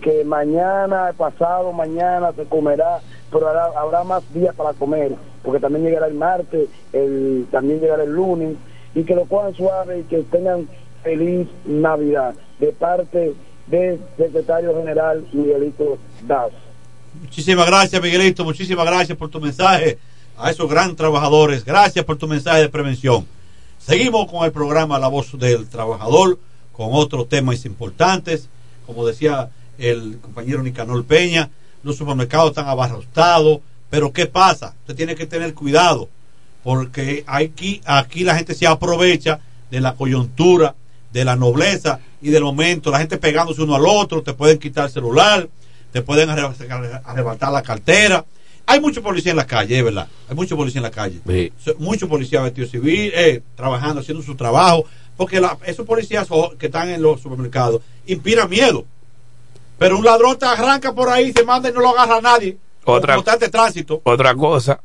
que 0.00 0.24
mañana, 0.24 1.12
pasado 1.16 1.72
mañana 1.72 2.32
se 2.32 2.44
comerá, 2.44 2.98
pero 3.30 3.48
habrá, 3.48 3.66
habrá 3.78 4.02
más 4.02 4.22
días 4.34 4.54
para 4.56 4.72
comer, 4.72 5.12
porque 5.44 5.60
también 5.60 5.84
llegará 5.84 6.08
el 6.08 6.14
martes, 6.14 6.68
el, 6.92 7.46
también 7.52 7.80
llegará 7.80 8.02
el 8.02 8.12
lunes, 8.12 8.56
y 8.96 9.04
que 9.04 9.14
lo 9.14 9.26
cojan 9.26 9.54
suave 9.54 10.00
y 10.00 10.02
que 10.04 10.22
tengan 10.22 10.66
feliz 11.02 11.48
Navidad 11.64 12.34
de 12.58 12.72
parte 12.72 13.34
del 13.66 14.00
secretario 14.16 14.76
general 14.76 15.26
Miguelito 15.32 15.98
Das. 16.26 16.50
Muchísimas 17.20 17.66
gracias, 17.66 18.02
Miguelito. 18.02 18.44
Muchísimas 18.44 18.86
gracias 18.86 19.16
por 19.16 19.28
tu 19.28 19.40
mensaje 19.40 19.98
a 20.36 20.50
esos 20.50 20.68
gran 20.68 20.94
trabajadores. 20.94 21.64
Gracias 21.64 22.04
por 22.04 22.16
tu 22.16 22.28
mensaje 22.28 22.62
de 22.62 22.68
prevención. 22.68 23.26
Seguimos 23.78 24.30
con 24.30 24.44
el 24.44 24.52
programa 24.52 24.98
La 24.98 25.08
Voz 25.08 25.38
del 25.38 25.68
Trabajador, 25.68 26.38
con 26.72 26.88
otros 26.92 27.28
temas 27.28 27.64
importantes. 27.64 28.48
Como 28.86 29.06
decía 29.06 29.50
el 29.78 30.18
compañero 30.20 30.62
Nicanor 30.62 31.04
Peña, 31.04 31.50
los 31.82 31.96
supermercados 31.96 32.50
están 32.50 32.68
abarrotados, 32.68 33.60
pero 33.90 34.12
¿qué 34.12 34.26
pasa? 34.26 34.74
Usted 34.80 34.94
tiene 34.94 35.14
que 35.14 35.26
tener 35.26 35.54
cuidado, 35.54 36.08
porque 36.62 37.24
aquí, 37.26 37.80
aquí 37.84 38.24
la 38.24 38.34
gente 38.34 38.54
se 38.54 38.66
aprovecha 38.66 39.40
de 39.70 39.80
la 39.80 39.94
coyuntura, 39.94 40.74
de 41.12 41.24
la 41.24 41.36
nobleza 41.36 42.00
y 42.20 42.30
del 42.30 42.42
momento, 42.44 42.90
la 42.90 42.98
gente 42.98 43.16
pegándose 43.18 43.62
uno 43.62 43.74
al 43.74 43.86
otro, 43.86 44.22
te 44.22 44.34
pueden 44.34 44.58
quitar 44.58 44.86
el 44.86 44.90
celular, 44.92 45.48
te 45.92 46.02
pueden 46.02 46.28
arre- 46.28 47.00
arrebatar 47.04 47.52
la 47.52 47.62
cartera. 47.62 48.24
Hay 48.66 48.80
mucho 48.80 49.02
policía 49.02 49.30
en 49.30 49.38
la 49.38 49.46
calle, 49.46 49.78
es 49.78 49.84
verdad. 49.84 50.06
Hay 50.28 50.34
mucho 50.36 50.54
policía 50.56 50.80
en 50.80 50.82
la 50.82 50.90
calle. 50.90 51.20
Sí. 51.26 51.52
Mucho 51.78 52.06
policía 52.08 52.42
vestido 52.42 52.68
civil, 52.68 53.10
eh, 53.14 53.40
trabajando, 53.56 54.00
haciendo 54.02 54.22
su 54.22 54.34
trabajo. 54.34 54.84
Porque 55.16 55.40
la- 55.40 55.56
esos 55.64 55.86
policías 55.86 56.28
que 56.58 56.66
están 56.66 56.90
en 56.90 57.00
los 57.02 57.20
supermercados 57.22 57.80
inspiran 58.06 58.48
miedo. 58.50 58.84
Pero 59.78 59.96
un 59.98 60.04
ladrón 60.04 60.38
te 60.38 60.44
arranca 60.44 60.92
por 60.94 61.08
ahí, 61.08 61.32
se 61.32 61.44
manda 61.44 61.70
y 61.70 61.72
no 61.72 61.80
lo 61.80 61.90
agarra 61.90 62.16
a 62.18 62.20
nadie. 62.20 62.58
Otra- 62.84 63.16
está 63.16 63.32
este 63.34 63.48
tránsito. 63.48 64.00
Otra 64.04 64.34
cosa, 64.34 64.80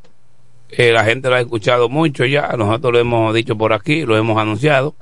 eh, 0.69 0.91
la 0.91 1.03
gente 1.03 1.29
lo 1.29 1.35
ha 1.35 1.41
escuchado 1.41 1.89
mucho 1.89 2.25
ya, 2.25 2.47
nosotros 2.57 2.93
lo 2.93 2.99
hemos 2.99 3.33
dicho 3.33 3.57
por 3.57 3.73
aquí, 3.73 4.05
lo 4.05 4.15
hemos 4.17 4.37
anunciado. 4.37 4.95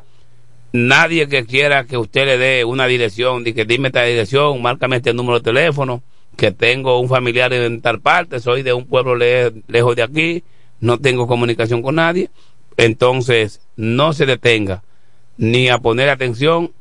Nadie 0.73 1.27
que 1.27 1.45
quiera 1.45 1.85
que 1.85 1.97
usted 1.97 2.25
le 2.25 2.37
dé 2.37 2.65
una 2.65 2.85
dirección, 2.87 3.43
di 3.43 3.53
que 3.53 3.65
dime 3.65 3.89
esta 3.89 4.03
dirección, 4.03 4.61
márcame 4.61 4.97
este 4.97 5.13
número 5.13 5.39
de 5.39 5.43
teléfono, 5.43 6.01
que 6.37 6.51
tengo 6.51 6.99
un 6.99 7.09
familiar 7.09 7.51
en 7.51 7.81
tal 7.81 7.99
parte, 7.99 8.39
soy 8.39 8.63
de 8.63 8.71
un 8.73 8.85
pueblo 8.85 9.15
le- 9.15 9.51
lejos 9.67 9.95
de 9.97 10.03
aquí, 10.03 10.43
no 10.79 10.97
tengo 10.97 11.27
comunicación 11.27 11.81
con 11.81 11.95
nadie. 11.95 12.29
Entonces, 12.77 13.59
no 13.75 14.13
se 14.13 14.25
detenga 14.25 14.81
ni 15.37 15.67
a 15.67 15.77
poner 15.79 16.09
atención, 16.09 16.71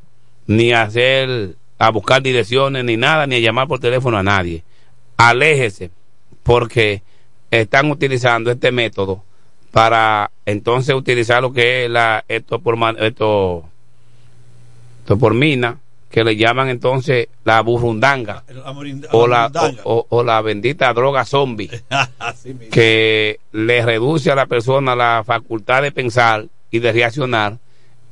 ni 0.46 0.72
a 0.72 0.82
hacer, 0.82 1.56
a 1.78 1.90
buscar 1.90 2.22
direcciones, 2.22 2.84
ni 2.84 2.96
nada, 2.96 3.26
ni 3.26 3.36
a 3.36 3.40
llamar 3.40 3.66
por 3.66 3.80
teléfono 3.80 4.16
a 4.18 4.22
nadie. 4.22 4.62
Aléjese, 5.16 5.90
porque 6.44 7.02
están 7.50 7.90
utilizando 7.90 8.50
este 8.52 8.70
método 8.70 9.24
para 9.72 10.30
entonces 10.46 10.94
utilizar 10.94 11.42
lo 11.42 11.52
que 11.52 11.84
es 11.84 11.90
la 11.90 12.24
esto 12.28 12.60
por 12.60 12.76
esto, 12.98 13.68
por 15.04 15.34
mina 15.34 15.78
que 16.10 16.24
le 16.24 16.36
llaman 16.36 16.68
entonces 16.68 17.28
la 17.44 17.60
burrundanga 17.62 18.42
o 19.12 19.26
la 19.28 19.48
o, 19.84 19.96
o- 19.98 20.06
o 20.08 20.22
la 20.24 20.40
bendita 20.42 20.92
droga 20.92 21.24
zombie 21.24 21.70
que 22.70 23.38
le 23.52 23.84
reduce 23.84 24.30
a 24.30 24.34
la 24.34 24.46
persona 24.46 24.96
la 24.96 25.22
facultad 25.24 25.82
de 25.82 25.92
pensar 25.92 26.46
y 26.70 26.78
de 26.80 26.92
reaccionar 26.92 27.58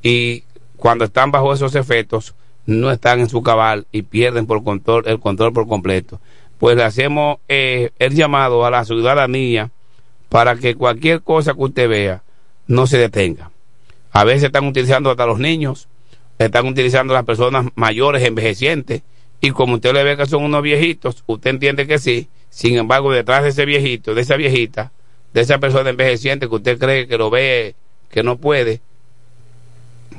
y 0.03 0.45
cuando 0.77 1.05
están 1.05 1.31
bajo 1.33 1.53
esos 1.53 1.75
efectos 1.75 2.35
no 2.67 2.91
están 2.91 3.19
en 3.21 3.29
su 3.29 3.43
cabal 3.43 3.87
y 3.91 4.03
pierden 4.03 4.47
por 4.47 4.63
control 4.63 5.03
el 5.07 5.19
control 5.19 5.53
por 5.53 5.67
completo. 5.67 6.21
Pues 6.59 6.77
le 6.77 6.85
hacemos 6.85 7.39
eh, 7.49 7.91
el 7.99 8.15
llamado 8.15 8.65
a 8.67 8.71
la 8.71 8.85
ciudadanía 8.85 9.71
para 10.29 10.55
que 10.57 10.75
cualquier 10.75 11.23
cosa 11.23 11.55
que 11.55 11.63
usted 11.63 11.89
vea 11.89 12.23
no 12.67 12.87
se 12.87 12.99
detenga. 12.99 13.51
A 14.13 14.25
veces 14.25 14.45
están 14.45 14.67
utilizando 14.67 15.11
hasta 15.11 15.25
los 15.27 15.39
niños 15.39 15.89
están 16.39 16.67
utilizando 16.67 17.15
las 17.15 17.25
personas 17.25 17.67
mayores 17.75 18.23
envejecientes. 18.23 19.03
Y 19.41 19.51
como 19.51 19.75
usted 19.75 19.93
le 19.93 20.03
ve 20.05 20.17
que 20.17 20.27
son 20.27 20.45
unos 20.45 20.63
viejitos, 20.63 21.23
usted 21.27 21.51
entiende 21.51 21.87
que 21.87 21.99
sí, 21.99 22.29
sin 22.51 22.77
embargo 22.77 23.13
detrás 23.13 23.43
de 23.45 23.51
ese 23.51 23.65
viejito, 23.65 24.15
de 24.15 24.23
esa 24.23 24.37
viejita, 24.37 24.93
de 25.33 25.41
esa 25.43 25.59
persona 25.59 25.91
envejeciente 25.91 26.49
que 26.49 26.55
usted 26.55 26.79
cree 26.79 27.07
que 27.07 27.19
lo 27.19 27.31
ve, 27.31 27.75
que 28.11 28.23
no 28.23 28.39
puede, 28.39 28.81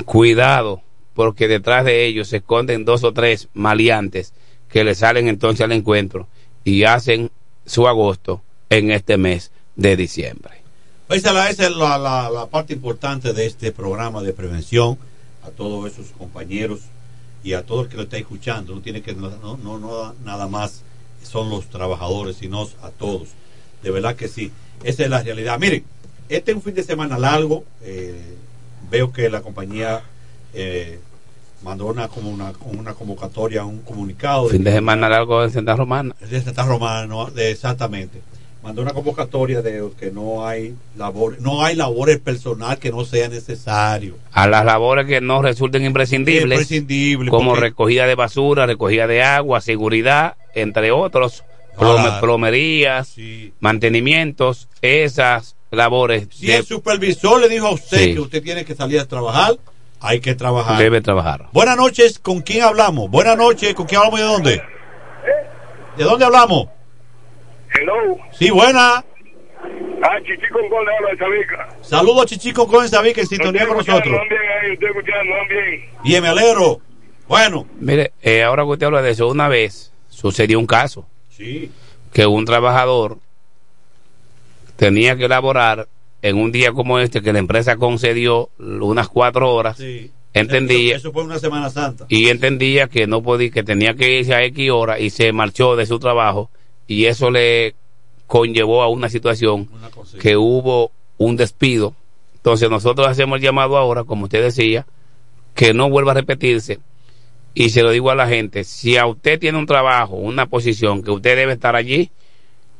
cuidado, 0.06 0.82
porque 1.14 1.48
detrás 1.48 1.84
de 1.86 2.06
ellos 2.06 2.30
se 2.30 2.38
esconden 2.38 2.86
dos 2.86 3.04
o 3.04 3.12
tres 3.12 3.50
maleantes 3.54 4.34
que 4.70 4.84
le 4.84 4.96
salen 4.96 5.28
entonces 5.28 5.62
al 5.62 5.72
encuentro 5.72 6.28
y 6.64 6.84
hacen 6.84 7.32
su 7.66 7.88
agosto 7.88 8.42
en 8.70 8.92
este 8.92 9.18
mes 9.18 9.52
de 9.76 9.96
diciembre. 9.98 10.60
Esa, 11.10 11.50
es 11.50 11.58
la- 11.76 12.48
parte 12.52 12.74
importante 12.74 13.34
de 13.34 13.48
este 13.48 13.72
programa 13.72 14.22
de 14.22 14.32
prevención 14.32 14.98
a 15.50 15.52
todos 15.52 15.92
esos 15.92 16.08
compañeros 16.18 16.80
y 17.44 17.54
a 17.54 17.66
todo 17.66 17.82
el 17.84 17.90
que 17.90 17.98
lo 17.98 18.04
está 18.04 18.18
escuchando. 18.18 18.74
No 18.76 18.82
tiene 18.82 19.02
que 19.02 19.14
no, 19.14 19.30
no, 19.58 19.78
no 19.80 20.16
nada 20.24 20.48
más 20.48 20.82
son 21.24 21.50
los 21.50 21.66
trabajadores, 21.70 22.38
sino 22.38 22.68
a 22.82 22.90
todos. 22.90 23.30
De 23.84 23.92
verdad 23.92 24.16
que 24.16 24.28
sí. 24.28 24.52
Esa 24.84 25.04
es 25.04 25.10
la 25.10 25.22
realidad. 25.22 25.60
Miren, 25.60 25.84
este 26.30 26.52
es 26.52 26.58
un 26.58 26.64
fin 26.64 26.74
de 26.76 26.84
semana 26.84 27.18
largo. 27.18 27.64
eh, 27.82 28.36
veo 28.90 29.12
que 29.12 29.30
la 29.30 29.42
compañía 29.42 30.02
eh, 30.54 31.00
mandó 31.64 31.86
una 31.88 32.08
como 32.08 32.30
una, 32.32 32.54
una 32.62 32.94
convocatoria, 32.94 33.64
un 33.66 33.80
comunicado. 33.82 34.48
Fin 34.50 34.64
de 34.64 34.72
semana 34.72 35.08
largo 35.10 35.44
en 35.44 35.52
Santa 35.52 35.76
Romana. 35.76 36.16
de 36.28 36.42
Santa 36.42 36.64
Romana, 36.64 37.06
no, 37.06 37.26
de- 37.30 37.52
exactamente. 37.52 38.22
Mandó 38.62 38.82
una 38.82 38.92
convocatoria 38.92 39.62
de 39.62 39.88
que 39.98 40.12
no 40.12 40.46
hay 40.46 40.76
labores, 40.98 41.40
no 41.40 41.64
hay 41.64 41.76
labores 41.78 42.20
personal 42.20 42.78
que 42.78 42.92
no 42.92 43.06
sea 43.06 43.30
necesario. 43.30 44.16
a 44.34 44.48
las 44.48 44.66
labores 44.66 45.06
que 45.08 45.22
no 45.22 45.42
resulten 45.42 45.86
imprescindibles, 45.86 46.44
Imprescindible, 46.60 47.30
como 47.32 47.52
porque- 47.52 47.62
recogida 47.68 48.06
de 48.06 48.16
basura, 48.16 48.66
recogida 48.66 49.08
de 49.08 49.24
agua, 49.24 49.62
seguridad, 49.62 50.36
entre 50.56 50.92
otros, 50.92 51.44
Claro. 51.78 52.20
plomerías, 52.20 53.16
mantenimientos, 53.62 54.68
esas 54.82 55.56
labores 55.72 56.28
Si 56.32 56.48
de- 56.48 56.58
el 56.58 56.66
supervisor 56.66 57.40
le 57.40 57.48
dijo 57.48 57.68
a 57.68 57.72
usted 57.72 57.98
Sí. 57.98 58.14
que 58.16 58.20
usted 58.20 58.44
tiene 58.44 58.66
que 58.66 58.76
salir 58.76 59.00
a 59.00 59.06
trabajar, 59.06 59.56
hay 60.02 60.20
que 60.20 60.36
trabajar. 60.36 60.78
debe 60.78 61.00
trabajar. 61.00 61.48
Buenas 61.54 61.78
noches, 61.78 62.20
¿con 62.20 62.42
quién 62.42 62.64
hablamos? 62.64 63.10
Buenas 63.10 63.38
noches, 63.38 63.74
¿con 63.74 63.86
quién 63.86 64.00
hablamos 64.02 64.20
y 64.20 64.24
de 64.24 64.28
dónde? 64.30 64.62
¿De 65.98 66.04
dónde 66.04 66.26
hablamos? 66.26 66.68
Hello. 67.80 68.18
Sí, 68.32 68.50
buena. 68.50 69.04
Ah, 70.02 70.18
Chichi 70.22 70.48
con 70.52 70.70
gol 70.70 70.86
de 70.86 70.96
habla 70.96 71.10
de 71.12 71.18
Sabica. 71.18 71.70
Saludos 71.82 72.26
Chichico 72.28 72.68
con 72.68 72.88
Sabi 72.88 73.14
que 73.14 73.22
en 73.22 73.28
sintonía 73.28 73.68
con 73.68 73.78
nosotros. 73.78 74.12
Van 74.18 74.30
bien 74.30 74.42
ahí, 74.64 74.72
estoy 74.74 74.90
escuchando, 74.90 75.34
van 75.36 75.48
bien. 75.50 75.86
Bien, 76.04 76.24
me 76.24 76.30
alegro. 76.30 76.80
Bueno. 77.28 77.68
Mire, 77.80 78.14
eh, 78.22 78.44
ahora 78.44 78.64
que 78.64 78.70
usted 78.70 78.86
habla 78.88 79.02
de 79.02 79.12
eso, 79.12 79.28
una 79.28 79.48
vez 79.50 79.92
sucedió 80.08 80.58
un 80.60 80.66
caso 80.66 81.06
Sí. 81.30 81.70
que 82.14 82.26
un 82.26 82.46
trabajador 82.46 83.18
tenía 84.78 85.16
que 85.18 85.26
elaborar 85.26 85.88
en 86.22 86.38
un 86.38 86.52
día 86.52 86.72
como 86.72 87.00
este 87.00 87.22
que 87.22 87.34
la 87.34 87.40
empresa 87.40 87.76
concedió 87.78 88.50
unas 88.58 89.08
cuatro 89.10 89.54
horas, 89.54 89.78
Sí. 89.78 90.12
entendía 90.34 90.96
Eso, 90.96 91.10
eso 91.10 91.14
fue 91.14 91.24
una 91.24 91.40
Semana 91.40 91.70
Santa. 91.70 92.06
y 92.10 92.30
entendía 92.30 92.88
que 92.88 93.06
no 93.08 93.22
podía, 93.22 93.52
que 93.52 93.64
tenía 93.64 93.94
que 93.96 94.20
irse 94.20 94.34
a 94.34 94.44
X 94.44 94.70
hora 94.72 95.00
y 95.00 95.10
se 95.10 95.32
marchó 95.34 95.76
de 95.76 95.86
su 95.86 96.00
trabajo 96.00 96.50
y 96.90 97.06
eso 97.06 97.32
le 97.32 97.76
conllevó 98.28 98.82
a 98.84 98.90
una 98.90 99.08
situación 99.10 99.70
que 100.20 100.36
hubo 100.38 100.92
un 101.18 101.36
despido. 101.38 101.94
Entonces 102.36 102.70
nosotros 102.70 103.08
hacemos 103.08 103.38
el 103.38 103.44
llamado 103.44 103.78
ahora, 103.78 104.04
como 104.04 104.26
usted 104.26 104.42
decía, 104.44 104.86
que 105.56 105.74
no 105.74 105.90
vuelva 105.90 106.12
a 106.12 106.16
repetirse 106.16 106.80
y 107.54 107.70
se 107.70 107.82
lo 107.84 107.92
digo 107.92 108.12
a 108.12 108.16
la 108.16 108.28
gente, 108.28 108.64
si 108.64 108.98
a 108.98 109.06
usted 109.06 109.40
tiene 109.40 109.58
un 109.58 109.66
trabajo, 109.66 110.16
una 110.16 110.46
posición 110.48 111.02
que 111.04 111.12
usted 111.12 111.36
debe 111.36 111.54
estar 111.54 111.76
allí, 111.76 112.12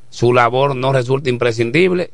su 0.10 0.34
labor 0.34 0.76
no 0.76 0.92
resulta 0.94 1.30
imprescindible, 1.30 2.12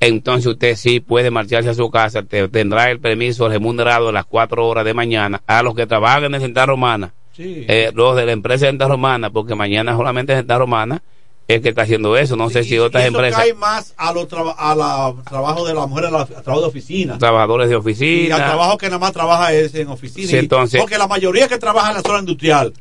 entonces 0.00 0.46
usted 0.46 0.76
sí 0.76 1.00
puede 1.00 1.30
marcharse 1.30 1.70
a 1.70 1.74
su 1.74 1.90
casa, 1.90 2.22
te- 2.22 2.48
tendrá 2.48 2.90
el 2.90 3.00
permiso 3.00 3.48
remunerado 3.48 4.08
a 4.08 4.12
las 4.12 4.26
cuatro 4.26 4.66
horas 4.68 4.84
de 4.84 4.92
mañana 4.94 5.40
a 5.46 5.62
los 5.62 5.74
que 5.74 5.86
trabajan 5.86 6.34
en 6.34 6.40
Santa 6.40 6.66
Romana, 6.66 7.14
Sí. 7.32 7.64
eh, 7.68 7.90
los 7.94 8.14
de 8.16 8.26
la 8.26 8.32
empresa 8.32 8.66
de 8.66 8.72
Santa 8.72 8.86
Romana, 8.88 9.30
porque 9.30 9.54
mañana 9.54 9.96
solamente 9.96 10.34
Santa 10.34 10.58
Romana 10.58 11.02
es 11.46 11.60
que 11.60 11.68
está 11.68 11.82
haciendo 11.82 12.16
eso, 12.16 12.36
no 12.36 12.48
sé 12.50 12.64
si 12.64 12.78
otras 12.78 13.04
Y 13.04 13.06
eso 13.08 13.16
empresas, 13.16 13.40
cae 13.40 13.54
más 13.54 13.92
a 13.98 14.12
los 14.12 14.26
a 14.32 14.74
la 14.74 15.14
trabajo 15.28 15.66
de 15.66 15.74
la 15.74 15.86
mujer, 15.86 16.06
a, 16.06 16.10
la- 16.10 16.20
a 16.22 16.26
trabajo 16.26 16.60
de 16.62 16.66
oficina. 16.68 17.18
trabajadores 17.18 17.68
de 17.68 17.72
Y 17.72 17.76
al 17.76 17.80
oficina, 17.80 18.36
trabajo 18.36 18.78
que 18.78 18.86
nada 18.86 18.98
más 18.98 19.12
trabaja 19.12 19.52
es 19.52 19.74
en 19.74 19.88
oficina. 19.88 20.28
Sí, 20.28 20.36
Y- 20.36 20.38
entonces- 20.38 20.80
porque 20.80 20.96
la 20.98 21.06
mayoría 21.06 21.46
que 21.48 21.58
trabaja 21.58 21.90
en 21.90 21.96
la 21.96 22.02
zona 22.02 22.20
industrial, 22.20 22.72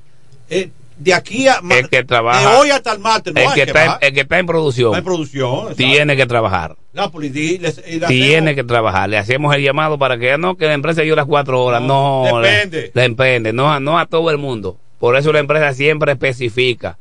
eh, 0.49 0.69
de 0.95 1.13
aquí 1.13 1.47
a 1.47 1.59
el 1.71 1.89
que 1.89 2.03
trabaja, 2.03 2.39
de 2.51 2.55
hoy 2.57 2.69
hasta 2.69 2.93
el 2.93 2.99
martes, 2.99 3.33
no 3.33 3.41
el 3.41 3.47
que, 3.49 3.53
que 3.55 3.61
está, 3.63 3.85
en, 3.85 3.91
el 3.99 4.13
que 4.13 4.21
está 4.21 4.39
en 4.39 4.45
producción, 4.45 4.91
No 4.91 4.95
hay 4.97 5.01
producción. 5.01 5.75
tiene 5.75 6.15
que 6.15 6.25
trabajar. 6.27 6.75
La 6.93 7.11
y 7.13 7.57
les- 7.57 7.81
y 7.87 7.99
le 7.99 8.07
tiene 8.07 8.51
hacemos- 8.51 8.55
que 8.55 8.63
trabajar. 8.63 9.09
Le 9.09 9.17
hacemos 9.17 9.53
el 9.55 9.63
llamado 9.63 9.97
para 9.97 10.17
que 10.19 10.37
no, 10.37 10.55
que 10.55 10.67
la 10.67 10.73
empresa 10.73 11.01
dio 11.01 11.15
las 11.15 11.25
cuatro 11.25 11.61
horas. 11.65 11.81
No, 11.81 12.25
depende. 12.41 12.91
Le, 12.93 13.01
depende, 13.09 13.51
no, 13.51 13.73
a- 13.73 13.79
no 13.79 13.97
a 13.99 14.05
todo 14.05 14.29
el 14.29 14.37
mundo. 14.37 14.77
Por 14.99 15.17
eso 15.17 15.33
la 15.33 15.39
empresa 15.39 15.73
siempre 15.73 16.11
especifica, 16.13 16.97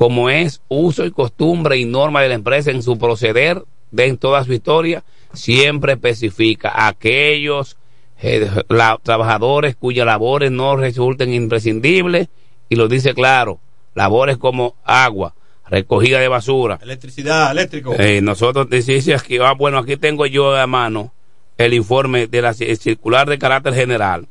como 0.00 0.30
es 0.30 0.62
uso 0.68 1.04
y 1.04 1.10
costumbre 1.10 1.76
y 1.76 1.84
norma 1.84 2.22
de 2.22 2.30
la 2.30 2.34
empresa 2.34 2.70
en 2.70 2.82
su 2.82 2.96
proceder, 2.98 3.62
de 3.90 4.06
en 4.06 4.16
toda 4.16 4.42
su 4.44 4.54
historia, 4.54 5.04
siempre 5.34 5.92
especifica 5.92 6.70
a 6.70 6.88
aquellos 6.88 7.76
eh, 8.22 8.48
la- 8.70 8.98
trabajadores 9.02 9.76
cuyas 9.76 10.06
labores 10.06 10.50
no 10.50 10.74
resulten 10.76 11.34
imprescindibles 11.34 12.28
y 12.70 12.76
lo 12.76 12.88
dice 12.88 13.12
claro, 13.12 13.60
labores 13.94 14.38
como 14.38 14.74
agua, 14.84 15.34
recogida 15.68 16.18
de 16.18 16.28
basura, 16.28 16.78
Electricidad, 16.82 17.50
eléctrico. 17.50 17.94
eh, 17.98 18.22
nosotros 18.22 18.70
decimos 18.70 19.20
aquí, 19.20 19.36
ah, 19.36 19.52
bueno, 19.52 19.76
aquí 19.76 19.98
tengo 19.98 20.24
yo 20.24 20.56
a 20.56 20.66
mano 20.66 21.12
el 21.58 21.74
informe 21.74 22.26
de 22.26 22.40
la 22.40 22.52
ci- 22.54 22.74
circular 22.78 23.28
de 23.28 23.38
carácter 23.38 23.74
general. 23.74 24.26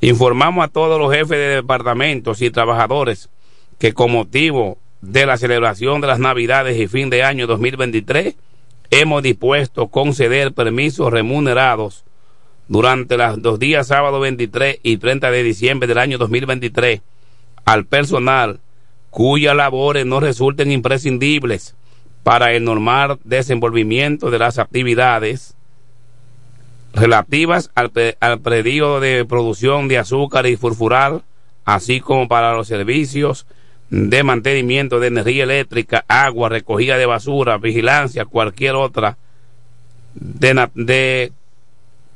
Informamos 0.00 0.64
a 0.64 0.68
todos 0.68 0.98
los 0.98 1.12
jefes 1.12 1.38
de 1.38 1.54
departamentos 1.56 2.42
y 2.42 2.50
trabajadores 2.50 3.28
que 3.80 3.94
con 3.94 4.12
motivo 4.12 4.78
de 5.00 5.24
la 5.24 5.38
celebración 5.38 6.02
de 6.02 6.06
las 6.06 6.18
Navidades 6.18 6.78
y 6.78 6.86
fin 6.86 7.08
de 7.08 7.24
año 7.24 7.46
2023 7.46 8.36
hemos 8.90 9.22
dispuesto 9.22 9.88
conceder 9.88 10.52
permisos 10.52 11.10
remunerados 11.10 12.04
durante 12.68 13.16
los 13.16 13.40
dos 13.40 13.58
días 13.58 13.86
sábado 13.86 14.20
23 14.20 14.80
y 14.82 14.98
30 14.98 15.30
de 15.30 15.42
diciembre 15.42 15.88
del 15.88 15.96
año 15.96 16.18
2023 16.18 17.00
al 17.64 17.86
personal 17.86 18.60
cuyas 19.08 19.56
labores 19.56 20.04
no 20.04 20.20
resulten 20.20 20.70
imprescindibles 20.70 21.74
para 22.22 22.52
el 22.52 22.64
normal 22.64 23.18
desenvolvimiento 23.24 24.30
de 24.30 24.40
las 24.40 24.58
actividades 24.58 25.56
relativas 26.92 27.70
al, 27.74 27.90
al 28.20 28.42
de 28.42 29.24
producción 29.26 29.88
de 29.88 29.96
azúcar 29.96 30.46
y 30.46 30.56
furfural, 30.56 31.22
así 31.64 32.00
como 32.00 32.28
para 32.28 32.52
los 32.52 32.68
servicios 32.68 33.46
de 33.90 34.22
mantenimiento 34.22 35.00
de 35.00 35.08
energía 35.08 35.44
eléctrica, 35.44 36.04
agua, 36.08 36.48
recogida 36.48 36.96
de 36.96 37.06
basura, 37.06 37.58
vigilancia, 37.58 38.24
cualquier 38.24 38.76
otra 38.76 39.18
de, 40.14 41.32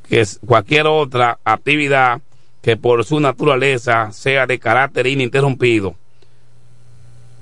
que 0.09 0.21
es 0.21 0.41
cualquier 0.47 0.87
otra 0.87 1.39
actividad 1.45 2.21
que 2.63 2.77
por 2.77 3.05
su 3.05 3.21
naturaleza 3.21 4.11
sea 4.13 4.47
de 4.47 4.59
carácter 4.59 5.07
ininterrumpido. 5.07 5.97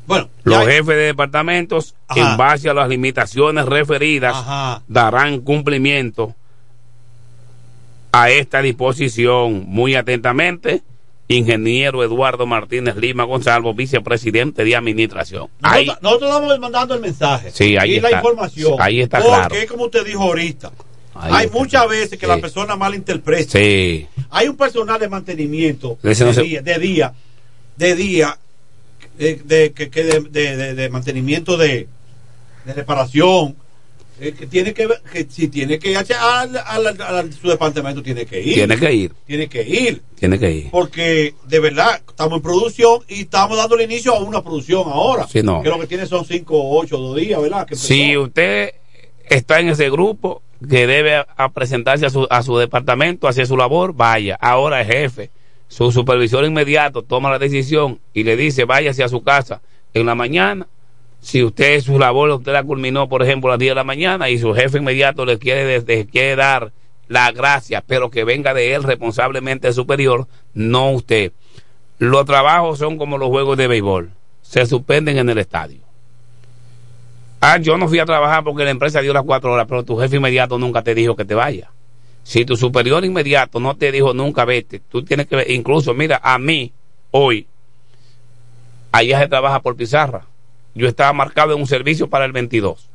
Bueno, 0.07 0.29
los 0.43 0.67
jefes 0.67 0.87
de 0.87 0.95
departamentos, 0.97 1.95
en 2.17 2.37
base 2.37 2.69
a 2.69 2.75
las 2.75 2.89
limitaciones 2.89 3.67
referidas, 3.67 4.83
darán 4.89 5.41
cumplimiento 5.41 6.35
a 8.11 8.31
esta 8.31 8.63
disposición. 8.63 9.65
Muy 9.69 9.95
atentamente, 9.95 10.83
ingeniero 11.35 12.03
Eduardo 12.05 12.47
Martínez 12.47 12.97
Lima 12.97 13.25
Gonzalo, 13.25 13.75
vicepresidente 13.75 14.65
de 14.65 14.77
administración. 14.77 15.49
Ahí- 15.63 15.87
Nosotros, 15.87 16.03
nosotros 16.03 16.31
estamos 16.31 16.59
mandando 16.61 16.95
el 16.95 17.01
mensaje 17.01 17.51
Sí, 17.51 17.77
ahí 17.77 17.95
y 17.97 18.01
la 18.01 18.09
está. 18.09 18.19
información. 18.19 18.75
Ahí 18.79 19.01
está 19.01 19.19
porque, 19.19 19.31
claro. 19.49 19.55
como 19.69 19.85
usted 19.85 20.05
dijo 20.07 20.23
ahorita, 20.23 20.73
Ahí 21.15 21.33
hay 21.35 21.47
está. 21.47 21.59
muchas 21.59 21.89
veces 21.89 22.11
que 22.19 22.27
Sí. 22.27 22.33
la 22.33 22.39
persona 22.39 22.77
malinterpreta. 22.77 23.59
Sí. 23.59 24.07
Hay 24.31 24.49
un 24.49 24.57
personal 24.57 24.99
de 25.01 25.09
mantenimiento 25.09 25.99
de, 26.03 26.09
no 26.25 26.33
se- 26.33 26.43
día, 26.43 26.63
de 26.63 26.79
día, 26.79 27.13
de 27.77 27.95
día, 27.95 28.39
de, 29.19 30.89
mantenimiento 30.91 31.57
de 31.57 31.87
reparación, 32.67 33.57
eh, 34.23 34.32
que 34.39 34.47
tiene 34.47 34.73
que 34.73 34.86
ver- 34.86 35.03
que 35.12 35.27
si 35.28 35.49
tiene 35.49 35.78
que 35.78 35.90
ir 35.90 35.97
al- 35.99 36.57
al- 36.65 37.01
al- 37.03 37.32
su 37.32 37.49
departamento 37.49 38.03
tiene 38.03 38.24
que 38.24 38.40
ir. 38.40 38.55
Tiene 38.55 38.77
que 38.78 38.93
ir. 38.93 39.12
Tiene 39.27 39.49
que 39.49 39.62
ir. 39.62 40.03
Tiene 40.16 40.39
que 40.39 40.51
ir. 40.51 40.70
Porque 40.70 41.35
de 41.49 41.59
verdad 41.59 42.01
estamos 42.09 42.36
en 42.36 42.43
producción 42.43 43.01
y 43.09 43.23
estamos 43.23 43.57
dándole 43.59 43.85
inicio 43.85 44.15
a 44.15 44.20
una 44.20 44.43
producción 44.43 44.85
ahora. 44.86 45.27
Sí, 45.27 45.43
no. 45.43 45.62
Que 45.62 45.69
lo 45.69 45.78
que 45.81 45.86
tiene 45.86 46.07
son 46.07 46.24
5, 46.24 46.55
8, 46.78 46.97
2 46.97 47.16
días, 47.16 47.40
¿verdad? 47.43 47.66
Que 47.66 47.74
Si 47.77 48.16
usted 48.16 48.70
está 49.28 49.59
en 49.61 49.69
ese 49.70 49.90
grupo 49.90 50.43
que 50.70 50.86
debe 50.86 51.16
a, 51.16 51.27
a 51.36 51.49
presentarse 51.51 52.07
a 52.07 52.11
su, 52.11 52.27
a 52.31 52.43
su 52.44 52.57
departamento, 52.57 53.27
hacer 53.27 53.47
su 53.47 53.57
labor, 53.57 53.93
vaya. 53.94 54.36
Ahora 54.40 54.81
el 54.82 54.86
jefe, 54.86 55.31
su 55.66 55.90
supervisor 55.90 56.44
inmediato 56.44 57.03
toma 57.03 57.31
la 57.31 57.39
decisión 57.40 57.99
y 58.15 58.23
le 58.23 58.36
dice, 58.36 58.65
váyase 58.65 59.03
a 59.03 59.09
su 59.09 59.23
casa 59.23 59.61
en 59.94 60.07
la 60.07 60.15
mañana. 60.15 60.69
Si 61.23 61.43
usted 61.43 61.81
su 61.81 62.01
labor, 62.01 62.31
usted 62.31 62.53
la 62.53 62.65
culminó, 62.65 63.09
por 63.09 63.23
ejemplo, 63.23 63.49
a 63.49 63.53
las 63.53 63.61
10 63.61 63.70
de 63.70 63.74
la 63.77 63.85
mañana 63.85 64.28
y 64.28 64.39
su 64.39 64.53
jefe 64.53 64.78
inmediato 64.78 65.24
le 65.24 65.39
quiere, 65.39 65.81
le 65.81 66.07
quiere 66.07 66.35
dar 66.35 66.73
la 67.07 67.31
gracia, 67.31 67.82
pero 67.86 68.11
que 68.11 68.24
venga 68.24 68.53
de 68.55 68.74
él 68.74 68.82
responsablemente 68.82 69.73
superior, 69.73 70.27
no 70.53 70.90
usted. 70.90 71.32
Los 71.99 72.27
trabajos 72.27 72.81
son 72.81 72.99
como 72.99 73.19
los 73.19 73.28
juegos 73.28 73.57
de 73.57 73.69
béisbol, 73.69 74.11
se 74.43 74.66
suspenden 74.66 75.16
en 75.16 75.31
el 75.31 75.39
estadio. 75.39 75.81
Ah, 77.40 77.59
yo 77.59 77.78
no 77.78 77.86
fui 77.89 78.01
a 78.01 78.05
trabajar 78.05 78.43
porque 78.43 78.65
la 78.65 78.70
empresa 78.70 79.01
dio 79.01 79.12
las 79.12 79.23
cuatro 79.23 79.53
horas, 79.53 79.66
pero 79.69 79.85
tu 79.85 79.97
jefe 79.97 80.16
inmediato 80.16 80.59
nunca 80.59 80.82
te 80.82 80.94
dijo 80.94 81.15
que 81.15 81.24
te 81.24 81.35
vaya. 81.35 81.70
Si 82.24 82.44
tu 82.44 82.57
superior 82.57 83.05
inmediato 83.05 83.61
no 83.61 83.77
te 83.77 83.93
dijo 83.93 84.12
nunca 84.12 84.44
vete, 84.44 84.81
tú 84.81 85.05
tienes 85.05 85.28
que 85.28 85.53
incluso 85.53 85.94
mira, 85.94 86.20
a 86.23 86.39
mí, 86.39 86.73
hoy, 87.12 87.47
allá 88.90 89.20
se 89.20 89.28
trabaja 89.28 89.61
por 89.61 89.77
pizarra. 89.77 90.27
Yo 90.74 90.89
estaba 90.89 91.12
marcado 91.12 91.55
en 91.55 91.61
un 91.61 91.66
servicio 91.66 92.09
para 92.09 92.24
el 92.24 92.32
22, 92.32 92.89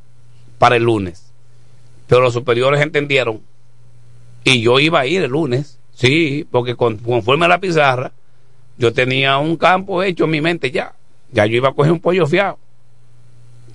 para 0.58 0.76
el 0.76 0.84
lunes. 0.84 1.32
Pero 2.08 2.22
los 2.22 2.34
superiores 2.34 2.82
entendieron 2.82 3.42
y 4.44 4.62
yo 4.62 4.80
iba 4.80 5.00
a 5.02 5.06
ir 5.06 5.22
el 5.24 5.32
lunes, 5.32 5.80
sí, 5.94 6.48
porque 6.50 6.76
con- 6.76 6.98
conforme 6.98 7.46
a 7.46 7.50
la 7.50 7.60
pizarra, 7.60 8.12
yo 8.78 8.94
tenía 8.94 9.38
un 9.38 9.58
campo 9.58 10.02
hecho 10.04 10.24
en 10.26 10.30
mi 10.32 10.42
mente 10.42 10.72
ya. 10.72 10.94
Ya 11.32 11.46
yo 11.46 11.58
iba 11.58 11.70
a 11.70 11.74
coger 11.74 11.92
un 11.92 12.00
pollo 12.00 12.26
fiado 12.26 12.58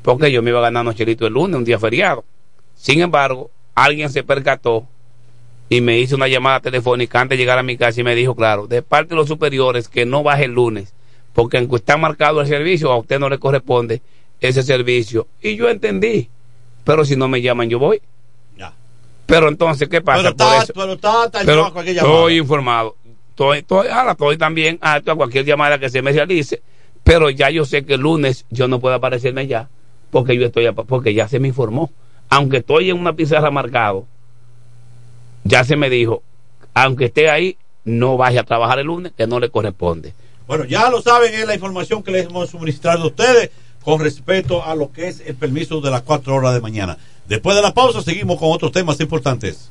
porque 0.02 0.32
yo 0.32 0.42
me 0.42 0.50
iba 0.50 0.58
a 0.58 0.62
ganar 0.62 0.82
unos 0.82 0.96
chelitos 0.96 1.28
el 1.28 1.34
lunes, 1.34 1.56
un 1.56 1.64
día 1.64 1.78
feriado. 1.78 2.24
Sin 2.74 3.00
embargo, 3.00 3.50
alguien 3.74 4.10
se 4.10 4.24
percató 4.24 4.86
y 5.68 5.80
me 5.80 5.98
hizo 6.00 6.16
una 6.16 6.28
llamada 6.28 6.60
telefónica 6.60 7.20
antes 7.20 7.36
de 7.38 7.42
llegar 7.42 7.58
a 7.58 7.62
mi 7.62 7.76
casa 7.76 8.00
y 8.00 8.04
me 8.04 8.14
dijo, 8.14 8.34
claro, 8.34 8.66
de 8.66 8.82
parte 8.82 9.10
de 9.10 9.16
los 9.16 9.28
superiores 9.28 9.88
que 9.88 10.04
no 10.04 10.22
baje 10.22 10.44
el 10.44 10.52
lunes, 10.52 10.92
porque 11.32 11.58
aunque 11.58 11.76
está 11.76 11.96
marcado 11.96 12.40
el 12.40 12.46
servicio, 12.46 12.90
a 12.92 12.96
usted 12.98 13.18
no 13.18 13.28
le 13.28 13.38
corresponde 13.38 14.02
ese 14.40 14.62
servicio. 14.62 15.28
Y 15.40 15.56
yo 15.56 15.68
entendí, 15.68 16.28
pero 16.84 17.04
si 17.04 17.16
no 17.16 17.28
me 17.28 17.40
llaman, 17.42 17.68
yo 17.68 17.78
voy. 17.78 18.00
Pero 19.24 19.48
entonces, 19.48 19.88
¿qué 19.88 20.00
pasa? 20.02 20.22
Pero 20.22 20.36
Por 20.36 20.46
está, 20.46 20.62
eso- 20.64 20.72
pero 20.74 20.92
está 20.92 21.22
atento 21.22 21.46
pero 21.46 21.64
a 21.64 21.82
estoy 21.94 22.36
informado. 22.38 22.96
Estoy, 23.30 23.58
estoy, 23.58 23.88
ahora 23.88 24.12
estoy 24.12 24.36
también 24.36 24.78
alto 24.82 25.12
a 25.12 25.16
cualquier 25.16 25.44
llamada 25.46 25.78
que 25.78 25.88
se 25.88 26.02
me 26.02 26.12
realice, 26.12 26.60
pero 27.02 27.30
ya 27.30 27.48
yo 27.48 27.64
sé 27.64 27.84
que 27.86 27.94
el 27.94 28.00
lunes 28.00 28.44
yo 28.50 28.68
no 28.68 28.78
puedo 28.78 28.94
aparecerme 28.96 29.46
ya, 29.46 29.70
porque 30.10 30.36
yo 30.36 30.44
estoy, 30.46 30.70
porque 30.72 31.14
ya 31.14 31.28
se 31.28 31.38
me 31.38 31.48
informó. 31.48 31.90
Aunque 32.28 32.58
estoy 32.58 32.90
en 32.90 32.98
una 32.98 33.14
pizarra 33.14 33.50
marcado, 33.50 34.06
ya 35.44 35.64
se 35.64 35.76
me 35.76 35.88
dijo, 35.88 36.22
aunque 36.74 37.06
esté 37.06 37.30
ahí, 37.30 37.56
no 37.84 38.16
vaya 38.16 38.42
a 38.42 38.44
trabajar 38.44 38.80
el 38.80 38.86
lunes, 38.86 39.12
que 39.16 39.26
no 39.26 39.40
le 39.40 39.50
corresponde. 39.50 40.14
Bueno, 40.52 40.66
ya 40.66 40.90
lo 40.90 41.00
saben, 41.00 41.32
es 41.32 41.46
la 41.46 41.54
información 41.54 42.02
que 42.02 42.10
les 42.10 42.26
hemos 42.26 42.50
suministrado 42.50 43.04
a 43.04 43.06
ustedes 43.06 43.48
con 43.82 43.98
respecto 44.00 44.62
a 44.62 44.74
lo 44.74 44.92
que 44.92 45.08
es 45.08 45.20
el 45.20 45.34
permiso 45.34 45.80
de 45.80 45.90
las 45.90 46.02
cuatro 46.02 46.34
horas 46.34 46.52
de 46.52 46.60
mañana. 46.60 46.98
Después 47.26 47.56
de 47.56 47.62
la 47.62 47.72
pausa, 47.72 48.02
seguimos 48.02 48.38
con 48.38 48.52
otros 48.52 48.70
temas 48.70 49.00
importantes. 49.00 49.70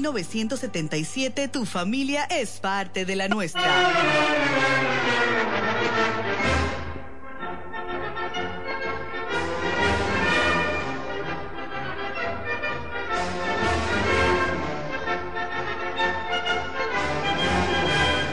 tu 1.47 1.65
familia 1.65 2.23
es 2.25 2.59
parte 2.59 3.05
de 3.05 3.15
la 3.15 3.27
nuestra. 3.27 3.61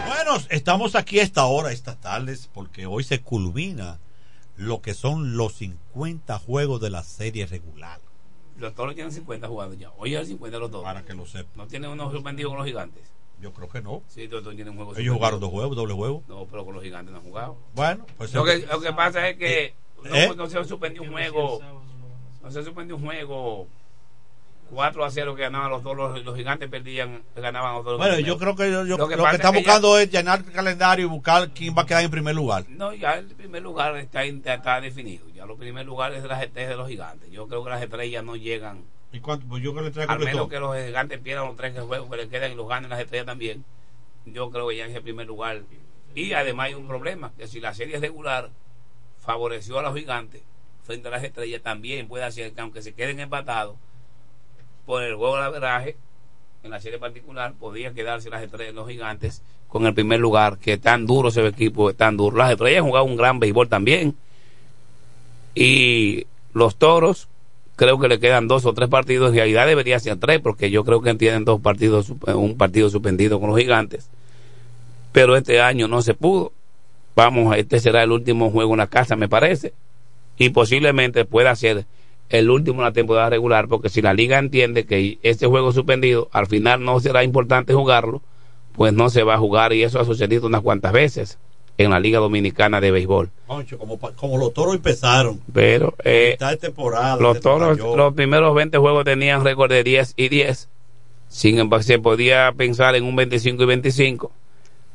Bueno, 0.06 0.42
estamos 0.48 0.94
aquí 0.94 1.20
a 1.20 1.22
esta 1.22 1.44
hora, 1.44 1.70
estas 1.72 2.00
tardes, 2.00 2.48
porque 2.54 2.86
hoy 2.86 3.04
se 3.04 3.20
culmina 3.20 3.98
lo 4.56 4.80
que 4.80 4.94
son 4.94 5.36
los 5.36 5.54
50 5.56 6.38
juegos 6.38 6.80
de 6.80 6.90
la 6.90 7.02
serie 7.04 7.46
regular. 7.46 8.07
Los 8.58 8.74
toros 8.74 8.94
tienen 8.94 9.12
50 9.12 9.46
jugados 9.48 9.78
ya. 9.78 9.90
Hoy 9.96 10.14
es 10.14 10.20
el 10.20 10.26
50 10.26 10.58
los 10.58 10.70
toros. 10.70 10.84
Para 10.84 11.04
que 11.04 11.14
lo 11.14 11.26
sepan. 11.26 11.52
¿No 11.54 11.66
tienen 11.66 11.90
unos 11.90 12.12
suspendidos 12.12 12.50
con 12.50 12.58
los 12.58 12.66
gigantes? 12.66 13.02
Yo 13.40 13.52
creo 13.52 13.68
que 13.68 13.80
no. 13.80 14.02
Sí, 14.08 14.26
todos 14.26 14.42
tienen 14.54 14.70
un 14.70 14.76
juego 14.76 14.96
Ellos 14.96 15.14
jugaron 15.14 15.38
dos 15.38 15.50
juegos, 15.50 15.76
doble 15.76 15.94
juego. 15.94 16.24
No, 16.26 16.46
pero 16.46 16.64
con 16.64 16.74
los 16.74 16.82
gigantes 16.82 17.12
no 17.12 17.18
han 17.18 17.24
jugado. 17.24 17.56
Bueno, 17.74 18.04
pues 18.16 18.34
lo 18.34 18.44
que, 18.44 18.58
lo 18.66 18.80
que 18.80 18.92
pasa 18.92 19.28
es 19.28 19.36
que 19.36 19.74
no, 20.04 20.14
¿Eh? 20.14 20.34
no 20.36 20.48
se 20.48 20.64
suspendió 20.64 21.02
un 21.02 21.12
juego. 21.12 21.60
No 22.42 22.50
se 22.50 22.64
suspendió 22.64 22.96
un 22.96 23.04
juego 23.04 23.68
4 24.70 25.04
a 25.04 25.10
0 25.10 25.34
que 25.34 25.42
ganaban 25.42 25.70
los 25.70 25.82
dos, 25.82 25.96
los, 25.96 26.24
los 26.24 26.36
gigantes 26.36 26.68
perdían, 26.68 27.22
ganaban 27.34 27.74
los 27.76 27.84
dos. 27.84 27.98
Bueno, 27.98 28.18
yo 28.18 28.36
creo 28.38 28.54
que 28.54 28.70
yo- 28.70 28.84
yo- 28.84 28.96
Lo 28.98 29.04
lo 29.04 29.08
que 29.08 29.16
pasa 29.16 29.36
está 29.36 29.48
es 29.48 29.52
que 29.54 29.58
buscando 29.60 29.98
es 29.98 30.10
llenar 30.10 30.40
el 30.46 30.52
calendario 30.52 31.06
y 31.06 31.08
buscar 31.08 31.50
quién 31.50 31.74
va 31.76 31.82
a 31.82 31.86
quedar 31.86 32.04
en 32.04 32.10
primer 32.10 32.34
lugar. 32.34 32.64
No, 32.68 32.92
ya 32.92 33.14
el 33.14 33.26
primer 33.28 33.62
lugar 33.62 33.96
está, 33.96 34.24
está 34.24 34.80
definido. 34.80 35.24
Ya 35.34 35.46
los 35.46 35.58
primeros 35.58 35.86
lugares 35.86 36.22
de 36.22 36.28
las 36.28 36.42
estrellas 36.42 36.70
de 36.70 36.76
los 36.76 36.88
gigantes. 36.88 37.30
Yo 37.30 37.48
creo 37.48 37.64
que 37.64 37.70
las 37.70 37.82
estrellas 37.82 38.22
no 38.24 38.36
llegan. 38.36 38.84
¿Y 39.10 39.20
cuánto? 39.20 39.46
Pues 39.46 39.62
yo 39.62 39.74
creo 39.74 39.90
que 39.90 40.02
Al 40.02 40.18
menos 40.18 40.32
todo. 40.34 40.48
que 40.50 40.60
los 40.60 40.76
gigantes 40.76 41.18
pierdan 41.20 41.46
los 41.46 41.56
tres 41.56 41.78
juegos 41.80 42.10
que 42.10 42.16
le 42.18 42.28
quedan 42.28 42.52
y 42.52 42.54
los 42.54 42.68
ganen 42.68 42.90
las 42.90 43.00
estrellas 43.00 43.24
también. 43.26 43.64
Yo 44.26 44.50
creo 44.50 44.68
que 44.68 44.76
ya 44.76 44.84
en 44.84 44.90
ese 44.90 45.00
primer 45.00 45.26
lugar. 45.26 45.62
Y 46.14 46.32
además 46.34 46.66
hay 46.66 46.74
un 46.74 46.86
problema, 46.86 47.32
que 47.38 47.46
si 47.46 47.58
la 47.60 47.72
serie 47.72 47.98
regular 47.98 48.50
favoreció 49.20 49.78
a 49.78 49.82
los 49.82 49.94
gigantes 49.94 50.42
frente 50.82 51.08
a 51.08 51.10
las 51.10 51.24
estrellas, 51.24 51.62
también 51.62 52.08
puede 52.08 52.24
hacer 52.24 52.52
que 52.52 52.60
aunque 52.60 52.82
se 52.82 52.92
queden 52.94 53.20
empatados 53.20 53.76
por 54.88 55.02
el 55.02 55.16
juego 55.16 55.36
de 55.36 55.42
averaje, 55.42 55.96
en 56.62 56.70
la 56.70 56.80
serie 56.80 56.98
particular, 56.98 57.52
podían 57.60 57.94
quedarse 57.94 58.30
las 58.30 58.42
estrellas, 58.42 58.74
los 58.74 58.88
gigantes, 58.88 59.42
con 59.68 59.84
el 59.84 59.92
primer 59.92 60.18
lugar, 60.18 60.56
que 60.56 60.78
tan 60.78 61.06
duro 61.06 61.28
ese 61.28 61.46
equipo, 61.46 61.92
tan 61.92 62.16
duro. 62.16 62.38
Las 62.38 62.52
estrellas 62.52 62.78
han 62.78 62.86
jugado 62.86 63.04
un 63.04 63.18
gran 63.18 63.38
béisbol 63.38 63.68
también. 63.68 64.16
Y 65.54 66.26
los 66.54 66.76
toros, 66.76 67.28
creo 67.76 67.98
que 67.98 68.08
le 68.08 68.18
quedan 68.18 68.48
dos 68.48 68.64
o 68.64 68.72
tres 68.72 68.88
partidos. 68.88 69.28
En 69.28 69.36
realidad 69.36 69.66
debería 69.66 70.00
ser 70.00 70.16
tres, 70.16 70.40
porque 70.40 70.70
yo 70.70 70.84
creo 70.84 71.02
que 71.02 71.14
tienen 71.16 71.44
dos 71.44 71.60
partidos, 71.60 72.08
un 72.08 72.56
partido 72.56 72.88
suspendido 72.88 73.38
con 73.40 73.50
los 73.50 73.58
gigantes. 73.58 74.08
Pero 75.12 75.36
este 75.36 75.60
año 75.60 75.86
no 75.86 76.00
se 76.00 76.14
pudo. 76.14 76.52
Vamos, 77.14 77.54
este 77.58 77.78
será 77.78 78.02
el 78.04 78.10
último 78.10 78.50
juego 78.50 78.72
en 78.72 78.78
la 78.78 78.86
casa, 78.86 79.16
me 79.16 79.28
parece. 79.28 79.74
Y 80.38 80.48
posiblemente 80.48 81.26
pueda 81.26 81.54
ser 81.56 81.84
el 82.30 82.50
último 82.50 82.80
en 82.80 82.84
la 82.84 82.92
temporada 82.92 83.30
regular, 83.30 83.68
porque 83.68 83.88
si 83.88 84.02
la 84.02 84.14
liga 84.14 84.38
entiende 84.38 84.84
que 84.84 85.18
este 85.22 85.46
juego 85.46 85.72
suspendido 85.72 86.28
al 86.32 86.46
final 86.46 86.84
no 86.84 87.00
será 87.00 87.24
importante 87.24 87.72
jugarlo, 87.74 88.22
pues 88.74 88.92
no 88.92 89.10
se 89.10 89.22
va 89.22 89.34
a 89.34 89.38
jugar. 89.38 89.72
Y 89.72 89.82
eso 89.82 90.00
ha 90.00 90.04
sucedido 90.04 90.46
unas 90.46 90.60
cuantas 90.60 90.92
veces 90.92 91.38
en 91.78 91.90
la 91.90 92.00
Liga 92.00 92.18
Dominicana 92.18 92.80
de 92.80 92.90
Béisbol. 92.90 93.30
Concho, 93.46 93.78
como, 93.78 94.38
los 94.38 94.52
toros 94.52 94.74
empezaron. 94.74 95.40
Pero 95.52 95.94
eh, 96.04 96.36
temporada. 96.60 97.16
los 97.16 97.40
toros, 97.40 97.78
los 97.78 98.14
primeros 98.14 98.54
20 98.54 98.76
juegos 98.78 99.04
tenían 99.04 99.44
récord 99.44 99.70
de 99.70 99.84
10 99.84 100.14
y 100.16 100.28
10. 100.28 100.68
Sin 101.28 101.58
embargo, 101.58 101.82
se 101.82 101.98
podía 101.98 102.52
pensar 102.56 102.96
en 102.96 103.04
un 103.04 103.14
25 103.14 103.62
y 103.62 103.66
25. 103.66 104.32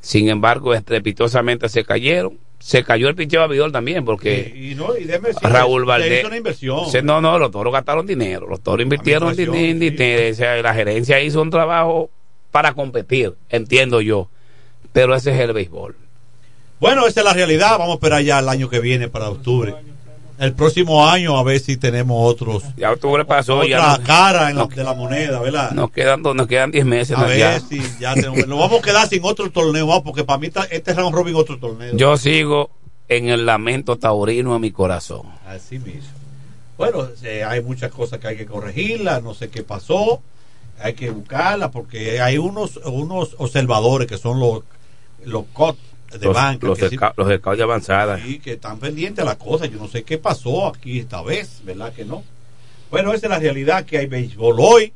Sin 0.01 0.29
embargo, 0.29 0.73
estrepitosamente 0.73 1.69
se 1.69 1.85
cayeron. 1.85 2.37
Se 2.65 2.81
cayó 2.81 3.09
el 3.09 3.15
picheo 3.15 3.41
abridor 3.41 3.73
también, 3.73 4.05
porque 4.05 4.53
Y, 4.55 4.71
y 4.71 4.75
no, 4.75 4.95
y 4.95 5.03
déjeme 5.03 5.27
decirle, 5.29 5.49
Raúl 5.49 5.83
Valdés. 5.83 6.19
hizo 6.19 6.27
una 6.27 6.37
inversión. 6.37 6.89
Se- 6.89 7.01
no, 7.01 7.19
no, 7.19 7.37
los 7.37 7.51
toros 7.51 7.73
gastaron 7.73 8.07
dinero. 8.07 8.47
Los 8.47 8.61
toros 8.61 8.81
invirtieron 8.83 9.29
Administración, 9.29 9.79
din- 9.79 9.97
dinero. 9.97 10.31
O 10.31 10.33
sea, 10.33 10.61
la 10.61 10.73
gerencia 10.73 11.19
hizo 11.21 11.41
un 11.41 11.49
trabajo 11.49 12.09
para 12.51 12.71
competir, 12.73 13.33
entiendo 13.49 13.99
yo. 13.99 14.29
Pero 14.93 15.13
ese 15.13 15.31
es 15.33 15.39
el 15.41 15.51
béisbol. 15.51 15.95
Bueno, 16.79 17.05
esa 17.05 17.19
es 17.19 17.25
la 17.25 17.33
realidad. 17.33 17.71
Vamos 17.77 17.89
a 17.89 17.93
esperar 17.95 18.21
ya 18.21 18.39
el 18.39 18.47
año 18.47 18.69
que 18.69 18.79
viene 18.79 19.09
para 19.09 19.29
octubre. 19.29 19.75
El 20.43 20.53
próximo 20.53 21.07
año 21.07 21.37
a 21.37 21.43
ver 21.43 21.59
si 21.59 21.77
tenemos 21.77 22.17
otros. 22.19 22.63
Ya 22.75 22.91
octubre 22.91 23.23
pasó. 23.25 23.57
Otra 23.57 23.67
ya 23.69 23.97
no- 23.97 24.03
cara 24.03 24.49
en 24.49 24.57
la- 24.57 24.65
de 24.67 24.83
la 24.83 24.93
moneda, 24.93 25.39
¿verdad? 25.39 25.71
nos 25.71 25.89
quedan 25.91 26.21
nos 26.21 26.47
quedan 26.47 26.71
10 26.71 26.85
meses. 26.85 27.17
a 27.17 27.21
¿no? 27.21 27.27
ver 27.27 27.37
Ya. 27.39 27.59
si 27.59 27.81
ya 27.99 28.13
tenemos- 28.13 28.45
nos 28.47 28.59
vamos 28.59 28.79
a 28.79 28.81
quedar 28.81 29.07
sin 29.07 29.23
otro 29.23 29.49
torneo, 29.51 29.87
vamos, 29.87 30.03
porque 30.03 30.23
para 30.23 30.39
mí 30.39 30.47
está- 30.47 30.65
este 30.65 30.91
es 30.91 30.97
round 30.97 31.15
robin 31.15 31.35
otro 31.35 31.57
torneo. 31.59 31.95
Yo 31.95 32.17
sigo 32.17 32.69
en 33.07 33.29
el 33.29 33.45
lamento 33.45 33.97
taurino 33.97 34.53
a 34.53 34.59
mi 34.59 34.71
corazón. 34.71 35.21
Así 35.47 35.79
mismo. 35.79 36.09
Bueno, 36.77 37.07
eh, 37.23 37.43
hay 37.43 37.61
muchas 37.61 37.91
cosas 37.91 38.19
que 38.19 38.27
hay 38.27 38.35
que 38.37 38.45
corregirlas, 38.45 39.21
no 39.23 39.33
sé 39.33 39.49
qué 39.49 39.61
pasó, 39.63 40.21
hay 40.81 40.93
que 40.93 41.11
buscarlas 41.11 41.69
porque 41.71 42.19
hay 42.19 42.37
unos 42.37 42.77
unos 42.85 43.35
observadores 43.37 44.07
que 44.07 44.17
son 44.17 44.39
los 44.39 44.61
los 45.25 45.45
COT 45.53 45.77
de 46.19 46.25
los, 46.27 46.35
banca 46.35 46.67
los, 46.67 46.77
sí- 46.77 46.97
los 47.17 47.27
de 47.27 47.63
avanzada. 47.63 48.19
sí, 48.19 48.39
que 48.39 48.53
están 48.53 48.79
pendientes 48.79 49.17
de 49.23 49.25
las 49.25 49.37
cosas. 49.37 49.69
Yo 49.69 49.77
no 49.77 49.87
sé 49.87 50.03
qué 50.03 50.17
pasó 50.17 50.67
aquí 50.67 50.99
esta 50.99 51.21
vez, 51.21 51.61
¿verdad 51.63 51.93
que 51.93 52.05
no? 52.05 52.23
Bueno, 52.91 53.13
esa 53.13 53.25
es 53.25 53.29
la 53.31 53.39
realidad 53.39 53.85
que 53.85 53.97
hay 53.97 54.05
béisbol 54.07 54.55
hoy. 54.59 54.93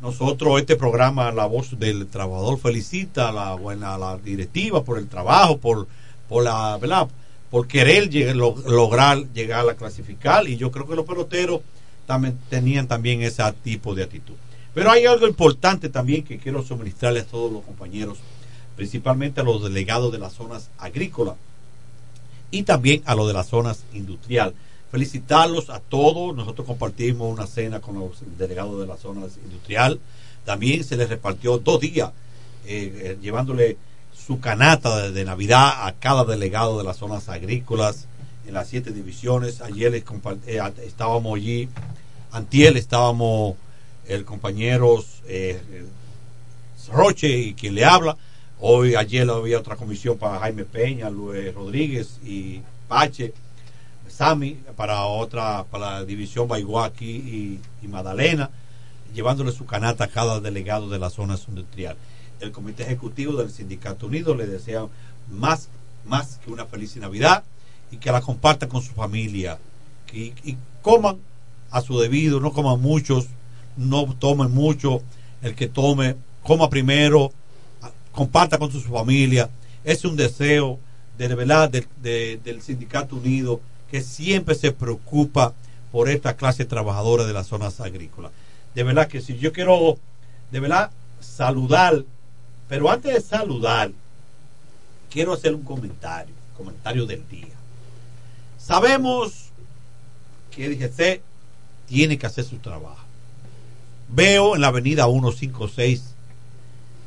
Nosotros, 0.00 0.60
este 0.60 0.76
programa, 0.76 1.32
La 1.32 1.46
Voz 1.46 1.78
del 1.78 2.06
Trabajador, 2.06 2.58
felicita 2.58 3.30
a 3.30 3.32
la 3.32 3.54
buena 3.54 3.94
a 3.94 3.98
la 3.98 4.16
directiva 4.18 4.84
por 4.84 4.98
el 4.98 5.08
trabajo, 5.08 5.58
por, 5.58 5.88
por 6.28 6.44
la, 6.44 6.76
¿verdad? 6.78 7.08
Por 7.50 7.66
querer 7.66 8.10
llegar- 8.10 8.36
lograr 8.36 9.18
llegar 9.32 9.68
a 9.68 9.74
clasificar. 9.74 10.46
Y 10.48 10.56
yo 10.56 10.70
creo 10.70 10.86
que 10.86 10.94
los 10.96 11.06
peloteros 11.06 11.60
también 12.06 12.38
tenían 12.50 12.86
también 12.86 13.22
ese 13.22 13.42
tipo 13.64 13.94
de 13.94 14.02
actitud. 14.04 14.34
Pero 14.74 14.90
hay 14.90 15.06
algo 15.06 15.26
importante 15.26 15.88
también 15.88 16.22
que 16.22 16.36
quiero 16.36 16.62
suministrarles 16.62 17.22
a 17.24 17.26
todos 17.28 17.50
los 17.50 17.62
compañeros, 17.64 18.18
principalmente 18.76 19.40
a 19.40 19.44
los 19.44 19.62
delegados 19.62 20.12
de 20.12 20.18
las 20.18 20.34
zonas 20.34 20.70
agrícolas 20.78 21.36
y 22.50 22.62
también 22.62 23.02
a 23.06 23.14
los 23.14 23.26
de 23.26 23.34
las 23.34 23.48
zonas 23.48 23.84
industrial. 23.92 24.54
Felicitarlos 24.90 25.70
a 25.70 25.80
todos. 25.80 26.36
Nosotros 26.36 26.66
compartimos 26.66 27.32
una 27.32 27.46
cena 27.46 27.80
con 27.80 27.98
los 27.98 28.22
delegados 28.38 28.80
de 28.80 28.86
las 28.86 29.00
zonas 29.00 29.32
industrial. 29.44 29.98
También 30.44 30.84
se 30.84 30.96
les 30.96 31.08
repartió 31.08 31.58
dos 31.58 31.80
días 31.80 32.12
eh, 32.66 32.92
eh, 33.02 33.18
llevándole 33.20 33.76
su 34.26 34.40
canasta 34.40 35.10
de, 35.10 35.24
Navidad 35.24 35.86
a 35.86 35.92
cada 35.92 36.24
delegado 36.24 36.78
de 36.78 36.84
las 36.84 36.96
zonas 36.96 37.28
agrícolas 37.28 38.06
en 38.46 38.54
las 38.54 38.68
siete 38.68 38.90
divisiones. 38.90 39.60
Ayer 39.60 39.92
les 39.92 40.04
eh, 40.46 40.60
estábamos 40.84 41.36
allí, 41.36 41.68
antiel 42.32 42.76
estábamos 42.76 43.56
el 44.06 44.24
compañero 44.24 45.04
eh, 45.26 45.60
Roche 46.92 47.28
y 47.28 47.54
quien 47.54 47.74
le 47.74 47.84
habla. 47.84 48.16
Hoy, 48.58 48.94
ayer 48.94 49.28
había 49.28 49.58
otra 49.58 49.76
comisión 49.76 50.16
para 50.16 50.38
Jaime 50.38 50.64
Peña, 50.64 51.10
Luis 51.10 51.54
Rodríguez 51.54 52.18
y 52.24 52.62
Pache, 52.88 53.34
Sami, 54.08 54.58
para 54.76 55.04
otra, 55.04 55.64
para 55.64 55.90
la 55.90 56.04
división 56.06 56.48
Baiguaki 56.48 57.04
y, 57.04 57.60
y 57.82 57.88
Magdalena, 57.88 58.48
llevándole 59.14 59.52
su 59.52 59.66
canasta 59.66 60.04
a 60.04 60.08
cada 60.08 60.40
delegado 60.40 60.88
de 60.88 60.98
las 60.98 61.12
zonas 61.12 61.44
industrial. 61.48 61.96
El 62.40 62.50
Comité 62.50 62.84
Ejecutivo 62.84 63.34
del 63.34 63.50
Sindicato 63.50 64.06
Unido 64.06 64.34
le 64.34 64.46
desea 64.46 64.86
más, 65.30 65.68
más 66.06 66.40
que 66.42 66.50
una 66.50 66.64
feliz 66.64 66.96
Navidad 66.96 67.44
y 67.90 67.98
que 67.98 68.10
la 68.10 68.22
compartan 68.22 68.70
con 68.70 68.80
su 68.80 68.92
familia. 68.94 69.58
Y, 70.12 70.32
coman 70.80 71.18
a 71.70 71.82
su 71.82 71.98
debido, 71.98 72.40
no 72.40 72.52
coman 72.52 72.80
muchos, 72.80 73.26
no 73.76 74.06
tomen 74.18 74.50
mucho. 74.52 75.02
El 75.42 75.54
que 75.54 75.66
tome, 75.66 76.16
coma 76.42 76.70
primero, 76.70 77.32
comparta 78.16 78.58
con 78.58 78.72
su 78.72 78.80
familia. 78.80 79.48
Es 79.84 80.04
un 80.04 80.16
deseo 80.16 80.80
de 81.18 81.28
verdad 81.34 81.70
de- 81.70 81.86
de- 82.02 82.40
del 82.42 82.62
Sindicato 82.62 83.16
Unido 83.16 83.60
que 83.90 84.00
siempre 84.00 84.54
se 84.54 84.72
preocupa 84.72 85.52
por 85.92 86.08
esta 86.08 86.34
clase 86.34 86.64
trabajadora 86.64 87.24
de 87.24 87.32
las 87.34 87.46
zonas 87.46 87.78
agrícolas. 87.80 88.32
De 88.74 88.82
verdad 88.82 89.06
que 89.06 89.20
si 89.20 89.36
yo 89.38 89.52
quiero, 89.52 89.98
de 90.50 90.60
verdad, 90.60 90.90
saludar, 91.20 92.04
pero 92.68 92.90
antes 92.90 93.14
de 93.14 93.20
saludar, 93.20 93.90
quiero 95.10 95.34
hacer 95.34 95.54
un 95.54 95.62
comentario, 95.62 96.34
comentario 96.56 97.06
del 97.06 97.26
día. 97.28 97.54
Sabemos 98.58 99.50
que 100.50 100.64
el 100.66 100.72
IGC 100.72 101.20
tiene 101.86 102.18
que 102.18 102.26
hacer 102.26 102.44
su 102.44 102.56
trabajo. 102.56 103.04
Veo 104.08 104.54
en 104.54 104.60
la 104.62 104.68
avenida 104.68 105.04
156 105.06 106.02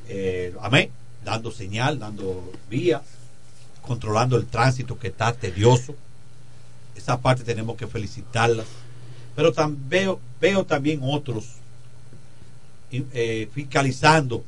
eh, 0.07 0.53
AME 0.61 0.89
dando 1.23 1.51
señal, 1.51 1.99
dando 1.99 2.51
vía, 2.69 3.01
controlando 3.81 4.37
el 4.37 4.45
tránsito 4.45 4.97
que 4.97 5.07
está 5.07 5.33
tedioso. 5.33 5.95
Esa 6.95 7.19
parte 7.19 7.43
tenemos 7.43 7.75
que 7.77 7.87
felicitarlas. 7.87 8.67
Pero 9.35 9.53
veo, 9.87 10.19
veo 10.41 10.65
también 10.65 10.99
otros 11.01 11.45
eh, 12.91 13.49
fiscalizando 13.53 14.43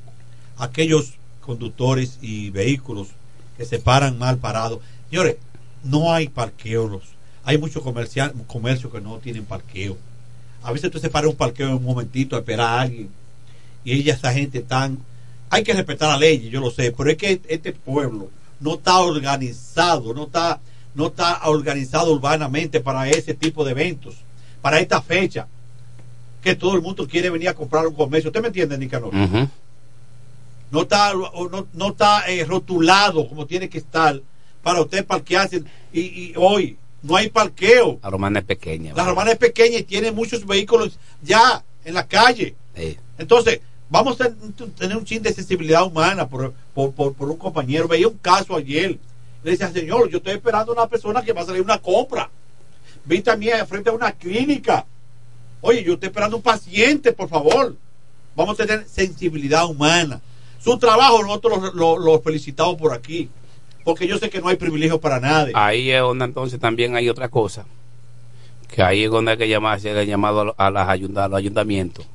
aquellos 0.57 1.13
conductores 1.41 2.17
y 2.21 2.49
vehículos 2.49 3.09
que 3.57 3.65
se 3.65 3.79
paran 3.79 4.17
mal 4.17 4.37
parados. 4.37 4.79
Señores, 5.09 5.37
no 5.83 6.11
hay 6.11 6.27
parqueos. 6.27 7.03
Hay 7.43 7.57
muchos 7.57 7.83
comercios 7.83 8.91
que 8.91 9.01
no 9.01 9.17
tienen 9.17 9.45
parqueo. 9.45 9.97
A 10.63 10.71
veces 10.71 10.91
tú 10.91 10.99
se 10.99 11.09
para 11.09 11.27
un 11.27 11.35
parqueo 11.35 11.77
un 11.77 11.83
momentito 11.83 12.35
a 12.35 12.39
esperar 12.39 12.67
a 12.67 12.81
alguien. 12.81 13.09
Y 13.83 13.93
ella, 13.93 14.13
esa 14.13 14.31
gente 14.31 14.61
tan... 14.61 14.99
Hay 15.53 15.63
que 15.63 15.73
respetar 15.73 16.09
la 16.09 16.17
ley, 16.17 16.49
yo 16.49 16.59
lo 16.61 16.71
sé, 16.71 16.91
pero 16.93 17.11
es 17.11 17.17
que 17.17 17.41
este 17.47 17.73
pueblo 17.73 18.29
no 18.61 18.75
está 18.75 18.99
organizado, 18.99 20.13
no 20.13 20.23
está, 20.23 20.59
no 20.95 21.07
está 21.07 21.41
organizado 21.49 22.11
urbanamente 22.13 22.79
para 22.79 23.07
ese 23.09 23.33
tipo 23.33 23.63
de 23.65 23.71
eventos, 23.71 24.15
para 24.61 24.79
esta 24.79 25.01
fecha, 25.01 25.47
que 26.41 26.55
todo 26.55 26.73
el 26.75 26.81
mundo 26.81 27.07
quiere 27.07 27.29
venir 27.29 27.49
a 27.49 27.53
comprar 27.53 27.85
un 27.85 27.93
comercio. 27.93 28.29
¿Usted 28.29 28.41
me 28.41 28.47
entiende, 28.47 28.77
Nicanor? 28.77 29.13
Ujú. 29.13 29.47
no 30.71 30.81
está 30.83 31.13
no, 31.13 31.67
no 31.73 31.87
está 31.89 32.27
eh, 32.31 32.45
rotulado 32.45 33.27
como 33.27 33.45
tiene 33.45 33.67
que 33.67 33.77
estar 33.79 34.19
para 34.63 34.79
usted 34.81 35.05
parquearse 35.05 35.63
y, 35.91 35.99
y 35.99 36.33
hoy 36.37 36.77
no 37.03 37.15
hay 37.17 37.29
parqueo 37.29 37.99
La 38.01 38.09
romana 38.09 38.39
es 38.39 38.45
pequeña. 38.45 38.93
la 38.95 39.03
romana 39.05 39.31
es 39.31 39.37
pequeña 39.37 39.79
y 39.79 39.83
tiene 39.83 40.11
muchos 40.13 40.45
vehículos 40.45 40.97
ya 41.21 41.61
en 41.83 41.93
la 41.95 42.07
calle. 42.07 42.55
Sí. 42.77 42.97
Entonces, 43.17 43.59
vamos 43.91 44.19
a 44.19 44.29
ten- 44.29 44.71
tener 44.73 44.97
un 44.97 45.05
chin 45.05 45.21
de 45.21 45.31
sensibilidad 45.33 45.83
humana 45.85 46.27
por, 46.27 46.53
por, 46.73 46.91
por- 46.93 47.29
un 47.29 47.37
compañero. 47.37 47.87
Veía 47.87 48.07
un 48.07 48.17
caso 48.17 48.55
ayer. 48.55 48.97
Le 49.43 49.51
decía, 49.51 49.69
señor, 49.71 50.09
yo 50.09 50.17
estoy 50.17 50.33
esperando 50.33 50.71
a 50.71 50.75
una 50.75 50.87
persona 50.87 51.21
que 51.21 51.33
va 51.33 51.41
a 51.41 51.45
salir 51.45 51.61
una 51.61 51.77
compra. 51.77 52.29
Vi 53.05 53.21
también 53.21 53.67
frente 53.67 53.89
a 53.89 53.93
una 53.93 54.11
clínica. 54.11 54.85
Oye, 55.61 55.83
yo 55.83 55.93
estoy 55.93 56.07
esperando 56.07 56.37
un 56.37 56.43
paciente, 56.43 57.11
por 57.13 57.27
favor. 57.29 57.75
Vamos 58.35 58.59
a 58.59 58.65
tener 58.65 58.87
sensibilidad 58.87 59.65
humana. 59.67 60.21
Su 60.63 60.77
trabajo 60.77 61.21
nosotros 61.23 61.73
lo, 61.75 62.21
felicitamos 62.21 62.75
por 62.75 62.93
aquí. 62.93 63.29
Porque 63.83 64.07
yo 64.07 64.17
sé 64.19 64.29
que 64.29 64.39
no 64.39 64.47
hay 64.47 64.55
privilegio 64.57 65.01
para 65.01 65.19
nadie. 65.19 65.53
Ahí 65.55 65.89
es 65.91 65.99
donde 66.01 66.25
entonces 66.25 66.59
también 66.59 66.95
hay 66.95 67.09
otra 67.09 67.29
cosa. 67.29 67.65
Que 68.67 68.83
ahí 68.83 69.03
es 69.03 69.11
donde 69.11 69.31
hay 69.31 69.37
que 69.37 69.49
llamar, 69.49 69.83
el 69.85 70.07
llamado 70.07 70.53
a, 70.57 70.67
a 70.67 70.69
los 70.69 70.87
ayuntamientos. 70.87 72.05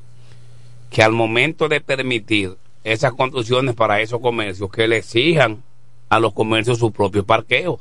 Que 0.91 1.03
al 1.03 1.13
momento 1.13 1.69
de 1.69 1.81
permitir 1.81 2.57
esas 2.85 3.13
construcciones 3.15 3.75
para 3.75 4.01
esos 4.01 4.21
comercios, 4.21 4.71
que 4.71 4.87
le 4.89 4.99
exijan 4.99 5.63
a 6.09 6.21
los 6.21 6.33
comercios 6.33 6.79
sus 6.79 6.93
propios 6.93 7.25
parqueos. 7.25 7.81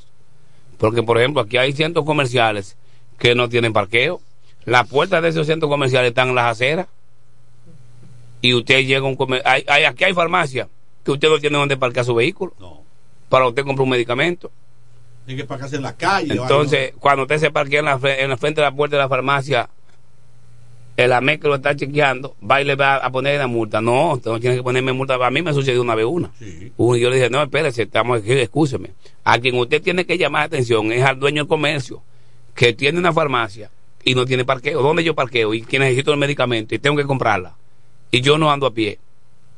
Porque, 0.78 1.04
por 1.04 1.18
ejemplo, 1.18 1.42
aquí 1.42 1.58
hay 1.58 1.74
centros 1.74 2.06
comerciales 2.06 2.76
que 3.20 3.36
no 3.36 3.48
tienen 3.48 3.72
parqueo. 3.72 4.20
Las 4.66 4.88
puertas 4.88 5.22
de 5.22 5.30
esos 5.30 5.46
centros 5.48 5.70
comerciales 5.70 6.10
están 6.10 6.30
en 6.30 6.36
las 6.36 6.52
aceras. 6.52 6.88
Y 8.42 8.54
usted 8.54 8.80
llega 8.86 9.00
a 9.00 9.04
un 9.10 9.16
comercio. 9.16 9.48
Hay, 9.50 9.64
hay- 9.68 9.84
aquí 9.86 10.04
hay 10.04 10.14
farmacia 10.14 10.68
que 11.04 11.12
usted 11.12 11.30
no 11.30 11.40
tiene 11.40 11.58
donde 11.58 11.78
parquear 11.78 12.06
su 12.06 12.16
vehículo. 12.16 12.54
Para 13.30 13.48
usted 13.48 13.64
comprar 13.64 13.84
un 13.84 13.90
medicamento. 13.90 14.52
Tiene 15.26 15.42
que 15.42 15.48
pararse 15.48 15.76
en 15.78 15.82
la 15.84 15.96
calle. 15.96 16.34
Entonces, 16.34 16.94
cuando 17.00 17.24
usted 17.24 17.38
se 17.40 17.52
parquea 17.52 17.80
en 17.80 17.86
la, 17.86 18.00
en 18.04 18.30
la 18.30 18.38
frente 18.38 18.62
de 18.62 18.66
la 18.68 18.72
puerta 18.76 18.96
de 18.98 19.02
la 19.04 19.10
farmacia, 19.10 19.70
el 20.98 21.12
AME 21.12 21.40
que 21.40 21.48
lo 21.50 21.56
está 21.56 21.76
chequeando, 21.76 22.36
va 22.50 22.62
y 22.62 22.66
le 22.66 22.76
va 22.76 22.96
a 22.98 23.12
poner 23.12 23.38
la 23.38 23.48
multa. 23.48 23.82
No, 23.82 24.14
usted 24.14 24.32
no 24.32 24.40
tiene 24.40 24.56
que 24.58 24.64
ponerme 24.64 24.94
multa. 24.94 25.16
A 25.16 25.30
mí 25.32 25.42
me 25.42 25.54
sucedió 25.54 25.82
una 25.82 25.94
vez 25.96 26.06
una. 26.06 26.32
Uno, 26.78 26.96
y 26.96 27.02
yo 27.02 27.10
le 27.10 27.18
dije, 27.18 27.30
no, 27.30 27.42
espérese, 27.44 27.84
estamos 27.84 28.20
aquí, 28.22 28.32
excúseme. 28.32 28.92
A 29.24 29.38
quien 29.40 29.58
usted 29.58 29.82
tiene 29.82 30.06
que 30.06 30.18
llamar 30.18 30.42
la 30.42 30.46
atención 30.46 30.92
es 30.94 31.04
al 31.04 31.20
dueño 31.20 31.42
del 31.44 31.48
comercio, 31.50 32.02
que 32.54 32.72
tiene 32.74 32.98
una 33.00 33.12
farmacia 33.12 33.70
y 34.04 34.16
no 34.16 34.26
tiene 34.26 34.46
parqueo. 34.46 34.82
¿Dónde 34.82 35.04
yo 35.04 35.16
parqueo? 35.16 35.54
Y 35.54 35.64
que 35.64 35.80
necesito 35.80 36.14
el 36.14 36.18
medicamento 36.20 36.74
y 36.76 36.80
tengo 36.80 36.96
que 36.96 37.04
comprarla. 37.06 37.56
Y 38.12 38.22
yo 38.22 38.38
no 38.38 38.50
ando 38.52 38.66
a 38.68 38.72
pie. 38.74 39.00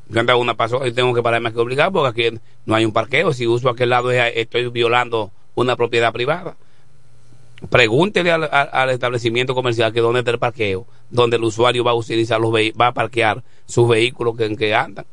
Yo 0.10 0.20
ando 0.22 0.32
a 0.34 0.38
una 0.38 0.56
paso 0.56 0.88
y 0.88 0.92
tengo 0.94 1.14
que 1.14 1.22
pararme 1.22 1.50
aquí 1.50 1.60
obligado 1.60 1.92
porque 1.92 2.28
aquí 2.30 2.38
no 2.66 2.74
hay 2.76 2.86
un 2.86 2.94
parqueo. 2.94 3.34
Si 3.34 3.46
uso 3.46 3.70
aquel 3.70 3.90
lado, 3.90 4.10
es- 4.10 4.34
estoy 4.38 4.70
violando 4.70 5.32
una 5.54 5.76
propiedad 5.76 6.12
privada. 6.14 6.56
Pregúntele 7.70 8.32
al, 8.32 8.44
al- 8.44 8.70
al 8.72 8.90
establecimiento 8.92 9.56
comercial 9.56 9.92
que 9.92 10.00
dónde 10.00 10.20
está 10.20 10.32
el 10.32 10.40
parqueo, 10.40 10.86
donde 11.10 11.38
el 11.38 11.44
usuario 11.44 11.84
va 11.84 11.92
a 11.92 11.96
utilizar 11.96 12.40
los 12.40 12.52
va 12.54 12.88
a 12.88 12.94
parquear 12.94 13.44
sus 13.66 13.88
vehículos 13.88 14.36
que, 14.38 14.46
en 14.46 14.56
que 14.56 14.74
andan. 14.74 15.06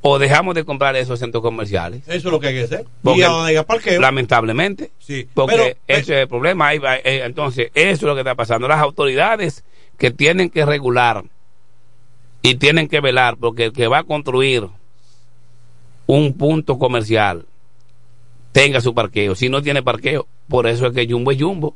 O 0.00 0.18
dejamos 0.18 0.54
de 0.54 0.64
comprar 0.64 0.94
esos 0.94 1.18
centros 1.18 1.42
comerciales. 1.42 2.02
Eso 2.06 2.28
es 2.28 2.32
lo 2.32 2.38
que 2.38 2.48
hay 2.48 2.54
que 2.54 2.62
hacer. 2.62 2.86
Porque 3.02 3.20
y 3.20 3.22
a 3.24 3.28
donde 3.28 3.50
haya 3.50 3.64
parqueo. 3.64 4.00
Lamentablemente. 4.00 4.92
Sí, 5.00 5.28
Porque 5.34 5.56
pero- 5.56 5.76
ese 5.88 6.00
es 6.14 6.22
el 6.22 6.28
problema. 6.28 6.68
Ahí 6.68 6.78
va, 6.78 6.96
eh, 6.96 7.22
entonces, 7.24 7.70
eso 7.74 7.92
es 7.92 8.02
lo 8.02 8.14
que 8.14 8.20
está 8.20 8.36
pasando. 8.36 8.68
Las 8.68 8.80
autoridades 8.80 9.64
que 9.96 10.12
tienen 10.12 10.50
que 10.50 10.64
regular 10.64 11.24
y 12.42 12.54
tienen 12.54 12.86
que 12.88 13.00
velar, 13.00 13.36
porque 13.38 13.66
el 13.66 13.72
que 13.72 13.88
va 13.88 13.98
a 13.98 14.04
construir 14.04 14.68
un 16.06 16.32
punto 16.34 16.78
comercial 16.78 17.44
tenga 18.52 18.80
su 18.80 18.94
parqueo. 18.94 19.34
Si 19.34 19.48
no 19.48 19.62
tiene 19.62 19.82
parqueo, 19.82 20.28
por 20.48 20.68
eso 20.68 20.86
es 20.86 20.92
que 20.94 21.06
Jumbo 21.10 21.32
es 21.32 21.42
Jumbo. 21.42 21.74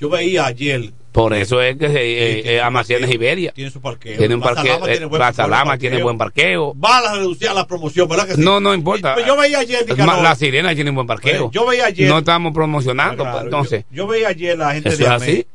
Yo 0.00 0.08
veía 0.08 0.46
ayer. 0.46 0.92
Por 1.12 1.34
eso 1.34 1.60
es 1.60 1.76
que 1.76 1.86
eh, 1.86 2.38
eh, 2.38 2.42
tiene 2.44 2.70
parqueo, 2.70 3.10
Iberia 3.12 3.52
Tiene 3.52 3.70
su 3.72 3.80
parqueo. 3.80 4.16
tiene 4.16 4.34
un 4.36 4.40
parqueo. 4.40 4.78
Tiene 4.84 4.94
eh, 4.96 5.06
buen- 5.06 5.18
parqueo. 5.20 5.78
tiene 5.78 6.02
buen 6.02 6.18
parqueo. 6.18 6.74
Va 6.78 6.98
a 6.98 7.16
reducir 7.16 7.48
a 7.48 7.54
la 7.54 7.66
promoción, 7.66 8.08
¿verdad 8.08 8.28
que 8.28 8.34
sí? 8.36 8.40
No, 8.42 8.60
no 8.60 8.72
importa. 8.72 9.16
Yo 9.26 9.36
veía 9.36 9.58
ayer, 9.58 9.84
más, 10.06 10.22
la 10.22 10.36
sirena 10.36 10.72
tiene 10.74 10.90
un 10.90 10.96
buen 10.96 11.08
parqueo. 11.08 11.50
Yo 11.50 11.66
veía 11.66 11.86
ayer- 11.86 12.08
No 12.08 12.18
estamos 12.18 12.54
promocionando, 12.54 13.24
Claro, 13.24 13.38
pues, 13.38 13.44
entonces. 13.46 13.84
Yo, 13.90 13.96
yo 14.04 14.06
veía 14.06 14.28
ayer 14.28 14.56
la 14.56 14.72
gente 14.74 14.90
¿Eso 14.90 14.98
de 14.98 15.06
AME, 15.08 15.16
así? 15.26 15.46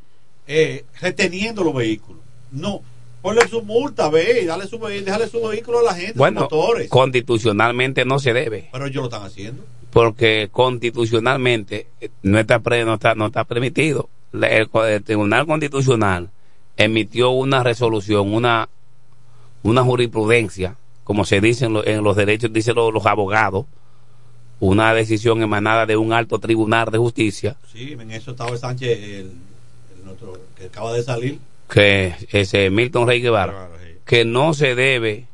eh, 0.47 0.83
reteniendo 0.99 1.63
los 1.63 1.73
vehículos. 1.73 2.21
No, 2.51 2.81
ponle 3.21 3.47
su 3.47 3.61
multa, 3.63 4.09
ve, 4.09 4.41
y 4.43 4.45
dale 4.45 4.67
su, 4.67 4.77
déjale 4.77 5.27
su 5.27 5.41
vehículo 5.41 5.79
a 5.79 5.83
la 5.83 5.93
gente, 5.95 6.13
Bueno, 6.19 6.41
motores. 6.41 6.89
constitucionalmente 6.89 8.03
no 8.03 8.19
se 8.19 8.33
debe, 8.33 8.67
Pero 8.73 8.85
ellos 8.87 8.97
lo 9.03 9.05
están 9.05 9.23
haciendo. 9.23 9.63
porque 9.91 10.49
constitucionalmente 10.51 11.87
eh, 12.01 12.09
no 12.23 12.39
está, 12.39 12.59
pre- 12.59 12.83
no 12.85 12.95
está, 12.95 13.15
no 13.15 13.27
está 13.27 13.45
permitido. 13.45 14.09
El, 14.43 14.69
el 14.73 15.03
Tribunal 15.03 15.45
Constitucional 15.45 16.29
emitió 16.77 17.29
una 17.31 17.63
resolución, 17.63 18.33
una, 18.33 18.69
una 19.63 19.83
jurisprudencia, 19.83 20.75
como 21.03 21.23
se 21.25 21.39
dice 21.41 21.65
en, 21.65 21.73
lo- 21.73 21.85
en 21.85 22.03
los 22.03 22.15
derechos, 22.15 22.51
dicen 22.51 22.75
los, 22.75 22.93
los 22.93 23.05
abogados, 23.05 23.65
una 24.59 24.93
decisión 24.93 25.41
emanada 25.41 25.85
de 25.85 25.97
un 25.97 26.13
alto 26.13 26.39
tribunal 26.39 26.89
de 26.91 26.97
justicia. 26.97 27.55
Sí, 27.71 27.93
en 27.93 28.11
eso 28.11 28.31
estaba 28.31 28.55
Sánchez, 28.57 28.97
el, 28.97 29.31
el 30.03 30.09
otro 30.09 30.37
que 30.57 30.65
acaba 30.65 30.93
de 30.93 31.03
salir. 31.03 31.39
que 31.69 32.13
ese 32.31 32.69
Milton 32.69 33.07
Rey 33.07 33.21
Guevara, 33.21 33.69
que 34.05 34.23
no 34.25 34.53
se 34.53 34.75
debe 34.75 35.27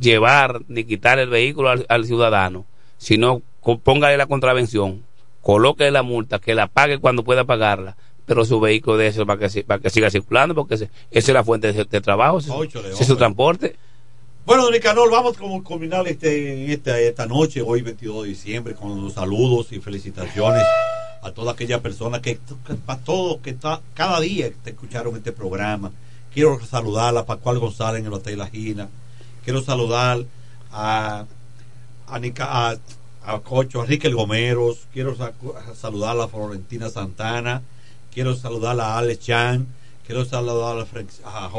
llevar 0.00 0.62
ni 0.68 0.84
quitar 0.84 1.18
el 1.18 1.28
vehículo 1.30 1.70
al, 1.70 1.86
al 1.88 2.04
ciudadano, 2.04 2.64
sino 2.98 3.42
póngale 3.82 4.16
la 4.16 4.26
contravención, 4.26 5.02
coloque 5.46 5.88
la 5.92 6.02
multa, 6.02 6.40
que 6.40 6.56
la 6.56 6.66
pague 6.66 6.98
cuando 6.98 7.22
pueda 7.22 7.44
pagarla, 7.44 7.96
pero 8.24 8.44
su 8.44 8.58
vehículo 8.58 8.96
de 8.96 9.06
eso 9.06 9.24
para 9.26 9.48
que, 9.48 9.62
para 9.62 9.80
que 9.80 9.90
siga 9.90 10.10
circulando, 10.10 10.56
porque 10.56 10.74
ese- 10.74 10.90
esa 11.12 11.30
es 11.30 11.34
la 11.34 11.44
fuente 11.44 11.72
de, 11.72 11.84
de 11.84 12.00
trabajo, 12.00 12.38
ese, 12.38 12.50
es 13.00 13.06
su 13.06 13.16
transporte. 13.16 13.76
Bueno, 14.44 14.64
don 14.64 14.72
Nicanor, 14.72 15.08
vamos 15.08 15.36
a 15.36 15.62
combinar 15.62 16.08
este, 16.08 16.72
esta, 16.72 16.98
esta 16.98 17.26
noche, 17.26 17.62
hoy 17.62 17.82
22 17.82 18.24
de 18.24 18.28
diciembre, 18.30 18.74
con 18.74 19.00
los 19.04 19.12
saludos 19.12 19.70
y 19.72 19.78
felicitaciones 19.80 20.64
a 21.22 21.30
toda 21.30 21.52
aquella 21.52 21.80
persona 21.80 22.20
que, 22.20 22.40
para 22.84 22.98
todos 23.00 23.38
que 23.38 23.50
está, 23.50 23.80
cada 23.94 24.18
día 24.20 24.48
que 24.48 24.56
te 24.64 24.70
escucharon 24.70 25.14
este 25.16 25.30
programa. 25.30 25.92
Quiero 26.34 26.58
saludar 26.64 27.16
a 27.16 27.24
Pascual 27.24 27.58
González 27.60 28.00
en 28.00 28.06
el 28.06 28.12
Hotel 28.12 28.38
La 28.38 28.48
Gina. 28.48 28.88
Quiero 29.44 29.62
saludar 29.62 30.18
a, 30.72 31.24
a, 32.08 32.18
Nica- 32.18 32.48
a, 32.70 32.76
a 33.26 33.40
Cocho, 33.40 33.82
a 33.82 33.86
Riquel 33.86 34.14
Gomeros. 34.14 34.86
Quiero 34.92 35.16
saludar 35.74 36.18
a 36.20 36.28
Florentina 36.28 36.88
Santana. 36.88 37.62
Quiero 38.12 38.34
saludar 38.36 38.80
a 38.80 38.96
Alex 38.98 39.20
Chan. 39.24 39.66
Quiero 40.06 40.24
saludar 40.24 40.78
a, 40.78 40.86
Frank- 40.86 41.10
a 41.24 41.50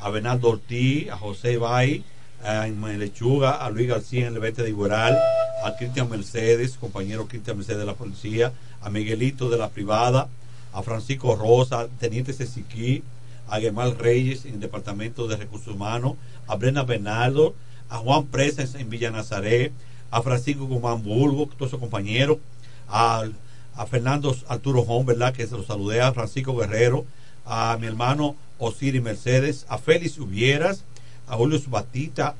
a 0.00 0.10
Bernardo 0.10 0.50
Ortiz, 0.50 1.10
a 1.10 1.16
José 1.16 1.56
Bay, 1.56 2.04
a 2.44 2.66
Lechuga, 2.66 3.52
a 3.52 3.70
Luis 3.70 3.88
García 3.88 4.28
en 4.28 4.34
el 4.34 4.40
Vete 4.40 4.62
de 4.62 4.70
Igueral, 4.70 5.18
a 5.64 5.74
Cristian 5.76 6.08
Mercedes, 6.10 6.76
compañero 6.78 7.26
Cristian 7.26 7.56
Mercedes 7.56 7.80
de 7.80 7.86
la 7.86 7.94
policía, 7.94 8.52
a 8.82 8.90
Miguelito 8.90 9.48
de 9.48 9.56
la 9.58 9.70
privada, 9.70 10.28
a 10.72 10.82
Francisco 10.82 11.34
Rosa, 11.36 11.88
Teniente 11.98 12.32
Ceciquí, 12.32 13.02
a 13.48 13.58
Gemal 13.60 13.96
Reyes 13.98 14.44
en 14.44 14.54
el 14.54 14.60
Departamento 14.60 15.26
de 15.26 15.36
Recursos 15.36 15.74
Humanos, 15.74 16.14
a 16.46 16.56
Brena 16.56 16.82
Bernardo, 16.82 17.54
a 17.88 17.96
Juan 17.96 18.26
Presas 18.26 18.74
en 18.74 18.90
Villa 18.90 19.10
Nazaret, 19.10 19.72
a 20.10 20.22
Francisco 20.22 20.66
Guzmán 20.66 21.02
Bulgo, 21.02 21.48
todos 21.56 21.70
sus 21.70 21.80
compañeros, 21.80 22.38
a, 22.88 23.24
a 23.76 23.86
Fernando 23.86 24.34
Arturo 24.48 24.80
Hom, 24.82 25.04
¿verdad? 25.06 25.32
Que 25.34 25.46
se 25.46 25.56
lo 25.56 25.64
saludé, 25.64 26.00
a 26.00 26.12
Francisco 26.12 26.56
Guerrero, 26.56 27.04
a 27.44 27.76
mi 27.80 27.86
hermano 27.86 28.36
Osiris 28.58 29.02
Mercedes, 29.02 29.66
a 29.68 29.78
Félix 29.78 30.18
Ubieras, 30.18 30.84
a 31.26 31.36
Julio 31.36 31.58
Batista, 31.68 32.34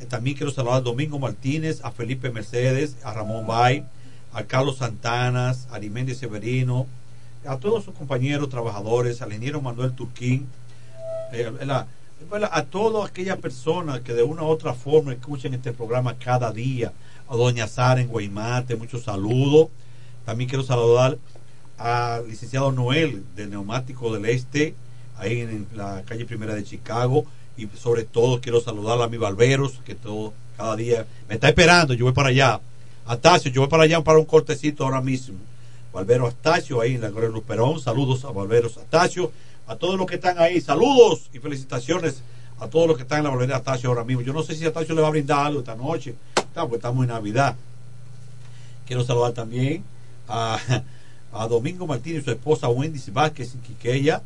eh, 0.00 0.06
también 0.06 0.36
quiero 0.36 0.52
saludar 0.52 0.76
a 0.78 0.80
Domingo 0.80 1.18
Martínez, 1.18 1.80
a 1.84 1.90
Felipe 1.92 2.30
Mercedes, 2.30 2.96
a 3.04 3.12
Ramón 3.14 3.46
Bay, 3.46 3.84
a 4.32 4.42
Carlos 4.44 4.78
Santanas, 4.78 5.66
a 5.70 5.76
Arimendi 5.76 6.14
Severino, 6.14 6.86
a 7.46 7.56
todos 7.58 7.84
sus 7.84 7.94
compañeros 7.94 8.48
trabajadores, 8.48 9.22
al 9.22 9.30
ingeniero 9.32 9.60
Manuel 9.60 9.92
Turquín, 9.92 10.48
eh, 11.32 11.50
la- 11.64 11.86
a 12.50 12.64
todas 12.64 13.10
aquellas 13.10 13.38
personas 13.38 14.00
que 14.00 14.12
de 14.12 14.22
una 14.22 14.42
u 14.42 14.46
otra 14.46 14.74
forma 14.74 15.12
escuchan 15.12 15.54
este 15.54 15.72
programa 15.72 16.16
cada 16.18 16.52
día, 16.52 16.92
a 17.28 17.36
Doña 17.36 17.66
Sara 17.68 18.00
en 18.00 18.08
Guaymate, 18.08 18.76
muchos 18.76 19.04
saludos. 19.04 19.68
También 20.24 20.48
quiero 20.48 20.64
saludar 20.64 21.18
al 21.78 22.28
licenciado 22.28 22.72
Noel 22.72 23.24
de 23.36 23.46
Neumático 23.46 24.12
del 24.12 24.24
Este, 24.26 24.74
ahí 25.16 25.40
en 25.40 25.66
la 25.74 26.02
calle 26.06 26.24
Primera 26.24 26.54
de 26.54 26.64
Chicago. 26.64 27.24
Y 27.56 27.68
sobre 27.76 28.04
todo 28.04 28.40
quiero 28.40 28.60
saludar 28.60 29.00
a 29.00 29.08
mi 29.08 29.16
Barberos, 29.16 29.80
que 29.84 29.94
todo, 29.94 30.32
cada 30.56 30.76
día 30.76 31.06
me 31.28 31.36
está 31.36 31.48
esperando. 31.48 31.94
Yo 31.94 32.04
voy 32.04 32.14
para 32.14 32.30
allá. 32.30 32.60
Atacio, 33.06 33.50
yo 33.50 33.60
voy 33.60 33.70
para 33.70 33.84
allá 33.84 34.00
para 34.00 34.18
un 34.18 34.24
cortecito 34.24 34.84
ahora 34.84 35.00
mismo. 35.00 35.38
Barbero 35.92 36.26
Astacio, 36.26 36.80
ahí 36.80 36.96
en 36.96 37.02
la 37.02 37.10
Gloria 37.10 37.28
Luz 37.28 37.44
Perón. 37.44 37.78
Saludos 37.78 38.24
a 38.24 38.32
Barberos 38.32 38.76
Astacio, 38.76 39.30
a 39.66 39.76
todos 39.76 39.96
los 39.96 40.06
que 40.06 40.16
están 40.16 40.38
ahí. 40.38 40.60
Saludos 40.60 41.30
y 41.32 41.38
felicitaciones 41.38 42.22
a 42.60 42.68
todos 42.68 42.86
los 42.86 42.96
que 42.96 43.02
están 43.02 43.18
en 43.18 43.24
la 43.24 43.30
Barbería 43.30 43.56
Astacio 43.56 43.88
ahora 43.88 44.04
mismo. 44.04 44.22
Yo 44.22 44.32
no 44.32 44.42
sé 44.42 44.54
si 44.54 44.64
Astacio 44.64 44.94
le 44.94 45.02
va 45.02 45.08
a 45.08 45.10
brindar 45.10 45.46
algo 45.46 45.60
esta 45.60 45.74
noche. 45.74 46.14
Está, 46.36 46.66
pues 46.66 46.78
estamos 46.78 47.02
en 47.04 47.08
Navidad. 47.10 47.56
Quiero 48.86 49.02
saludar 49.04 49.32
también 49.32 49.82
a, 50.28 50.58
a 51.32 51.46
Domingo 51.48 51.86
Martínez 51.86 52.22
y 52.22 52.24
su 52.24 52.30
esposa 52.30 52.68
Wendy 52.68 53.00
Vázquez 53.10 53.54
en 53.54 53.60
Quiqueya. 53.60 54.22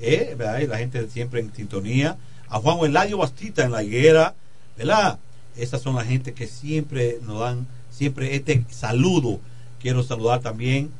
eh, 0.00 0.34
¿verdad? 0.36 0.62
La 0.68 0.78
gente 0.78 1.08
siempre 1.08 1.40
en 1.40 1.54
sintonía. 1.54 2.16
A 2.48 2.58
Juan 2.58 2.78
Eladio 2.80 3.18
Bastita 3.18 3.64
en 3.64 3.70
la 3.72 3.82
higuera, 3.84 4.34
¿verdad? 4.76 5.18
Esas 5.56 5.82
son 5.82 5.94
la 5.94 6.04
gente 6.04 6.32
que 6.34 6.46
siempre 6.46 7.18
nos 7.22 7.40
dan, 7.40 7.66
siempre 7.90 8.34
este 8.34 8.64
saludo. 8.70 9.40
Quiero 9.80 10.02
saludar 10.02 10.40
también 10.40 10.90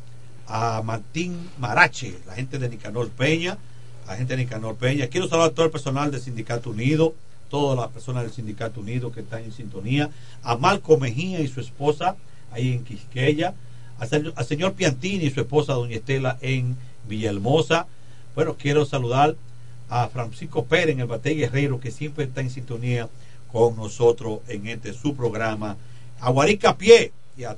a 0.47 0.83
Martín 0.83 1.51
Marache, 1.59 2.19
la 2.27 2.35
gente 2.35 2.59
de 2.59 2.69
Nicanor 2.69 3.09
Peña, 3.11 3.59
la 4.07 4.17
gente 4.17 4.37
de 4.37 4.45
Nicanor 4.45 4.77
Peña. 4.77 5.07
Quiero 5.09 5.29
saludar 5.29 5.51
a 5.51 5.55
todo 5.55 5.67
el 5.67 5.73
personal 5.73 6.11
del 6.11 6.21
Sindicato 6.21 6.71
Unido, 6.71 7.15
todas 7.49 7.79
las 7.79 7.89
personas 7.89 8.23
del 8.23 8.33
Sindicato 8.33 8.81
Unido 8.81 9.13
que 9.13 9.21
están 9.21 9.45
en 9.45 9.53
sintonía, 9.53 10.11
a 10.43 10.57
Marco 10.57 10.97
Mejía 10.99 11.41
y 11.41 11.49
su 11.49 11.61
esposa 11.61 12.17
ahí 12.53 12.73
en 12.73 12.85
Quisqueya, 12.85 13.55
al 13.99 14.47
señor, 14.47 14.73
Piantini 14.73 15.27
y 15.27 15.31
su 15.31 15.41
esposa 15.41 15.75
Doña 15.75 15.97
Estela 15.97 16.39
en 16.41 16.77
Villahermosa. 17.07 17.87
Bueno, 18.35 18.57
quiero 18.59 18.87
saludar 18.87 19.37
a 19.91 20.09
Francisco 20.09 20.65
Pérez 20.65 20.95
en 20.95 21.01
el 21.01 21.07
Batey 21.07 21.37
Guerrero, 21.37 21.81
que 21.81 21.91
siempre 21.91 22.25
está 22.25 22.41
en 22.41 22.51
sintonía 22.51 23.09
con 23.53 23.77
nosotros 23.77 24.41
en 24.49 24.67
este 24.69 24.95
su 24.95 25.15
programa. 25.15 25.77
A 26.21 26.31
Guarica 26.31 26.77
Pie 26.77 27.13
y 27.37 27.45
a 27.45 27.57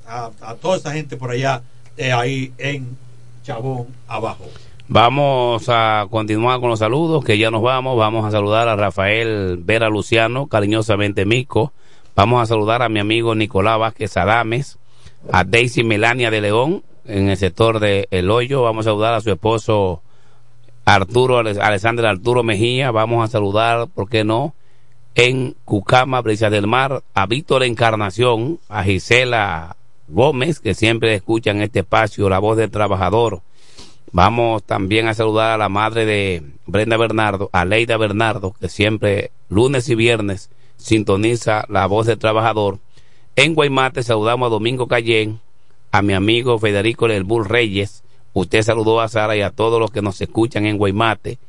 toda 0.61 0.77
esa 0.77 0.91
gente 0.93 1.15
por 1.15 1.31
allá, 1.31 1.61
eh, 1.95 2.11
ahí 2.11 2.51
en 2.57 2.97
Chabón 3.43 3.87
abajo. 4.07 4.49
Vamos 4.97 5.69
a 5.69 6.05
continuar 6.11 6.59
con 6.59 6.69
los 6.69 6.77
saludos, 6.77 7.25
que 7.25 7.39
ya 7.39 7.49
nos 7.49 7.63
vamos. 7.63 7.97
Vamos 7.97 8.27
a 8.27 8.29
saludar 8.29 8.67
a 8.67 8.75
Rafael 8.75 9.57
Vera 9.57 9.89
Luciano, 9.89 10.45
cariñosamente 10.45 11.25
Mico. 11.25 11.73
Vamos 12.15 12.43
a 12.43 12.45
saludar 12.45 12.83
a 12.83 12.89
mi 12.89 12.99
amigo 12.99 13.33
Nicolás 13.33 13.79
Vázquez 13.79 14.15
Adames, 14.17 14.77
a 15.31 15.45
Daisy 15.45 15.83
Melania 15.83 16.29
de 16.29 16.41
León, 16.41 16.83
en 17.07 17.27
el 17.29 17.37
sector 17.37 17.79
de 17.79 18.07
El 18.11 18.29
Hoyo. 18.29 18.61
Vamos 18.61 18.85
a 18.85 18.91
saludar 18.91 19.15
a 19.15 19.21
su 19.21 19.31
esposo 19.31 20.03
Arturo, 20.85 21.39
Ale- 21.39 21.59
Alexander 21.59 22.05
Arturo 22.05 22.43
Mejía. 22.43 22.91
Vamos 22.91 23.27
a 23.27 23.31
saludar, 23.31 23.87
¿por 23.87 24.07
qué 24.07 24.23
no? 24.23 24.53
En 25.15 25.55
Cucama, 25.65 26.21
Brisa 26.21 26.51
del 26.51 26.67
Mar, 26.67 27.01
a 27.15 27.25
Víctor 27.25 27.63
Encarnación, 27.63 28.59
a 28.69 28.83
Gisela 28.83 29.75
Gómez, 30.07 30.59
que 30.59 30.75
siempre 30.75 31.15
escuchan 31.15 31.61
este 31.61 31.79
espacio, 31.79 32.29
La 32.29 32.37
Voz 32.37 32.57
del 32.57 32.69
Trabajador. 32.69 33.41
Vamos 34.13 34.61
también 34.61 35.07
a 35.07 35.15
saludar 35.15 35.53
a 35.53 35.57
la 35.57 35.69
madre 35.69 36.05
de 36.05 36.43
Brenda 36.67 36.97
Bernardo, 36.97 37.49
a 37.51 37.65
Leida 37.65 37.97
Bernardo, 37.97 38.53
que 38.59 38.69
siempre 38.69 39.31
lunes 39.49 39.89
y 39.89 39.95
viernes 39.95 40.51
sintoniza 40.77 41.65
la 41.67 41.87
voz 41.87 42.05
del 42.05 42.19
trabajador. 42.19 42.77
En 43.35 43.55
Guaymate 43.55 44.03
saludamos 44.03 44.45
a 44.45 44.49
Domingo 44.51 44.87
Cayén, 44.87 45.39
a 45.91 46.03
mi 46.03 46.13
amigo 46.13 46.59
Federico 46.59 47.07
El 47.07 47.23
Bull 47.23 47.45
Reyes. 47.45 48.03
Usted 48.33 48.61
saludó 48.61 49.01
a 49.01 49.07
Sara 49.07 49.35
y 49.35 49.41
a 49.41 49.49
todos 49.49 49.79
los 49.79 49.89
que 49.89 50.03
nos 50.03 50.21
escuchan 50.21 50.67
en 50.67 50.77
Guaymate. 50.77 51.39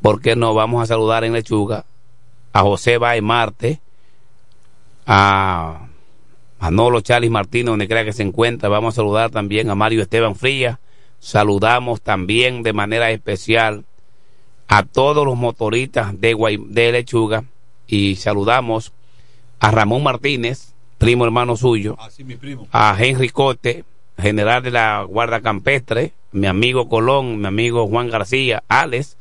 ¿Por 0.00 0.20
qué 0.20 0.36
no 0.36 0.54
vamos 0.54 0.84
a 0.84 0.86
saludar 0.86 1.24
en 1.24 1.32
Lechuga? 1.32 1.86
A 2.52 2.62
José 2.62 2.98
Bae 2.98 3.20
Marte, 3.20 3.80
a 5.08 5.88
Manolo 6.60 7.00
Charles 7.00 7.32
Martínez, 7.32 7.66
donde 7.66 7.88
crea 7.88 8.04
que 8.04 8.12
se 8.12 8.22
encuentra. 8.22 8.68
Vamos 8.68 8.94
a 8.94 8.96
saludar 8.96 9.30
también 9.30 9.70
a 9.70 9.74
Mario 9.74 10.02
Esteban 10.02 10.36
Frías. 10.36 10.78
Saludamos 11.30 12.00
también 12.02 12.62
de 12.62 12.72
manera 12.72 13.10
especial 13.10 13.84
a 14.68 14.84
todos 14.84 15.26
los 15.26 15.36
motoristas 15.36 16.20
de, 16.20 16.36
Guay- 16.36 16.64
de 16.68 16.92
Lechuga 16.92 17.42
y 17.88 18.14
saludamos 18.14 18.92
a 19.58 19.72
Ramón 19.72 20.04
Martínez, 20.04 20.72
primo 20.98 21.24
hermano 21.24 21.56
suyo, 21.56 21.96
mi 22.24 22.36
primo. 22.36 22.68
a 22.70 22.94
Henry 22.96 23.30
Cote, 23.30 23.84
general 24.16 24.62
de 24.62 24.70
la 24.70 25.02
Guardia 25.02 25.40
Campestre, 25.40 26.12
mi 26.30 26.46
amigo 26.46 26.88
Colón, 26.88 27.40
mi 27.40 27.48
amigo 27.48 27.88
Juan 27.88 28.08
García, 28.08 28.62
Alex. 28.68 29.16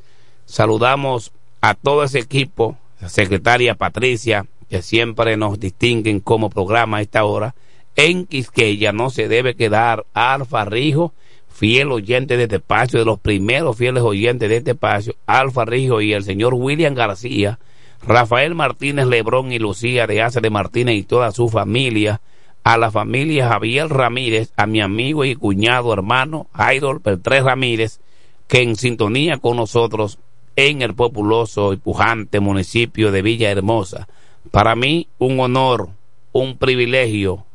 Saludamos 0.45 1.32
a 1.60 1.73
todo 1.73 2.03
ese 2.03 2.19
equipo, 2.19 2.77
la 3.02 3.10
secretaria 3.10 3.73
Patricia, 3.73 4.45
que 4.69 4.84
siempre 4.84 5.38
nos 5.38 5.60
distinguen 5.60 6.19
como 6.19 6.52
programa 6.52 6.98
a 6.98 7.02
esta 7.02 7.26
hora. 7.26 7.56
En 7.95 8.27
Quisqueya 8.27 8.91
no 8.91 9.10
se 9.10 9.27
debe 9.27 9.56
quedar 9.56 10.06
Alfa 10.14 10.65
Rijo, 10.65 11.11
fiel 11.56 11.94
oyente 11.94 12.36
de 12.36 12.44
este 12.44 12.57
espacio, 12.57 12.99
de 12.99 13.06
los 13.06 13.18
primeros 13.18 13.77
fieles 13.77 14.03
oyentes 14.03 14.49
de 14.49 14.57
este 14.57 14.72
espacio, 14.72 15.15
Alfa 15.26 15.64
Rijo 15.64 16.02
y 16.02 16.11
el 16.11 16.26
señor 16.26 16.53
William 16.53 16.94
García, 16.94 17.60
Rafael 18.06 18.53
Martínez 18.56 19.07
Lebrón 19.07 19.53
y 19.53 19.60
Lucía 19.60 20.06
de 20.06 20.22
Ace 20.22 20.41
de 20.41 20.49
Martínez 20.49 20.95
y 20.95 21.03
toda 21.03 21.32
su 21.32 21.48
familia, 21.48 22.19
a 22.65 22.77
la 22.77 22.91
familia 22.91 23.48
Javier 23.48 23.88
Ramírez, 23.88 24.52
a 24.57 24.65
mi 24.65 24.82
amigo 24.82 25.23
y 25.23 25.36
cuñado 25.36 25.94
hermano 25.94 26.48
Jairo 26.53 26.99
Beltrés 27.02 27.45
Ramírez, 27.45 28.02
que 28.49 28.61
en 28.61 28.76
sintonía 28.76 29.38
con 29.38 29.56
nosotros 29.56 30.19
en 30.57 30.82
el 30.82 30.94
populoso 30.94 31.72
y 31.72 31.77
pujante 31.77 32.41
municipio 32.41 33.14
de 33.14 33.22
Villahermosa. 33.22 34.10
Para 34.52 34.76
mí, 34.76 35.07
un 35.19 35.40
honor, 35.40 35.88
un 36.34 36.57
privilegio 36.57 37.45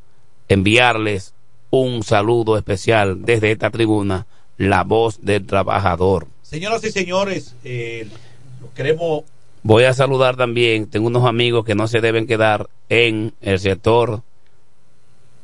enviarles 0.49 1.35
un 1.71 2.03
saludo 2.03 2.57
especial 2.57 3.23
desde 3.23 3.53
esta 3.53 3.71
tribuna, 3.71 4.27
la 4.59 4.85
voz 4.85 5.21
del 5.23 5.47
trabajador. 5.47 6.27
Señoras 6.43 6.85
y 6.85 6.91
señores, 6.91 7.55
eh, 7.65 8.09
queremos 8.75 9.25
Voy 9.63 9.85
a 9.85 9.93
saludar 9.93 10.37
también, 10.37 10.87
tengo 10.87 11.09
unos 11.09 11.27
amigos 11.27 11.67
que 11.67 11.75
no 11.75 11.87
se 11.87 12.01
deben 12.01 12.27
quedar 12.27 12.71
en 12.89 13.35
el 13.43 13.59
sector 13.59 14.23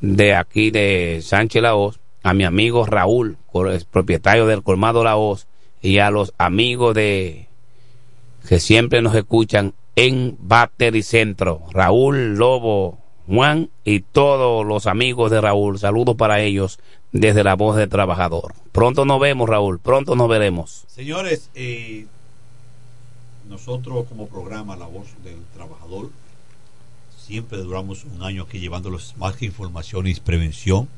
de 0.01 0.35
aquí 0.35 0.70
de 0.70 1.20
Sánchez 1.23 1.62
Laos, 1.62 2.01
a 2.23 2.32
mi 2.32 2.44
amigo 2.44 2.86
Raúl, 2.86 3.36
propietario 3.90 4.47
del 4.47 4.62
colmado 4.62 5.05
Laos, 5.05 5.47
y 5.82 5.98
a 5.98 6.11
los 6.11 6.32
amigos 6.39 6.94
de 6.94 7.48
que 8.48 8.59
siempre 8.59 9.03
nos 9.03 9.15
escuchan 9.15 9.74
en 9.97 10.36
Battery 10.40 11.03
Centro, 11.03 11.65
Raúl 11.73 12.36
Lobo, 12.36 12.98
Juan 13.27 13.70
y 13.85 14.01
todos 14.01 14.65
los 14.65 14.86
amigos 14.86 15.31
de 15.32 15.40
Raúl, 15.40 15.78
saludos 15.78 16.16
para 16.16 16.40
ellos 16.40 16.78
desde 17.11 17.43
la 17.43 17.57
voz 17.57 17.77
del 17.77 17.89
trabajador. 17.89 18.55
Pronto 18.73 19.05
nos 19.05 19.20
vemos, 19.20 19.48
Raúl, 19.48 19.81
pronto 19.81 20.15
nos 20.15 20.28
veremos. 20.28 20.85
Señores, 20.86 21.51
eh, 21.55 22.07
nosotros 23.48 24.07
como 24.09 24.28
programa 24.28 24.77
La 24.77 24.86
Voz 24.86 25.09
del 25.24 25.39
Trabajador 25.55 26.11
siempre 27.19 27.59
duramos 27.59 28.05
un 28.05 28.23
año 28.23 28.44
aquí 28.44 28.61
llevándolos 28.61 29.16
más 29.16 29.35
que 29.35 29.47
información 29.47 30.07
y 30.07 30.15
prevención. 30.15 30.89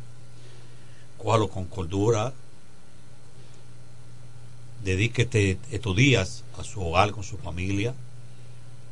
Cójalo 1.16 1.48
con 1.48 1.64
cordura. 1.64 2.34
Dedíquete 4.84 5.58
estos 5.70 5.96
días 5.96 6.44
a 6.58 6.64
su 6.64 6.82
hogar 6.82 7.12
con 7.12 7.24
su 7.24 7.38
familia. 7.38 7.94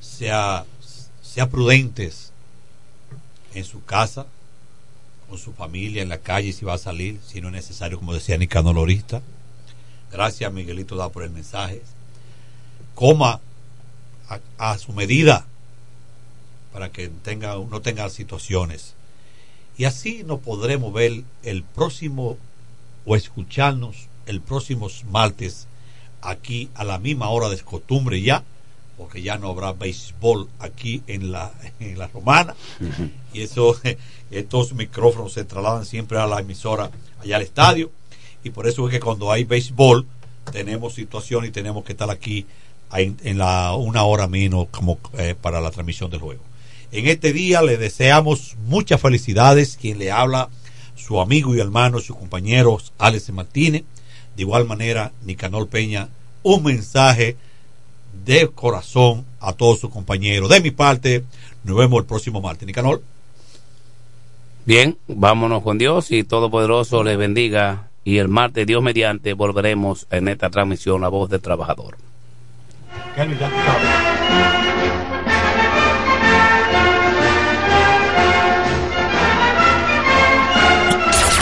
Sea, 0.01 0.65
sea 1.23 1.51
prudentes 1.51 2.33
en 3.57 3.65
su 3.65 3.85
casa, 3.85 4.27
con 5.29 5.39
su 5.39 5.53
familia, 5.53 6.03
en 6.03 6.09
la 6.09 6.19
calle 6.19 6.53
si 6.53 6.65
va 6.65 6.75
a 6.75 6.79
salir, 6.79 7.19
si 7.27 7.41
no 7.41 7.49
es 7.49 7.55
necesario, 7.55 7.99
como 7.99 8.13
decía 8.13 8.37
Nicanor 8.37 8.75
Lorista. 8.75 9.23
Gracias, 10.13 10.53
Miguelito, 10.53 10.95
da 10.97 11.09
por 11.09 11.23
el 11.23 11.31
mensaje. 11.31 11.83
Coma 12.95 13.41
a, 14.59 14.79
su 14.79 14.93
medida 14.93 15.47
para 16.73 16.91
que 16.91 17.09
tenga, 17.09 17.57
no 17.57 17.81
tenga 17.81 18.09
situaciones. 18.11 18.95
Y 19.79 19.85
así 19.85 20.23
nos 20.25 20.41
podremos 20.41 20.93
ver 20.93 21.25
el 21.43 21.63
próximo 21.63 22.37
o 23.05 23.17
escucharnos 23.17 24.09
el 24.27 24.41
próximo 24.41 24.89
martes 25.11 25.67
aquí 26.21 26.69
a 26.75 26.85
la 26.85 26.99
misma 26.99 27.29
hora 27.31 27.49
de 27.49 27.59
costumbre 27.61 28.21
ya, 28.21 28.43
porque 28.97 29.23
ya 29.23 29.37
no 29.37 29.51
habrá 29.51 29.73
béisbol 29.73 30.49
aquí 30.59 31.03
en 31.07 31.33
la, 31.33 31.53
en 31.81 31.99
la 31.99 32.09
romana. 32.09 32.55
Y 33.33 33.43
eso, 33.43 33.77
estos 34.31 34.73
micrófonos 34.73 35.33
se 35.33 35.45
trasladan 35.45 35.85
siempre 35.85 36.19
a 36.19 36.27
la 36.27 36.41
emisora, 36.41 36.91
allá 37.21 37.37
al 37.37 37.43
estadio. 37.43 37.91
Y 38.43 38.51
por 38.51 38.67
eso 38.67 38.87
es 38.87 38.93
que 38.93 39.01
cuando 39.01 39.31
hay 39.31 39.45
béisbol, 39.45 40.07
tenemos 40.53 40.95
situación 40.95 41.45
y 41.45 41.51
tenemos 41.51 41.85
que 41.85 41.93
estar 41.93 42.11
aquí 42.11 42.47
en, 42.93 43.19
en 43.25 43.39
la 43.39 43.75
una 43.75 44.05
hora 44.05 44.29
menos 44.29 44.69
como 44.71 44.99
eh, 45.19 45.35
para 45.41 45.61
la 45.61 45.71
transmisión 45.71 46.11
del 46.11 46.21
juego. 46.21 46.43
En 46.93 47.07
este 47.09 47.33
día 47.33 47.63
le 47.63 47.77
deseamos 47.77 48.57
muchas 48.67 49.01
felicidades. 49.01 49.77
Quien 49.81 49.99
le 49.99 50.13
habla, 50.13 50.49
su 50.95 51.21
amigo 51.21 51.55
y 51.55 51.61
hermano, 51.61 52.01
su 52.01 52.15
compañero 52.15 52.79
Alex 52.99 53.31
Martínez. 53.31 53.83
De 54.37 54.43
igual 54.43 54.67
manera, 54.67 55.13
Nicanor 55.25 55.69
Peña, 55.69 56.09
un 56.43 56.63
mensaje 56.63 57.37
de 58.27 58.49
corazón 58.49 59.25
a 59.41 59.53
todos 59.55 59.81
sus 59.81 59.91
compañeros. 59.91 60.51
De 60.51 60.61
mi 60.61 60.73
parte, 60.73 61.25
nos 61.65 61.77
vemos 61.77 62.01
el 62.01 62.07
próximo 62.07 62.43
martes. 62.43 62.67
Nicanor. 62.67 63.01
Bien, 64.67 64.99
vámonos 65.07 65.63
con 65.63 65.79
Dios 65.79 66.11
y 66.11 66.25
Todopoderoso 66.25 67.03
les 67.05 67.17
bendiga. 67.17 67.89
Y 68.05 68.19
el 68.19 68.29
martes, 68.29 68.67
Dios 68.67 68.83
mediante, 68.83 69.33
volveremos 69.33 70.07
en 70.11 70.29
esta 70.29 70.51
transmisión 70.51 71.01
La 71.01 71.09
Voz 71.09 71.31
del 71.31 71.41
Trabajador. 71.41 71.97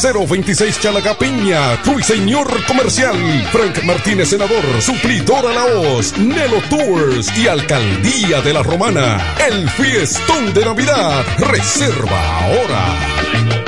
026 0.00 0.80
Chalaga 0.80 1.18
Peña, 1.18 1.74
Ruiseñor 1.84 2.64
Comercial. 2.66 3.16
Frank 3.50 3.82
Martínez, 3.82 4.28
Senador, 4.28 4.62
Suplidora 4.80 5.52
La 5.52 5.64
Hoz, 5.64 6.16
Nelo 6.16 6.60
Tours 6.70 7.36
y 7.36 7.48
Alcaldía 7.48 8.40
de 8.40 8.52
la 8.52 8.62
Romana. 8.62 9.34
El 9.48 9.68
fiestón 9.70 10.54
de 10.54 10.64
Navidad. 10.64 11.24
Reserva 11.38 12.38
ahora. 12.44 13.67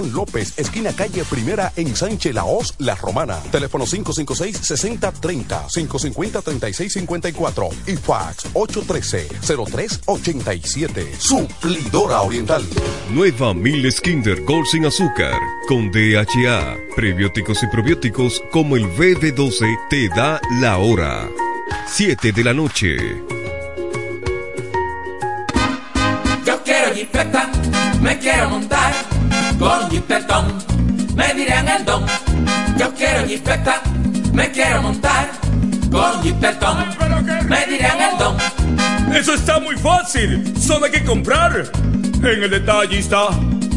López, 0.05 0.53
esquina 0.57 0.93
calle 0.93 1.23
Primera 1.25 1.71
en 1.75 1.93
Sánchez 1.95 2.33
Laos, 2.33 2.73
La 2.79 2.95
Romana. 2.95 3.37
Teléfono 3.51 3.85
556-6030, 3.85 5.67
550-3654 5.67 7.69
y 7.87 7.97
fax 7.97 8.45
813-0387. 8.53 11.19
Suplidora 11.19 12.21
Oriental. 12.21 12.63
Nueva 13.11 13.53
Miles 13.53 13.99
Kinder 14.01 14.43
Gold 14.43 14.65
sin 14.67 14.85
azúcar 14.85 15.35
con 15.67 15.91
DHA, 15.91 16.77
prebióticos 16.95 17.63
y 17.63 17.67
probióticos 17.67 18.41
como 18.51 18.75
el 18.75 18.85
BD12 18.95 19.87
te 19.89 20.09
da 20.09 20.39
la 20.59 20.77
hora. 20.77 21.27
7 21.87 22.31
de 22.31 22.43
la 22.43 22.53
noche. 22.53 22.97
Yo 26.45 26.61
quiero 26.63 26.93
jipeta, 26.93 27.49
me 28.01 28.17
quiero 28.19 28.49
montar 28.49 28.90
con 29.61 29.91
jipetón, 29.91 30.45
me 31.15 31.33
dirán 31.35 31.67
el 31.67 31.85
don. 31.85 32.03
Yo 32.79 32.91
quiero 32.95 33.27
jipeta, 33.27 33.79
me 34.33 34.49
quiero 34.49 34.81
montar 34.81 35.29
con 35.91 36.23
jipetón, 36.23 36.77
me 37.47 37.65
dirán 37.67 38.01
el 38.01 38.17
don. 38.17 38.35
Eso 39.15 39.35
está 39.35 39.59
muy 39.59 39.75
fácil, 39.77 40.51
solo 40.59 40.85
hay 40.85 40.91
que 40.91 41.05
comprar. 41.05 41.71
En 42.23 42.43
el 42.43 42.49
detallista 42.49 43.29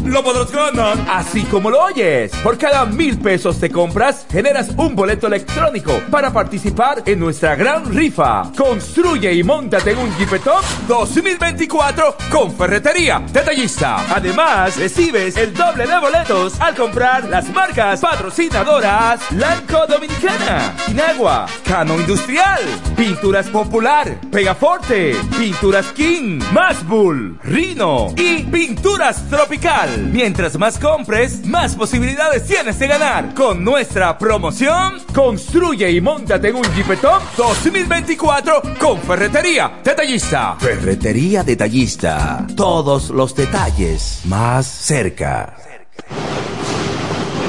lo 0.05 0.23
podrás 0.23 0.51
ganar. 0.51 0.97
Así 1.09 1.43
como 1.43 1.69
lo 1.69 1.81
oyes. 1.83 2.31
Por 2.43 2.57
cada 2.57 2.85
mil 2.85 3.17
pesos 3.19 3.59
te 3.59 3.69
compras, 3.69 4.25
generas 4.31 4.69
un 4.77 4.95
boleto 4.95 5.27
electrónico 5.27 6.01
para 6.09 6.31
participar 6.31 7.03
en 7.05 7.19
nuestra 7.19 7.55
gran 7.55 7.93
rifa. 7.93 8.51
Construye 8.55 9.33
y 9.33 9.43
montate 9.43 9.91
en 9.91 9.99
un 9.99 10.17
Jeep 10.17 10.43
Top 10.43 10.63
2024 10.87 12.17
con 12.31 12.55
Ferretería 12.55 13.21
Detallista. 13.31 14.05
Además, 14.13 14.77
recibes 14.77 15.37
el 15.37 15.53
doble 15.53 15.87
de 15.87 15.99
boletos 15.99 16.59
al 16.59 16.75
comprar 16.75 17.25
las 17.25 17.49
marcas 17.49 17.99
patrocinadoras 17.99 19.19
Lanco 19.31 19.85
Dominicana, 19.87 20.75
Inagua, 20.87 21.45
Cano 21.63 21.95
Industrial, 21.95 22.61
Pinturas 22.95 23.47
Popular, 23.47 24.19
Pegaforte, 24.31 25.15
Pinturas 25.37 25.87
King, 25.87 26.39
Masbull, 26.51 27.39
Rino 27.43 28.13
y 28.15 28.43
Pinturas 28.43 29.29
Tropical. 29.29 29.94
Mientras 29.97 30.57
más 30.57 30.77
compres, 30.77 31.45
más 31.45 31.75
posibilidades 31.75 32.45
tienes 32.45 32.79
de 32.79 32.87
ganar. 32.87 33.33
Con 33.33 33.63
nuestra 33.63 34.17
promoción, 34.17 34.99
construye 35.13 35.91
y 35.91 36.01
montate 36.01 36.49
en 36.49 36.55
un 36.55 36.63
Jeep 36.75 36.99
Top 37.01 37.21
2024 37.37 38.61
con 38.79 38.99
Ferretería 39.01 39.79
Detallista. 39.83 40.55
Ferretería 40.59 41.43
Detallista. 41.43 42.45
Todos 42.55 43.09
los 43.09 43.35
detalles 43.35 44.21
más 44.25 44.65
cerca. 44.65 45.55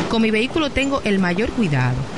Con 0.09 0.23
mi 0.23 0.31
vehículo 0.31 0.71
tengo 0.71 1.01
el 1.05 1.19
mayor 1.19 1.51
cuidado. 1.51 2.16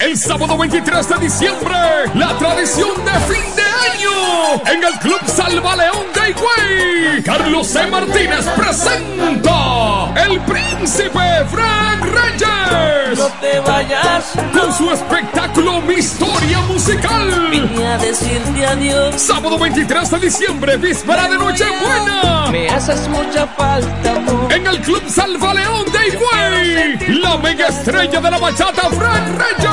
El 0.00 0.16
sábado 0.16 0.56
23 0.56 1.08
de 1.08 1.18
diciembre, 1.18 1.76
la 2.14 2.36
tradición 2.38 2.90
de 3.04 3.34
fin 3.34 3.54
de 3.56 3.62
año 3.62 4.62
en 4.72 4.84
el 4.84 4.98
Club 5.00 5.20
Salva 5.26 5.76
León 5.76 6.06
de 6.14 6.30
Higüey. 6.30 7.22
Carlos 7.22 7.66
C. 7.66 7.86
Martínez 7.86 8.46
presenta 8.56 10.12
El 10.16 10.40
Príncipe 10.42 11.44
Frank 11.50 12.02
Reyes. 12.02 13.18
No 13.18 13.26
te 13.40 13.60
vayas. 13.60 14.32
Con 14.52 14.72
su 14.74 14.90
espectáculo 14.90 15.80
Mi 15.82 15.94
Historia 15.94 16.60
Musical. 16.62 17.48
Vine 17.50 17.86
a 17.86 17.98
decirte 17.98 18.66
adiós. 18.66 19.20
Sábado 19.20 19.58
23 19.58 20.10
de 20.10 20.18
diciembre, 20.18 20.76
víspera 20.76 21.28
de 21.28 21.38
Nochebuena. 21.38 22.46
Me 22.50 22.68
haces 22.68 23.08
mucha 23.08 23.46
falta, 23.46 24.16
amor. 24.16 24.52
En 24.52 24.66
el 24.66 24.80
Club 24.80 25.02
Salva 25.08 25.54
León 25.54 25.84
de 25.92 26.08
Higüey. 26.08 27.20
La 27.20 27.36
mega 27.38 27.68
estrella 27.68 28.20
de 28.20 28.30
la 28.30 28.38
bachata, 28.38 28.88
Frank 28.90 29.38
Reyes. 29.38 29.65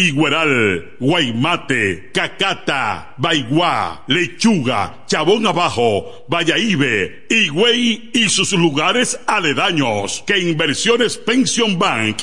Igueral, 0.00 0.96
Guaymate, 0.98 2.10
Cacata, 2.12 3.14
Baigua, 3.18 4.02
Lechuga, 4.06 5.04
Chabón 5.06 5.46
Abajo, 5.46 6.24
Vallaíbe, 6.26 7.26
Higüey 7.28 8.10
y 8.14 8.30
sus 8.30 8.52
lugares 8.52 9.20
aledaños 9.26 10.24
que 10.26 10.38
Inversiones 10.38 11.18
Pension 11.18 11.78
Bank 11.78 12.22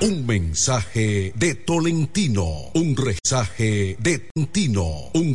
Un 0.00 0.24
mensaje 0.26 1.32
de 1.34 1.54
Tolentino. 1.56 2.70
Un 2.74 2.94
mensaje 2.94 3.96
de 3.98 4.28
Tolentino. 4.32 5.10
Un 5.12 5.34